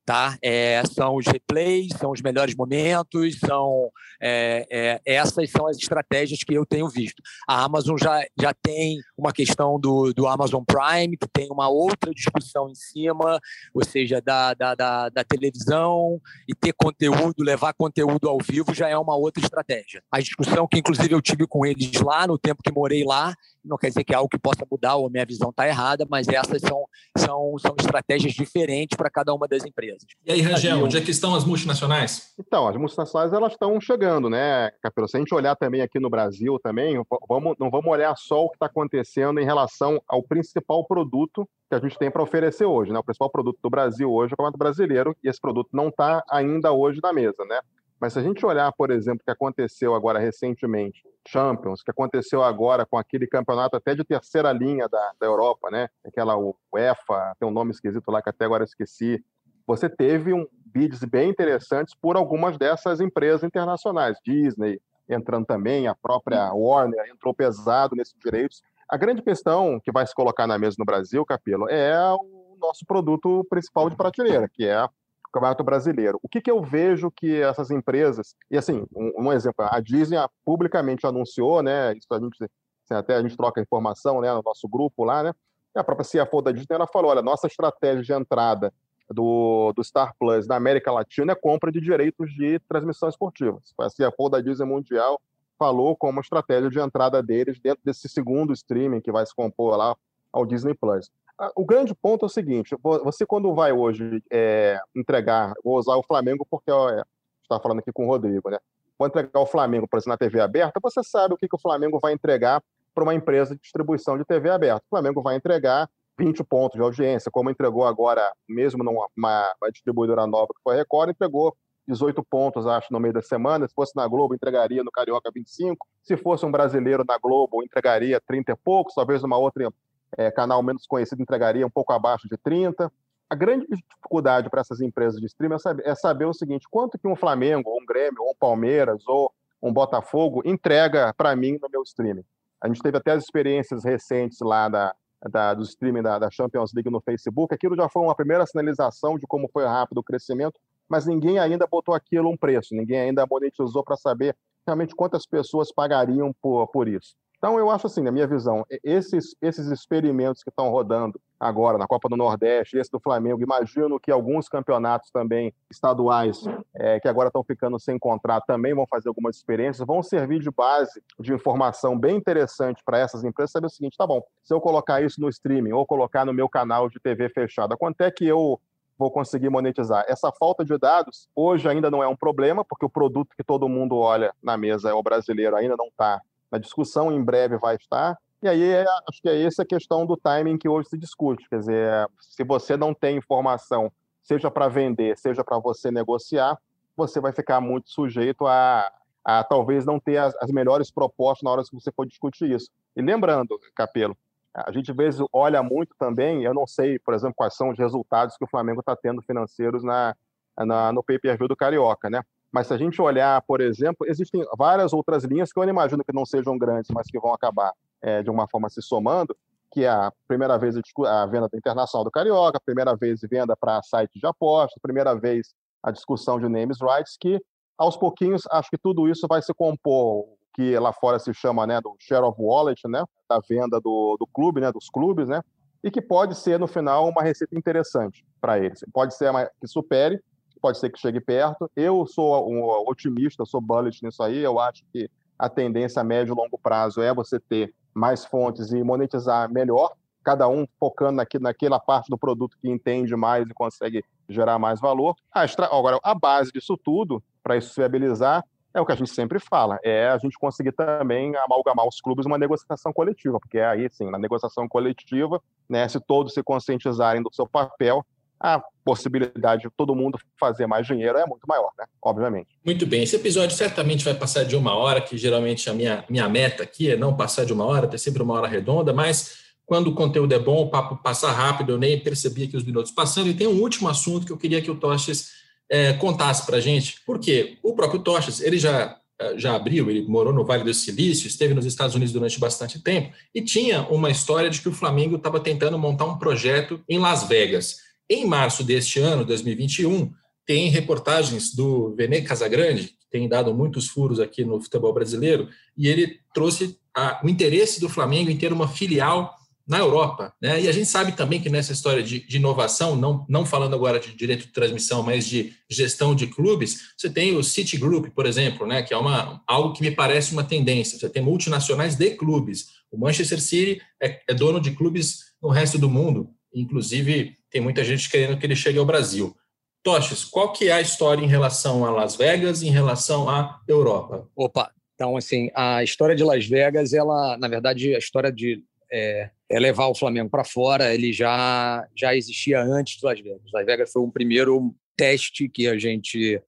tá? 0.09 0.39
É, 0.41 0.83
são 0.91 1.17
os 1.17 1.27
replays, 1.27 1.93
são 1.99 2.13
os 2.13 2.23
melhores 2.23 2.55
momentos, 2.55 3.39
são 3.39 3.93
é, 4.19 4.67
é, 4.71 5.01
essas 5.05 5.51
são 5.51 5.67
as 5.67 5.77
estratégias 5.77 6.43
que 6.43 6.55
eu 6.55 6.65
tenho 6.65 6.89
visto. 6.89 7.23
A 7.47 7.63
Amazon 7.63 7.99
já, 7.99 8.25
já 8.41 8.55
tem 8.55 9.01
uma 9.19 9.35
questão 9.35 9.79
do, 9.79 10.15
do 10.15 10.27
Amazon 10.27 10.63
Prime, 10.65 11.15
que 11.15 11.29
tem 11.31 11.49
uma 11.51 11.69
outra 11.69 12.11
discussão 12.15 12.71
em 12.71 12.75
cima, 12.75 13.39
ou 13.75 13.85
seja, 13.85 14.19
da, 14.23 14.55
da, 14.55 14.75
da, 14.75 15.09
da 15.11 15.25
televisão 15.25 16.19
e 16.49 16.55
ter 16.55 16.73
conteúdo, 16.73 17.45
levar 17.45 17.75
conteúdo 17.75 18.31
ao 18.31 18.39
vivo 18.39 18.73
já 18.73 18.89
é 18.89 18.97
uma 18.97 19.15
outra 19.15 19.45
estratégia. 19.45 20.03
A 20.11 20.21
discussão 20.21 20.67
que, 20.67 20.79
inclusive, 20.79 21.15
eu 21.15 21.21
tive 21.21 21.47
com 21.47 21.67
eles 21.67 21.93
lá 22.01 22.27
no 22.27 22.39
tempo 22.39 22.63
que 22.63 22.73
morei 22.73 23.05
lá, 23.05 23.35
não 23.69 23.77
quer 23.77 23.89
dizer 23.89 24.05
que 24.05 24.13
é 24.13 24.17
algo 24.17 24.29
que 24.29 24.39
possa 24.39 24.67
mudar 24.71 24.97
ou 24.97 25.11
minha 25.11 25.25
visão 25.25 25.51
está 25.51 25.67
errada, 25.67 26.07
mas 26.09 26.27
essas 26.29 26.61
são, 26.63 26.85
são, 27.17 27.59
são 27.59 27.75
estratégias 27.79 28.33
diferentes 28.33 28.97
para 28.97 29.11
cada 29.11 29.35
uma 29.35 29.47
das 29.47 29.65
empresas. 29.65 30.05
E 30.25 30.33
aí, 30.33 30.41
Rangel, 30.41 30.85
onde 30.85 30.97
é 30.97 31.01
que 31.01 31.11
estão 31.11 31.35
as 31.35 31.45
multinacionais? 31.45 32.35
Então, 32.39 32.67
as 32.67 32.77
multinacionais 32.77 33.33
elas 33.33 33.53
estão 33.53 33.81
chegando, 33.81 34.29
né, 34.29 34.71
Capelo? 34.83 35.09
Se 35.09 35.17
a 35.17 35.21
gente 35.21 35.35
olhar 35.35 35.55
também 35.57 35.81
aqui 35.81 36.01
no 36.01 36.11
Brasil 36.11 36.59
também, 36.63 37.01
vamos, 37.29 37.57
não 37.59 37.71
vamos 37.71 37.87
olhar 37.87 38.17
só 38.17 38.45
o 38.45 38.51
que 38.51 38.57
está 38.57 38.67
acontecendo 38.67 39.41
em 39.41 39.45
relação 39.45 40.03
ao 40.09 40.23
principal 40.23 40.85
produto 40.87 41.49
que 41.69 41.75
a 41.75 41.79
gente 41.79 41.99
tem 41.99 42.11
para 42.11 42.23
oferecer 42.23 42.65
hoje, 42.65 42.91
né? 42.91 42.99
O 42.99 43.05
principal 43.05 43.31
produto 43.31 43.59
do 43.63 43.69
Brasil 43.69 44.11
hoje 44.11 44.33
é 44.33 44.35
o 44.35 44.37
Campeonato 44.37 44.59
Brasileiro 44.59 45.17
e 45.23 45.29
esse 45.29 45.41
produto 45.41 45.69
não 45.73 45.89
está 45.89 46.25
ainda 46.31 46.73
hoje 46.73 46.99
na 47.03 47.13
mesa, 47.13 47.45
né? 47.45 47.61
Mas 48.01 48.13
se 48.13 48.19
a 48.19 48.23
gente 48.23 48.45
olhar, 48.47 48.73
por 48.73 48.91
exemplo, 48.91 49.21
o 49.23 49.25
que 49.25 49.31
aconteceu 49.31 49.95
agora 49.95 50.19
recentemente, 50.19 51.03
Champions, 51.27 51.83
que 51.83 51.91
aconteceu 51.91 52.43
agora 52.43 52.87
com 52.87 52.97
aquele 52.97 53.27
campeonato 53.27 53.77
até 53.77 53.95
de 53.95 54.05
terceira 54.05 54.53
linha 54.53 54.89
da, 54.89 55.13
da 55.21 55.27
Europa, 55.27 55.71
né? 55.71 55.89
Aquela 56.07 56.37
UEFA, 56.37 57.35
tem 57.39 57.49
um 57.49 57.53
nome 57.53 57.73
esquisito 57.73 58.11
lá 58.11 58.23
que 58.23 58.31
até 58.31 58.45
agora 58.45 58.65
esqueci. 58.65 59.23
Você 59.67 59.89
teve 59.89 60.33
um 60.33 60.47
bids 60.65 61.05
bem 61.05 61.29
interessantes 61.31 61.95
por 61.95 62.17
algumas 62.17 62.57
dessas 62.57 63.01
empresas 63.01 63.43
internacionais, 63.43 64.19
Disney 64.25 64.81
entrando 65.09 65.47
também, 65.47 65.87
a 65.87 65.95
própria 65.95 66.53
Warner 66.53 67.09
entrou 67.11 67.33
pesado 67.33 67.97
nesses 67.97 68.15
direitos. 68.23 68.63
A 68.89 68.97
grande 68.97 69.23
questão 69.23 69.81
que 69.83 69.91
vai 69.91 70.07
se 70.07 70.15
colocar 70.15 70.47
na 70.47 70.59
mesa 70.59 70.77
no 70.79 70.85
Brasil, 70.85 71.25
Capelo, 71.25 71.69
é 71.69 71.99
o 72.13 72.57
nosso 72.61 72.85
produto 72.85 73.45
principal 73.49 73.89
de 73.89 73.97
prateleira, 73.97 74.49
que 74.49 74.67
é 74.67 74.85
o 74.85 74.91
Campeonato 75.33 75.65
Brasileiro. 75.65 76.19
O 76.23 76.29
que, 76.29 76.41
que 76.41 76.51
eu 76.51 76.63
vejo 76.63 77.11
que 77.11 77.41
essas 77.41 77.71
empresas, 77.71 78.35
e 78.51 78.57
assim, 78.57 78.87
um, 78.95 79.27
um 79.27 79.33
exemplo, 79.33 79.65
a 79.69 79.81
Disney 79.81 80.19
publicamente 80.45 81.07
anunciou, 81.07 81.63
né, 81.63 81.93
isso 81.95 82.07
a 82.11 82.19
gente, 82.19 82.43
assim, 82.43 82.95
até 82.95 83.17
a 83.17 83.23
gente 83.23 83.37
troca 83.37 83.61
informação, 83.61 84.21
né, 84.21 84.33
no 84.33 84.43
nosso 84.45 84.69
grupo 84.69 85.05
lá, 85.05 85.23
né, 85.23 85.33
a 85.75 85.85
própria 85.85 86.27
CFO 86.27 86.43
da 86.43 86.51
Disney, 86.51 86.75
ela 86.75 86.87
falou, 86.87 87.11
olha, 87.11 87.23
nossa 87.23 87.47
estratégia 87.47 88.03
de 88.03 88.13
entrada 88.13 88.73
do, 89.11 89.73
do 89.75 89.83
Star 89.83 90.15
Plus 90.19 90.47
na 90.47 90.57
América 90.57 90.93
Latina 90.93 91.33
é 91.33 91.37
compra 91.37 91.73
de 91.73 91.81
direitos 91.81 92.31
de 92.35 92.59
transmissão 92.69 93.09
esportiva. 93.09 93.59
A 93.79 93.89
CFO 93.89 94.29
da 94.29 94.41
Disney 94.41 94.67
Mundial 94.67 95.21
falou 95.59 95.97
como 95.97 96.21
estratégia 96.21 96.71
de 96.71 96.79
entrada 96.79 97.23
deles 97.23 97.59
dentro 97.59 97.81
desse 97.85 98.09
segundo 98.09 98.53
streaming 98.53 99.01
que 99.01 99.11
vai 99.11 99.25
se 99.27 99.35
compor 99.35 99.77
lá 99.77 99.97
ao 100.33 100.47
Disney 100.47 100.75
Plus. 100.75 101.11
O 101.55 101.65
grande 101.65 101.95
ponto 101.95 102.25
é 102.25 102.27
o 102.27 102.31
seguinte: 102.31 102.77
você, 102.83 103.25
quando 103.25 103.55
vai 103.55 103.73
hoje 103.73 104.23
é, 104.31 104.79
entregar, 104.95 105.53
vou 105.65 105.79
usar 105.79 105.97
o 105.97 106.03
Flamengo 106.03 106.47
porque 106.51 106.71
é, 106.71 107.03
está 107.43 107.61
falando 107.61 107.79
aqui 107.79 107.93
com 107.93 108.07
o 108.07 108.09
Rodrigo, 108.09 108.51
né? 108.51 108.59
Vou 108.99 109.07
entregar 109.07 109.41
o 109.41 109.47
Flamengo, 109.47 109.87
por 109.87 109.97
exemplo, 109.97 110.11
na 110.11 110.19
TV 110.19 110.41
aberta, 110.41 110.81
você 110.83 111.03
sabe 111.05 111.35
o 111.35 111.37
que, 111.37 111.49
que 111.49 111.55
o 111.55 111.61
Flamengo 111.61 112.01
vai 112.01 112.13
entregar 112.13 112.61
para 112.93 113.05
uma 113.05 113.15
empresa 113.15 113.55
de 113.55 113.61
distribuição 113.61 114.19
de 114.19 114.25
TV 114.25 114.51
aberta. 114.51 114.83
O 114.87 114.91
Flamengo 114.91 115.23
vai 115.23 115.37
entregar 115.37 115.89
20 116.19 116.43
pontos 116.43 116.77
de 116.77 116.83
audiência, 116.83 117.31
como 117.31 117.49
entregou 117.49 117.87
agora, 117.87 118.33
mesmo 118.49 118.83
numa 118.83 119.07
uma, 119.17 119.55
uma 119.63 119.71
distribuidora 119.71 120.27
nova 120.27 120.49
que 120.49 120.61
foi 120.65 120.75
a 120.75 120.79
Record, 120.79 121.11
entregou 121.11 121.57
18 121.87 122.23
pontos, 122.25 122.67
acho, 122.67 122.93
no 122.93 122.99
meio 122.99 123.15
da 123.15 123.23
semana. 123.23 123.67
Se 123.67 123.75
fosse 123.75 123.95
na 123.95 124.07
Globo, 124.07 124.35
entregaria 124.35 124.83
no 124.83 124.91
Carioca 124.91 125.31
25. 125.33 125.87
Se 126.03 126.17
fosse 126.17 126.45
um 126.45 126.51
brasileiro 126.51 127.05
na 127.07 127.17
Globo, 127.19 127.63
entregaria 127.63 128.21
30 128.21 128.53
e 128.53 128.57
poucos. 128.57 128.95
Talvez 128.95 129.23
uma 129.23 129.39
outra 129.39 129.73
é, 130.17 130.31
canal 130.31 130.63
menos 130.63 130.87
conhecido 130.87 131.23
entregaria 131.23 131.67
um 131.67 131.71
pouco 131.71 131.93
abaixo 131.93 132.29
de 132.29 132.37
30. 132.37 132.91
A 133.31 133.35
grande 133.35 133.67
dificuldade 133.67 134.49
para 134.49 134.61
essas 134.61 134.81
empresas 134.81 135.21
de 135.21 135.27
streaming 135.27 135.57
é 135.57 135.59
saber, 135.59 135.87
é 135.87 135.95
saber 135.95 136.25
o 136.25 136.33
seguinte: 136.33 136.67
quanto 136.71 136.99
que 136.99 137.07
um 137.07 137.17
Flamengo, 137.17 137.71
ou 137.71 137.81
um 137.81 137.87
Grêmio, 137.87 138.23
ou 138.23 138.31
um 138.31 138.37
Palmeiras, 138.39 139.07
ou 139.07 139.33
um 139.63 139.73
Botafogo 139.73 140.43
entrega 140.45 141.13
para 141.15 141.35
mim 141.37 141.59
no 141.61 141.69
meu 141.71 141.83
streaming. 141.83 142.25
A 142.61 142.69
gente 142.69 142.83
teve 142.83 142.97
até 142.97 143.13
as 143.13 143.25
experiências 143.25 143.85
recentes 143.85 144.39
lá 144.41 144.69
da, 144.69 144.95
da, 145.31 145.55
do 145.55 145.63
streaming 145.63 146.03
da, 146.03 146.19
da, 146.19 146.31
Champions 146.31 146.73
League 146.75 146.91
no 146.91 147.01
Facebook. 147.01 147.55
Aquilo 147.55 147.77
já 147.77 147.89
foi 147.89 148.03
uma 148.03 148.15
primeira 148.15 148.47
sinalização 148.47 149.19
de 149.19 149.27
como 149.27 149.49
foi 149.53 149.65
rápido 149.65 149.99
o 149.99 150.03
crescimento, 150.03 150.59
mas 150.89 151.07
ninguém 151.07 151.39
ainda 151.39 151.67
botou 151.67 151.95
aquilo 151.95 152.31
um 152.31 152.37
preço, 152.37 152.75
ninguém 152.75 153.01
ainda 153.01 153.27
monetizou 153.31 153.85
para 153.85 153.97
saber 153.97 154.37
realmente 154.67 154.95
quantas 154.95 155.27
pessoas 155.27 155.73
pagariam 155.73 156.33
por, 156.41 156.67
por 156.69 156.89
isso. 156.89 157.15
Então, 157.39 157.57
eu 157.57 157.71
acho 157.71 157.87
assim, 157.87 158.03
na 158.03 158.11
minha 158.11 158.27
visão, 158.27 158.67
esses, 158.83 159.37
esses 159.41 159.69
experimentos 159.69 160.43
que 160.43 160.51
estão 160.51 160.71
rodando 160.71 161.21
agora 161.39 161.79
na 161.79 161.87
Copa 161.87 162.09
do 162.09 162.17
Nordeste, 162.17 162.77
esse 162.77 162.91
do 162.91 162.99
Flamengo, 162.99 163.41
imagino 163.41 164.01
que 164.01 164.11
alguns 164.11 164.49
campeonatos 164.49 165.13
também 165.13 165.55
estaduais, 165.71 166.43
é, 166.75 166.99
que 166.99 167.07
agora 167.07 167.29
estão 167.29 167.45
ficando 167.45 167.79
sem 167.79 167.97
contrato, 167.97 168.45
também 168.45 168.75
vão 168.75 168.85
fazer 168.89 169.09
algumas 169.09 169.37
experiências, 169.37 169.87
vão 169.87 170.03
servir 170.03 170.41
de 170.41 170.51
base 170.51 171.01
de 171.21 171.33
informação 171.33 171.97
bem 171.97 172.17
interessante 172.17 172.83
para 172.85 172.99
essas 172.99 173.23
empresas, 173.23 173.53
saber 173.53 173.69
o 173.69 173.71
seguinte, 173.71 173.97
tá 173.97 174.05
bom, 174.05 174.21
se 174.43 174.53
eu 174.53 174.61
colocar 174.61 175.01
isso 175.01 175.21
no 175.21 175.29
streaming 175.29 175.73
ou 175.73 175.87
colocar 175.87 176.25
no 176.25 176.35
meu 176.35 176.49
canal 176.49 176.89
de 176.89 176.99
TV 176.99 177.29
fechada, 177.29 177.77
quanto 177.77 178.01
é 178.01 178.11
que 178.11 178.27
eu 178.27 178.61
vou 178.99 179.13
conseguir 179.13 179.49
monetizar. 179.49 180.05
Essa 180.09 180.33
falta 180.33 180.65
de 180.65 180.77
dados 180.77 181.29
hoje 181.37 181.69
ainda 181.69 181.89
não 181.89 182.03
é 182.03 182.09
um 182.09 182.17
problema, 182.17 182.65
porque 182.65 182.85
o 182.85 182.91
produto 182.91 183.37
que 183.37 183.45
todo 183.45 183.69
mundo 183.69 183.97
olha 183.97 184.35
na 184.43 184.57
mesa 184.57 184.91
é 184.91 184.93
o 184.93 185.05
brasileiro, 185.05 185.55
ainda 185.55 185.77
não 185.77 185.87
está 185.87 186.21
na 186.51 186.59
discussão, 186.59 187.13
em 187.13 187.23
breve 187.23 187.59
vai 187.59 187.77
estar. 187.77 188.17
E 188.43 188.49
aí, 188.49 188.63
é, 188.63 188.85
acho 189.09 189.21
que 189.21 189.29
é 189.29 189.43
essa 189.43 189.63
a 189.63 189.67
questão 189.67 190.07
do 190.07 190.17
timing 190.17 190.59
que 190.59 190.69
hoje 190.69 190.89
se 190.89 190.99
discute. 190.99 191.49
Quer 191.49 191.59
dizer, 191.59 192.09
se 192.21 192.45
você 192.45 192.77
não 192.77 192.95
tem 192.95 193.17
informação, 193.17 193.93
seja 194.23 194.51
para 194.51 194.69
vender, 194.69 195.17
seja 195.19 195.43
para 195.43 195.59
você 195.59 195.91
negociar, 195.91 196.57
você 196.97 197.21
vai 197.21 197.33
ficar 197.33 197.61
muito 197.61 197.91
sujeito 197.91 198.47
a, 198.47 198.93
a 199.25 199.43
talvez 199.43 199.85
não 199.85 199.99
ter 199.99 200.19
as, 200.19 200.35
as, 200.37 200.51
melhores 200.51 200.91
propostas 200.91 201.43
na 201.43 201.51
hora 201.51 201.63
que 201.63 201.75
você 201.75 201.91
for 201.91 202.07
discutir 202.07 202.51
isso. 202.51 202.71
E 202.97 203.03
lembrando, 203.03 203.59
Capelo, 203.75 204.17
a 204.55 204.71
gente 204.73 204.91
às 204.91 204.97
vezes 204.97 205.25
olha 205.33 205.63
muito 205.63 205.95
também, 205.99 206.45
eu 206.45 206.53
não 206.53 206.67
sei, 206.67 206.99
por 206.99 207.15
exemplo, 207.15 207.35
quais 207.37 207.55
são 207.55 207.71
os 207.71 207.79
resultados 207.79 208.37
que 208.37 208.45
o 208.45 208.49
Flamengo 208.49 208.81
está 208.81 208.97
tendo 208.97 209.23
financeiros 209.23 209.83
na, 209.83 210.15
na 210.59 210.93
no 210.93 211.03
pay-per-view 211.03 211.49
do 211.49 211.57
Carioca, 211.57 212.11
né? 212.11 212.23
Mas 212.53 212.67
se 212.67 212.75
a 212.75 212.79
gente 212.79 213.01
olhar, 213.01 213.43
por 213.43 213.61
exemplo, 213.61 214.07
existem 214.07 214.45
várias 214.57 214.93
outras 214.93 215.25
linhas 215.25 215.53
que 215.53 215.59
eu 215.59 215.65
imagino 215.65 216.05
que 216.05 216.15
não 216.15 216.25
sejam 216.25 216.57
grandes, 216.57 216.91
mas 216.93 217.07
que 217.07 217.19
vão 217.19 217.33
acabar 217.33 217.73
é, 218.01 218.23
de 218.23 218.31
uma 218.31 218.49
forma 218.49 218.69
se 218.69 218.81
somando, 218.81 219.37
que 219.71 219.85
é 219.85 219.89
a 219.89 220.13
primeira 220.27 220.57
vez 220.59 220.77
a 221.07 221.27
venda 221.27 221.49
internacional 221.55 222.05
do 222.05 222.11
Carioca, 222.11 222.57
a 222.57 222.61
primeira 222.61 222.97
vez 222.97 223.21
venda 223.23 223.57
para 223.57 223.83
site 223.83 224.19
de 224.19 224.27
aposta, 224.27 224.81
primeira 224.81 225.15
vez 225.15 225.55
a 225.83 225.91
discussão 225.91 226.41
de 226.41 226.49
names 226.49 226.79
rights, 226.81 227.17
que 227.21 227.41
aos 227.77 227.97
pouquinhos 227.97 228.43
acho 228.51 228.71
que 228.71 228.79
tudo 228.79 229.09
isso 229.09 229.27
vai 229.29 229.43
se 229.43 229.53
compor, 229.55 230.27
que 230.55 230.77
lá 230.79 230.93
fora 230.93 231.19
se 231.19 231.33
chama 231.35 231.67
né, 231.67 231.81
do 231.81 231.95
share 232.01 232.25
of 232.25 232.37
wallet, 232.41 232.81
né, 232.89 233.05
da 233.29 233.41
venda 233.49 233.81
do, 233.81 234.17
do 234.19 234.27
clube, 234.27 234.61
né, 234.61 234.73
dos 234.73 234.89
clubes, 234.89 235.29
né, 235.29 235.43
e 235.85 235.91
que 235.91 236.01
pode 236.01 236.35
ser 236.35 236.59
no 236.59 236.67
final 236.67 237.09
uma 237.09 237.23
receita 237.23 237.57
interessante 237.57 238.27
para 238.41 238.59
eles. 238.59 238.85
Pode 238.93 239.15
ser 239.15 239.31
uma, 239.31 239.49
que 239.61 239.69
supere 239.69 240.21
pode 240.59 240.79
ser 240.79 240.91
que 240.91 240.99
chegue 240.99 241.21
perto. 241.21 241.71
Eu 241.75 242.07
sou 242.07 242.51
um 242.51 242.65
otimista, 242.89 243.45
sou 243.45 243.61
bullish 243.61 244.03
nisso 244.03 244.23
aí. 244.23 244.39
Eu 244.39 244.59
acho 244.59 244.85
que 244.93 245.11
a 245.39 245.49
tendência 245.49 246.01
a 246.01 246.05
médio 246.05 246.33
e 246.33 246.37
longo 246.37 246.59
prazo 246.59 247.01
é 247.01 247.15
você 247.15 247.39
ter 247.39 247.73
mais 247.95 248.25
fontes 248.25 248.73
e 248.73 248.83
monetizar 248.83 249.51
melhor, 249.51 249.93
cada 250.23 250.49
um 250.49 250.67
focando 250.79 251.13
naqui, 251.13 251.39
naquela 251.39 251.81
parte 251.81 252.09
do 252.11 252.19
produto 252.19 252.57
que 252.61 252.69
entende 252.69 253.15
mais 253.17 253.49
e 253.49 253.55
consegue 253.55 254.05
gerar 254.29 254.59
mais 254.59 254.81
valor. 254.81 255.17
A 255.33 255.45
extra... 255.45 255.67
Agora, 255.67 255.99
a 256.03 256.15
base 256.15 256.53
disso 256.53 256.77
tudo, 256.77 257.23
para 257.43 257.57
isso 257.57 257.71
se 257.71 257.81
viabilizar, 257.81 258.45
é 258.75 258.81
o 258.81 258.87
que 258.87 258.93
a 258.93 258.95
gente 258.95 259.11
sempre 259.11 259.41
fala, 259.41 259.79
é 259.83 260.09
a 260.09 260.19
gente 260.19 260.39
conseguir 260.39 260.73
também 260.73 261.35
amalgamar 261.37 261.87
os 261.87 262.01
clubes 262.01 262.27
numa 262.27 262.37
negociação 262.37 262.93
coletiva, 262.93 263.41
porque 263.41 263.59
aí, 263.59 263.89
sim, 263.91 264.11
na 264.11 264.19
negociação 264.19 264.69
coletiva, 264.69 265.43
né, 265.69 265.89
se 265.89 265.99
todos 265.99 266.35
se 266.35 266.43
conscientizarem 266.43 267.23
do 267.23 267.33
seu 267.33 267.47
papel, 267.49 268.05
a 268.41 268.63
possibilidade 268.85 269.63
de 269.63 269.71
todo 269.77 269.95
mundo 269.95 270.19
fazer 270.39 270.67
mais 270.67 270.87
dinheiro 270.87 271.19
é 271.19 271.27
muito 271.27 271.47
maior, 271.47 271.71
né? 271.79 271.85
Obviamente. 272.03 272.49
Muito 272.65 272.87
bem. 272.87 273.03
Esse 273.03 273.17
episódio 273.17 273.57
certamente 273.57 274.05
vai 274.05 274.15
passar 274.15 274.45
de 274.45 274.57
uma 274.57 274.75
hora, 274.75 275.01
que 275.01 275.19
geralmente 275.19 275.69
a 275.69 275.75
minha, 275.75 276.05
minha 276.09 276.29
meta 276.29 276.63
aqui 276.63 276.91
é 276.91 276.97
não 276.97 277.17
passar 277.17 277.45
de 277.45 277.53
uma 277.53 277.65
hora, 277.65 277.87
ter 277.87 277.99
sempre 277.99 278.23
uma 278.23 278.35
hora 278.35 278.47
redonda, 278.47 278.93
mas 278.93 279.49
quando 279.67 279.89
o 279.89 279.95
conteúdo 279.95 280.33
é 280.33 280.39
bom, 280.39 280.63
o 280.63 280.71
papo 280.71 280.97
passa 280.97 281.31
rápido, 281.31 281.73
eu 281.73 281.79
nem 281.79 281.99
percebi 281.99 282.45
aqui 282.45 282.57
os 282.57 282.65
minutos 282.65 282.91
passando. 282.91 283.29
E 283.29 283.35
tem 283.35 283.47
um 283.47 283.61
último 283.61 283.89
assunto 283.89 284.25
que 284.25 284.33
eu 284.33 284.39
queria 284.39 284.63
que 284.63 284.71
o 284.71 284.77
Toches 284.77 285.33
é, 285.69 285.93
contasse 285.95 286.47
para 286.47 286.57
a 286.57 286.61
gente, 286.61 287.03
porque 287.05 287.59
o 287.63 287.75
próprio 287.75 288.01
Toches, 288.01 288.41
ele 288.41 288.59
já 288.59 288.99
é, 289.21 289.37
já 289.37 289.57
abriu, 289.57 289.91
ele 289.91 290.03
morou 290.07 290.33
no 290.33 290.45
Vale 290.45 290.63
do 290.63 290.73
Silício, 290.73 291.27
esteve 291.27 291.53
nos 291.53 291.67
Estados 291.67 291.97
Unidos 291.97 292.13
durante 292.13 292.39
bastante 292.39 292.81
tempo 292.81 293.13
e 293.35 293.43
tinha 293.43 293.83
uma 293.89 294.11
história 294.11 294.49
de 294.49 294.61
que 294.61 294.69
o 294.69 294.73
Flamengo 294.73 295.17
estava 295.17 295.41
tentando 295.41 295.77
montar 295.77 296.05
um 296.05 296.19
projeto 296.19 296.81
em 296.89 296.99
Las 296.99 297.25
Vegas. 297.25 297.88
Em 298.11 298.27
março 298.27 298.65
deste 298.65 298.99
ano, 299.01 299.25
2021, 299.25 300.13
tem 300.47 300.71
reportagens 300.71 301.55
do 301.55 301.95
Vene 301.95 302.23
Casagrande, 302.23 302.89
que 302.89 303.11
tem 303.11 303.29
dado 303.29 303.53
muitos 303.53 303.89
furos 303.89 304.19
aqui 304.19 304.45
no 304.45 304.61
futebol 304.61 304.95
brasileiro, 304.95 305.49
e 305.77 305.89
ele 305.89 306.19
trouxe 306.33 306.79
a, 306.95 307.21
o 307.23 307.29
interesse 307.29 307.79
do 307.81 307.89
Flamengo 307.89 308.31
em 308.31 308.37
ter 308.37 308.53
uma 308.53 308.67
filial 308.67 309.39
na 309.69 309.79
Europa. 309.79 310.33
Né? 310.41 310.63
E 310.63 310.69
a 310.69 310.73
gente 310.73 310.87
sabe 310.87 311.13
também 311.13 311.39
que 311.43 311.51
nessa 311.51 311.75
história 311.75 312.03
de, 312.03 312.27
de, 312.27 312.39
inovação, 312.39 312.97
não, 312.97 313.27
não 313.29 313.45
falando 313.45 313.75
agora 313.75 314.01
de 314.01 314.15
direito 314.15 314.47
de 314.47 314.53
transmissão, 314.53 315.03
mas 315.03 315.27
de 315.27 315.53
gestão 315.69 316.15
de 316.15 316.27
clubes, 316.27 316.93
você 316.97 317.11
tem 317.11 317.37
o 317.37 317.45
City 317.45 317.77
Group, 317.77 318.07
por 318.15 318.25
exemplo, 318.25 318.67
né? 318.67 318.83
que 318.83 318.95
é 318.95 318.97
uma, 318.97 319.43
algo 319.47 319.75
que 319.75 319.83
me 319.83 319.91
parece 319.91 320.33
uma 320.33 320.43
tendência. 320.43 320.99
Você 320.99 321.11
tem 321.11 321.23
multinacionais 321.23 321.95
de 321.95 322.11
clubes. 322.13 322.69
O 322.91 322.97
Manchester 322.97 323.39
City 323.39 323.83
é, 324.03 324.19
é 324.27 324.33
dono 324.33 324.59
de 324.59 324.71
clubes 324.71 325.27
no 325.43 325.51
resto 325.51 325.77
do 325.79 325.91
mundo. 325.91 326.31
Inclusive, 326.55 327.37
tem 327.51 327.61
muita 327.61 327.85
gente 327.85 328.09
querendo 328.09 328.39
que 328.39 328.47
ele 328.47 328.57
chegue 328.57 328.79
ao 328.79 328.85
Brasil. 328.85 329.37
Toches, 329.83 330.25
qual 330.25 330.53
que 330.53 330.69
é 330.69 330.73
a 330.73 330.81
história 330.81 331.23
em 331.25 331.29
relação 331.29 331.85
a 331.85 331.91
Las 331.91 332.17
Vegas, 332.17 332.63
em 332.63 332.71
relação 332.71 333.29
à 333.29 333.61
Europa? 333.67 334.29
Opa, 334.35 334.73
então 334.95 335.17
assim, 335.17 335.51
a 335.55 335.83
história 335.83 336.15
de 336.15 336.25
Las 336.25 336.47
Vegas, 336.47 336.93
ela, 336.93 337.37
na 337.39 337.49
verdade, 337.49 337.95
a 337.95 337.99
história 337.99 338.33
de 338.33 338.63
é, 338.91 339.31
é 339.49 339.59
levar 339.59 339.87
o 339.87 339.95
Flamengo 339.95 340.29
para 340.31 340.45
fora, 340.45 340.93
ele 340.93 341.13
já 341.13 341.87
já 341.97 342.15
existia 342.15 342.61
antes 342.61 342.99
de 342.99 343.07
Las 343.07 343.21
Vegas. 343.21 343.53
Las 343.53 343.67
Vegas 343.67 343.93
foi 343.93 344.03
um 344.03 344.11
primeiro 344.11 344.75
teste 344.97 345.49
que 345.49 345.69
a 345.69 345.79
gente 345.79 346.43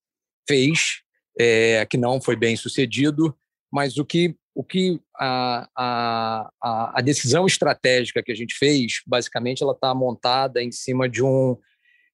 fez 0.48 1.02
é, 1.38 1.86
que 1.86 1.96
não 1.96 2.20
foi 2.20 2.36
bem 2.36 2.56
sucedido, 2.56 3.34
mas 3.72 3.96
o 3.96 4.04
que, 4.04 4.34
o 4.60 4.64
que 4.64 5.00
a, 5.16 5.66
a, 5.74 6.92
a 6.98 7.00
decisão 7.00 7.46
estratégica 7.46 8.22
que 8.22 8.30
a 8.30 8.34
gente 8.34 8.54
fez, 8.54 9.00
basicamente, 9.06 9.62
ela 9.62 9.72
está 9.72 9.94
montada 9.94 10.62
em 10.62 10.70
cima 10.70 11.08
de 11.08 11.24
um 11.24 11.56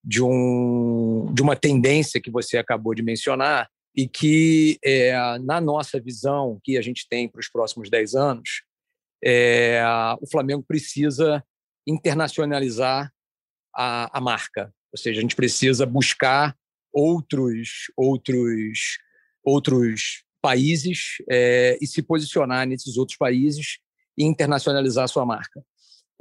de, 0.02 0.22
um, 0.22 1.28
de 1.34 1.42
uma 1.42 1.56
tendência 1.56 2.20
que 2.20 2.30
você 2.30 2.56
acabou 2.56 2.94
de 2.94 3.02
mencionar 3.02 3.68
e 3.96 4.06
que, 4.06 4.78
é, 4.84 5.12
na 5.40 5.60
nossa 5.60 6.00
visão 6.00 6.60
que 6.62 6.78
a 6.78 6.82
gente 6.82 7.08
tem 7.08 7.28
para 7.28 7.40
os 7.40 7.48
próximos 7.48 7.90
10 7.90 8.14
anos, 8.14 8.62
é, 9.24 9.82
o 10.20 10.30
Flamengo 10.30 10.62
precisa 10.62 11.42
internacionalizar 11.84 13.12
a, 13.74 14.16
a 14.16 14.20
marca. 14.20 14.72
Ou 14.92 14.98
seja, 14.98 15.18
a 15.18 15.22
gente 15.22 15.34
precisa 15.34 15.84
buscar 15.84 16.56
outros, 16.92 17.90
outros, 17.96 18.98
outros 19.42 20.25
países 20.46 21.16
é, 21.28 21.76
e 21.82 21.86
se 21.88 22.00
posicionar 22.00 22.68
nesses 22.68 22.96
outros 22.96 23.18
países 23.18 23.78
e 24.16 24.24
internacionalizar 24.24 25.04
a 25.04 25.08
sua 25.08 25.26
marca. 25.26 25.60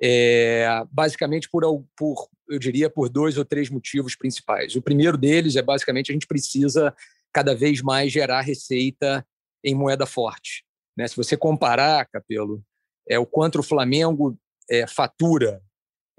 É, 0.01 0.67
basicamente 0.91 1.47
por, 1.47 1.61
por, 1.95 2.27
eu 2.49 2.57
diria, 2.57 2.89
por 2.89 3.07
dois 3.07 3.37
ou 3.37 3.45
três 3.45 3.69
motivos 3.69 4.15
principais. 4.15 4.75
O 4.75 4.81
primeiro 4.81 5.15
deles 5.15 5.55
é 5.55 5.61
basicamente 5.61 6.11
a 6.11 6.13
gente 6.13 6.25
precisa 6.25 6.91
cada 7.31 7.53
vez 7.53 7.83
mais 7.83 8.11
gerar 8.11 8.41
receita 8.41 9.23
em 9.63 9.75
moeda 9.75 10.07
forte. 10.07 10.65
Né? 10.97 11.07
Se 11.07 11.15
você 11.15 11.37
comparar, 11.37 12.07
Capelo, 12.07 12.63
é, 13.07 13.19
o 13.19 13.27
quanto 13.27 13.59
o 13.59 13.63
Flamengo 13.63 14.35
é, 14.67 14.87
fatura 14.87 15.61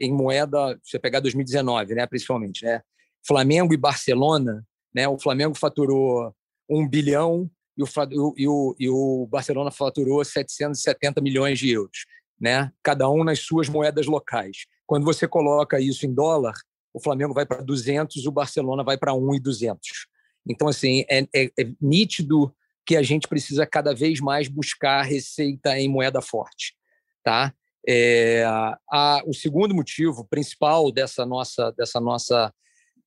em 0.00 0.12
moeda, 0.12 0.78
se 0.84 0.92
você 0.92 0.98
pegar 1.00 1.18
2019, 1.18 1.96
né, 1.96 2.06
principalmente, 2.06 2.64
né? 2.64 2.82
Flamengo 3.26 3.74
e 3.74 3.76
Barcelona, 3.76 4.64
né? 4.94 5.08
O 5.08 5.18
Flamengo 5.18 5.56
faturou 5.56 6.32
um 6.70 6.86
bilhão 6.86 7.50
e 7.76 7.82
o, 7.82 8.34
e 8.36 8.48
o, 8.48 8.76
e 8.78 8.88
o 8.88 9.26
Barcelona 9.30 9.70
faturou 9.70 10.24
770 10.24 11.20
milhões 11.20 11.58
de 11.58 11.70
euros, 11.70 12.06
né? 12.40 12.72
Cada 12.82 13.08
um 13.10 13.22
nas 13.22 13.40
suas 13.40 13.68
moedas 13.68 14.06
locais. 14.06 14.66
Quando 14.86 15.04
você 15.04 15.28
coloca 15.28 15.80
isso 15.80 16.06
em 16.06 16.14
dólar, 16.14 16.54
o 16.94 17.00
Flamengo 17.00 17.34
vai 17.34 17.44
para 17.44 17.60
200, 17.60 18.24
o 18.24 18.32
Barcelona 18.32 18.82
vai 18.82 18.96
para 18.96 19.12
1,200. 19.12 20.06
Então, 20.48 20.68
assim, 20.68 21.04
é, 21.10 21.20
é, 21.34 21.44
é 21.58 21.70
nítido 21.80 22.54
que 22.86 22.96
a 22.96 23.02
gente 23.02 23.28
precisa 23.28 23.66
cada 23.66 23.94
vez 23.94 24.20
mais 24.20 24.48
buscar 24.48 25.02
receita 25.02 25.78
em 25.78 25.88
moeda 25.88 26.22
forte, 26.22 26.74
tá? 27.22 27.52
É, 27.86 28.44
a, 28.90 29.22
o 29.26 29.34
segundo 29.34 29.74
motivo 29.74 30.24
principal 30.24 30.90
dessa 30.90 31.26
nossa, 31.26 31.72
dessa, 31.72 32.00
nossa, 32.00 32.54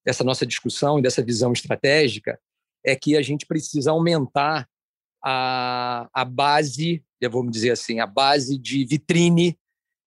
dessa 0.06 0.24
nossa 0.24 0.46
discussão 0.46 1.00
e 1.00 1.02
dessa 1.02 1.24
visão 1.24 1.52
estratégica 1.52 2.40
é 2.86 2.96
que 2.96 3.16
a 3.16 3.22
gente 3.22 3.46
precisa 3.46 3.92
aumentar 3.92 4.68
a, 5.24 6.10
a 6.14 6.26
base, 6.26 7.04
vamos 7.30 7.52
dizer 7.52 7.72
assim, 7.72 8.00
a 8.00 8.08
base 8.08 8.58
de 8.58 8.86
vitrine 8.86 9.58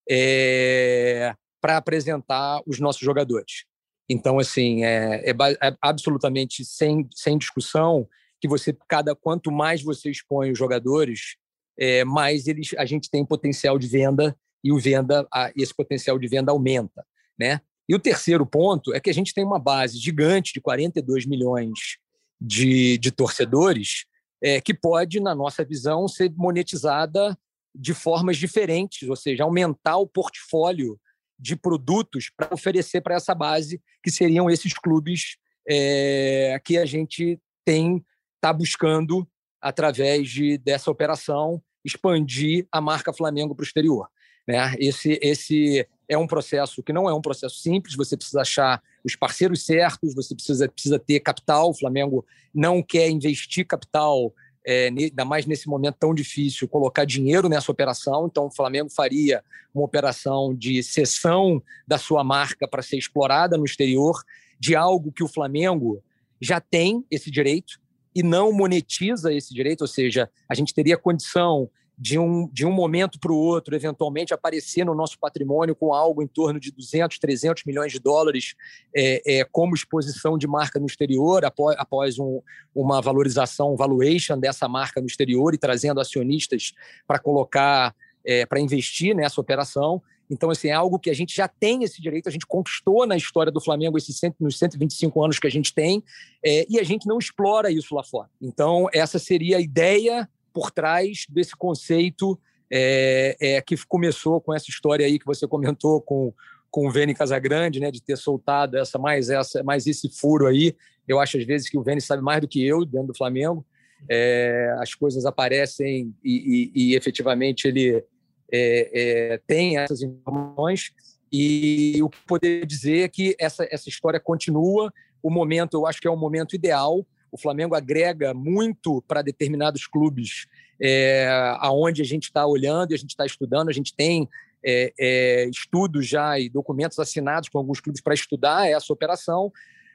é, 0.08 1.34
para 1.60 1.76
apresentar 1.76 2.62
os 2.66 2.80
nossos 2.80 3.02
jogadores. 3.02 3.64
Então, 4.08 4.38
assim, 4.38 4.84
é, 4.84 5.30
é, 5.30 5.30
é, 5.30 5.76
absolutamente 5.80 6.64
sem, 6.64 7.08
sem 7.14 7.38
discussão 7.38 8.06
que 8.40 8.48
você, 8.48 8.76
cada 8.88 9.14
quanto 9.14 9.52
mais 9.52 9.82
você 9.82 10.10
expõe 10.10 10.50
os 10.50 10.58
jogadores, 10.58 11.36
é, 11.78 12.04
mais 12.04 12.46
eles, 12.46 12.70
a 12.76 12.84
gente 12.84 13.08
tem 13.08 13.24
potencial 13.24 13.78
de 13.78 13.86
venda 13.86 14.36
e 14.64 14.72
o 14.72 14.78
venda, 14.78 15.26
esse 15.56 15.74
potencial 15.74 16.18
de 16.18 16.28
venda 16.28 16.52
aumenta, 16.52 17.04
né? 17.38 17.60
E 17.88 17.94
o 17.94 17.98
terceiro 17.98 18.46
ponto 18.46 18.94
é 18.94 19.00
que 19.00 19.10
a 19.10 19.14
gente 19.14 19.34
tem 19.34 19.44
uma 19.44 19.58
base 19.58 19.98
gigante 19.98 20.52
de 20.52 20.60
42 20.60 21.26
milhões 21.26 21.98
de, 22.42 22.98
de 22.98 23.10
torcedores 23.10 24.04
é, 24.42 24.60
que 24.60 24.74
pode, 24.74 25.20
na 25.20 25.34
nossa 25.34 25.64
visão, 25.64 26.08
ser 26.08 26.32
monetizada 26.36 27.38
de 27.74 27.94
formas 27.94 28.36
diferentes, 28.36 29.08
ou 29.08 29.16
seja, 29.16 29.44
aumentar 29.44 29.96
o 29.96 30.06
portfólio 30.06 30.98
de 31.38 31.56
produtos 31.56 32.30
para 32.36 32.52
oferecer 32.52 33.00
para 33.00 33.14
essa 33.14 33.34
base, 33.34 33.80
que 34.02 34.10
seriam 34.10 34.50
esses 34.50 34.72
clubes 34.74 35.36
é, 35.68 36.60
que 36.64 36.76
a 36.76 36.84
gente 36.84 37.38
tem 37.64 38.04
está 38.36 38.52
buscando 38.52 39.26
através 39.60 40.28
de, 40.28 40.58
dessa 40.58 40.90
operação 40.90 41.62
expandir 41.84 42.66
a 42.72 42.80
marca 42.80 43.12
Flamengo 43.12 43.54
para 43.54 43.62
o 43.62 43.66
exterior. 43.66 44.08
Né? 44.46 44.74
Esse, 44.78 45.18
esse 45.22 45.86
é 46.12 46.18
um 46.18 46.26
processo 46.26 46.82
que 46.82 46.92
não 46.92 47.08
é 47.08 47.14
um 47.14 47.20
processo 47.20 47.56
simples, 47.56 47.96
você 47.96 48.16
precisa 48.16 48.42
achar 48.42 48.82
os 49.04 49.16
parceiros 49.16 49.64
certos, 49.64 50.14
você 50.14 50.34
precisa, 50.34 50.68
precisa 50.68 50.98
ter 50.98 51.20
capital. 51.20 51.70
O 51.70 51.74
Flamengo 51.74 52.24
não 52.54 52.82
quer 52.82 53.08
investir 53.08 53.66
capital, 53.66 54.32
é, 54.64 54.86
ainda 54.86 55.24
mais 55.24 55.46
nesse 55.46 55.68
momento 55.68 55.96
tão 55.98 56.14
difícil, 56.14 56.68
colocar 56.68 57.04
dinheiro 57.04 57.48
nessa 57.48 57.72
operação. 57.72 58.26
Então, 58.26 58.46
o 58.46 58.50
Flamengo 58.50 58.90
faria 58.90 59.42
uma 59.74 59.84
operação 59.84 60.54
de 60.54 60.82
cessão 60.82 61.62
da 61.86 61.98
sua 61.98 62.22
marca 62.22 62.68
para 62.68 62.82
ser 62.82 62.98
explorada 62.98 63.56
no 63.56 63.64
exterior, 63.64 64.22
de 64.58 64.76
algo 64.76 65.10
que 65.10 65.24
o 65.24 65.28
Flamengo 65.28 66.02
já 66.40 66.60
tem 66.60 67.04
esse 67.10 67.30
direito 67.30 67.80
e 68.14 68.22
não 68.22 68.52
monetiza 68.52 69.32
esse 69.32 69.54
direito, 69.54 69.80
ou 69.80 69.88
seja, 69.88 70.30
a 70.48 70.54
gente 70.54 70.74
teria 70.74 70.98
condição 70.98 71.70
de 71.98 72.18
um, 72.18 72.48
de 72.52 72.64
um 72.66 72.72
momento 72.72 73.18
para 73.18 73.32
o 73.32 73.36
outro, 73.36 73.74
eventualmente 73.74 74.32
aparecer 74.32 74.84
no 74.84 74.94
nosso 74.94 75.18
patrimônio 75.18 75.74
com 75.74 75.92
algo 75.92 76.22
em 76.22 76.26
torno 76.26 76.58
de 76.58 76.72
200, 76.72 77.18
300 77.18 77.64
milhões 77.64 77.92
de 77.92 77.98
dólares 77.98 78.54
é, 78.94 79.40
é, 79.40 79.44
como 79.44 79.74
exposição 79.74 80.38
de 80.38 80.46
marca 80.46 80.80
no 80.80 80.86
exterior, 80.86 81.44
após, 81.44 81.76
após 81.78 82.18
um, 82.18 82.40
uma 82.74 83.00
valorização, 83.00 83.72
um 83.72 83.76
valuation 83.76 84.38
dessa 84.38 84.66
marca 84.68 85.00
no 85.00 85.06
exterior 85.06 85.54
e 85.54 85.58
trazendo 85.58 86.00
acionistas 86.00 86.72
para 87.06 87.18
colocar, 87.18 87.94
é, 88.24 88.46
para 88.46 88.60
investir 88.60 89.14
nessa 89.14 89.40
operação. 89.40 90.02
Então, 90.30 90.50
assim, 90.50 90.68
é 90.68 90.72
algo 90.72 90.98
que 90.98 91.10
a 91.10 91.14
gente 91.14 91.36
já 91.36 91.46
tem 91.46 91.84
esse 91.84 92.00
direito, 92.00 92.26
a 92.26 92.32
gente 92.32 92.46
conquistou 92.46 93.06
na 93.06 93.16
história 93.16 93.52
do 93.52 93.60
Flamengo 93.60 93.98
esses 93.98 94.16
cento, 94.16 94.36
nos 94.40 94.58
125 94.58 95.22
anos 95.22 95.38
que 95.38 95.46
a 95.46 95.50
gente 95.50 95.74
tem, 95.74 96.02
é, 96.42 96.64
e 96.70 96.80
a 96.80 96.82
gente 96.82 97.06
não 97.06 97.18
explora 97.18 97.70
isso 97.70 97.94
lá 97.94 98.02
fora. 98.02 98.30
Então, 98.40 98.88
essa 98.94 99.18
seria 99.18 99.58
a 99.58 99.60
ideia 99.60 100.28
por 100.52 100.70
trás 100.70 101.26
desse 101.28 101.56
conceito 101.56 102.38
é, 102.70 103.36
é, 103.40 103.60
que 103.60 103.76
começou 103.86 104.40
com 104.40 104.54
essa 104.54 104.70
história 104.70 105.04
aí 105.04 105.18
que 105.18 105.26
você 105.26 105.46
comentou 105.46 106.00
com, 106.00 106.32
com 106.70 106.86
o 106.86 106.90
Vene 106.90 107.14
Casagrande, 107.14 107.80
né, 107.80 107.90
de 107.90 108.02
ter 108.02 108.16
soltado 108.16 108.78
essa 108.78 108.98
mais 108.98 109.28
essa 109.28 109.62
mais 109.62 109.86
esse 109.86 110.08
furo 110.08 110.46
aí. 110.46 110.74
Eu 111.06 111.20
acho 111.20 111.36
às 111.36 111.44
vezes 111.44 111.68
que 111.68 111.76
o 111.76 111.82
Vene 111.82 112.00
sabe 112.00 112.22
mais 112.22 112.40
do 112.40 112.48
que 112.48 112.64
eu 112.64 112.84
dentro 112.84 113.08
do 113.08 113.16
Flamengo. 113.16 113.64
É, 114.08 114.74
as 114.78 114.94
coisas 114.94 115.24
aparecem 115.26 116.14
e, 116.24 116.70
e, 116.74 116.92
e 116.92 116.96
efetivamente 116.96 117.68
ele 117.68 118.02
é, 118.50 119.40
tem 119.46 119.78
essas 119.78 120.02
informações 120.02 120.92
e 121.30 122.02
o 122.02 122.10
que 122.10 122.18
poder 122.26 122.66
dizer 122.66 123.00
é 123.00 123.08
que 123.08 123.36
essa 123.38 123.66
essa 123.70 123.88
história 123.88 124.18
continua. 124.18 124.92
O 125.22 125.30
momento, 125.30 125.74
eu 125.74 125.86
acho 125.86 126.00
que 126.00 126.08
é 126.08 126.10
o 126.10 126.16
momento 126.16 126.56
ideal 126.56 127.06
o 127.32 127.38
Flamengo 127.38 127.74
agrega 127.74 128.34
muito 128.34 129.02
para 129.08 129.22
determinados 129.22 129.86
clubes 129.86 130.46
é, 130.78 131.26
aonde 131.60 132.02
a 132.02 132.04
gente 132.04 132.24
está 132.24 132.46
olhando 132.46 132.92
e 132.92 132.94
a 132.94 132.98
gente 132.98 133.10
está 133.10 133.24
estudando. 133.24 133.70
A 133.70 133.72
gente 133.72 133.94
tem 133.94 134.28
é, 134.62 134.92
é, 135.00 135.48
estudos 135.48 136.06
já 136.06 136.38
e 136.38 136.50
documentos 136.50 136.98
assinados 136.98 137.48
com 137.48 137.56
alguns 137.56 137.80
clubes 137.80 138.02
para 138.02 138.12
estudar 138.12 138.68
essa 138.68 138.92
operação, 138.92 139.50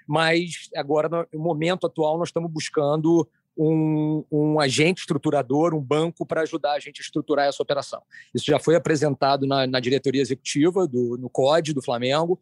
mas 0.08 0.70
agora, 0.76 1.28
no 1.32 1.40
momento 1.40 1.86
atual, 1.86 2.18
nós 2.18 2.30
estamos 2.30 2.52
buscando 2.52 3.28
um, 3.56 4.24
um, 4.32 4.60
agente 4.60 5.02
estruturador, 5.02 5.74
um 5.74 5.82
banco 5.82 6.26
para 6.26 6.42
ajudar 6.42 6.74
a 6.74 6.80
gente 6.80 7.02
a 7.02 7.04
estruturar 7.04 7.48
essa 7.48 7.62
operação. 7.62 8.02
Isso 8.34 8.46
já 8.46 8.60
foi 8.60 8.76
apresentado 8.76 9.46
na, 9.46 9.68
na 9.68 9.80
diretoria 9.80 10.22
executiva, 10.22 10.88
do, 10.88 11.18
no 11.18 11.30
COD 11.30 11.74
do 11.74 11.82
Flamengo. 11.82 12.40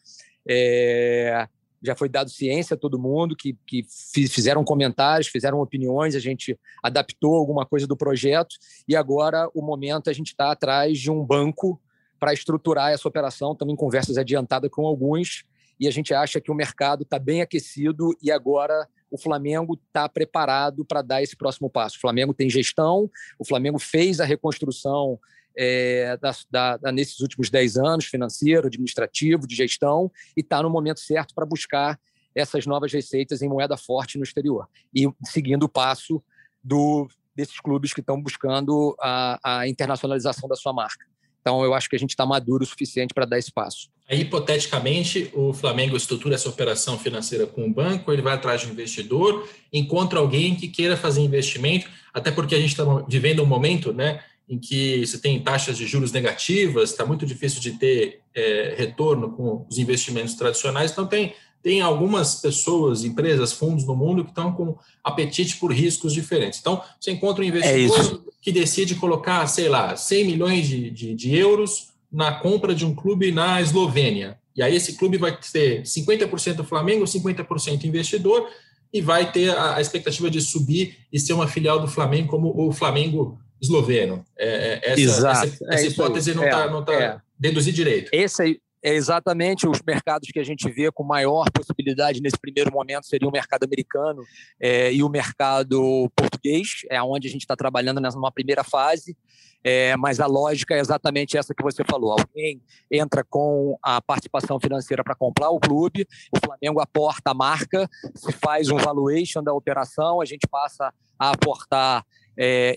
É, 0.48 1.48
já 1.86 1.96
foi 1.96 2.10
dado 2.10 2.30
ciência 2.30 2.74
a 2.74 2.78
todo 2.78 3.00
mundo, 3.00 3.36
que, 3.36 3.58
que 3.66 3.86
fizeram 4.28 4.64
comentários, 4.64 5.28
fizeram 5.28 5.60
opiniões, 5.60 6.16
a 6.16 6.20
gente 6.20 6.60
adaptou 6.82 7.36
alguma 7.36 7.66
coisa 7.66 7.86
do 7.86 7.96
projeto 7.96 8.56
e 8.88 8.96
agora 8.96 9.50
o 9.54 9.62
momento 9.62 10.10
a 10.10 10.14
gente 10.14 10.28
está 10.28 10.52
atrás 10.52 11.00
de 11.00 11.12
um 11.12 11.24
banco 11.24 11.80
para 12.20 12.34
estruturar 12.34 12.92
essa 12.92 13.08
operação, 13.08 13.56
também 13.56 13.76
conversas 13.76 14.18
adiantadas 14.18 14.72
com 14.72 14.86
alguns, 14.86 15.46
e 15.80 15.88
a 15.88 15.92
gente 15.92 16.14
acha 16.14 16.40
que 16.40 16.52
o 16.52 16.56
mercado 16.56 17.04
está 17.04 17.20
bem 17.20 17.42
aquecido 17.42 18.16
e 18.22 18.32
agora 18.32 18.88
o 19.12 19.18
Flamengo 19.18 19.80
está 19.88 20.08
preparado 20.10 20.84
para 20.84 21.02
dar 21.02 21.22
esse 21.22 21.36
próximo 21.36 21.70
passo. 21.70 21.98
O 21.98 22.02
Flamengo 22.02 22.34
tem 22.34 22.50
gestão, 22.50 23.10
o 23.38 23.46
Flamengo 23.46 23.78
fez 23.78 24.20
a 24.20 24.26
reconstrução 24.26 25.20
é, 25.58 26.18
da, 26.18 26.78
da, 26.78 26.92
nesses 26.92 27.20
últimos 27.20 27.50
10 27.50 27.78
anos, 27.78 28.06
financeiro, 28.06 28.68
administrativo, 28.68 29.48
de 29.48 29.56
gestão, 29.56 30.12
e 30.36 30.42
está 30.42 30.62
no 30.62 30.70
momento 30.70 31.00
certo 31.00 31.34
para 31.34 31.46
buscar 31.46 32.00
essas 32.34 32.66
novas 32.66 32.92
receitas 32.92 33.42
em 33.42 33.48
moeda 33.48 33.78
forte 33.78 34.18
no 34.18 34.24
exterior. 34.24 34.68
E 34.94 35.08
seguindo 35.24 35.64
o 35.64 35.70
passo 35.70 36.22
do, 36.64 37.08
desses 37.36 37.60
clubes 37.60 37.94
que 37.94 38.02
estão 38.02 38.22
buscando 38.22 38.96
a, 39.00 39.60
a 39.60 39.68
internacionalização 39.68 40.50
da 40.50 40.56
sua 40.56 40.74
marca. 40.74 41.06
Então, 41.46 41.64
eu 41.64 41.76
acho 41.76 41.88
que 41.88 41.96
a 41.96 42.00
gente 42.00 42.10
está 42.10 42.26
maduro 42.26 42.64
o 42.64 42.66
suficiente 42.66 43.14
para 43.14 43.24
dar 43.24 43.38
esse 43.38 43.52
passo. 43.52 43.88
Aí, 44.10 44.22
hipoteticamente, 44.22 45.32
o 45.34 45.54
Flamengo 45.54 45.96
estrutura 45.96 46.34
essa 46.34 46.50
operação 46.50 46.98
financeira 46.98 47.46
com 47.46 47.68
o 47.68 47.72
banco, 47.72 48.12
ele 48.12 48.22
vai 48.22 48.34
atrás 48.34 48.62
de 48.62 48.68
um 48.68 48.72
investidor, 48.72 49.48
encontra 49.72 50.18
alguém 50.18 50.56
que 50.56 50.68
queira 50.68 50.98
fazer 50.98 51.22
investimento, 51.22 51.88
até 52.12 52.32
porque 52.32 52.56
a 52.56 52.60
gente 52.60 52.72
está 52.72 52.84
vivendo 53.08 53.44
um 53.44 53.46
momento 53.46 53.94
né, 53.94 54.24
em 54.48 54.60
que 54.60 55.06
você 55.06 55.18
tem 55.18 55.40
taxas 55.40 55.78
de 55.78 55.88
juros 55.88 56.12
negativas, 56.12 56.92
está 56.92 57.06
muito 57.06 57.26
difícil 57.26 57.60
de 57.60 57.72
ter 57.72 58.22
é, 58.34 58.76
retorno 58.78 59.32
com 59.32 59.66
os 59.70 59.78
investimentos 59.78 60.36
tradicionais, 60.36 60.92
então 60.92 61.08
tem, 61.08 61.34
tem 61.64 61.82
algumas 61.82 62.36
pessoas, 62.36 63.04
empresas, 63.04 63.54
fundos 63.54 63.86
no 63.86 63.96
mundo 63.96 64.24
que 64.24 64.30
estão 64.30 64.52
com 64.52 64.78
apetite 65.04 65.58
por 65.58 65.74
riscos 65.74 66.14
diferentes. 66.14 66.60
Então, 66.60 66.82
você 67.00 67.12
encontra 67.12 67.44
um 67.44 67.48
investidor 67.48 68.24
é 68.30 68.32
que 68.42 68.52
decide 68.52 68.96
colocar, 68.96 69.48
sei 69.48 69.68
lá, 69.68 69.96
100 69.96 70.26
milhões 70.26 70.68
de, 70.68 70.92
de, 70.92 71.16
de 71.16 71.36
euros 71.36 71.90
na 72.12 72.32
compra 72.32 72.76
de 72.76 72.86
um 72.86 72.94
clube 72.94 73.32
na 73.32 73.60
Eslovênia. 73.60 74.38
E 74.56 74.62
aí 74.62 74.76
esse 74.76 74.94
clube 74.94 75.18
vai 75.18 75.38
ter 75.38 75.82
50% 75.82 76.64
Flamengo, 76.64 77.04
50% 77.04 77.84
investidor 77.84 78.48
e 78.94 79.02
vai 79.02 79.30
ter 79.32 79.50
a, 79.58 79.82
expectativa 79.82 80.30
de 80.30 80.40
subir 80.40 81.00
e 81.12 81.20
ser 81.20 81.34
uma 81.34 81.48
filial 81.48 81.80
do 81.80 81.88
Flamengo 81.88 82.30
como 82.30 82.54
o 82.56 82.72
Flamengo 82.72 83.38
esloveno. 83.62 84.26
É, 84.38 84.48
é 84.84 84.92
essa, 84.92 85.02
Exato. 85.02 85.48
essa, 85.48 85.66
essa 85.74 85.86
é 85.86 85.88
hipótese 85.88 86.34
não 86.34 86.44
está 86.44 86.68
não 86.70 86.86
tá 86.86 86.94
é. 86.94 87.22
deduzir 87.38 87.74
direito. 87.74 88.10
Esse 88.14 88.42
aí, 88.42 88.60
é 88.86 88.94
exatamente 88.94 89.68
os 89.68 89.82
mercados 89.82 90.30
que 90.32 90.38
a 90.40 90.44
gente 90.44 90.70
vê 90.70 90.92
com 90.92 91.04
maior 91.04 91.50
possibilidade 91.52 92.22
nesse 92.22 92.38
primeiro 92.38 92.72
momento 92.72 93.08
seria 93.08 93.28
o 93.28 93.32
mercado 93.32 93.64
americano 93.64 94.24
é, 94.62 94.94
e 94.94 95.02
o 95.02 95.10
mercado 95.10 96.08
português, 96.16 96.82
é 96.92 97.02
onde 97.02 97.28
a 97.28 97.32
gente 97.32 97.42
está 97.42 97.56
trabalhando 97.56 98.00
numa 98.00 98.32
primeira 98.32 98.64
fase. 98.64 99.18
É, 99.64 99.98
mas 99.98 100.20
a 100.20 100.28
lógica 100.28 100.76
é 100.76 100.80
exatamente 100.80 101.36
essa 101.36 101.56
que 101.56 101.64
você 101.64 101.84
falou. 101.90 102.12
Alguém 102.12 102.62
entra 102.92 103.24
com 103.28 103.76
a 103.82 104.00
participação 104.00 104.60
financeira 104.60 105.04
para 105.04 105.16
comprar 105.16 105.50
o 105.50 105.60
clube, 105.60 106.08
o 106.32 106.38
Flamengo 106.46 106.80
aporta 106.80 107.32
a 107.32 107.34
marca, 107.34 107.90
se 108.14 108.32
faz 108.34 108.70
um 108.70 108.78
valuation 108.78 109.42
da 109.42 109.52
operação, 109.52 110.22
a 110.22 110.26
gente 110.26 110.48
passa 110.48 110.94
a 111.20 111.32
aportar 111.32 112.06
é, 112.38 112.76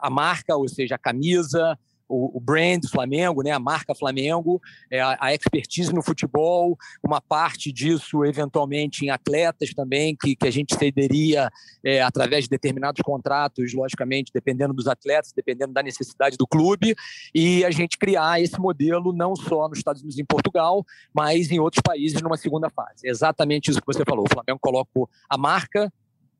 a 0.00 0.10
marca, 0.10 0.56
ou 0.56 0.68
seja, 0.68 0.94
a 0.94 0.98
camisa, 0.98 1.76
o, 2.10 2.36
o 2.36 2.40
brand 2.40 2.84
Flamengo, 2.90 3.42
né, 3.42 3.52
a 3.52 3.58
marca 3.58 3.94
Flamengo, 3.94 4.60
é, 4.90 5.00
a, 5.00 5.16
a, 5.20 5.34
expertise 5.34 5.94
no 5.94 6.02
futebol, 6.02 6.76
uma 7.02 7.20
parte 7.20 7.72
disso 7.72 8.24
eventualmente 8.24 9.04
em 9.04 9.10
atletas 9.10 9.72
também, 9.72 10.16
que, 10.16 10.34
que 10.34 10.46
a 10.46 10.50
gente 10.50 10.74
cederia 10.74 11.48
é, 11.84 12.02
através 12.02 12.44
de 12.44 12.50
determinados 12.50 13.00
contratos, 13.02 13.72
logicamente, 13.72 14.32
dependendo 14.34 14.74
dos 14.74 14.88
atletas, 14.88 15.32
dependendo 15.34 15.72
da 15.72 15.82
necessidade 15.82 16.36
do 16.36 16.46
clube, 16.46 16.94
e 17.32 17.64
a 17.64 17.70
gente 17.70 17.96
criar 17.96 18.40
esse 18.40 18.58
modelo 18.58 19.12
não 19.12 19.36
só 19.36 19.68
nos 19.68 19.78
Estados 19.78 20.02
Unidos 20.02 20.18
e 20.18 20.22
em 20.22 20.26
Portugal, 20.26 20.84
mas 21.14 21.50
em 21.50 21.60
outros 21.60 21.82
países 21.82 22.20
numa 22.20 22.36
segunda 22.36 22.68
fase. 22.68 23.06
É 23.06 23.10
exatamente 23.10 23.70
isso 23.70 23.80
que 23.80 23.86
você 23.86 24.02
falou. 24.04 24.24
O 24.24 24.32
Flamengo 24.32 24.58
coloca 24.60 24.90
a 25.28 25.38
marca 25.38 25.92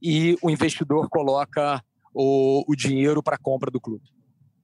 e 0.03 0.37
o 0.43 0.51
investidor 0.51 1.09
coloca 1.09 1.83
o, 2.15 2.65
o 2.67 2.75
dinheiro 2.75 3.23
para 3.23 3.37
a 3.37 3.39
compra 3.39 3.71
do 3.71 3.81
clube. 3.81 4.05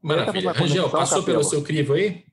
Maravilha. 0.03 0.53
Rangel, 0.53 0.91
passou 0.91 1.23
pelo 1.23 1.43
seu 1.43 1.63
crivo 1.63 1.95
aí? 1.95 2.25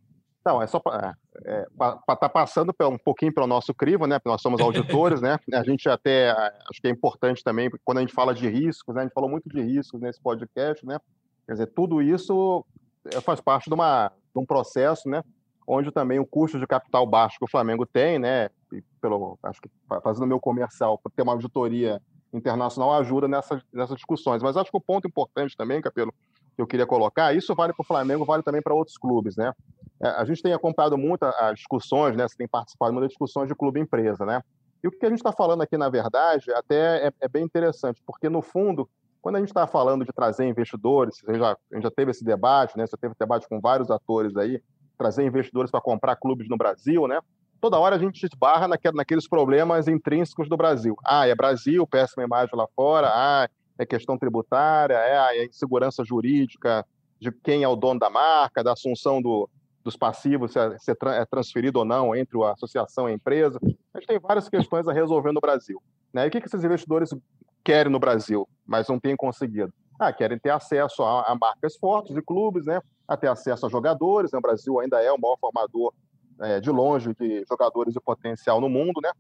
Não, 0.45 0.61
é 0.61 0.67
só 0.67 0.77
para 0.77 1.15
é, 1.45 1.65
estar 1.71 2.15
tá 2.17 2.29
passando 2.29 2.73
um 2.81 2.97
pouquinho 2.97 3.33
pelo 3.33 3.47
nosso 3.47 3.73
crivo, 3.73 4.05
né? 4.05 4.19
Porque 4.19 4.29
nós 4.29 4.41
somos 4.41 4.59
auditores, 4.59 5.21
né? 5.21 5.39
A 5.53 5.63
gente 5.63 5.87
até 5.87 6.31
acho 6.31 6.81
que 6.81 6.87
é 6.87 6.89
importante 6.89 7.41
também, 7.43 7.69
quando 7.83 7.99
a 7.99 8.01
gente 8.01 8.13
fala 8.13 8.33
de 8.33 8.49
riscos, 8.49 8.93
né? 8.93 9.01
A 9.01 9.03
gente 9.05 9.13
falou 9.13 9.29
muito 9.29 9.47
de 9.47 9.61
riscos 9.61 10.01
nesse 10.01 10.21
podcast, 10.21 10.85
né? 10.85 10.99
Quer 11.45 11.53
dizer, 11.53 11.67
tudo 11.67 12.01
isso 12.01 12.65
é, 13.05 13.21
faz 13.21 13.39
parte 13.39 13.69
de, 13.69 13.73
uma, 13.73 14.09
de 14.09 14.41
um 14.41 14.45
processo, 14.45 15.07
né? 15.07 15.23
Onde 15.65 15.91
também 15.91 16.19
o 16.19 16.25
custo 16.25 16.59
de 16.59 16.67
capital 16.67 17.07
baixo 17.07 17.37
que 17.39 17.45
o 17.45 17.49
Flamengo 17.49 17.85
tem, 17.85 18.19
né? 18.19 18.49
E 18.73 18.83
pelo, 18.99 19.39
acho 19.43 19.61
que 19.61 19.69
fazendo 20.03 20.27
meu 20.27 20.41
comercial, 20.41 20.97
por 20.97 21.09
ter 21.09 21.21
uma 21.21 21.31
auditoria 21.31 22.01
internacional 22.33 22.93
ajuda 22.93 23.27
nessas, 23.27 23.61
nessas 23.71 23.95
discussões. 23.95 24.41
Mas 24.41 24.57
acho 24.57 24.71
que 24.71 24.77
o 24.77 24.81
ponto 24.81 25.07
importante 25.07 25.55
também, 25.55 25.81
Capelo, 25.81 26.13
que 26.55 26.61
eu 26.61 26.67
queria 26.67 26.85
colocar, 26.85 27.33
isso 27.33 27.53
vale 27.55 27.73
para 27.73 27.83
o 27.83 27.85
Flamengo, 27.85 28.25
vale 28.25 28.43
também 28.43 28.61
para 28.61 28.73
outros 28.73 28.97
clubes, 28.97 29.35
né? 29.35 29.53
É, 30.01 30.07
a 30.07 30.25
gente 30.25 30.41
tem 30.41 30.53
acompanhado 30.53 30.97
muito 30.97 31.23
as 31.23 31.55
discussões, 31.55 32.15
né? 32.15 32.27
Você 32.27 32.35
tem 32.35 32.47
participado 32.47 32.91
muito 32.91 33.03
das 33.03 33.11
discussões 33.11 33.47
de 33.47 33.55
clube-empresa, 33.55 34.25
né? 34.25 34.41
E 34.83 34.87
o 34.87 34.91
que 34.91 35.05
a 35.05 35.09
gente 35.09 35.19
está 35.19 35.31
falando 35.31 35.61
aqui, 35.61 35.77
na 35.77 35.89
verdade, 35.89 36.51
até 36.53 37.07
é, 37.07 37.13
é, 37.21 37.27
bem 37.29 37.43
interessante, 37.43 38.01
porque, 38.05 38.27
no 38.27 38.41
fundo, 38.41 38.89
quando 39.21 39.37
a 39.37 39.39
gente 39.39 39.47
está 39.49 39.65
falando 39.65 40.03
de 40.03 40.11
trazer 40.11 40.45
investidores, 40.45 41.19
a 41.25 41.31
gente, 41.31 41.39
já, 41.39 41.51
a 41.51 41.75
gente 41.75 41.83
já 41.83 41.91
teve 41.91 42.11
esse 42.11 42.23
debate, 42.25 42.77
né? 42.77 42.85
Você 42.85 42.97
teve 42.97 43.13
debate 43.17 43.47
com 43.47 43.61
vários 43.61 43.89
atores 43.89 44.35
aí, 44.35 44.61
trazer 44.97 45.25
investidores 45.25 45.71
para 45.71 45.79
comprar 45.79 46.17
clubes 46.17 46.49
no 46.49 46.57
Brasil, 46.57 47.07
né? 47.07 47.19
Toda 47.63 47.79
hora 47.79 47.95
a 47.95 47.97
gente 47.97 48.21
esbarra 48.25 48.67
naqueles 48.93 49.25
problemas 49.25 49.87
intrínsecos 49.87 50.49
do 50.49 50.57
Brasil. 50.57 50.97
Ah, 51.01 51.25
é 51.25 51.33
Brasil, 51.33 51.87
péssima 51.87 52.21
imagem 52.21 52.57
lá 52.57 52.67
fora. 52.75 53.09
Ah, 53.09 53.49
é 53.77 53.85
questão 53.85 54.17
tributária, 54.17 54.95
é 54.95 55.17
a 55.17 55.45
insegurança 55.45 56.03
jurídica 56.03 56.85
de 57.21 57.31
quem 57.31 57.63
é 57.63 57.67
o 57.69 57.77
dono 57.77 58.01
da 58.01 58.09
marca, 58.09 58.65
da 58.65 58.73
assunção 58.73 59.21
do, 59.21 59.49
dos 59.81 59.95
passivos, 59.95 60.51
se 60.51 60.59
é, 60.59 60.77
se 60.77 60.91
é, 60.91 61.25
transferido 61.25 61.79
ou 61.79 61.85
não 61.85 62.13
entre 62.13 62.37
a 62.43 62.51
associação 62.51 63.07
e 63.07 63.13
a 63.13 63.15
empresa. 63.15 63.57
A 63.93 63.97
gente 63.97 64.09
tem 64.09 64.19
várias 64.19 64.49
questões 64.49 64.85
a 64.89 64.91
resolver 64.91 65.31
no 65.31 65.39
Brasil. 65.39 65.81
Né? 66.13 66.25
E 66.25 66.27
o 66.27 66.31
que, 66.31 66.41
que 66.41 66.47
esses 66.47 66.65
investidores 66.65 67.15
querem 67.63 67.89
no 67.89 67.97
Brasil, 67.97 68.45
mas 68.67 68.89
não 68.89 68.99
têm 68.99 69.15
conseguido? 69.15 69.73
Ah, 69.97 70.11
querem 70.11 70.37
ter 70.37 70.49
acesso 70.49 71.01
a, 71.01 71.31
a 71.31 71.35
marcas 71.39 71.77
fortes 71.77 72.13
de 72.13 72.21
clubes, 72.21 72.65
né? 72.65 72.81
a 73.07 73.15
ter 73.15 73.29
acesso 73.29 73.65
a 73.65 73.69
jogadores. 73.69 74.33
Né? 74.33 74.39
O 74.39 74.41
Brasil 74.41 74.81
ainda 74.81 75.01
é 75.01 75.13
o 75.13 75.17
maior 75.17 75.37
formador 75.39 75.93
é, 76.41 76.59
de 76.59 76.69
longe 76.69 77.13
de 77.13 77.45
jogadores 77.49 77.93
de 77.93 77.99
potencial 77.99 78.59
no 78.59 78.69
mundo, 78.69 78.99
né? 79.01 79.11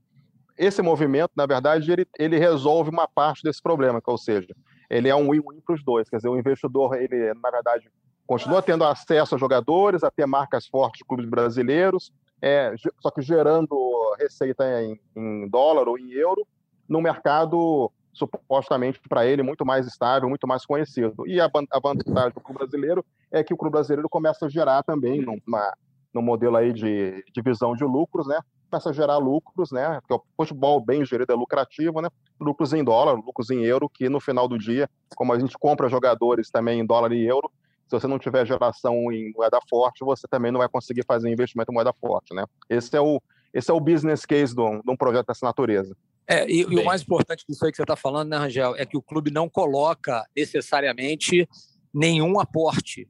esse 0.57 0.81
movimento, 0.81 1.31
na 1.35 1.45
verdade, 1.45 1.91
ele, 1.91 2.07
ele 2.17 2.37
resolve 2.37 2.89
uma 2.89 3.07
parte 3.07 3.43
desse 3.43 3.61
problema, 3.61 4.01
ou 4.05 4.17
seja, 4.17 4.53
ele 4.89 5.09
é 5.09 5.15
um 5.15 5.31
win-win 5.31 5.61
para 5.61 5.75
os 5.75 5.83
dois. 5.83 6.09
Quer 6.09 6.17
dizer, 6.17 6.29
o 6.29 6.37
investidor, 6.37 6.95
ele, 6.95 7.33
na 7.33 7.49
verdade, 7.49 7.89
continua 8.27 8.61
tendo 8.61 8.83
acesso 8.83 9.35
a 9.35 9.37
jogadores, 9.37 10.03
a 10.03 10.11
ter 10.11 10.25
marcas 10.25 10.67
fortes 10.67 10.99
de 10.99 11.05
clubes 11.05 11.27
brasileiros, 11.27 12.11
é, 12.41 12.73
só 12.99 13.09
que 13.09 13.21
gerando 13.21 13.75
receita 14.19 14.63
em, 14.83 14.99
em 15.15 15.47
dólar 15.49 15.87
ou 15.87 15.97
em 15.97 16.11
euro, 16.11 16.45
no 16.87 17.01
mercado 17.01 17.91
supostamente 18.11 18.99
para 19.09 19.25
ele 19.25 19.41
muito 19.41 19.65
mais 19.65 19.87
estável, 19.87 20.29
muito 20.29 20.47
mais 20.47 20.65
conhecido. 20.65 21.25
E 21.25 21.41
a, 21.41 21.45
a 21.45 21.79
vantagem 21.79 22.31
do 22.31 22.41
clube 22.41 22.59
brasileiro 22.59 23.03
é 23.31 23.43
que 23.43 23.53
o 23.53 23.57
clube 23.57 23.71
brasileiro 23.71 24.07
começa 24.07 24.45
a 24.45 24.49
gerar 24.49 24.83
também 24.83 25.19
numa, 25.21 25.73
num 26.13 26.21
modelo 26.21 26.57
aí 26.57 26.71
de 26.73 27.23
divisão 27.33 27.75
de 27.75 27.83
lucros, 27.83 28.27
né? 28.27 28.39
começa 28.73 28.89
a 28.89 28.93
gerar 28.93 29.17
lucros, 29.17 29.71
né? 29.71 29.99
Porque 30.01 30.13
o 30.15 30.23
futebol 30.35 30.83
bem 30.83 31.05
gerido 31.05 31.31
é 31.31 31.35
lucrativo, 31.35 32.01
né? 32.01 32.09
Lucros 32.39 32.73
em 32.73 32.83
dólar, 32.83 33.13
lucros 33.13 33.51
em 33.51 33.63
euro, 33.63 33.87
que 33.87 34.09
no 34.09 34.19
final 34.19 34.47
do 34.47 34.57
dia, 34.57 34.89
como 35.15 35.31
a 35.31 35.39
gente 35.39 35.55
compra 35.59 35.87
jogadores 35.87 36.49
também 36.49 36.79
em 36.79 36.85
dólar 36.85 37.11
e 37.11 37.23
euro, 37.23 37.51
se 37.87 37.91
você 37.99 38.07
não 38.07 38.17
tiver 38.17 38.45
geração 38.47 39.11
em 39.11 39.31
moeda 39.31 39.59
forte, 39.69 40.03
você 40.03 40.27
também 40.27 40.51
não 40.51 40.59
vai 40.59 40.67
conseguir 40.67 41.05
fazer 41.05 41.31
investimento 41.31 41.71
em 41.71 41.75
moeda 41.75 41.93
forte, 41.93 42.33
né? 42.33 42.45
Esse 42.67 42.95
é 42.97 43.01
o, 43.01 43.21
esse 43.53 43.69
é 43.69 43.73
o 43.73 43.79
business 43.79 44.25
case 44.25 44.55
de 44.55 44.61
um, 44.61 44.81
de 44.81 44.91
um 44.91 44.97
projeto 44.97 45.27
dessa 45.27 45.45
natureza. 45.45 45.95
É, 46.27 46.49
e, 46.49 46.61
e 46.61 46.79
o 46.79 46.85
mais 46.85 47.03
importante 47.03 47.45
disso 47.47 47.65
aí 47.65 47.71
que 47.71 47.77
você 47.77 47.83
está 47.83 47.95
falando, 47.95 48.29
né, 48.29 48.37
Rangel, 48.37 48.75
é 48.75 48.85
que 48.85 48.97
o 48.97 49.01
clube 49.01 49.29
não 49.29 49.47
coloca 49.47 50.25
necessariamente 50.35 51.47
nenhum 51.93 52.39
aporte 52.39 53.07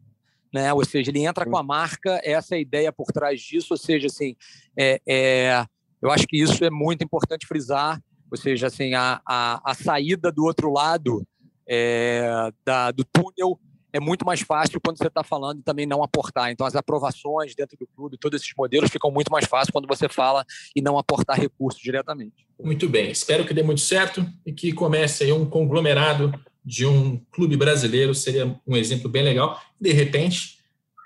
né? 0.54 0.72
Ou 0.72 0.86
seja, 0.86 1.10
ele 1.10 1.26
entra 1.26 1.45
com 1.45 1.58
a 1.58 1.64
marca, 1.64 2.22
essa 2.24 2.56
é 2.56 2.58
a 2.58 2.62
ideia 2.62 2.93
por 2.93 3.08
trás 3.08 3.41
disso, 3.41 3.70
ou 3.72 3.78
seja, 3.78 4.08
assim, 4.08 4.36
é, 4.78 5.01
é, 5.08 5.66
eu 6.01 6.12
acho 6.12 6.28
que 6.28 6.41
isso 6.41 6.64
é 6.64 6.70
muito 6.70 7.04
importante 7.04 7.47
frisar, 7.47 7.99
ou 8.30 8.38
seja, 8.38 8.68
assim, 8.68 8.93
a, 8.93 9.20
a, 9.28 9.72
a 9.72 9.74
saída 9.74 10.32
do 10.32 10.43
outro 10.43 10.72
lado 10.72 11.26
é, 11.68 12.52
da, 12.64 12.91
do 12.91 13.03
túnel 13.03 13.60
é 13.91 13.99
muito 13.99 14.26
mais 14.26 14.41
fácil 14.41 14.82
quando 14.84 14.98
você 14.98 15.07
está 15.07 15.23
falando 15.23 15.60
e 15.60 15.64
também 15.64 15.86
não 15.86 16.03
aportar. 16.03 16.52
Então, 16.52 16.65
as 16.65 16.76
aprovações 16.76 17.53
dentro 17.53 17.77
do 17.77 17.86
clube, 17.86 18.18
todos 18.18 18.41
esses 18.41 18.52
modelos 18.57 18.90
ficam 18.90 19.11
muito 19.11 19.32
mais 19.32 19.45
fáceis 19.45 19.69
quando 19.69 19.88
você 19.88 20.10
fala 20.10 20.44
e 20.76 20.82
não 20.82 20.98
aportar 20.98 21.40
recursos 21.40 21.80
diretamente. 21.80 22.48
Muito 22.61 22.90
bem. 22.90 23.11
Espero 23.11 23.45
que 23.45 23.53
dê 23.53 23.61
muito 23.61 23.82
certo 23.82 24.26
e 24.44 24.52
que 24.52 24.73
comece 24.73 25.26
aí 25.26 25.32
um 25.32 25.45
conglomerado 25.45 26.34
de 26.65 26.85
um 26.85 27.19
clube 27.31 27.57
brasileiro 27.57 28.14
seria 28.15 28.60
um 28.65 28.77
exemplo 28.77 29.10
bem 29.10 29.23
legal. 29.23 29.61
De 29.80 29.91
repente, 29.91 30.60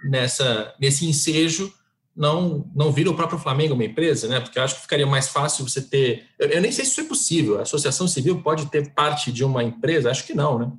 nessa 0.10 0.74
nesse 0.80 1.06
ensejo, 1.06 1.74
não 2.16 2.70
não 2.76 2.92
vira 2.92 3.10
o 3.10 3.16
próprio 3.16 3.40
Flamengo 3.40 3.74
uma 3.74 3.86
empresa, 3.86 4.28
né? 4.28 4.40
Porque 4.40 4.58
eu 4.58 4.64
acho 4.64 4.76
que 4.76 4.82
ficaria 4.82 5.06
mais 5.06 5.30
fácil 5.30 5.68
você 5.68 5.82
ter. 5.82 6.26
Eu, 6.40 6.50
eu 6.50 6.62
nem 6.62 6.72
sei 6.72 6.86
se 6.86 6.92
isso 6.92 7.02
é 7.02 7.06
possível. 7.06 7.60
A 7.60 7.64
associação 7.64 8.08
civil 8.08 8.42
pode 8.42 8.66
ter 8.68 8.94
parte 8.94 9.32
de 9.32 9.44
uma 9.44 9.64
empresa? 9.64 10.12
Acho 10.12 10.26
que 10.26 10.34
não, 10.34 10.60
né? 10.60 10.72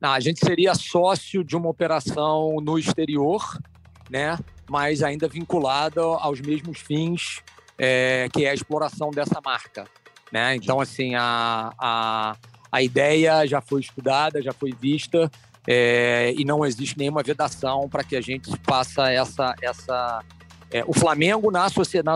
Não, 0.00 0.10
a 0.10 0.20
gente 0.20 0.40
seria 0.44 0.74
sócio 0.74 1.44
de 1.44 1.54
uma 1.54 1.68
operação 1.68 2.56
no 2.60 2.78
exterior, 2.78 3.40
né? 4.10 4.38
Mas 4.68 5.02
ainda 5.02 5.28
vinculada 5.28 6.00
aos 6.00 6.40
mesmos 6.40 6.80
fins, 6.80 7.40
é, 7.78 8.28
que 8.32 8.44
é 8.44 8.50
a 8.50 8.54
exploração 8.54 9.10
dessa 9.10 9.40
marca, 9.44 9.86
né? 10.32 10.56
Então, 10.56 10.80
assim, 10.80 11.14
a, 11.14 11.72
a 11.78 12.36
a 12.72 12.82
ideia 12.82 13.46
já 13.46 13.60
foi 13.60 13.82
estudada, 13.82 14.40
já 14.40 14.52
foi 14.52 14.72
vista 14.72 15.30
é, 15.68 16.32
e 16.36 16.44
não 16.44 16.64
existe 16.64 16.98
nenhuma 16.98 17.22
vedação 17.22 17.88
para 17.88 18.02
que 18.02 18.16
a 18.16 18.20
gente 18.20 18.50
faça 18.64 19.10
essa, 19.10 19.54
essa, 19.60 20.24
É, 20.70 20.82
o 20.86 20.94
Flamengo, 20.94 21.50
na, 21.50 21.68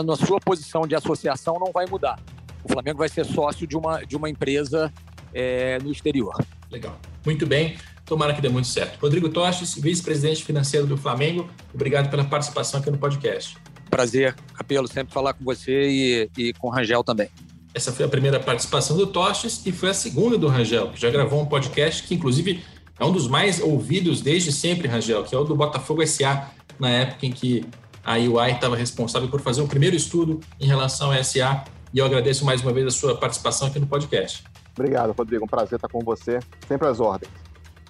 na 0.02 0.16
sua 0.16 0.40
posição 0.40 0.86
de 0.86 0.94
associação, 0.94 1.58
não 1.60 1.70
vai 1.70 1.84
mudar. 1.86 2.18
O 2.64 2.72
Flamengo 2.72 2.98
vai 2.98 3.08
ser 3.08 3.24
sócio 3.26 3.66
de 3.66 3.76
uma, 3.76 4.02
de 4.04 4.16
uma 4.16 4.30
empresa 4.30 4.90
é, 5.34 5.78
no 5.78 5.92
exterior. 5.92 6.34
Legal. 6.70 6.98
Muito 7.24 7.46
bem. 7.46 7.76
Tomara 8.06 8.32
que 8.32 8.40
dê 8.40 8.48
muito 8.48 8.68
certo. 8.68 8.98
Rodrigo 8.98 9.28
Tostes, 9.28 9.74
vice-presidente 9.74 10.42
financeiro 10.42 10.86
do 10.86 10.96
Flamengo, 10.96 11.48
obrigado 11.74 12.08
pela 12.08 12.24
participação 12.24 12.80
aqui 12.80 12.90
no 12.90 12.98
podcast. 12.98 13.58
Prazer, 13.90 14.34
Capelo, 14.54 14.88
sempre 14.88 15.12
falar 15.12 15.34
com 15.34 15.44
você 15.44 15.88
e, 15.88 16.30
e 16.38 16.52
com 16.54 16.68
o 16.68 16.70
Rangel 16.70 17.04
também. 17.04 17.28
Essa 17.76 17.92
foi 17.92 18.06
a 18.06 18.08
primeira 18.08 18.40
participação 18.40 18.96
do 18.96 19.06
Tostes 19.06 19.60
e 19.66 19.70
foi 19.70 19.90
a 19.90 19.94
segunda 19.94 20.38
do 20.38 20.48
Rangel, 20.48 20.88
que 20.92 20.98
já 20.98 21.10
gravou 21.10 21.42
um 21.42 21.44
podcast 21.44 22.04
que, 22.04 22.14
inclusive, 22.14 22.64
é 22.98 23.04
um 23.04 23.12
dos 23.12 23.28
mais 23.28 23.60
ouvidos 23.60 24.22
desde 24.22 24.50
sempre, 24.50 24.88
Rangel, 24.88 25.22
que 25.24 25.34
é 25.34 25.38
o 25.38 25.44
do 25.44 25.54
Botafogo 25.54 26.04
SA, 26.06 26.48
na 26.78 26.88
época 26.88 27.26
em 27.26 27.30
que 27.30 27.66
a 28.02 28.14
UI 28.14 28.52
estava 28.52 28.74
responsável 28.76 29.28
por 29.28 29.42
fazer 29.42 29.60
o 29.60 29.68
primeiro 29.68 29.94
estudo 29.94 30.40
em 30.58 30.66
relação 30.66 31.10
à 31.10 31.22
SA. 31.22 31.64
E 31.92 31.98
eu 31.98 32.06
agradeço 32.06 32.46
mais 32.46 32.62
uma 32.62 32.72
vez 32.72 32.86
a 32.86 32.90
sua 32.90 33.14
participação 33.14 33.68
aqui 33.68 33.78
no 33.78 33.86
podcast. 33.86 34.42
Obrigado, 34.74 35.12
Rodrigo. 35.12 35.44
Um 35.44 35.48
prazer 35.48 35.76
estar 35.76 35.88
com 35.88 36.00
você. 36.00 36.38
Sempre 36.66 36.88
às 36.88 36.98
ordens. 36.98 37.30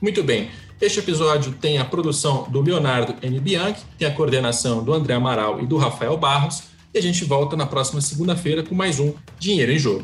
Muito 0.02 0.20
bem. 0.24 0.50
Este 0.80 0.98
episódio 0.98 1.52
tem 1.52 1.78
a 1.78 1.84
produção 1.84 2.50
do 2.50 2.60
Leonardo 2.60 3.14
N. 3.22 3.38
Bianchi, 3.38 3.84
tem 3.96 4.08
a 4.08 4.12
coordenação 4.12 4.82
do 4.82 4.92
André 4.92 5.14
Amaral 5.14 5.60
e 5.60 5.66
do 5.66 5.76
Rafael 5.76 6.16
Barros. 6.16 6.74
E 6.96 6.98
a 6.98 7.02
gente 7.02 7.26
volta 7.26 7.54
na 7.58 7.66
próxima 7.66 8.00
segunda-feira 8.00 8.62
com 8.62 8.74
mais 8.74 8.98
um 8.98 9.12
Dinheiro 9.38 9.70
em 9.70 9.78
Jogo. 9.78 10.02